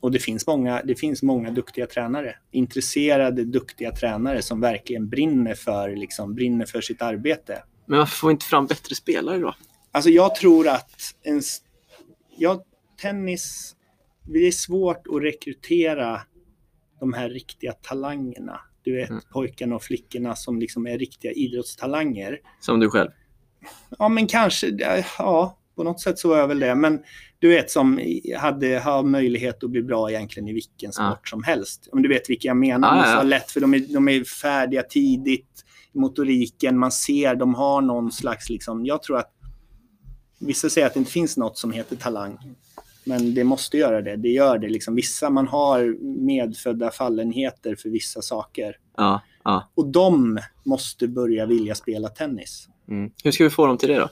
och 0.00 0.10
det 0.12 0.18
finns, 0.18 0.46
många, 0.46 0.82
det 0.82 0.94
finns 0.94 1.22
många 1.22 1.50
duktiga 1.50 1.86
tränare. 1.86 2.36
Intresserade, 2.50 3.44
duktiga 3.44 3.92
tränare 3.92 4.42
som 4.42 4.60
verkligen 4.60 5.08
brinner 5.08 5.54
för, 5.54 5.96
liksom, 5.96 6.34
brinner 6.34 6.66
för 6.66 6.80
sitt 6.80 7.02
arbete. 7.02 7.62
Men 7.86 7.98
varför 7.98 8.16
får 8.16 8.28
vi 8.28 8.32
inte 8.32 8.46
fram 8.46 8.66
bättre 8.66 8.94
spelare 8.94 9.38
då? 9.38 9.54
Alltså 9.92 10.10
jag 10.10 10.34
tror 10.34 10.68
att 10.68 11.14
en, 11.22 11.42
ja, 12.36 12.64
tennis, 13.02 13.76
det 14.24 14.38
är 14.38 14.52
svårt 14.52 15.06
att 15.16 15.22
rekrytera 15.22 16.20
de 17.00 17.12
här 17.12 17.28
riktiga 17.30 17.72
talangerna. 17.72 18.60
Du 18.82 18.96
vet 18.96 19.10
Mm. 19.10 19.22
pojkarna 19.32 19.74
och 19.76 19.82
flickorna 19.82 20.36
som 20.36 20.60
liksom 20.60 20.86
är 20.86 20.98
riktiga 20.98 21.32
idrottstalanger. 21.32 22.38
Som 22.60 22.80
du 22.80 22.90
själv? 22.90 23.10
Ja, 23.98 24.08
men 24.08 24.26
kanske, 24.26 24.66
ja, 25.18 25.58
på 25.76 25.84
något 25.84 26.00
sätt 26.00 26.18
så 26.18 26.28
var 26.28 26.38
jag 26.38 26.48
väl 26.48 26.58
det. 26.58 26.74
Men 26.74 27.02
du 27.38 27.48
vet 27.48 27.70
som 27.70 28.00
hade 28.38 28.78
har 28.78 29.02
möjlighet 29.02 29.64
att 29.64 29.70
bli 29.70 29.82
bra 29.82 30.10
egentligen 30.10 30.48
i 30.48 30.52
vilken 30.52 30.90
Ja. 30.96 31.10
sport 31.12 31.28
som 31.28 31.42
helst. 31.42 31.88
Om 31.92 32.02
du 32.02 32.08
vet 32.08 32.30
vilka 32.30 32.48
jag 32.48 32.56
menar. 32.56 32.88
Ja, 32.96 33.02
Ja, 33.02 33.06
ja, 33.08 33.12
ja. 33.14 33.20
Så 33.20 33.26
lätt 33.26 33.50
för 33.50 33.60
de 33.60 33.74
är, 33.74 33.78
de 33.78 34.08
är 34.08 34.24
färdiga 34.24 34.82
tidigt. 34.82 35.64
Motoriken, 35.96 36.78
man 36.78 36.92
ser, 36.92 37.34
de 37.34 37.54
har 37.54 37.80
någon 37.80 38.12
slags 38.12 38.50
liksom, 38.50 38.86
jag 38.86 39.02
tror 39.02 39.18
att 39.18 39.32
vissa 40.38 40.70
säger 40.70 40.86
att 40.86 40.94
det 40.94 40.98
inte 40.98 41.12
finns 41.12 41.36
något 41.36 41.58
som 41.58 41.72
heter 41.72 41.96
talang. 41.96 42.38
Men 43.04 43.34
det 43.34 43.44
måste 43.44 43.78
göra 43.78 44.02
det. 44.02 44.16
Det 44.16 44.28
gör 44.28 44.58
det 44.58 44.68
liksom. 44.68 44.94
Vissa, 44.94 45.30
man 45.30 45.48
har 45.48 46.02
medfödda 46.26 46.90
fallenheter 46.90 47.76
för 47.76 47.88
vissa 47.88 48.22
saker. 48.22 48.76
Ja. 48.96 49.22
ja. 49.44 49.70
Och 49.74 49.86
de 49.86 50.38
måste 50.64 51.08
börja 51.08 51.46
vilja 51.46 51.74
spela 51.74 52.08
tennis. 52.08 52.68
Mm. 52.88 53.10
Hur 53.24 53.30
ska 53.30 53.44
vi 53.44 53.50
få 53.50 53.66
dem 53.66 53.78
till 53.78 53.88
det 53.88 53.98
då? 53.98 54.08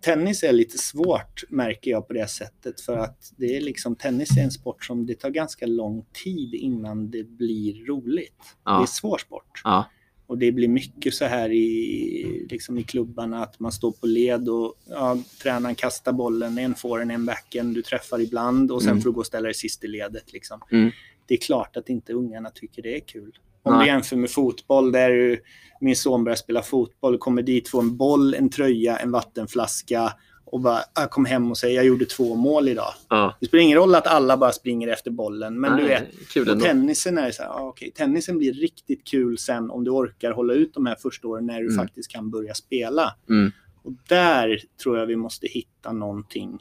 tennis 0.00 0.42
är 0.42 0.52
lite 0.52 0.78
svårt 0.78 1.44
märker 1.48 1.90
jag 1.90 2.08
på 2.08 2.12
det 2.12 2.28
sättet 2.28 2.80
för 2.80 2.96
att 2.96 3.32
det 3.36 3.56
är 3.56 3.60
liksom 3.60 3.96
tennis 3.96 4.36
är 4.38 4.42
en 4.42 4.50
sport 4.50 4.84
som 4.84 5.06
det 5.06 5.14
tar 5.14 5.30
ganska 5.30 5.66
lång 5.66 6.06
tid 6.24 6.54
innan 6.54 7.10
det 7.10 7.24
blir 7.24 7.86
roligt. 7.86 8.56
Ja. 8.64 8.76
Det 8.78 8.84
är 8.84 8.86
svår 8.86 9.18
sport. 9.18 9.60
Ja. 9.64 9.90
Och 10.28 10.38
det 10.38 10.52
blir 10.52 10.68
mycket 10.68 11.14
så 11.14 11.24
här 11.24 11.52
i, 11.52 12.46
liksom 12.50 12.78
i 12.78 12.82
klubbarna 12.82 13.42
att 13.42 13.60
man 13.60 13.72
står 13.72 13.92
på 13.92 14.06
led 14.06 14.48
och 14.48 14.74
ja, 14.88 15.18
tränaren 15.42 15.74
kastar 15.74 16.12
bollen, 16.12 16.58
en 16.58 16.74
får 16.74 17.00
en, 17.00 17.26
backen, 17.26 17.72
du 17.72 17.82
träffar 17.82 18.20
ibland 18.20 18.70
och 18.70 18.82
sen 18.82 18.90
Mm. 18.90 19.02
får 19.02 19.10
du 19.10 19.14
gå 19.14 19.20
och 19.20 19.26
ställa 19.26 19.44
dig 19.44 19.54
sist 19.54 19.84
i 19.84 19.86
ledet. 19.86 20.32
Liksom. 20.32 20.60
Mm. 20.72 20.90
Det 21.26 21.34
är 21.34 21.38
klart 21.38 21.76
att 21.76 21.88
inte 21.88 22.12
ungarna 22.12 22.50
tycker 22.50 22.82
det 22.82 22.96
är 22.96 23.00
kul. 23.00 23.38
Om 23.62 23.72
Nej. 23.72 23.82
du 23.82 23.86
jämför 23.86 24.16
med 24.16 24.30
fotboll 24.30 24.92
där 24.92 25.10
du, 25.10 25.42
min 25.80 25.96
son 25.96 26.24
börjar 26.24 26.36
spela 26.36 26.62
fotboll, 26.62 27.18
kommer 27.18 27.42
dit, 27.42 27.68
får 27.68 27.80
en 27.80 27.96
boll, 27.96 28.34
en 28.34 28.50
tröja, 28.50 28.96
en 28.96 29.10
vattenflaska 29.10 30.12
och 30.54 30.60
bara 30.60 30.78
jag 30.94 31.10
kom 31.10 31.24
hem 31.24 31.50
och 31.50 31.58
säger 31.58 31.76
jag 31.76 31.84
gjorde 31.86 32.04
två 32.04 32.34
mål 32.34 32.68
idag. 32.68 32.94
Ja. 33.08 33.36
Det 33.40 33.46
spelar 33.46 33.62
ingen 33.64 33.78
roll 33.78 33.94
att 33.94 34.06
alla 34.06 34.36
bara 34.36 34.52
springer 34.52 34.88
efter 34.88 35.10
bollen, 35.10 35.60
men 35.60 35.72
Nej, 35.72 35.82
du 35.82 35.88
vet, 35.88 36.28
Kul 36.32 36.48
ändå. 36.48 36.64
tennisen 36.64 37.18
är 37.18 37.30
så 37.30 37.42
här, 37.42 37.50
ah, 37.50 37.68
okej, 37.68 37.90
tennisen 37.94 38.38
blir 38.38 38.52
riktigt 38.52 39.04
kul 39.04 39.38
sen 39.38 39.70
om 39.70 39.84
du 39.84 39.90
orkar 39.90 40.30
hålla 40.32 40.54
ut 40.54 40.74
de 40.74 40.86
här 40.86 40.96
första 41.02 41.28
åren 41.28 41.46
när 41.46 41.58
du 41.60 41.66
Mm. 41.66 41.76
faktiskt 41.76 42.10
kan 42.10 42.30
börja 42.30 42.54
spela. 42.54 43.14
Mm. 43.28 43.52
Och 43.82 43.92
där 44.08 44.60
tror 44.82 44.98
jag 44.98 45.06
vi 45.06 45.16
måste 45.16 45.46
hitta 45.46 45.92
någonting. 45.92 46.58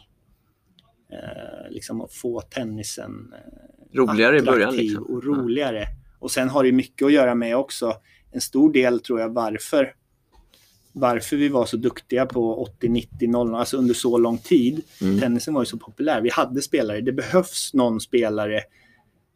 Eh, 1.11 1.69
liksom 1.71 2.01
att 2.01 2.13
få 2.13 2.41
tennisen 2.41 3.33
eh, 3.33 3.97
Roligare 3.97 4.37
i 4.37 4.41
början. 4.41 4.75
Liksom. 4.75 5.03
och 5.03 5.23
roligare. 5.23 5.85
Och 6.19 6.31
sen 6.31 6.49
har 6.49 6.63
det 6.63 6.71
mycket 6.71 7.05
att 7.05 7.11
göra 7.13 7.35
med 7.35 7.57
också 7.57 7.93
en 8.31 8.41
stor 8.41 8.73
del 8.73 8.99
tror 8.99 9.19
jag 9.19 9.29
varför 9.29 9.93
varför 10.99 11.35
vi 11.35 11.49
var 11.49 11.65
så 11.65 11.77
duktiga 11.77 12.25
på 12.25 12.61
80, 12.61 12.89
90, 12.89 13.29
00, 13.29 13.55
alltså 13.55 13.77
under 13.77 13.93
så 13.93 14.17
lång 14.17 14.37
tid. 14.37 14.81
Mm. 15.01 15.19
Tennisen 15.19 15.53
var 15.53 15.61
ju 15.61 15.65
så 15.65 15.77
populär. 15.77 16.21
Vi 16.21 16.29
hade 16.29 16.61
spelare. 16.61 17.01
Det 17.01 17.11
behövs 17.11 17.73
någon 17.73 17.99
spelare 17.99 18.61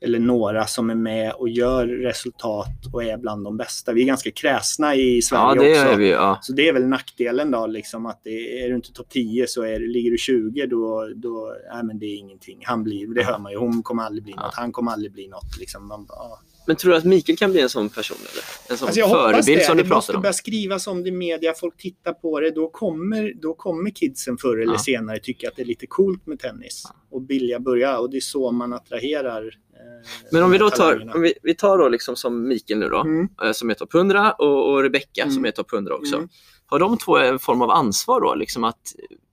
eller 0.03 0.19
några 0.19 0.67
som 0.67 0.89
är 0.89 0.95
med 0.95 1.31
och 1.33 1.49
gör 1.49 1.87
resultat 1.87 2.85
och 2.93 3.03
är 3.03 3.17
bland 3.17 3.43
de 3.43 3.57
bästa. 3.57 3.93
Vi 3.93 4.01
är 4.01 4.05
ganska 4.05 4.31
kräsna 4.31 4.95
i 4.95 5.15
Ja, 5.15 5.21
Sverige 5.21 5.73
det 5.73 5.85
också. 5.85 5.97
vi. 5.97 6.09
Ja. 6.09 6.39
Så 6.41 6.53
det 6.53 6.67
är 6.67 6.73
väl 6.73 6.87
nackdelen 6.87 7.51
då, 7.51 7.67
liksom 7.67 8.05
att 8.05 8.21
det, 8.23 8.63
är 8.63 8.69
du 8.69 8.75
inte 8.75 8.93
topp 8.93 9.09
10 9.09 9.47
så 9.47 9.63
är, 9.63 9.79
ligger 9.79 10.11
du 10.11 10.17
20 10.17 10.65
då, 10.65 11.09
då 11.15 11.55
nej, 11.73 11.83
men 11.83 11.99
det 11.99 12.05
är 12.05 12.17
ingenting. 12.17 12.59
Han 12.63 12.83
blir, 12.83 13.07
det 13.07 13.23
hör 13.23 13.39
man 13.39 13.51
ju, 13.51 13.57
hon 13.57 13.83
kommer 13.83 14.03
aldrig 14.03 14.23
bli 14.23 14.33
Ja. 14.37 14.41
något, 14.43 14.55
han 14.55 14.71
kommer 14.71 14.91
aldrig 14.91 15.11
bli 15.11 15.27
något. 15.27 15.57
Liksom. 15.59 15.87
Man, 15.87 16.05
ja. 16.09 16.39
Men 16.67 16.75
tror 16.75 16.91
du 16.91 16.97
att 16.97 17.03
Mikael 17.03 17.37
kan 17.37 17.51
bli 17.51 17.61
en 17.61 17.69
sån 17.69 17.89
person? 17.89 18.17
Eller? 18.31 18.43
En 18.69 18.77
sån 18.77 18.87
Alltså 18.87 18.99
jag 18.99 19.09
förebild 19.09 19.59
det. 19.59 19.63
som 19.65 19.77
du 19.77 19.83
det 19.83 19.89
måste 19.89 20.07
pratar 20.07 20.17
om? 20.17 20.21
börja 20.21 20.33
skrivas 20.33 20.87
om 20.87 21.03
det 21.03 21.09
i 21.09 21.11
media, 21.11 21.53
folk 21.53 21.77
tittar 21.77 22.13
på 22.13 22.39
det. 22.39 22.51
Då 22.51 22.69
kommer, 22.69 23.33
då 23.41 23.53
kommer 23.53 23.89
kidsen 23.89 24.37
förr 24.37 24.57
eller 24.61 24.73
Ja. 24.73 24.79
senare 24.79 25.19
tycka 25.19 25.47
att 25.47 25.55
det 25.55 25.61
är 25.61 25.65
lite 25.65 25.87
coolt 25.87 26.27
med 26.27 26.39
tennis. 26.39 26.83
Och 27.11 27.29
vilja 27.29 27.59
börja. 27.59 27.97
Och 27.99 28.09
det 28.09 28.17
är 28.17 28.21
så 28.21 28.51
man 28.51 28.73
attraherar 28.73 29.43
eh, 29.47 30.07
Men 30.31 30.43
om 30.43 30.51
vi 30.51 30.57
då 30.57 30.69
tar, 30.69 31.11
om 31.15 31.21
vi, 31.21 31.33
vi 31.43 31.55
tar 31.55 31.77
då 31.77 31.89
liksom 31.89 32.15
som 32.15 32.47
Mikael 32.47 32.79
nu 32.79 32.89
då, 32.89 32.99
Mm. 33.01 33.27
eh, 33.43 33.51
som 33.51 33.69
är 33.69 33.73
topp 33.73 33.93
100 33.93 34.31
och, 34.31 34.71
och 34.71 34.83
Rebecca 34.83 35.23
som 35.23 35.31
Mm. 35.31 35.45
är 35.45 35.51
topp 35.51 35.73
100 35.73 35.95
också. 35.95 36.15
Mm. 36.15 36.29
Har 36.65 36.79
de 36.79 36.97
två 36.97 37.17
en 37.17 37.39
form 37.39 37.61
av 37.61 37.71
ansvar 37.71 38.21
då, 38.21 38.35
liksom 38.35 38.63
att 38.63 38.81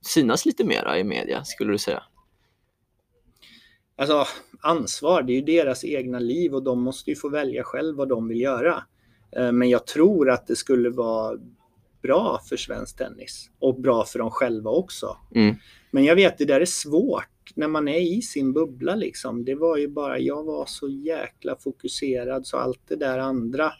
synas 0.05 0.45
lite 0.45 0.63
mera 0.63 0.99
i 0.99 1.03
media, 1.03 1.43
skulle 1.43 1.71
du 1.71 1.77
säga? 1.77 2.03
Alltså 3.99 4.25
ansvar, 4.61 5.21
det 5.21 5.33
är 5.33 5.35
ju 5.35 5.41
deras 5.41 5.83
egna 5.83 6.19
liv 6.19 6.55
och 6.55 6.63
de 6.63 6.81
måste 6.81 7.09
ju 7.09 7.15
få 7.15 7.29
välja 7.29 7.63
själv 7.63 7.95
vad 7.95 8.09
de 8.09 8.27
vill 8.27 8.41
göra. 8.41 8.83
Eh, 9.31 9.51
Men 9.51 9.69
jag 9.69 9.87
tror 9.87 10.29
att 10.29 10.47
det 10.47 10.55
skulle 10.55 10.89
vara 10.89 11.37
bra 12.01 12.41
för 12.49 12.57
svensk 12.57 12.97
tennis 12.97 13.49
och 13.59 13.81
bra 13.81 14.05
för 14.05 14.19
dem 14.19 14.31
själva 14.31 14.71
också. 14.71 15.17
Mm. 15.35 15.55
Men 15.91 16.03
jag 16.03 16.15
vet, 16.15 16.37
det 16.37 16.45
där 16.45 16.61
är 16.61 16.65
svårt 16.65 17.51
när 17.55 17.67
man 17.67 17.87
är 17.87 17.99
i 17.99 18.21
sin 18.21 18.53
bubbla 18.53 18.95
liksom. 18.95 19.45
Det 19.45 19.55
var 19.55 19.77
ju 19.77 19.87
bara, 19.87 20.19
jag 20.19 20.43
var 20.43 20.65
så 20.65 20.89
jäkla 20.89 21.55
fokuserad 21.55 22.47
så 22.47 22.57
allt 22.57 22.81
det 22.87 22.95
där 22.95 23.19
andra, 23.19 23.71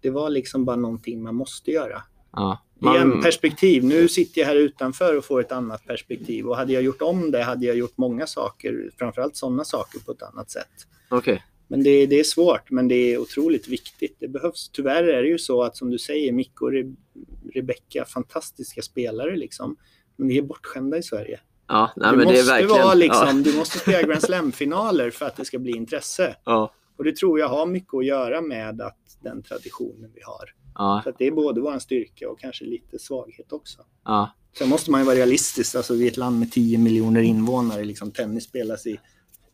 det 0.00 0.10
var 0.10 0.30
liksom 0.30 0.64
bara 0.64 0.76
någonting 0.76 1.22
man 1.22 1.34
måste 1.34 1.70
göra. 1.70 2.02
Ja. 2.32 2.58
Igen, 2.82 3.22
perspektiv. 3.22 3.84
Nu 3.84 4.08
sitter 4.08 4.40
jag 4.40 4.48
här 4.48 4.56
utanför 4.56 5.16
och 5.16 5.24
får 5.24 5.40
ett 5.40 5.52
annat 5.52 5.86
perspektiv. 5.86 6.46
Och 6.46 6.56
hade 6.56 6.72
jag 6.72 6.82
gjort 6.82 7.02
om 7.02 7.30
det 7.30 7.42
hade 7.42 7.66
jag 7.66 7.76
gjort 7.76 7.96
många 7.96 8.26
saker, 8.26 8.90
framförallt 8.98 9.36
sådana 9.36 9.64
saker 9.64 9.98
på 9.98 10.12
ett 10.12 10.22
annat 10.22 10.50
sätt. 10.50 10.86
Okej. 11.08 11.44
Men 11.68 11.82
det, 11.82 12.06
det 12.06 12.20
är 12.20 12.24
svårt, 12.24 12.70
men 12.70 12.88
det 12.88 12.94
är 12.94 13.18
otroligt 13.18 13.68
viktigt. 13.68 14.16
Det 14.20 14.28
behövs. 14.28 14.70
Tyvärr 14.72 15.04
är 15.04 15.22
det 15.22 15.28
ju 15.28 15.38
så 15.38 15.62
att 15.62 15.76
som 15.76 15.90
du 15.90 15.98
säger, 15.98 16.32
Micke 16.32 16.62
och 16.62 16.72
Re 16.72 16.84
Rebecca, 17.54 18.04
fantastiska 18.04 18.82
spelare 18.82 19.36
liksom. 19.36 19.76
Men 20.16 20.28
vi 20.28 20.38
är 20.38 20.42
bortskämda 20.42 20.98
i 20.98 21.02
Sverige. 21.02 21.40
Ja, 21.68 21.92
nej, 21.96 22.10
det 22.10 22.16
men 22.16 22.24
måste 22.24 22.34
det 22.34 22.40
är 22.40 22.60
verkligen... 22.60 22.82
vara 22.82 22.94
liksom, 22.94 23.36
ja. 23.36 23.52
du 23.52 23.56
måste 23.56 23.78
spela 23.78 24.02
Grand 24.02 24.22
Slam-finaler 24.22 25.10
för 25.10 25.26
att 25.26 25.36
det 25.36 25.44
ska 25.44 25.58
bli 25.58 25.72
intresse. 25.72 26.36
Ja. 26.44 26.72
Och 26.96 27.04
det 27.04 27.16
tror 27.16 27.38
jag 27.38 27.48
har 27.48 27.66
mycket 27.66 27.94
att 27.94 28.06
göra 28.06 28.40
med 28.40 28.80
att 28.80 28.98
den 29.22 29.42
traditionen 29.42 30.10
vi 30.14 30.20
har. 30.22 30.65
Ja. 30.78 31.00
Så 31.04 31.12
det 31.18 31.26
är 31.26 31.30
både 31.30 31.60
vår 31.60 31.78
styrka 31.78 32.30
och 32.30 32.40
kanske 32.40 32.64
lite 32.64 32.98
svaghet 32.98 33.52
också. 33.52 33.82
Ja. 34.04 34.30
Sen 34.58 34.68
måste 34.68 34.90
man 34.90 35.00
ju 35.00 35.06
vara 35.06 35.16
realistisk. 35.16 35.74
Alltså, 35.74 35.94
vi 35.94 36.04
är 36.06 36.10
ett 36.10 36.16
land 36.16 36.38
med 36.38 36.52
10 36.52 36.78
miljoner 36.78 37.20
invånare. 37.22 37.84
Liksom, 37.84 38.10
tennis 38.10 38.44
spelas 38.44 38.86
i 38.86 39.00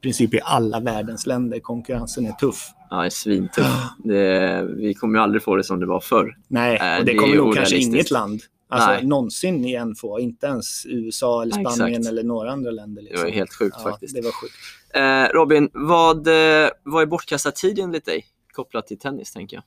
princip 0.02 0.34
i 0.34 0.40
alla 0.44 0.80
världens 0.80 1.26
länder. 1.26 1.58
Konkurrensen 1.60 2.26
är 2.26 2.32
tuff. 2.32 2.68
ja, 2.90 3.00
det 3.00 3.06
är 3.06 3.10
svintuff. 3.10 3.66
Det, 4.04 4.62
vi 4.76 4.94
kommer 4.94 5.18
ju 5.18 5.22
aldrig 5.22 5.42
få 5.42 5.56
det 5.56 5.64
som 5.64 5.80
det 5.80 5.86
var 5.86 6.00
förr. 6.00 6.36
Nej, 6.48 6.78
Nej, 6.80 6.98
och 6.98 7.04
det 7.04 7.12
det 7.12 7.18
kommer 7.18 7.36
nog 7.36 7.54
kanske 7.54 7.76
inget 7.76 8.10
land 8.10 8.40
alltså, 8.68 8.90
Nej. 8.90 9.04
någonsin 9.06 9.64
igen 9.64 9.94
få. 9.94 10.20
Inte 10.20 10.46
ens 10.46 10.86
USA 10.86 11.42
eller 11.42 11.52
Spanien 11.52 12.00
exakt. 12.00 12.08
eller 12.08 12.22
några 12.22 12.52
andra 12.52 12.70
länder. 12.70 13.02
Det 13.02 13.08
Liksom. 13.08 13.20
var 13.22 13.28
ju 13.28 13.34
helt 13.34 13.52
sjukt 13.54 13.76
ja, 13.78 13.90
faktiskt. 13.90 14.14
Det 14.14 14.20
var 14.20 14.32
sjukt. 14.32 14.54
Eh, 14.94 15.34
Robin, 15.38 15.70
vad, 15.72 16.26
eh, 16.26 16.68
vad 16.82 17.02
är 17.02 17.06
bortkastad 17.06 17.50
tid 17.52 17.78
enligt 17.78 18.04
dig? 18.04 18.24
Kopplat 18.52 18.86
till 18.86 18.98
tennis, 18.98 19.32
tänker 19.32 19.56
jag. 19.56 19.64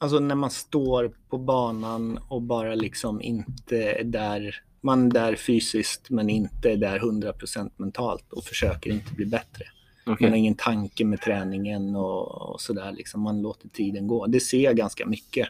Alltså 0.00 0.18
när 0.18 0.34
man 0.34 0.50
står 0.50 1.12
på 1.28 1.38
banan 1.38 2.18
och 2.28 2.42
bara 2.42 2.74
liksom 2.74 3.22
inte 3.22 3.76
är 3.82 4.04
där. 4.04 4.62
Man 4.80 5.06
är 5.06 5.10
där 5.10 5.36
fysiskt 5.36 6.10
men 6.10 6.30
inte 6.30 6.70
är 6.70 6.76
där 6.76 6.98
100% 6.98 7.70
mentalt 7.76 8.32
och 8.32 8.44
försöker 8.44 8.90
inte 8.90 9.14
bli 9.14 9.26
bättre. 9.26 9.64
Okej. 10.06 10.16
Man 10.20 10.30
har 10.30 10.38
ingen 10.38 10.54
tanke 10.54 11.04
med 11.04 11.20
träningen 11.20 11.96
och, 11.96 12.52
och 12.52 12.60
sådär. 12.60 12.92
Liksom. 12.92 13.20
Man 13.20 13.42
låter 13.42 13.68
tiden 13.68 14.06
gå. 14.06 14.26
Det 14.26 14.40
ser 14.40 14.60
jag 14.60 14.76
ganska 14.76 15.06
mycket, 15.06 15.48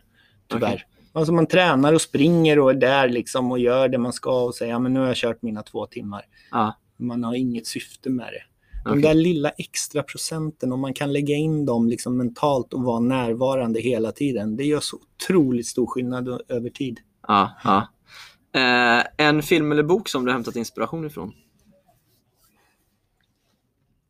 tyvärr. 0.48 0.74
Okej. 0.74 0.84
Alltså 1.12 1.32
man 1.32 1.46
tränar 1.46 1.92
och 1.92 2.00
springer 2.00 2.58
och 2.58 2.70
är 2.70 2.74
där 2.74 3.08
liksom 3.08 3.52
och 3.52 3.58
gör 3.58 3.88
det 3.88 3.98
man 3.98 4.12
ska 4.12 4.44
och 4.44 4.54
säger 4.54 4.72
ja, 4.72 4.78
men 4.78 4.94
nu 4.94 5.00
har 5.00 5.06
jag 5.06 5.16
kört 5.16 5.42
mina 5.42 5.62
två 5.62 5.86
timmar. 5.86 6.26
Ja. 6.50 6.76
Man 6.96 7.24
har 7.24 7.34
inget 7.34 7.66
syfte 7.66 8.10
med 8.10 8.26
det. 8.26 8.42
Okej. 8.90 9.02
där 9.02 9.15
lilla 9.15 9.51
extra 9.51 10.02
procenten, 10.02 10.73
om 10.73 10.81
man 10.81 10.94
kan 10.94 11.12
lägga 11.12 11.35
in 11.35 11.66
dem 11.66 11.89
liksom 11.89 12.16
mentalt 12.16 12.73
och 12.73 12.82
vara 12.82 13.01
närvarande 13.01 13.81
hela 13.81 14.12
tiden, 14.12 14.56
det 14.56 14.65
gör 14.65 14.81
så 14.81 14.97
otroligt 14.97 15.66
stor 15.66 15.86
skillnad 15.86 16.40
över 16.48 16.70
tid. 16.70 17.01
Ja, 17.28 17.52
ja. 17.65 17.89
Eh, 18.52 19.27
en 19.27 19.43
film 19.43 19.73
eller 19.73 19.82
bok 19.82 20.09
som 20.09 20.24
du 20.24 20.31
har 20.31 20.35
hämtat 20.35 20.56
inspiration 20.56 21.06
ifrån? 21.06 21.32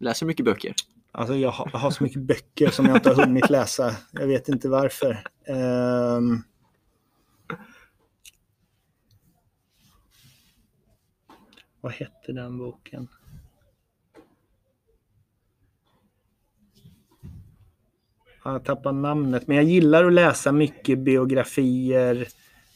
Läser 0.01 0.27
mycket 0.27 0.45
böcker? 0.45 0.75
Alltså 1.13 1.35
jag 1.35 1.51
har, 1.51 1.71
jag 1.73 1.79
har 1.79 1.91
så 1.91 2.03
mycket 2.03 2.23
böcker 2.23 2.71
som 2.71 2.87
jag 2.87 2.97
inte 2.97 3.11
har 3.11 3.27
hunnit 3.27 3.51
läsa. 3.51 3.97
Jag 4.13 4.27
vet 4.27 4.49
inte 4.49 4.69
varför. 4.69 5.25
Ehm. 5.47 6.43
Vad 11.81 11.93
hette 11.93 12.33
den 12.33 12.59
boken? 12.59 13.09
Jag 18.45 18.65
tappar 18.65 18.93
namnet, 18.93 19.47
men 19.47 19.57
jag 19.57 19.65
gillar 19.65 20.05
att 20.05 20.13
läsa 20.13 20.53
mycket 20.53 20.99
biografier. 20.99 22.27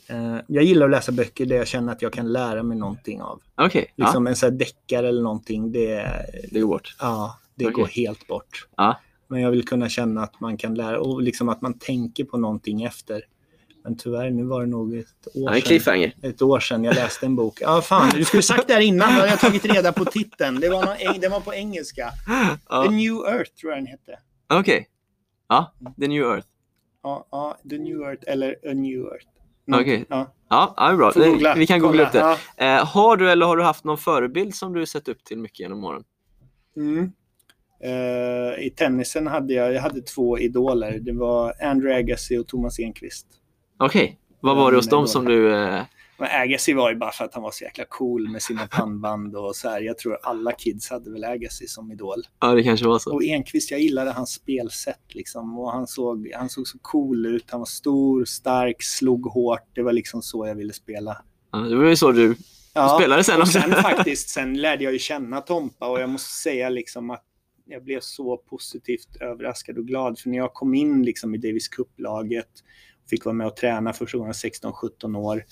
Eh, 0.06 0.36
Jag 0.48 0.64
gillar 0.64 0.86
att 0.86 0.90
läsa 0.92 1.12
böcker 1.12 1.46
där 1.46 1.56
jag 1.56 1.66
känner 1.66 1.92
att 1.92 2.02
jag 2.02 2.12
kan 2.12 2.32
lära 2.32 2.62
mig 2.62 2.76
någonting 2.78 3.22
av. 3.22 3.40
Okej, 3.56 3.92
Liksom 3.96 4.26
en 4.26 4.36
sån 4.36 4.50
här 4.50 4.58
deckare 4.58 5.08
eller 5.08 5.22
någonting, 5.22 5.72
det, 5.72 5.80
ja, 5.84 6.08
det 6.50 6.60
går 6.60 6.68
bort. 6.68 6.96
ja, 7.00 7.38
det 7.54 7.64
Okej. 7.64 7.74
går 7.74 7.86
helt 7.86 8.26
bort. 8.26 8.68
Ja. 8.76 9.00
Men 9.28 9.40
jag 9.40 9.50
vill 9.50 9.64
kunna 9.68 9.88
känna 9.88 10.22
att 10.22 10.40
man 10.40 10.56
kan 10.56 10.74
lära 10.74 11.00
och 11.00 11.22
liksom 11.22 11.48
att 11.48 11.62
man 11.62 11.78
tänker 11.78 12.24
på 12.24 12.38
någonting 12.38 12.82
efter. 12.82 13.22
Men 13.84 13.96
tyvärr, 13.96 14.30
nu 14.30 14.44
var 14.44 14.60
det 14.60 14.66
nog 14.66 14.94
ett 14.96 15.06
Ja, 15.34 15.50
år 15.50 15.54
en 15.72 15.80
sedan. 15.80 16.10
Ett 16.22 16.42
år 16.42 16.60
sedan 16.60 16.84
jag 16.84 16.94
läste 16.94 17.26
en 17.26 17.36
bok. 17.36 17.58
Ja, 17.60 17.80
fan, 17.82 18.10
du 18.14 18.24
skulle 18.24 18.42
sagt 18.42 18.68
det 18.68 18.74
här 18.74 18.80
innan. 18.80 19.08
Då 19.08 19.14
hade 19.14 19.28
jag 19.28 19.40
tagit 19.40 19.64
reda 19.64 19.92
på 19.92 20.04
titeln. 20.04 20.60
Det 20.60 20.68
var, 20.68 20.84
någon, 20.84 21.20
den 21.20 21.30
var 21.30 21.40
på 21.40 21.54
engelska. 21.54 22.10
Ja. 22.68 22.82
The 22.84 22.90
New 22.90 23.12
Earth 23.14 23.50
tror 23.60 23.72
jag 23.72 23.78
den 23.78 23.86
hette. 23.86 24.18
Okej. 24.54 24.88
Ja, 25.52 25.72
The 26.00 26.08
New 26.08 26.22
Earth. 26.24 26.48
Ja, 27.02 27.28
ja, 27.30 27.56
The 27.70 27.78
New 27.78 28.00
Earth 28.00 28.22
eller 28.26 28.50
A 28.70 28.74
New 28.74 29.00
Earth. 29.00 29.26
Någonting. 29.66 29.94
Okej. 29.94 30.06
Ja, 30.08 30.32
Ja, 30.48 30.74
ja, 30.76 30.96
bra. 30.96 31.12
googla. 31.14 31.54
Vi 31.54 31.66
kan 31.66 31.80
googla 31.80 32.02
upp 32.06 32.12
det. 32.12 32.18
Ja. 32.18 32.36
Eh, 32.56 32.86
har 32.86 33.16
du 33.16 33.30
eller 33.30 33.46
har 33.46 33.56
du 33.56 33.62
haft 33.62 33.84
någon 33.84 33.98
förebild 33.98 34.54
som 34.54 34.72
du 34.72 34.86
sett 34.86 35.08
upp 35.08 35.24
till 35.24 35.38
mycket 35.38 35.60
genom 35.60 35.84
åren? 35.84 36.04
Mm. 36.76 37.12
Eh, 37.84 38.64
I 38.66 38.72
tennisen 38.76 39.26
hade 39.26 39.54
jag, 39.54 39.72
jag 39.72 39.82
hade 39.82 40.00
två 40.02 40.38
idoler. 40.38 40.98
Det 41.00 41.12
var 41.12 41.54
Andrew 41.62 41.98
Agassi 41.98 42.38
och 42.38 42.48
Thomas 42.48 42.78
Enqvist. 42.80 43.26
Okej, 43.78 44.18
vad 44.40 44.56
var 44.56 44.70
det 44.70 44.76
hos 44.78 44.88
dem 44.88 45.06
som 45.06 45.24
du... 45.24 45.54
Eh... 45.54 45.82
Men 46.18 46.28
Agassi 46.42 46.72
var 46.72 46.90
ju 46.90 46.96
bara 46.96 47.12
för 47.12 47.24
att 47.24 47.34
han 47.34 47.42
var 47.42 47.50
så 47.50 47.64
jäkla 47.64 47.84
cool 47.88 48.28
med 48.28 48.42
sina 48.42 48.66
pannband 48.66 49.36
och 49.36 49.56
så 49.56 49.68
här. 49.68 49.80
Jag 49.80 49.98
tror 49.98 50.18
alla 50.22 50.52
kids 50.52 50.90
hade 50.90 51.10
väl 51.10 51.24
Agassi 51.24 51.66
som 51.66 51.92
idol. 51.92 52.22
Ja, 52.40 52.54
det 52.54 52.62
kanske 52.62 52.86
var 52.86 52.98
så. 52.98 53.14
Och 53.14 53.22
Enqvist, 53.22 53.70
jag 53.70 53.80
gillade 53.80 54.10
hans 54.10 54.30
spelsätt 54.30 55.14
liksom. 55.14 55.58
Och 55.58 55.72
han 55.72 55.86
såg, 55.86 56.30
han 56.34 56.48
såg 56.48 56.68
så 56.68 56.78
cool 56.78 57.26
ut. 57.26 57.50
Han 57.50 57.60
var 57.60 57.66
stor, 57.66 58.24
stark, 58.24 58.82
slog 58.82 59.26
hårt. 59.26 59.68
Det 59.74 59.82
var 59.82 59.92
liksom 59.92 60.22
så 60.22 60.46
jag 60.46 60.54
ville 60.54 60.72
spela. 60.72 61.22
Ja, 61.52 61.58
det 61.58 61.76
var 61.76 61.84
ju 61.84 61.96
så 61.96 62.12
du 62.12 62.36
spelade 62.96 63.24
sen 63.24 63.40
också. 63.40 63.60
sen 63.60 63.72
faktiskt, 63.82 64.28
sen 64.28 64.54
lärde 64.54 64.84
jag 64.84 64.92
ju 64.92 64.98
känna 64.98 65.40
Tompa 65.40 65.88
och 65.88 66.00
jag 66.00 66.10
måste 66.10 66.34
säga 66.34 66.68
liksom 66.68 67.10
att 67.10 67.24
jag 67.66 67.84
blev 67.84 68.00
så 68.00 68.36
positivt 68.36 69.16
överraskad 69.20 69.78
och 69.78 69.86
glad. 69.86 70.18
För 70.18 70.28
när 70.28 70.38
jag 70.38 70.54
kom 70.54 70.74
in 70.74 71.02
liksom 71.02 71.34
i 71.34 71.38
Davis 71.38 71.68
Cup-laget, 71.68 72.50
fick 73.10 73.24
vara 73.24 73.34
med 73.34 73.46
och 73.46 73.56
träna 73.56 73.92
första 73.92 74.18
gången 74.18 74.32
16-17 74.32 75.18
år. 75.18 75.44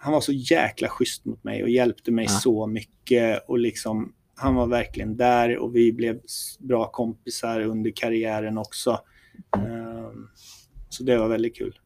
Han 0.00 0.12
var 0.12 0.20
så 0.20 0.32
jäkla 0.32 0.88
schysst 0.88 1.24
mot 1.24 1.44
mig 1.44 1.62
och 1.62 1.68
hjälpte 1.68 2.10
mig 2.12 2.24
Ja. 2.24 2.30
så 2.30 2.66
mycket. 2.66 3.44
Och 3.48 3.58
liksom, 3.58 4.12
han 4.36 4.54
var 4.54 4.66
verkligen 4.66 5.16
där 5.16 5.58
och 5.58 5.76
vi 5.76 5.92
blev 5.92 6.20
bra 6.58 6.90
kompisar 6.90 7.60
under 7.60 7.90
karriären 7.96 8.58
också. 8.58 9.00
Ehm, 9.56 10.28
Så 10.88 11.02
det 11.04 11.18
var 11.18 11.28
väldigt 11.28 11.56
kul. 11.56 11.78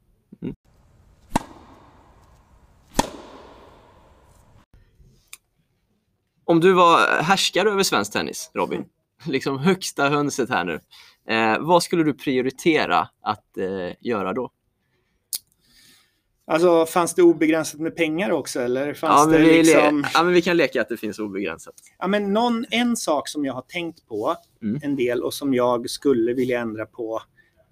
Om 6.44 6.60
du 6.60 6.72
var 6.72 7.22
härskare 7.22 7.70
över 7.70 7.82
svensk 7.82 8.12
tennis, 8.12 8.50
Robin, 8.54 8.84
liksom 9.26 9.58
högsta 9.58 10.08
hönset 10.08 10.50
här 10.50 10.64
nu. 10.64 10.80
Eh, 11.34 11.58
vad 11.60 11.82
skulle 11.82 12.04
du 12.04 12.14
prioritera 12.14 13.08
att 13.22 13.56
eh, 13.58 13.94
göra 14.00 14.32
då? 14.32 14.50
Alltså, 16.44 16.86
fanns 16.86 17.14
det 17.14 17.22
obegränsat 17.22 17.80
med 17.80 17.96
pengar 17.96 18.30
också 18.30 18.60
eller? 18.60 18.88
Ja 18.88 18.94
Fanns 18.94 19.28
men, 19.30 19.40
det 19.42 19.52
liksom... 19.52 20.06
ja, 20.14 20.22
men 20.22 20.32
vi 20.32 20.42
kan 20.42 20.56
leka 20.56 20.80
att 20.80 20.88
det 20.88 20.96
finns 20.96 21.18
obegränsat. 21.18 21.74
Ja, 21.98 22.06
men 22.06 22.32
någon, 22.32 22.64
en 22.70 22.96
sak 22.96 23.28
som 23.28 23.44
jag 23.44 23.54
har 23.54 23.62
tänkt 23.62 24.06
på 24.08 24.36
Mm. 24.62 24.80
en 24.82 24.96
del 24.96 25.22
och 25.22 25.34
som 25.34 25.54
jag 25.54 25.90
skulle 25.90 26.32
vilja 26.32 26.60
ändra 26.60 26.86
på 26.86 27.22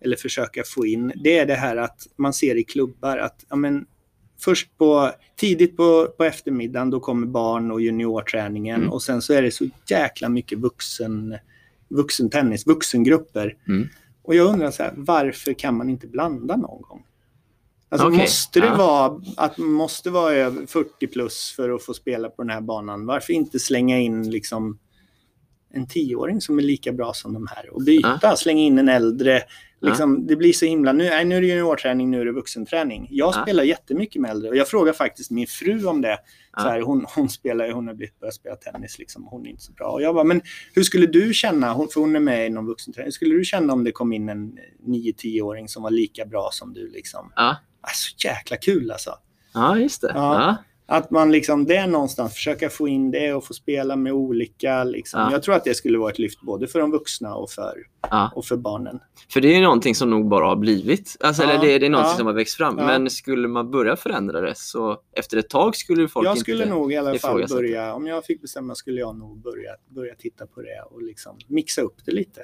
eller 0.01 0.17
försöka 0.17 0.63
få 0.67 0.87
in, 0.87 1.13
det 1.25 1.39
är 1.39 1.47
det 1.47 1.55
här 1.55 1.77
att 1.77 2.07
man 2.17 2.33
ser 2.33 2.57
i 2.57 2.65
klubbar 2.65 3.19
att 3.19 3.45
ja, 3.49 3.57
men, 3.57 3.87
först 4.41 4.79
på, 4.79 5.11
tidigt 5.37 5.77
på, 5.77 6.07
på 6.17 6.25
eftermiddagen 6.25 6.91
då 6.91 7.01
kommer 7.01 7.27
barn 7.27 7.71
och 7.71 7.81
juniorträningen 7.81 8.81
Mm. 8.81 8.93
och 8.93 9.03
sen 9.03 9.23
så 9.23 9.33
är 9.33 9.43
det 9.43 9.51
så 9.51 9.65
jäkla 9.91 10.29
mycket 10.29 10.59
vuxen, 10.59 11.37
vuxen 11.89 12.31
tennis, 12.31 12.67
vuxengrupper. 12.67 13.57
Mm. 13.69 13.89
Och 14.23 14.35
jag 14.35 14.47
undrar 14.47 14.71
så 14.71 14.83
här, 14.83 14.93
varför 14.97 15.53
kan 15.53 15.77
man 15.77 15.91
inte 15.91 16.07
blanda 16.07 16.57
någon 16.57 16.83
gång? 16.83 17.05
Alltså 17.93 18.07
Okej, 18.09 18.19
måste 18.21 18.61
det 18.61 18.67
ja. 18.67 18.77
vara 18.77 19.21
att 19.37 19.59
man 19.59 19.69
måste 19.73 20.11
vara 20.11 20.33
över 20.35 20.67
40 20.67 21.07
plus 21.07 21.53
för 21.57 21.71
att 21.71 21.83
få 21.85 21.95
spela 21.95 22.29
på 22.29 22.43
den 22.43 22.51
här 22.51 22.61
banan? 22.61 23.07
Varför 23.07 23.33
inte 23.33 23.59
slänga 23.59 23.99
in 23.99 24.31
liksom 24.31 24.79
en 25.73 25.87
tioåring 25.89 26.41
som 26.41 26.59
är 26.59 26.63
lika 26.63 26.93
bra 26.93 27.13
som 27.13 27.35
de 27.35 27.47
här 27.51 27.71
och 27.75 27.83
byta, 27.83 28.37
slänga 28.37 28.61
in 28.63 28.79
en 28.79 28.89
äldre. 28.89 29.43
Liksom, 29.83 30.27
Det 30.27 30.37
blir 30.37 30.53
så 30.53 30.67
himla, 30.67 30.93
nu, 30.93 31.05
nej, 31.05 31.25
nu 31.25 31.37
är 31.37 31.41
det 31.41 31.47
juniorträning, 31.47 32.11
nu 32.11 32.21
är 32.21 32.25
det 32.25 32.33
vuxenträning. 32.33 33.09
Jag 33.11 33.35
Ja. 33.35 33.43
spelar 33.43 33.65
jättemycket 33.65 34.23
med 34.23 34.31
äldre 34.31 34.51
och 34.51 34.57
jag 34.57 34.69
frågar 34.69 34.93
faktiskt 34.93 35.31
min 35.31 35.47
fru 35.47 35.85
om 35.87 36.01
det. 36.03 36.19
Ja. 36.57 36.63
Så 36.63 36.69
här, 36.69 36.81
hon, 36.81 37.07
hon 37.15 37.29
spelar 37.29 37.73
hon 37.73 37.87
har 37.87 37.95
blivit 37.95 38.21
börjat 38.21 38.35
spela 38.35 38.57
tennis, 38.57 38.99
liksom, 38.99 39.25
hon 39.31 39.47
är 39.47 39.51
inte 39.51 39.63
så 39.63 39.73
bra. 39.73 39.87
Och 39.87 40.03
jag 40.03 40.15
bara, 40.15 40.25
men 40.25 40.41
hur 40.75 40.83
skulle 40.83 41.07
du 41.07 41.35
känna, 41.35 41.73
hon, 41.73 41.89
för 41.89 42.01
hon 42.01 42.17
är 42.17 42.21
med 42.21 42.47
i 42.47 42.51
någon 42.51 42.67
vuxenträning, 42.67 43.07
hur 43.07 43.13
skulle 43.13 43.35
du 43.35 43.45
känna 43.45 43.73
om 43.73 43.85
det 43.85 43.93
kom 43.93 44.13
in 44.13 44.29
en 44.29 44.59
9-10-åring 44.87 45.69
som 45.69 45.83
var 45.83 45.91
lika 45.91 46.27
bra 46.27 46.49
som 46.53 46.75
du? 46.75 46.89
Liksom? 46.91 47.33
Ja, 47.83 47.89
Alltså 47.89 48.27
jäkla 48.29 48.57
kul 48.57 48.91
alltså. 48.91 49.11
ja 49.55 49.79
just 49.79 50.01
det. 50.01 50.13
Ja. 50.15 50.35
Ja. 50.43 50.57
Att 50.97 51.11
man 51.11 51.33
liksom, 51.33 51.65
det 51.67 51.77
är 51.77 51.87
någonstans, 51.87 52.35
försöka 52.35 52.71
få 52.71 52.89
in 52.89 53.11
det 53.11 53.35
och 53.35 53.45
få 53.47 53.55
spela 53.55 53.97
med 53.97 54.13
olika. 54.13 54.85
Liksom. 54.85 55.21
Ja. 55.21 55.33
Jag 55.33 55.43
tror 55.43 55.55
att 55.55 55.65
det 55.65 55.75
skulle 55.75 55.99
vara 55.99 56.11
ett 56.11 56.19
lyft 56.19 56.41
både 56.41 56.67
för 56.69 56.79
de 56.81 56.91
vuxna 56.91 57.35
och 57.35 57.51
för, 57.51 57.75
Ja. 58.11 58.33
och 58.35 58.45
för 58.45 58.57
barnen. 58.57 59.01
För 59.33 59.41
det 59.41 59.55
är 59.55 59.61
någonting 59.63 59.95
som 59.95 60.11
nog 60.11 60.29
bara 60.29 60.47
har 60.47 60.57
blivit. 60.57 61.17
Alltså, 61.21 61.43
Ja, 61.43 61.51
eller 61.51 61.67
det, 61.67 61.79
det 61.79 61.87
är 61.87 61.91
någonting 61.91 62.17
som 62.17 62.27
har 62.27 62.35
växt 62.35 62.57
fram. 62.57 62.77
Men 62.77 63.11
skulle 63.11 63.49
man 63.49 63.71
börja 63.71 63.97
förändra 63.97 64.41
det 64.41 64.55
så 64.57 65.01
efter 65.17 65.37
ett 65.37 65.49
tag 65.49 65.77
skulle 65.77 66.09
folk 66.09 66.27
jag 66.27 66.33
inte... 66.33 66.41
skulle 66.41 66.67
nog 66.67 66.93
i 66.93 66.97
alla 66.97 67.19
fall 67.19 67.47
börja, 67.49 67.95
om 67.95 68.07
jag 68.07 68.25
fick 68.25 68.41
bestämma 68.43 68.75
skulle 68.75 69.01
jag 69.01 69.19
nog 69.19 69.39
börja, 69.39 69.71
börja 69.89 70.15
titta 70.15 70.47
på 70.47 70.63
det 70.63 70.83
och 70.91 71.03
liksom 71.03 71.39
mixa 71.47 71.83
upp 71.83 71.97
det 72.05 72.13
lite. 72.13 72.41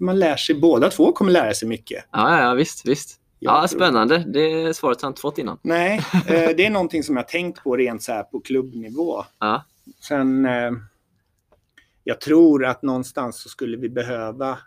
Man 0.00 0.18
lär 0.18 0.36
sig, 0.36 0.54
båda 0.60 0.90
två 0.90 1.12
kommer 1.12 1.32
lära 1.32 1.54
sig 1.54 1.68
mycket. 1.68 2.04
Ja, 2.10 2.30
ja, 2.38 2.42
ja 2.42 2.54
visst, 2.54 2.88
visst. 2.88 3.20
Ja, 3.44 3.68
spännande. 3.68 4.18
Det 4.18 4.76
svaret 4.76 5.02
har 5.02 5.06
jag 5.06 5.10
inte 5.10 5.20
fått 5.20 5.38
innan. 5.38 5.58
Nej, 5.62 6.00
eh, 6.26 6.50
det 6.56 6.66
är 6.66 6.70
någonting 6.70 7.02
som 7.02 7.16
jag 7.16 7.28
tänkt 7.28 7.62
på 7.62 7.76
rent 7.76 8.02
så 8.02 8.12
här 8.12 8.22
på 8.22 8.40
klubbnivå. 8.40 9.24
Ja. 9.38 9.64
Sen, 10.00 10.46
eh, 10.46 10.72
jag 12.04 12.20
tror 12.20 12.64
att 12.64 12.82
någonstans 12.82 13.42
så 13.42 13.48
skulle 13.48 13.76
vi 13.76 13.88
behöva, 13.88 14.58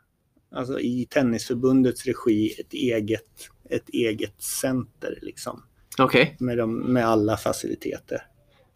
alltså 0.51 0.79
i 0.79 1.07
Tennisförbundets 1.09 2.05
regi, 2.05 2.55
ett 2.59 2.73
eget, 2.73 3.49
ett 3.69 3.89
eget 3.89 4.41
center 4.43 5.19
liksom. 5.21 5.63
Okej. 5.97 6.35
Med, 6.39 6.57
de, 6.57 6.79
med 6.79 7.07
alla 7.07 7.37
faciliteter. 7.37 8.25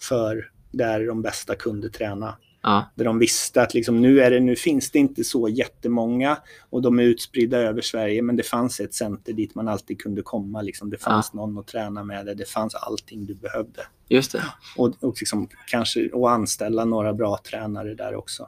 För 0.02 0.52
där 0.72 1.06
de 1.08 1.22
bästa 1.22 1.56
kunde 1.56 1.90
träna. 1.90 2.38
Ja. 2.64 2.92
Där 2.96 3.06
de 3.06 3.20
visste 3.20 3.62
att 3.62 3.74
liksom, 3.74 4.02
nu, 4.02 4.22
är 4.22 4.32
det, 4.32 4.40
nu 4.40 4.56
finns 4.56 4.92
det 4.92 5.00
inte 5.00 5.24
så 5.24 5.50
jättemånga 5.50 6.38
och 6.70 6.82
de 6.82 7.00
är 7.00 7.04
utspridda 7.04 7.58
över 7.58 7.82
Sverige 7.82 8.22
men 8.22 8.36
det 8.36 8.44
fanns 8.44 8.80
ett 8.80 8.94
center 8.94 9.34
dit 9.34 9.56
man 9.56 9.68
alltid 9.68 10.02
kunde 10.02 10.22
komma. 10.22 10.62
Liksom. 10.62 10.90
Det 10.90 10.98
fanns 10.98 11.34
någon 11.34 11.58
att 11.58 11.68
träna 11.68 12.04
med, 12.04 12.26
det, 12.26 12.34
det 12.34 12.50
fanns 12.50 12.76
allting 12.76 13.26
du 13.26 13.34
behövde. 13.36 13.82
Just 14.10 14.32
det. 14.32 14.44
Och, 14.78 15.04
och, 15.04 15.16
liksom, 15.20 15.48
kanske, 15.68 16.10
och 16.10 16.32
anställa 16.32 16.86
några 16.86 17.14
bra 17.14 17.38
tränare 17.50 17.96
där 17.96 18.16
också. 18.16 18.48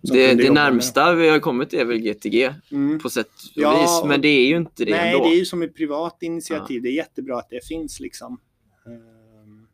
Det, 0.00 0.34
det 0.34 0.50
närmsta 0.50 1.14
vi 1.14 1.28
har 1.28 1.38
kommit 1.38 1.74
är 1.74 1.84
väl 1.84 1.98
GTG. 1.98 2.54
Mm. 2.70 2.98
på 2.98 3.10
sätt 3.10 3.26
och 3.26 3.62
Ja, 3.62 3.80
vis. 3.80 4.08
Men 4.08 4.20
det 4.20 4.28
är 4.28 4.46
ju 4.46 4.56
inte 4.56 4.84
det 4.84 4.90
Nej, 4.90 5.12
ändå. 5.14 5.24
det 5.24 5.30
är 5.34 5.38
ju 5.38 5.44
som 5.44 5.62
ett 5.62 5.76
privat 5.76 6.16
initiativ. 6.20 6.82
Det 6.82 6.88
är 6.88 6.92
jättebra 6.92 7.38
att 7.38 7.50
det 7.50 7.66
finns. 7.66 8.00
liksom. 8.00 8.40
Ehm, 8.86 9.66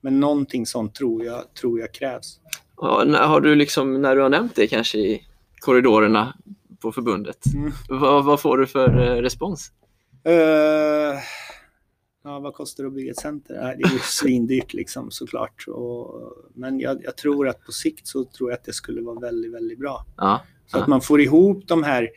Men 0.00 0.20
någonting 0.20 0.66
sånt 0.66 0.94
tror 0.94 1.24
jag, 1.24 1.54
tror 1.54 1.80
jag 1.80 1.94
krävs. 1.94 2.40
Har 2.80 3.40
du 3.40 3.54
liksom, 3.54 4.02
när 4.02 4.16
du 4.16 4.22
har 4.22 4.28
nämnt 4.28 4.56
det 4.56 4.66
kanske 4.66 4.98
i 4.98 5.22
korridorerna 5.60 6.34
på 6.82 6.92
förbundet, 6.92 7.38
Mm. 7.54 7.72
vad, 7.88 8.24
vad 8.24 8.40
får 8.40 8.58
du 8.58 8.66
för 8.66 8.98
eh, 8.98 9.22
respons? 9.22 9.72
Eh, 10.24 10.32
ja, 12.24 12.38
vad 12.38 12.54
kostar 12.54 12.84
det 12.84 12.88
att 12.88 12.94
bygga 12.94 13.10
ett 13.10 13.18
center? 13.20 13.54
Det 13.54 13.60
är 13.88 13.92
ju 13.92 13.98
svindyrt 14.02 14.72
liksom 14.72 15.10
såklart. 15.10 15.64
Och, 15.68 16.32
men 16.54 16.80
jag, 16.80 17.04
jag 17.04 17.16
tror 17.16 17.48
att 17.48 17.64
på 17.66 17.72
sikt 17.72 18.06
så 18.06 18.24
tror 18.24 18.50
jag 18.50 18.56
att 18.58 18.64
det 18.64 18.72
skulle 18.72 19.02
vara 19.02 19.20
väldigt, 19.20 19.52
väldigt 19.54 19.78
bra. 19.78 20.06
Ja, 20.16 20.40
Så 20.66 20.76
Ja. 20.78 20.82
att 20.82 20.88
man 20.88 21.00
får 21.00 21.20
ihop 21.20 21.62
de 21.68 21.82
här, 21.82 22.08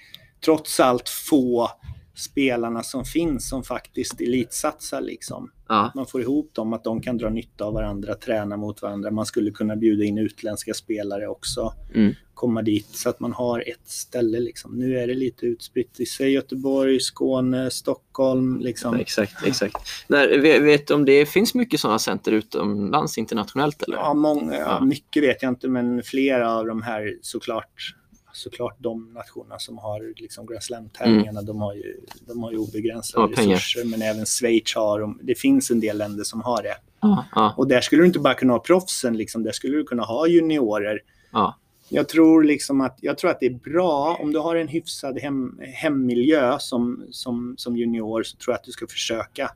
trots 0.45 0.80
allt 0.80 1.10
få 1.10 1.69
spelarna 2.15 2.84
som 2.84 3.06
finns 3.06 3.49
som 3.49 3.64
faktiskt 3.64 4.22
elitsatsar 4.22 5.02
liksom. 5.02 5.52
Ja, 5.68 5.91
Man 5.95 6.06
får 6.06 6.22
ihop 6.22 6.53
dem, 6.53 6.73
att 6.73 6.84
de 6.84 7.02
kan 7.02 7.18
dra 7.18 7.30
nytta 7.30 7.65
av 7.65 7.73
varandra, 7.73 8.15
träna 8.15 8.57
mot 8.57 8.81
varandra. 8.81 9.11
Man 9.11 9.26
skulle 9.26 9.52
kunna 9.52 9.76
bjuda 9.76 10.03
in 10.03 10.18
utländska 10.18 10.73
spelare 10.73 11.27
också, 11.27 11.73
Mm. 11.95 12.14
komma 12.34 12.61
dit 12.61 12.88
så 12.90 13.10
att 13.10 13.19
man 13.19 13.34
har 13.34 13.60
ett 13.60 13.88
ställe 13.90 14.40
liksom. 14.40 14.72
Nu 14.77 14.99
är 14.99 15.07
det 15.07 15.14
lite 15.14 15.45
utspritt 15.45 15.99
i 15.99 16.06
sig 16.06 16.31
Göteborg, 16.31 16.99
Skåne, 16.99 17.69
Stockholm 17.69 18.60
liksom. 18.60 18.95
exakt. 18.95 19.48
exakt. 19.48 19.77
När, 20.07 20.40
vet, 20.60 20.88
du 20.88 20.94
om 20.94 21.06
det 21.06 21.26
finns 21.26 21.53
mycket 21.53 21.80
sådana 21.80 21.99
center 21.99 22.31
utomlands 22.31 23.18
internationellt? 23.18 23.84
Eller? 23.84 23.98
Ja, 23.98 24.14
många, 24.14 24.56
ja. 24.56 24.85
mycket 24.85 25.23
vet 25.23 25.44
jag 25.44 25.49
inte, 25.49 25.68
men 25.68 26.03
flera 26.03 26.52
av 26.56 26.65
de 26.65 26.81
här 26.81 27.18
såklart 27.22 27.95
såklart 28.34 28.76
de 28.80 29.14
nationerna 29.14 29.60
som 29.60 29.77
har 29.77 30.14
liksom 30.22 30.45
Grand 30.45 30.64
Slam-tävlingarna, 30.64 31.41
de, 31.41 31.61
har 31.61 31.73
ju, 31.73 31.97
de 32.27 32.43
har 32.43 32.51
ju 32.51 32.57
obegränsade 32.57 33.27
Ja, 33.31 33.35
pengar. 33.35 33.55
resurser. 33.55 33.85
Men 33.85 34.01
även 34.01 34.26
Schweiz 34.26 34.76
har, 34.76 34.99
de- 34.99 35.19
det 35.23 35.35
finns 35.35 35.72
en 35.72 35.80
del 35.80 35.97
länder 35.97 36.23
som 36.23 36.41
har 36.41 36.64
det. 36.64 36.76
Ja, 37.01 37.26
ja, 37.35 37.53
Och 37.57 37.68
där 37.68 37.81
skulle 37.81 38.01
du 38.01 38.05
inte 38.07 38.19
bara 38.19 38.34
kunna 38.34 38.53
ha 38.53 38.60
proffsen, 38.60 39.18
liksom, 39.18 39.43
där 39.43 39.51
skulle 39.51 39.77
du 39.77 39.84
kunna 39.84 40.03
ha 40.03 40.27
juniorer. 40.27 40.99
ja. 41.31 41.60
Jag 41.89 42.10
tror, 42.10 42.43
liksom 42.43 42.81
att, 42.81 42.97
jag 43.01 43.18
tror 43.18 43.31
att 43.31 43.39
det 43.39 43.45
är 43.45 43.53
bra 43.72 44.18
om 44.22 44.34
du 44.34 44.39
har 44.39 44.55
en 44.55 44.68
hyfsad 44.68 45.19
hem, 45.19 45.60
hemmiljö 45.73 46.57
som, 46.60 47.03
som, 47.11 47.55
som 47.57 47.77
junior 47.77 48.23
så 48.23 48.38
tror 48.38 48.53
jag 48.53 48.60
att 48.60 48.64
du 48.64 48.72
ska 48.72 48.88
försöka 48.88 49.51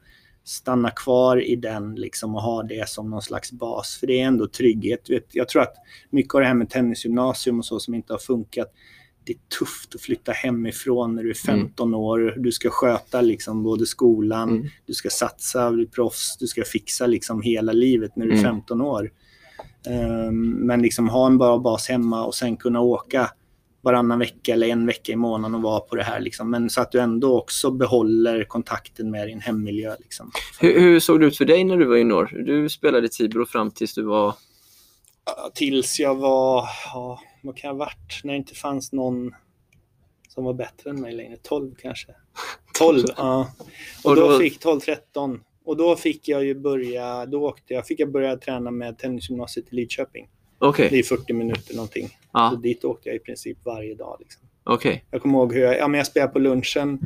stanna 0.48 0.92
kvar 0.92 1.42
i 1.44 1.56
den 1.56 1.96
liksom, 1.96 2.36
och 2.36 2.42
ha 2.42 2.64
det 2.64 2.90
som 2.90 3.10
någon 3.10 3.22
slags 3.22 3.52
bas. 3.52 3.98
För 4.00 4.08
det 4.08 4.20
är 4.22 4.26
ändå 4.26 4.48
trygghet. 4.48 5.10
Vet, 5.10 5.26
jag 5.32 5.50
tror 5.50 5.62
att 5.62 5.74
mycket 6.10 6.36
av 6.36 6.42
det 6.42 6.48
här 6.48 6.54
med 6.54 6.70
tennisgymnasium 6.70 7.60
och 7.60 7.66
så 7.66 7.80
som 7.80 7.94
inte 7.94 8.14
har 8.14 8.18
funkat 8.20 8.74
det 9.24 9.34
är 9.34 9.38
tufft 9.60 9.96
att 9.96 10.02
flytta 10.02 10.32
hemifrån 10.32 11.16
när 11.16 11.24
du 11.24 11.30
är 11.30 11.34
15 11.34 11.94
år. 11.96 12.34
Du 12.38 12.52
ska 12.52 12.70
sköta 12.70 13.22
liksom 13.22 13.64
både 13.64 13.86
skolan, 13.86 14.50
Mm. 14.50 14.68
du 14.86 14.94
ska 14.94 15.10
satsa, 15.10 15.72
bli 15.72 15.86
proffs, 15.88 16.38
du 16.40 16.48
ska 16.48 16.64
fixa 16.64 17.08
liksom 17.08 17.42
hela 17.42 17.72
livet 17.72 18.16
när 18.16 18.26
du 18.26 18.32
är 18.32 18.38
Mm. 18.38 18.46
15 18.46 18.82
år. 18.82 19.12
Ehm, 19.88 20.50
men 20.52 20.82
liksom 20.82 21.10
ha 21.10 21.26
en 21.28 21.38
bra 21.38 21.58
bas 21.58 21.88
hemma 21.90 22.26
och 22.26 22.36
sen 22.36 22.58
kunna 22.58 22.82
åka 22.82 23.32
varannan 23.88 24.20
vecka 24.20 24.54
eller 24.54 24.68
en 24.68 24.86
vecka 24.86 25.12
i 25.12 25.16
månaden 25.16 25.56
och 25.56 25.62
vara 25.62 25.80
på 25.80 25.96
det 25.96 26.04
här. 26.04 26.20
Liksom. 26.20 26.50
Men 26.52 26.70
så 26.70 26.82
att 26.82 26.92
du 26.92 27.00
ändå 27.00 27.38
också 27.38 27.72
behåller 27.72 28.44
kontakten 28.44 29.12
med 29.12 29.28
din 29.28 29.40
hemmiljö. 29.42 29.96
Liksom. 30.00 30.32
Hur, 30.60 30.80
hur 30.80 31.00
såg 31.00 31.20
det 31.20 31.26
ut 31.26 31.38
för 31.38 31.46
dig 31.46 31.64
när 31.64 31.78
du 31.78 31.86
var 31.86 31.96
junior? 31.98 32.44
Du 32.46 32.70
spelade 32.70 33.06
i 33.06 33.10
Tibro 33.10 33.46
fram 33.46 33.72
tills 33.72 33.94
du 33.94 34.04
var... 34.04 34.34
Tills 35.54 36.00
jag 36.00 36.16
var, 36.16 36.66
ja, 36.94 37.22
vad 37.44 37.58
kan 37.58 37.68
jag 37.68 37.74
ha 37.76 37.80
varit, 37.80 38.22
när 38.24 38.34
det 38.34 38.38
inte 38.38 38.56
fanns 38.56 38.92
någon 38.92 39.32
som 40.30 40.44
var 40.44 40.54
bättre 40.54 40.90
än 40.90 41.02
mig 41.02 41.14
längre. 41.14 41.38
12 41.44 41.76
kanske. 41.82 42.12
12, 42.80 43.04
ja. 43.18 43.52
Och 44.04 44.10
Och 44.10 44.16
då 44.16 44.28
då- 44.30 44.40
fick 44.40 44.60
12, 44.60 44.80
13. 44.80 45.42
Och 45.66 45.78
då 45.78 45.96
fick 45.96 46.28
jag 46.28 46.46
ju 46.46 46.56
börja, 46.56 47.26
då 47.26 47.44
åkte 47.44 47.74
jag, 47.74 47.88
fick 47.88 48.00
jag 48.00 48.12
börja 48.12 48.38
träna 48.38 48.72
med 48.72 48.98
tennisgymnasiet 48.98 49.66
i 49.74 49.76
Lidköping. 49.76 50.30
Okej, 50.60 50.88
Det 50.92 51.00
är 51.00 51.04
40 51.04 51.34
minuter 51.34 51.76
någonting. 51.76 52.10
Så 52.38 52.56
ja, 52.56 52.60
dit 52.64 52.84
åkte 52.84 53.10
jag 53.10 53.16
i 53.16 53.20
princip 53.20 53.58
varje 53.64 53.96
dag. 53.96 54.18
Liksom. 54.20 54.42
okej. 54.64 55.06
Jag 55.12 55.22
kommer 55.22 55.38
ihåg 55.38 55.54
hur 55.54 55.62
jag, 55.62 55.78
ja, 55.78 55.88
men 55.88 55.98
jag 55.98 56.08
spelade 56.08 56.34
på 56.34 56.40
lunchen, 56.40 57.00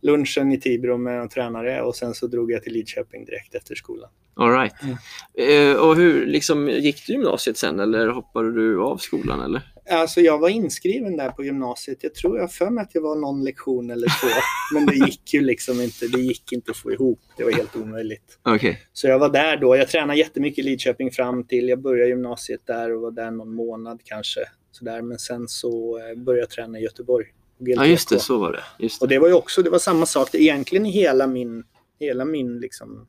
lunchen 0.00 0.52
i 0.52 0.60
Tibro 0.60 0.96
med 0.96 1.20
en 1.20 1.28
tränare 1.28 1.82
och 1.82 1.96
sen 1.96 2.14
så 2.14 2.26
drog 2.26 2.52
jag 2.52 2.62
till 2.62 2.72
Lidköping 2.72 3.24
direkt 3.24 3.54
efter 3.54 3.74
skolan. 3.74 4.10
All 4.34 4.52
right. 4.52 4.74
Mm. 4.82 5.72
Eh, 5.72 5.76
och 5.76 5.96
hur 5.96 6.26
liksom, 6.26 6.68
gick 6.68 7.06
du 7.06 7.12
gymnasiet 7.12 7.56
sen 7.56 7.80
eller 7.80 8.08
hoppade 8.08 8.52
du 8.52 8.80
av 8.80 8.96
skolan? 8.96 9.40
Eller? 9.40 9.62
Alltså 9.90 10.20
jag 10.20 10.38
var 10.38 10.48
inskriven 10.48 11.16
där 11.16 11.30
på 11.30 11.44
gymnasiet. 11.44 11.98
Jag 12.00 12.14
tror 12.14 12.38
jag 12.38 12.52
för 12.52 12.70
mig 12.70 12.82
att 12.82 12.94
jag 12.94 13.02
var 13.02 13.16
någon 13.16 13.44
lektion 13.44 13.90
eller 13.90 14.06
två. 14.20 14.28
Men 14.74 14.86
det 14.86 14.94
gick 14.94 15.34
ju 15.34 15.40
liksom 15.40 15.80
inte. 15.80 16.06
Det 16.06 16.20
gick 16.20 16.52
inte 16.52 16.70
att 16.70 16.76
få 16.76 16.92
ihop. 16.92 17.20
Det 17.36 17.44
var 17.44 17.52
helt 17.52 17.76
omöjligt. 17.76 18.38
Okej. 18.42 18.82
Så 18.92 19.06
jag 19.06 19.18
var 19.18 19.28
där 19.28 19.56
då. 19.56 19.76
Jag 19.76 19.88
tränade 19.88 20.18
jättemycket 20.18 20.58
i 20.58 20.62
Lidköping 20.62 21.10
fram 21.10 21.44
till 21.44 21.68
jag 21.68 21.80
började 21.80 22.08
gymnasiet 22.08 22.60
där 22.64 22.94
och 22.94 23.02
var 23.02 23.10
där 23.10 23.30
någon 23.30 23.54
månad 23.54 24.00
kanske. 24.04 24.40
Sådär. 24.70 25.02
Men 25.02 25.18
sen 25.18 25.48
så 25.48 25.98
eh, 25.98 26.18
började 26.22 26.42
jag 26.42 26.50
träna 26.50 26.78
i 26.78 26.82
Göteborg. 26.82 27.26
Ja, 27.58 27.86
just 27.86 28.08
det. 28.08 28.18
Så 28.18 28.38
var 28.38 28.52
det. 28.52 28.62
Just 28.78 29.02
Och 29.02 29.08
det. 29.08 29.14
det 29.14 29.18
var 29.18 29.28
ju 29.28 29.34
också, 29.34 29.62
det 29.62 29.70
var 29.70 29.78
samma 29.78 30.06
sak. 30.06 30.28
Det, 30.32 30.42
egentligen 30.42 30.84
hela 30.84 31.26
min, 31.26 31.64
hela 32.00 32.24
min 32.24 32.60
liksom, 32.60 33.08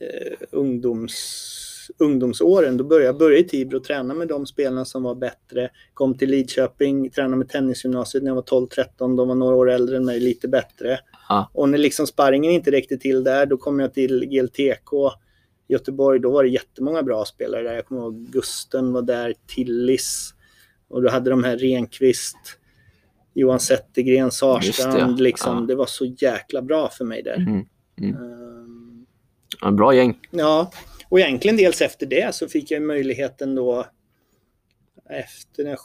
eh, 0.00 0.36
ungdoms, 0.50 1.14
ungdomsåren. 1.98 2.76
Då 2.76 2.84
började 2.84 3.06
jag 3.06 3.18
började 3.18 3.38
i 3.40 3.48
Tibro 3.48 3.80
träna 3.80 4.14
med 4.14 4.28
de 4.28 4.46
spelarna 4.46 4.84
som 4.84 5.02
var 5.02 5.14
bättre. 5.14 5.70
Kom 5.94 6.18
till 6.18 6.30
Lidköping, 6.30 7.10
tränade 7.10 7.36
med 7.36 7.48
tennisgymnasiet 7.48 8.24
när 8.24 8.30
jag 8.30 8.34
var 8.34 8.42
12-13. 8.42 8.86
De 8.98 9.28
var 9.28 9.34
några 9.34 9.56
år 9.56 9.70
äldre 9.70 9.96
än 9.96 10.04
mig, 10.04 10.20
lite 10.20 10.48
bättre. 10.48 10.98
Ja. 11.28 11.50
Och 11.54 11.68
när 11.68 11.78
liksom 11.78 12.06
sparringen 12.06 12.50
inte 12.52 12.70
räckte 12.70 12.96
till 12.96 13.24
där, 13.24 13.46
då 13.46 13.56
kom 13.56 13.80
jag 13.80 13.94
till 13.94 14.24
GLTK 14.28 15.12
Göteborg. 15.68 16.20
Då 16.20 16.30
var 16.30 16.42
det 16.42 16.48
jättemånga 16.48 17.02
bra 17.02 17.24
spelare 17.24 17.62
där. 17.62 17.74
Jag 17.74 17.86
kommer 17.86 18.00
ihåg 18.00 18.26
Gusten 18.30 18.92
var 18.92 19.02
där, 19.02 19.34
Tillis. 19.46 20.34
Och 20.88 21.02
då 21.02 21.10
hade 21.10 21.30
de 21.30 21.44
här 21.44 21.56
Renqvist, 21.56 22.36
Johan 23.34 23.60
Zettergren, 23.60 24.30
Sarstrand. 24.30 25.16
det, 25.16 25.22
liksom. 25.22 25.56
ja. 25.56 25.60
det 25.60 25.74
var 25.74 25.86
så 25.86 26.04
jäkla 26.04 26.62
bra 26.62 26.88
för 26.88 27.04
mig 27.04 27.22
där. 27.22 27.36
Mm. 27.36 27.66
Mm. 28.00 28.14
Ehm, 28.14 28.56
Ja, 29.60 29.70
bra 29.70 29.94
gäng. 29.94 30.18
Ja, 30.30 30.70
och 31.08 31.20
egentligen 31.20 31.56
dels 31.56 31.80
efter 31.82 32.06
det 32.06 32.34
så 32.34 32.48
fick 32.48 32.70
jag 32.70 32.82
möjligheten 32.82 33.54
då 33.54 33.86
efter 35.10 35.64
när 35.64 35.70
jag 35.70 35.78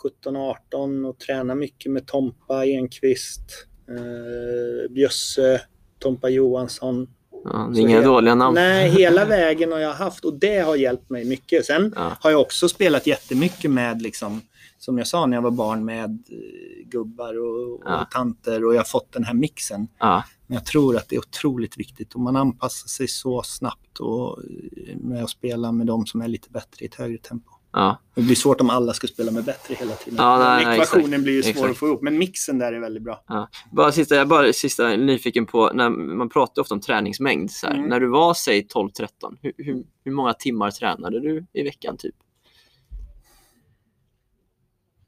17-18 0.74 1.06
och 1.08 1.20
träna 1.20 1.56
mycket 1.56 1.92
med 1.92 2.08
Tompa 2.08 2.66
Enqvist, 2.66 3.42
eh, 3.90 4.92
Bjösse, 4.92 5.62
Tompa 6.00 6.30
Johansson. 6.30 7.08
Ja, 7.44 7.74
inga 7.78 8.02
he- 8.02 8.04
dåliga 8.04 8.36
namn. 8.36 8.56
Nej, 8.56 8.90
hela 8.90 9.26
vägen 9.38 9.72
har 9.72 9.80
jag 9.80 9.94
haft 9.94 10.26
och 10.26 10.34
det 10.40 10.60
har 10.60 10.76
hjälpt 10.76 11.10
mig 11.10 11.26
mycket. 11.26 11.66
Sen 11.66 11.94
Ja. 11.96 12.18
har 12.22 12.32
jag 12.32 12.42
också 12.42 12.70
spelat 12.70 13.08
jättemycket 13.08 13.72
med, 13.72 14.02
liksom, 14.02 14.42
som 14.82 14.98
jag 14.98 15.08
sa 15.08 15.26
när 15.26 15.38
jag 15.38 15.42
var 15.42 15.52
barn, 15.52 15.86
med 15.86 16.24
eh, 16.30 16.88
gubbar 16.88 17.40
och, 17.40 17.74
och 17.74 17.82
Ja. 17.86 18.08
tanter 18.12 18.66
och 18.66 18.74
jag 18.74 18.80
har 18.80 18.86
fått 18.86 19.12
den 19.12 19.24
här 19.24 19.34
mixen. 19.34 19.88
Ja. 20.00 20.24
Men 20.48 20.56
jag 20.56 20.66
tror 20.66 20.98
att 20.98 21.10
det 21.10 21.16
är 21.16 21.20
otroligt 21.20 21.78
viktigt 21.78 22.14
och 22.14 22.20
man 22.22 22.36
anpassar 22.36 22.88
sig 22.88 23.08
så 23.08 23.42
snabbt 23.44 24.00
och 24.00 24.40
eh, 24.88 24.98
med 24.98 25.24
att 25.24 25.30
spela 25.30 25.72
med 25.72 25.88
de 25.88 26.06
som 26.06 26.22
är 26.22 26.28
lite 26.28 26.50
bättre 26.50 26.86
i 26.86 26.88
ett 26.88 26.96
högre 26.96 27.18
tempo. 27.18 27.52
Ja. 27.74 28.02
Det 28.16 28.22
blir 28.22 28.36
svårt 28.36 28.62
om 28.62 28.70
alla 28.70 28.94
ska 28.94 29.08
spela 29.08 29.32
med 29.32 29.44
bättre 29.44 29.74
hela 29.76 29.94
tiden. 29.94 30.16
Ja, 30.18 30.40
nej, 30.40 30.66
nej, 30.66 30.76
Ekvationen 30.80 31.06
exakt. 31.06 31.24
blir 31.24 31.34
ju 31.34 31.44
svår 31.44 31.50
Exakt. 31.52 31.72
att 31.72 31.78
få 31.78 31.88
ihop, 31.88 32.02
men 32.02 32.18
mixen 32.18 32.60
där 32.60 32.74
är 32.74 32.80
väldigt 32.80 33.04
bra. 33.04 33.24
Ja. 33.28 33.50
Bara 33.72 33.92
sista, 33.92 34.16
jag 34.16 34.22
är 34.22 34.26
bara 34.26 34.54
sista 34.54 34.88
nyfiken 34.96 35.46
på, 35.46 35.72
när 35.74 35.90
man 35.90 36.30
pratar 36.30 36.62
ofta 36.62 36.74
om 36.76 36.82
träningsmängd. 36.82 37.52
Så 37.52 37.68
här. 37.68 37.74
Mm. 37.74 37.90
När 37.90 38.00
du 38.00 38.08
var, 38.08 38.34
säg 38.34 38.68
12-13, 38.74 39.08
hur, 39.42 39.54
hur, 39.58 39.84
hur 40.04 40.12
många 40.12 40.34
timmar 40.34 40.72
tränade 40.72 41.20
du 41.20 41.46
i 41.54 41.64
veckan 41.64 41.98
typ? 41.98 42.16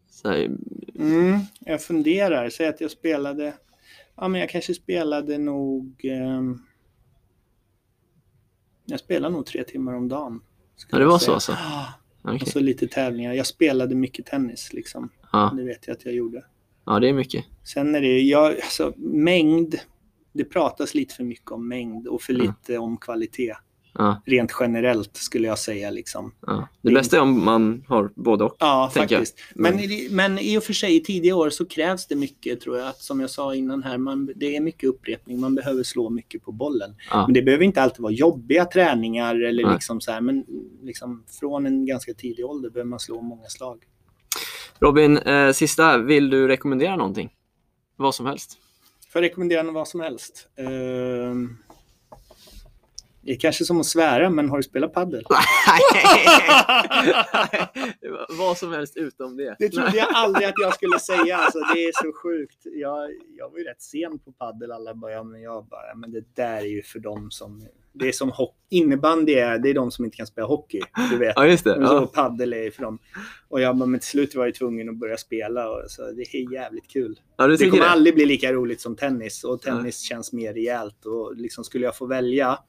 Så 0.05 0.11
här, 0.29 0.51
Mm, 0.95 1.39
jag 1.59 1.81
funderar. 1.83 2.49
Säg 2.49 2.67
att 2.67 2.81
jag 2.81 2.91
spelade... 2.91 3.53
Ja, 4.15 4.27
men 4.27 4.41
jag 4.41 4.49
kanske 4.49 4.73
spelade 4.73 5.37
nog... 5.37 6.05
ehm, 6.05 6.59
jag 8.85 8.99
spelade 8.99 9.33
nog 9.35 9.45
tre 9.45 9.63
timmar 9.63 9.93
om 9.93 10.07
dagen. 10.07 10.41
Ja, 10.91 10.99
det 10.99 11.05
var 11.05 11.17
säga. 11.17 11.25
så 11.25 11.33
alltså? 11.33 11.51
Ja, 11.51 11.93
okej. 12.21 12.39
Och 12.41 12.47
så 12.47 12.59
lite 12.59 12.87
tävlingar. 12.87 13.33
Jag 13.33 13.47
spelade 13.47 13.95
mycket 13.95 14.25
tennis 14.25 14.73
liksom. 14.73 15.09
ja. 15.31 15.53
Det 15.57 15.63
vet 15.63 15.87
jag 15.87 15.93
att 15.95 16.05
jag 16.05 16.13
gjorde. 16.13 16.45
ja, 16.85 16.99
det 16.99 17.09
är 17.09 17.13
mycket. 17.13 17.45
Sen 17.63 17.95
är 17.95 18.01
det 18.01 18.19
jag, 18.21 18.53
alltså, 18.55 18.93
mängd. 18.97 19.75
Det 20.33 20.43
pratas 20.45 20.93
lite 20.93 21.15
för 21.15 21.23
mycket 21.23 21.51
om 21.51 21.67
mängd 21.67 22.07
och 22.07 22.21
för 22.21 22.33
Mm. 22.33 22.45
lite 22.47 22.77
om 22.77 22.97
kvalitet. 22.97 23.53
Ja, 23.97 24.21
Rent 24.25 24.51
generellt 24.59 25.17
skulle 25.17 25.47
jag 25.47 25.59
säga. 25.59 25.89
Liksom. 25.91 26.31
ja. 26.47 26.67
Det 26.81 26.91
bästa 26.93 27.17
är 27.17 27.21
om 27.21 27.45
man 27.45 27.83
har 27.87 28.11
både 28.15 28.43
och. 28.43 28.55
Ja, 28.59 28.91
faktiskt. 28.93 29.39
Men, 29.55 29.75
Men- 29.75 29.83
i- 29.83 30.07
men 30.11 30.39
i 30.39 30.57
och 30.57 30.63
för 30.63 30.73
sig 30.73 30.95
i 30.95 30.99
tidiga 30.99 31.35
år 31.35 31.49
så 31.49 31.65
krävs 31.65 32.07
det 32.07 32.15
mycket 32.15 32.61
tror 32.61 32.77
jag. 32.77 32.87
Att, 32.87 33.01
som 33.01 33.19
jag 33.19 33.29
sa 33.29 33.55
innan 33.55 33.83
här, 33.83 33.97
man, 33.97 34.31
det 34.35 34.55
är 34.55 34.61
mycket 34.61 34.89
upprepning. 34.89 35.39
Man 35.39 35.55
behöver 35.55 35.83
slå 35.83 36.09
mycket 36.09 36.43
på 36.43 36.51
bollen. 36.51 36.95
Ja. 37.09 37.25
Men 37.27 37.33
det 37.33 37.41
behöver 37.41 37.65
inte 37.65 37.81
alltid 37.81 38.01
vara 38.01 38.13
jobbiga 38.13 38.65
träningar 38.65 39.35
eller 39.35 39.63
Nej. 39.63 39.73
liksom 39.73 40.01
så 40.01 40.11
här. 40.11 40.21
Men 40.21 40.45
liksom, 40.81 41.23
från 41.39 41.65
en 41.65 41.85
ganska 41.85 42.13
tidig 42.13 42.45
ålder 42.45 42.69
behöver 42.69 42.89
man 42.89 42.99
slå 42.99 43.21
många 43.21 43.47
slag. 43.47 43.83
Robin, 44.79 45.17
eh, 45.17 45.51
sista. 45.51 45.97
Vill 45.97 46.29
du 46.29 46.47
rekommendera 46.47 46.95
någonting? 46.95 47.29
Vad 47.95 48.15
som 48.15 48.25
helst. 48.25 48.57
Får 49.09 49.21
jag 49.23 49.29
rekommendera 49.29 49.63
vad 49.71 49.87
som 49.87 49.99
helst. 50.01 50.47
Ehm, 50.57 51.57
det 53.25 53.31
är 53.31 53.39
kanske 53.39 53.65
som 53.65 53.79
att 53.79 53.85
svära, 53.85 54.29
men 54.29 54.49
har 54.49 54.57
du 54.57 54.63
spelat 54.63 54.93
padel? 54.93 55.23
Vad 58.37 58.57
som 58.57 58.71
helst 58.71 58.97
utom 58.97 59.37
det. 59.37 59.55
Det 59.59 59.69
trodde 59.69 59.97
jag 59.97 60.07
aldrig 60.13 60.47
att 60.47 60.53
jag 60.61 60.73
skulle 60.73 60.99
säga. 60.99 61.37
Alltså, 61.37 61.59
det 61.59 61.79
är 61.83 61.91
så 62.03 62.13
sjukt. 62.23 62.57
Jag, 62.63 63.09
jag 63.37 63.49
var 63.49 63.57
ju 63.59 63.63
rätt 63.63 63.81
sen 63.81 64.19
på 64.19 64.31
padel. 64.31 64.71
Alla 64.71 64.95
bara, 64.95 65.11
ja, 65.11 65.23
men 65.23 65.41
jag 65.41 65.65
bara, 65.65 65.87
ja, 65.87 65.95
men 65.95 66.11
det 66.11 66.23
där 66.35 66.57
är 66.57 66.61
ju 66.67 66.83
för 66.83 66.99
dem 66.99 67.31
som 67.31 67.63
Det 67.93 68.07
är 68.07 68.11
som 68.11 68.29
hockey. 68.31 68.57
Innebandy 68.69 69.33
är, 69.33 69.57
det 69.59 69.69
är 69.69 69.73
de 69.73 69.91
som 69.91 70.05
inte 70.05 70.17
kan 70.17 70.27
spela 70.27 70.47
hockey. 70.47 70.81
Du 71.11 71.17
vet. 71.17 71.33
Ja, 71.35 71.47
just 71.47 71.63
det. 71.63 71.75
Och 71.75 71.87
så 71.87 71.93
Ja. 71.93 72.05
paddel 72.13 72.53
är 72.53 72.71
för 72.71 72.81
dem. 72.83 72.99
Och 73.49 73.61
jag 73.61 73.77
bara, 73.77 73.85
men 73.85 73.99
till 73.99 74.09
slut 74.09 74.35
var 74.35 74.45
jag 74.45 74.55
tvungen 74.55 74.89
att 74.89 74.97
börja 74.99 75.17
spela. 75.17 75.69
Och 75.69 75.91
så 75.91 76.01
det 76.11 76.21
är 76.35 76.53
jävligt 76.53 76.87
kul. 76.87 77.19
Ja, 77.37 77.47
Det 77.47 77.69
kommer 77.69 77.83
det? 77.83 77.89
aldrig 77.89 78.15
bli 78.15 78.25
lika 78.25 78.53
roligt 78.53 78.81
som 78.81 78.95
tennis. 78.95 79.43
Och 79.43 79.61
tennis 79.61 79.99
känns 80.01 80.33
mer 80.33 80.53
rejält. 80.53 81.05
Och 81.05 81.35
liksom 81.35 81.63
skulle 81.63 81.85
jag 81.85 81.97
få 81.97 82.05
välja. 82.05 82.59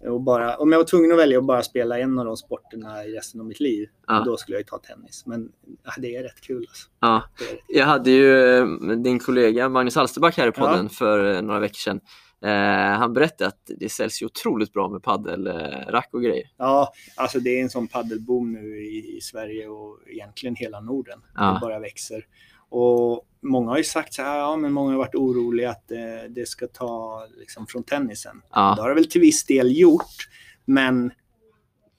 Och 0.00 0.20
bara, 0.20 0.56
om 0.56 0.72
jag 0.72 0.78
var 0.78 0.84
tvungen 0.84 1.12
att 1.12 1.18
välja 1.18 1.38
att 1.38 1.44
bara 1.44 1.62
spela 1.62 1.98
en 1.98 2.18
av 2.18 2.24
de 2.24 2.36
sporterna 2.36 3.04
i 3.04 3.12
resten 3.12 3.40
av 3.40 3.46
mitt 3.46 3.60
liv. 3.60 3.88
Ja. 4.06 4.22
Då 4.26 4.36
skulle 4.36 4.54
jag 4.56 4.60
ju 4.60 4.64
ta 4.64 4.78
tennis. 4.78 5.26
Men 5.26 5.48
ja, 5.84 5.92
det 5.98 6.16
är 6.16 6.22
rätt 6.22 6.40
kul. 6.40 6.66
Alltså. 6.68 6.88
Ja. 7.00 7.22
Rätt. 7.40 7.60
Jag 7.68 7.86
hade 7.86 8.10
ju 8.10 8.58
eh, 8.58 8.66
din 8.96 9.18
kollega 9.18 9.68
Magnus 9.68 9.96
Alsterback 9.96 10.36
här 10.36 10.48
i 10.48 10.52
podden 10.52 10.84
Ja. 10.84 10.88
för 10.88 11.34
eh, 11.34 11.42
några 11.42 11.60
veckor 11.60 11.74
sedan. 11.74 12.00
Eh, 12.44 12.98
han 12.98 13.12
berättade 13.12 13.48
att 13.48 13.70
det 13.78 13.88
säljs 13.88 14.22
ju 14.22 14.26
otroligt 14.26 14.72
bra 14.72 14.88
med 14.88 15.02
paddelrack 15.02 16.08
och 16.12 16.22
grejer. 16.22 16.44
Ja, 16.56 16.92
alltså 17.16 17.40
det 17.40 17.50
är 17.58 17.62
en 17.62 17.70
sån 17.70 17.88
paddelboom 17.88 18.52
nu 18.52 18.78
i, 18.78 19.16
i 19.16 19.20
Sverige 19.20 19.68
och 19.68 19.98
egentligen 20.06 20.56
hela 20.56 20.80
Norden. 20.80 21.20
Det 21.34 21.58
bara 21.60 21.78
växer. 21.78 22.24
Och 22.70 23.24
många 23.40 23.70
har 23.70 23.78
ju 23.78 23.84
sagt 23.84 24.14
så 24.14 24.22
här, 24.22 24.38
ja 24.38 24.56
men 24.56 24.72
många 24.72 24.90
har 24.90 24.98
varit 24.98 25.14
oroliga 25.14 25.70
att 25.70 25.88
det, 25.88 26.28
det 26.28 26.48
ska 26.48 26.66
ta 26.66 27.22
liksom 27.38 27.66
från 27.66 27.82
tennisen. 27.84 28.36
Det 28.36 28.46
Ja, 28.52 28.76
har 28.78 28.88
det 28.88 28.94
väl 28.94 29.10
till 29.10 29.20
viss 29.20 29.44
del 29.44 29.78
gjort, 29.78 30.28
men 30.64 31.12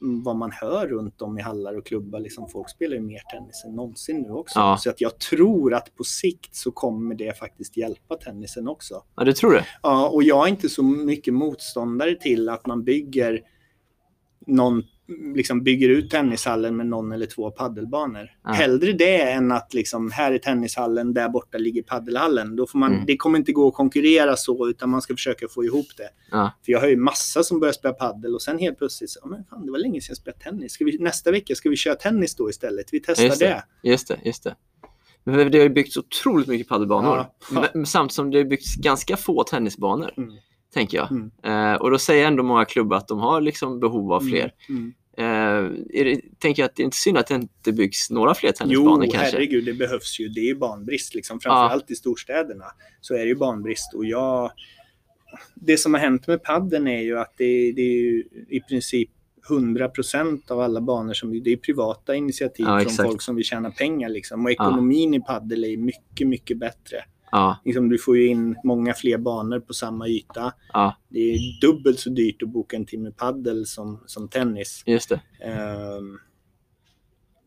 vad 0.01 0.35
man 0.35 0.51
hör 0.51 0.87
runt 0.87 1.21
om 1.21 1.37
i 1.39 1.41
hallar 1.41 1.77
och 1.77 1.85
klubbar, 1.85 2.19
liksom 2.19 2.49
folk 2.49 2.69
spelar 2.69 2.95
ju 2.95 3.01
mer 3.01 3.19
tennis 3.31 3.63
än 3.65 3.75
någonsin 3.75 4.21
nu 4.21 4.31
också. 4.31 4.59
Ja. 4.59 4.77
Så 4.77 4.89
att 4.89 5.01
jag 5.01 5.19
tror 5.19 5.73
att 5.73 5.95
på 5.95 6.03
sikt 6.03 6.55
så 6.55 6.71
kommer 6.71 7.15
det 7.15 7.37
faktiskt 7.39 7.77
hjälpa 7.77 8.15
tennisen 8.15 8.67
också. 8.67 9.03
ja 9.15 9.23
du 9.23 9.33
tror 9.33 9.53
det? 9.53 9.65
Ja, 9.83 10.09
och 10.09 10.23
jag 10.23 10.45
är 10.45 10.49
inte 10.49 10.69
så 10.69 10.83
mycket 10.83 11.33
motståndare 11.33 12.15
till 12.15 12.49
att 12.49 12.67
man 12.67 12.83
bygger 12.83 13.41
någon 14.47 14.83
liksom 15.35 15.63
bygger 15.63 15.89
ut 15.89 16.11
tennishallen 16.11 16.75
med 16.77 16.85
någon 16.87 17.11
eller 17.11 17.25
två 17.25 17.51
paddelbanor. 17.51 18.29
Ja. 18.43 18.51
Hellre 18.51 18.93
det 18.93 19.21
än 19.31 19.51
att 19.51 19.73
liksom, 19.73 20.11
här 20.11 20.31
är 20.31 20.37
tennishallen, 20.37 21.13
där 21.13 21.29
borta 21.29 21.57
ligger 21.57 21.81
paddelhallen. 21.83 22.55
Då 22.55 22.67
får 22.67 22.79
man, 22.79 22.93
Mm. 22.93 23.05
Det 23.05 23.17
kommer 23.17 23.39
inte 23.39 23.51
gå 23.51 23.67
att 23.67 23.73
konkurrera 23.73 24.35
så, 24.35 24.69
utan 24.69 24.89
man 24.89 25.01
ska 25.01 25.13
försöka 25.13 25.47
få 25.47 25.63
ihop 25.65 25.87
det. 25.97 26.09
Ja. 26.31 26.51
För 26.65 26.71
jag 26.71 26.79
har 26.79 26.87
ju 26.87 26.97
massa 26.97 27.43
som 27.43 27.59
börjar 27.59 27.73
spela 27.73 27.93
paddel 27.93 28.35
och 28.35 28.41
sen 28.41 28.59
helt 28.59 28.77
plötsligt, 28.77 29.09
så, 29.09 29.19
"Ja, 29.23 29.27
men 29.29 29.43
fan, 29.45 29.65
det 29.65 29.71
var 29.71 29.79
länge 29.79 30.01
sedan 30.01 30.11
jag 30.11 30.17
spelade 30.17 30.39
tennis. 30.43 30.77
Vi, 30.79 30.97
nästa 30.99 31.31
vecka 31.31 31.55
ska 31.55 31.69
vi 31.69 31.75
köra 31.75 31.95
tennis 31.95 32.35
då 32.35 32.49
istället? 32.49 32.85
Vi 32.91 32.99
testar 32.99 33.23
Just 33.23 33.39
det. 33.39 33.63
det. 33.81 33.89
Just 33.89 34.07
det, 34.07 34.19
just 34.25 34.43
det. 34.43 34.55
Men 35.23 35.51
det 35.51 35.57
har 35.57 35.63
ju 35.63 35.69
byggts 35.69 35.97
otroligt 35.97 36.47
mycket 36.47 36.67
paddelbanor. 36.67 37.25
Ja. 37.51 37.65
Men- 37.73 37.85
Samt 37.85 38.11
som 38.13 38.31
det 38.31 38.37
har 38.37 38.45
byggts 38.45 38.75
ganska 38.75 39.17
få 39.17 39.43
tennisbanor, 39.43 40.11
Mm. 40.17 40.29
tänker 40.73 40.97
jag. 40.97 41.11
Mm. 41.11 41.31
Eh, 41.73 41.81
och 41.81 41.91
då 41.91 41.97
säger 41.97 42.27
ändå 42.27 42.43
många 42.43 42.65
klubbar 42.65 42.97
att 42.97 43.07
de 43.07 43.19
har 43.19 43.41
liksom 43.41 43.79
behov 43.79 44.13
av 44.13 44.19
fler. 44.21 44.53
Mm. 44.69 44.93
Eh, 45.19 45.71
det, 45.89 46.21
tänker 46.39 46.61
jag 46.61 46.69
att 46.69 46.75
det 46.75 46.83
är 46.83 46.85
inte 46.85 46.97
synd 46.97 47.17
att 47.17 47.27
det 47.27 47.35
inte 47.35 47.71
byggs 47.71 48.09
några 48.09 48.33
fler 48.33 48.49
Jo, 48.49 48.55
tennisbanor 48.55 49.01
kanske? 49.01 49.19
herregud, 49.19 49.65
det 49.65 49.73
behövs 49.73 50.19
ju. 50.19 50.27
Det 50.29 50.39
är 50.39 50.45
ju 50.45 50.55
banbrist. 50.55 51.15
Liksom. 51.15 51.39
Framförallt 51.39 51.91
i 51.91 51.95
storstäderna 51.95 52.65
så 53.01 53.13
är 53.13 53.19
det 53.19 53.25
ju 53.25 53.35
banbrist. 53.35 53.93
Och 53.93 54.05
jag, 54.05 54.51
det 55.55 55.77
som 55.77 55.93
har 55.93 56.01
hänt 56.01 56.27
med 56.27 56.43
padden 56.43 56.87
är 56.87 57.01
ju 57.01 57.19
att 57.19 57.33
det, 57.37 57.71
det 57.71 57.81
är 57.81 58.23
i 58.49 58.61
princip 58.69 59.09
100% 59.49 60.51
av 60.51 60.59
alla 60.59 60.81
banor 60.81 61.13
som 61.13 61.43
det 61.43 61.51
är 61.51 61.57
privata 61.57 62.15
initiativ 62.15 62.65
Ja, 62.65 62.79
från 62.79 62.81
exakt. 62.81 63.09
folk 63.09 63.21
som 63.21 63.35
vill 63.35 63.45
tjäna 63.45 63.71
pengar. 63.71 64.09
Liksom. 64.09 64.45
Och 64.45 64.51
ekonomin 64.51 65.13
i 65.13 65.21
paddel 65.21 65.63
är 65.63 65.77
mycket, 65.77 66.27
mycket 66.27 66.57
bättre. 66.57 66.97
Ja, 67.31 67.57
Liksom, 67.65 67.89
du 67.89 67.97
får 67.97 68.17
ju 68.17 68.27
in 68.27 68.55
många 68.63 68.93
fler 68.93 69.17
banor 69.17 69.59
på 69.59 69.73
samma 69.73 70.07
yta. 70.07 70.53
ja, 70.73 70.95
Det 71.09 71.19
är 71.19 71.61
dubbelt 71.61 71.99
så 71.99 72.09
dyrt 72.09 72.43
att 72.43 72.49
boka 72.49 72.75
en 72.75 72.85
timme 72.85 73.11
paddel 73.11 73.65
som, 73.65 74.03
som 74.05 74.27
tennis. 74.27 74.83
just 74.85 75.09
det. 75.09 75.21
Ehm, 75.43 76.19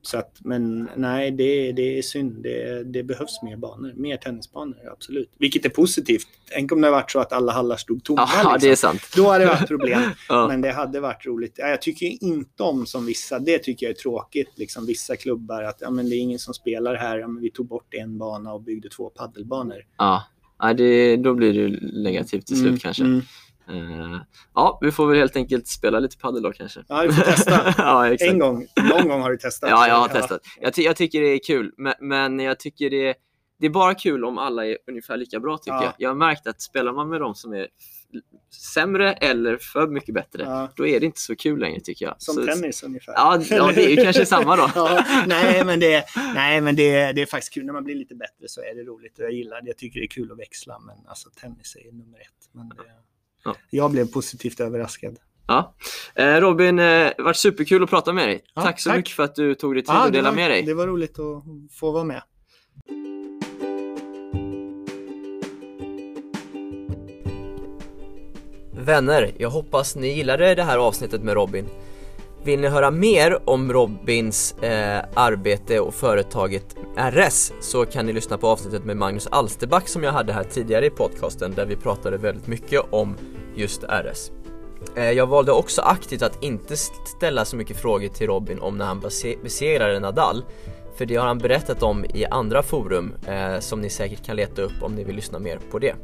så 0.05 0.19
att, 0.19 0.37
men 0.41 0.91
nej, 0.97 1.31
det, 1.31 1.73
det 1.73 1.99
är 1.99 2.03
synd. 2.03 2.43
Det, 2.43 2.85
det 2.85 3.03
behövs 3.03 3.43
mer 3.43 3.57
banor. 3.57 3.93
Mer 3.97 4.17
tennisbanor, 4.17 4.77
absolut. 4.93 5.31
Vilket 5.39 5.65
är 5.65 5.69
positivt. 5.69 6.27
Tänk 6.55 6.73
om 6.73 6.81
det 6.81 6.91
varit 6.91 7.11
så 7.11 7.19
att 7.21 7.33
alla 7.33 7.53
hallar 7.53 7.77
stod 7.77 8.05
tomma. 8.05 8.29
Ja, 8.35 8.53
liksom. 8.53 8.59
det 8.69 8.73
är 8.73 8.77
sant. 8.77 9.03
Då 9.17 9.31
hade 9.31 9.45
det 9.45 9.51
varit 9.51 9.69
problem. 9.69 10.01
Ja. 10.29 10.49
Men 10.49 10.61
det 10.61 10.73
hade 10.73 11.01
varit 11.01 11.27
roligt. 11.27 11.55
Ja, 11.57 11.69
Jag 11.69 11.83
tycker 11.83 12.25
inte 12.25 12.63
om 12.63 12.87
som 12.87 13.07
vissa, 13.07 13.39
det 13.39 13.59
tycker 13.59 13.87
jag 13.87 13.91
är 13.91 13.95
tråkigt. 13.97 14.49
Liksom 14.57 14.87
vissa 14.87 15.17
klubbar, 15.17 15.63
att 15.63 15.79
ja, 15.81 15.91
men 15.91 16.11
det 16.11 16.17
är 16.17 16.19
ingen 16.21 16.39
som 16.39 16.55
spelar 16.55 16.95
här. 16.95 17.19
Ja, 17.19 17.29
men 17.29 17.43
vi 17.43 17.51
tog 17.51 17.67
bort 17.69 17.95
en 17.95 18.19
bana 18.19 18.53
och 18.53 18.63
byggde 18.63 18.89
två 18.89 19.11
paddelbanor. 19.11 19.83
Ja, 19.99 20.25
ja 20.59 20.75
det, 20.75 21.17
då 21.17 21.35
blir 21.35 21.53
det 21.69 21.93
negativt 22.03 22.47
till 22.47 22.57
slut 22.57 22.69
Mm, 22.69 22.79
kanske. 22.79 23.03
mm. 23.05 23.23
Eh, 23.69 24.21
ja, 24.55 24.79
vi 24.83 24.91
får 24.93 25.07
väl 25.07 25.19
helt 25.19 25.37
enkelt 25.37 25.69
spela 25.69 25.99
lite 26.01 26.17
padel 26.19 26.43
då 26.43 26.53
kanske. 26.53 26.85
Ja, 26.89 27.03
vi 27.09 27.13
får 27.13 27.23
testa. 27.23 27.75
ja. 27.79 28.15
En 28.21 28.39
gång, 28.39 28.67
någon 28.91 29.09
gång 29.09 29.21
har 29.23 29.31
du 29.31 29.37
testat. 29.37 29.71
Ja, 29.71 29.89
jag 29.89 29.95
har 29.95 30.09
testat. 30.09 30.41
Jag, 30.61 30.75
ty- 30.75 30.83
jag 30.83 30.97
tycker 30.97 31.21
det 31.21 31.27
är 31.29 31.41
kul, 31.47 31.73
men, 31.77 31.95
men 32.01 32.39
jag 32.41 32.59
tycker 32.61 32.91
det 32.91 33.09
är, 33.09 33.15
det 33.59 33.67
är 33.67 33.71
bara 33.71 33.95
kul 33.95 34.25
om 34.25 34.39
alla 34.39 34.67
är 34.67 34.79
ungefär 34.87 35.17
lika 35.17 35.41
bra 35.41 35.59
tycker 35.59 35.77
Ja. 35.77 35.85
jag. 35.85 35.93
Jag 35.99 36.11
har 36.11 36.15
märkt 36.17 36.47
att 36.47 36.63
spelar 36.63 36.93
man 36.93 37.09
med 37.09 37.21
de 37.21 37.35
som 37.35 37.53
är 37.53 37.69
sämre 38.75 39.13
eller 39.13 39.57
för 39.57 39.87
mycket 39.89 40.15
bättre, 40.15 40.43
Ja. 40.43 40.69
då 40.77 40.87
är 40.87 41.01
det 41.01 41.07
inte 41.07 41.21
så 41.21 41.37
kul 41.37 41.59
längre 41.61 41.81
tycker 41.81 42.05
jag. 42.07 42.15
Som 42.19 42.35
så, 42.35 42.45
tennis 42.47 42.83
ungefär. 42.83 43.13
Ja, 43.13 43.43
ja, 43.51 43.73
det 43.75 43.85
är 43.85 43.91
ju 43.91 43.97
kanske 44.05 44.27
samma 44.27 44.57
då. 44.57 44.71
ja, 44.75 45.05
nej, 45.27 45.65
men, 45.65 45.81
det, 45.81 46.05
nej, 46.35 46.61
men 46.61 46.77
det, 46.77 47.13
det 47.13 47.23
är 47.23 47.27
faktiskt 47.27 47.55
kul. 47.55 47.65
När 47.67 47.73
man 47.73 47.85
blir 47.85 47.95
lite 47.95 48.15
bättre 48.15 48.49
så 48.49 48.61
är 48.61 48.75
det 48.75 48.83
roligt. 48.91 49.15
Jag 49.17 49.33
gillar 49.33 49.61
det. 49.61 49.67
Jag 49.67 49.77
tycker 49.79 50.01
det 50.01 50.07
är 50.07 50.09
kul 50.09 50.33
att 50.33 50.39
växla. 50.39 50.79
Men 50.79 50.97
alltså 51.07 51.31
tennis 51.31 51.77
är 51.77 51.93
nummer 51.93 52.19
ett. 52.19 52.49
Men 52.53 52.69
det, 52.69 52.75
Ja. 53.45 53.55
Jag 53.71 53.91
blev 53.91 54.13
positivt 54.13 54.61
överraskad. 54.61 55.17
Ja. 55.47 55.75
Eh, 56.15 56.35
Robin, 56.37 56.79
eh, 56.79 56.85
det 56.85 57.15
har 57.19 57.25
varit 57.25 57.37
superkul 57.37 57.83
att 57.83 57.91
prata 57.91 58.13
med 58.13 58.29
dig. 58.29 58.45
Ja, 58.55 58.63
tack 58.63 58.81
så 58.81 58.89
tack. 58.91 58.97
mycket 58.97 59.13
för 59.13 59.23
att 59.23 59.35
du 59.35 59.55
tog 59.55 59.75
dig 59.75 59.83
tid 59.83 59.95
Ja, 59.95 60.07
att 60.07 60.13
dela 60.13 60.29
var, 60.29 60.37
med 60.37 60.51
dig. 60.51 60.63
Det 60.63 60.75
var 60.75 60.87
roligt 60.87 61.19
att 61.19 61.45
få 61.73 61.91
vara 61.91 62.05
med. 62.05 62.23
Vänner, 68.85 69.33
jag 69.39 69.51
hoppas 69.51 69.97
ni 69.97 70.09
gillade 70.17 70.55
det 70.55 70.63
här 70.63 70.79
avsnittet 70.79 71.23
med 71.23 71.35
Robin. 71.35 71.69
Vill 72.45 72.61
ni 72.61 72.69
höra 72.69 72.91
mer 72.91 73.39
om 73.45 73.73
Robins 73.73 74.53
eh, 74.53 75.05
arbete 75.15 75.81
och 75.81 75.95
företaget 75.95 76.77
RS 76.97 77.53
så 77.61 77.87
kan 77.87 78.07
ni 78.07 78.13
lyssna 78.13 78.39
på 78.39 78.49
avsnittet 78.49 78.85
med 78.85 78.97
Magnus 78.97 79.27
Alsterback 79.27 79.89
som 79.89 80.03
jag 80.03 80.13
hade 80.13 80.33
här 80.33 80.45
tidigare 80.45 80.87
i 80.87 80.91
podcasten 80.91 81.53
där 81.55 81.67
vi 81.67 81.77
pratade 81.77 82.17
väldigt 82.17 82.47
mycket 82.47 82.81
om 82.91 83.17
just 83.55 83.85
RS. 83.85 84.31
Eh, 84.97 85.11
jag 85.11 85.27
valde 85.27 85.53
också 85.53 85.83
aktivt 85.83 86.23
att 86.23 86.43
inte 86.45 86.77
ställa 87.17 87.45
så 87.45 87.57
mycket 87.57 87.77
frågor 87.77 88.09
till 88.09 88.27
Robin 88.27 88.59
om 88.59 88.79
när 88.79 88.85
han 88.85 89.03
besegrade 89.43 90.01
Nadal 90.01 90.45
för 90.97 91.07
det 91.07 91.17
har 91.17 91.27
han 91.27 91.39
berättat 91.39 91.83
om 91.83 92.05
i 92.05 92.25
andra 92.25 92.63
forum 92.63 93.15
eh, 93.27 93.59
som 93.59 93.81
ni 93.81 93.91
säkert 93.91 94.27
kan 94.27 94.37
leta 94.37 94.63
upp 94.63 94.83
om 94.83 94.95
ni 94.95 95.05
vill 95.05 95.17
lyssna 95.17 95.39
mer 95.39 95.59
på 95.71 95.79
det. 95.79 95.95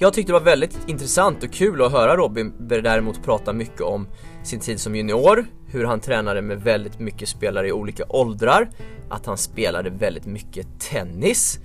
Jag 0.00 0.12
tyckte 0.12 0.32
det 0.32 0.38
var 0.38 0.44
väldigt 0.44 0.78
intressant 0.86 1.42
och 1.42 1.52
kul 1.52 1.82
att 1.82 1.92
höra 1.92 2.16
Robin 2.16 2.52
däremot 2.58 3.24
prata 3.24 3.52
mycket 3.52 3.80
om 3.80 4.06
sin 4.48 4.60
tid 4.60 4.80
som 4.80 4.96
junior, 4.96 5.46
hur 5.66 5.84
han 5.84 6.00
tränade 6.00 6.42
med 6.42 6.62
väldigt 6.62 6.98
mycket 6.98 7.28
spelare 7.28 7.68
i 7.68 7.72
olika 7.72 8.04
åldrar, 8.08 8.68
att 9.08 9.26
han 9.26 9.38
spelade 9.38 9.90
väldigt 9.90 10.26
mycket 10.26 10.66
tennis. 10.80 11.58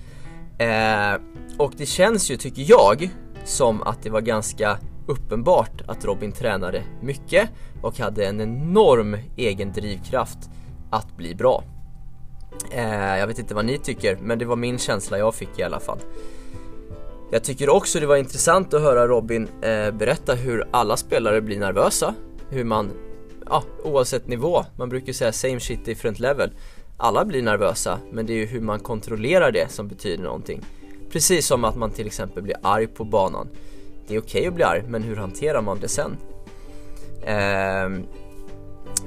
Eh, 0.57 1.21
och 1.57 1.73
det 1.77 1.85
känns 1.85 2.31
ju, 2.31 2.37
tycker 2.37 2.65
jag, 2.67 3.09
som 3.45 3.81
att 3.81 4.03
det 4.03 4.09
var 4.09 4.21
ganska 4.21 4.77
uppenbart 5.07 5.81
att 5.87 6.05
Robin 6.05 6.31
tränade 6.31 6.83
mycket 7.01 7.49
och 7.81 7.99
hade 7.99 8.25
en 8.25 8.41
enorm 8.41 9.17
egen 9.37 9.71
drivkraft 9.71 10.49
att 10.91 11.17
bli 11.17 11.35
bra. 11.35 11.63
Eh, 12.71 13.17
jag 13.17 13.27
vet 13.27 13.39
inte 13.39 13.55
vad 13.55 13.65
ni 13.65 13.77
tycker, 13.77 14.17
men 14.21 14.39
det 14.39 14.45
var 14.45 14.55
min 14.55 14.77
känsla 14.77 15.17
jag 15.17 15.35
fick 15.35 15.59
i 15.59 15.63
alla 15.63 15.79
fall. 15.79 15.99
Jag 17.31 17.43
tycker 17.43 17.69
också 17.69 17.99
det 17.99 18.05
var 18.05 18.15
intressant 18.15 18.73
att 18.73 18.81
höra 18.81 19.07
Robin 19.07 19.47
eh, 19.61 19.91
berätta 19.91 20.33
hur 20.33 20.67
alla 20.71 20.97
spelare 20.97 21.41
blir 21.41 21.59
nervösa. 21.59 22.15
Hur 22.53 22.63
man, 22.63 22.91
ja, 23.49 23.63
oavsett 23.83 24.27
nivå, 24.27 24.65
man 24.77 24.89
brukar 24.89 25.13
säga 25.13 25.31
same 25.31 25.59
shit 25.59 25.85
different 25.85 26.19
level. 26.19 26.51
Alla 26.97 27.25
blir 27.25 27.41
nervösa, 27.41 27.99
men 28.11 28.25
det 28.25 28.33
är 28.33 28.37
ju 28.37 28.45
hur 28.45 28.61
man 28.61 28.79
kontrollerar 28.79 29.51
det 29.51 29.71
som 29.71 29.87
betyder 29.87 30.23
någonting. 30.23 30.61
Precis 31.11 31.47
som 31.47 31.63
att 31.65 31.75
man 31.75 31.91
till 31.91 32.07
exempel 32.07 32.43
blir 32.43 32.55
arg 32.61 32.87
på 32.87 33.03
banan. 33.03 33.47
Det 34.07 34.15
är 34.15 34.19
okej 34.19 34.47
att 34.47 34.53
bli 34.53 34.63
arg, 34.63 34.83
men 34.87 35.03
hur 35.03 35.15
hanterar 35.15 35.61
man 35.61 35.79
det 35.79 35.87
sen? 35.87 36.17
Ehm, 37.25 38.03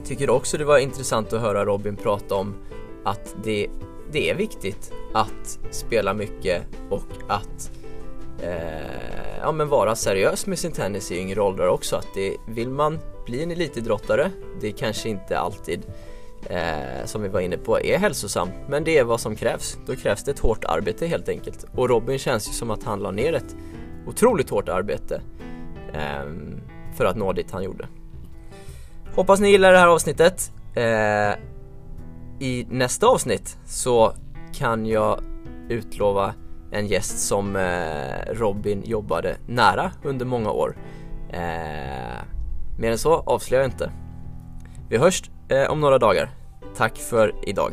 tycker 0.04 0.30
också 0.30 0.58
det 0.58 0.64
var 0.64 0.78
intressant 0.78 1.32
att 1.32 1.40
höra 1.40 1.64
Robin 1.64 1.96
prata 1.96 2.34
om 2.34 2.54
att 3.04 3.34
det, 3.44 3.66
det 4.12 4.30
är 4.30 4.34
viktigt 4.34 4.92
att 5.14 5.58
spela 5.70 6.14
mycket 6.14 6.62
och 6.90 7.08
att 7.28 7.70
eh, 8.42 9.38
ja, 9.40 9.52
men 9.52 9.68
vara 9.68 9.96
seriös 9.96 10.46
med 10.46 10.58
sin 10.58 10.72
tennis 10.72 11.12
i 11.12 11.18
yngre 11.18 11.40
åldrar 11.40 11.68
också. 11.68 11.96
Att 11.96 12.08
det, 12.14 12.36
vill 12.48 12.68
man 12.68 12.98
bli 13.26 13.42
en 13.42 13.50
elitidrottare, 13.50 14.30
det 14.60 14.72
kanske 14.72 15.08
inte 15.08 15.38
alltid 15.38 15.82
eh, 16.50 17.04
som 17.04 17.22
vi 17.22 17.28
var 17.28 17.40
inne 17.40 17.56
på 17.56 17.80
är 17.80 17.98
hälsosamt, 17.98 18.54
men 18.68 18.84
det 18.84 18.98
är 18.98 19.04
vad 19.04 19.20
som 19.20 19.36
krävs. 19.36 19.78
Då 19.86 19.96
krävs 19.96 20.24
det 20.24 20.30
ett 20.30 20.38
hårt 20.38 20.64
arbete 20.64 21.06
helt 21.06 21.28
enkelt. 21.28 21.64
Och 21.74 21.88
Robin 21.88 22.18
känns 22.18 22.48
ju 22.48 22.52
som 22.52 22.70
att 22.70 22.84
han 22.84 23.00
la 23.00 23.10
ner 23.10 23.32
ett 23.32 23.56
otroligt 24.06 24.50
hårt 24.50 24.68
arbete 24.68 25.20
eh, 25.92 26.32
för 26.96 27.04
att 27.04 27.16
nå 27.16 27.32
dit 27.32 27.50
han 27.50 27.62
gjorde. 27.62 27.88
Hoppas 29.14 29.40
ni 29.40 29.50
gillar 29.50 29.72
det 29.72 29.78
här 29.78 29.86
avsnittet. 29.86 30.52
Eh, 30.74 31.32
I 32.40 32.66
nästa 32.70 33.06
avsnitt 33.06 33.58
så 33.66 34.12
kan 34.54 34.86
jag 34.86 35.20
utlova 35.68 36.34
en 36.70 36.86
gäst 36.86 37.18
som 37.18 37.56
eh, 37.56 38.32
Robin 38.32 38.82
jobbade 38.84 39.36
nära 39.46 39.90
under 40.02 40.26
många 40.26 40.50
år. 40.50 40.76
Eh, 41.30 42.22
mer 42.78 42.90
än 42.90 42.98
så 42.98 43.14
avslöjar 43.14 43.62
jag 43.62 43.70
inte. 43.70 43.90
Vi 44.88 44.96
hörs 44.96 45.22
eh, 45.48 45.70
om 45.70 45.80
några 45.80 45.98
dagar. 45.98 46.30
Tack 46.76 46.98
för 46.98 47.34
idag. 47.42 47.72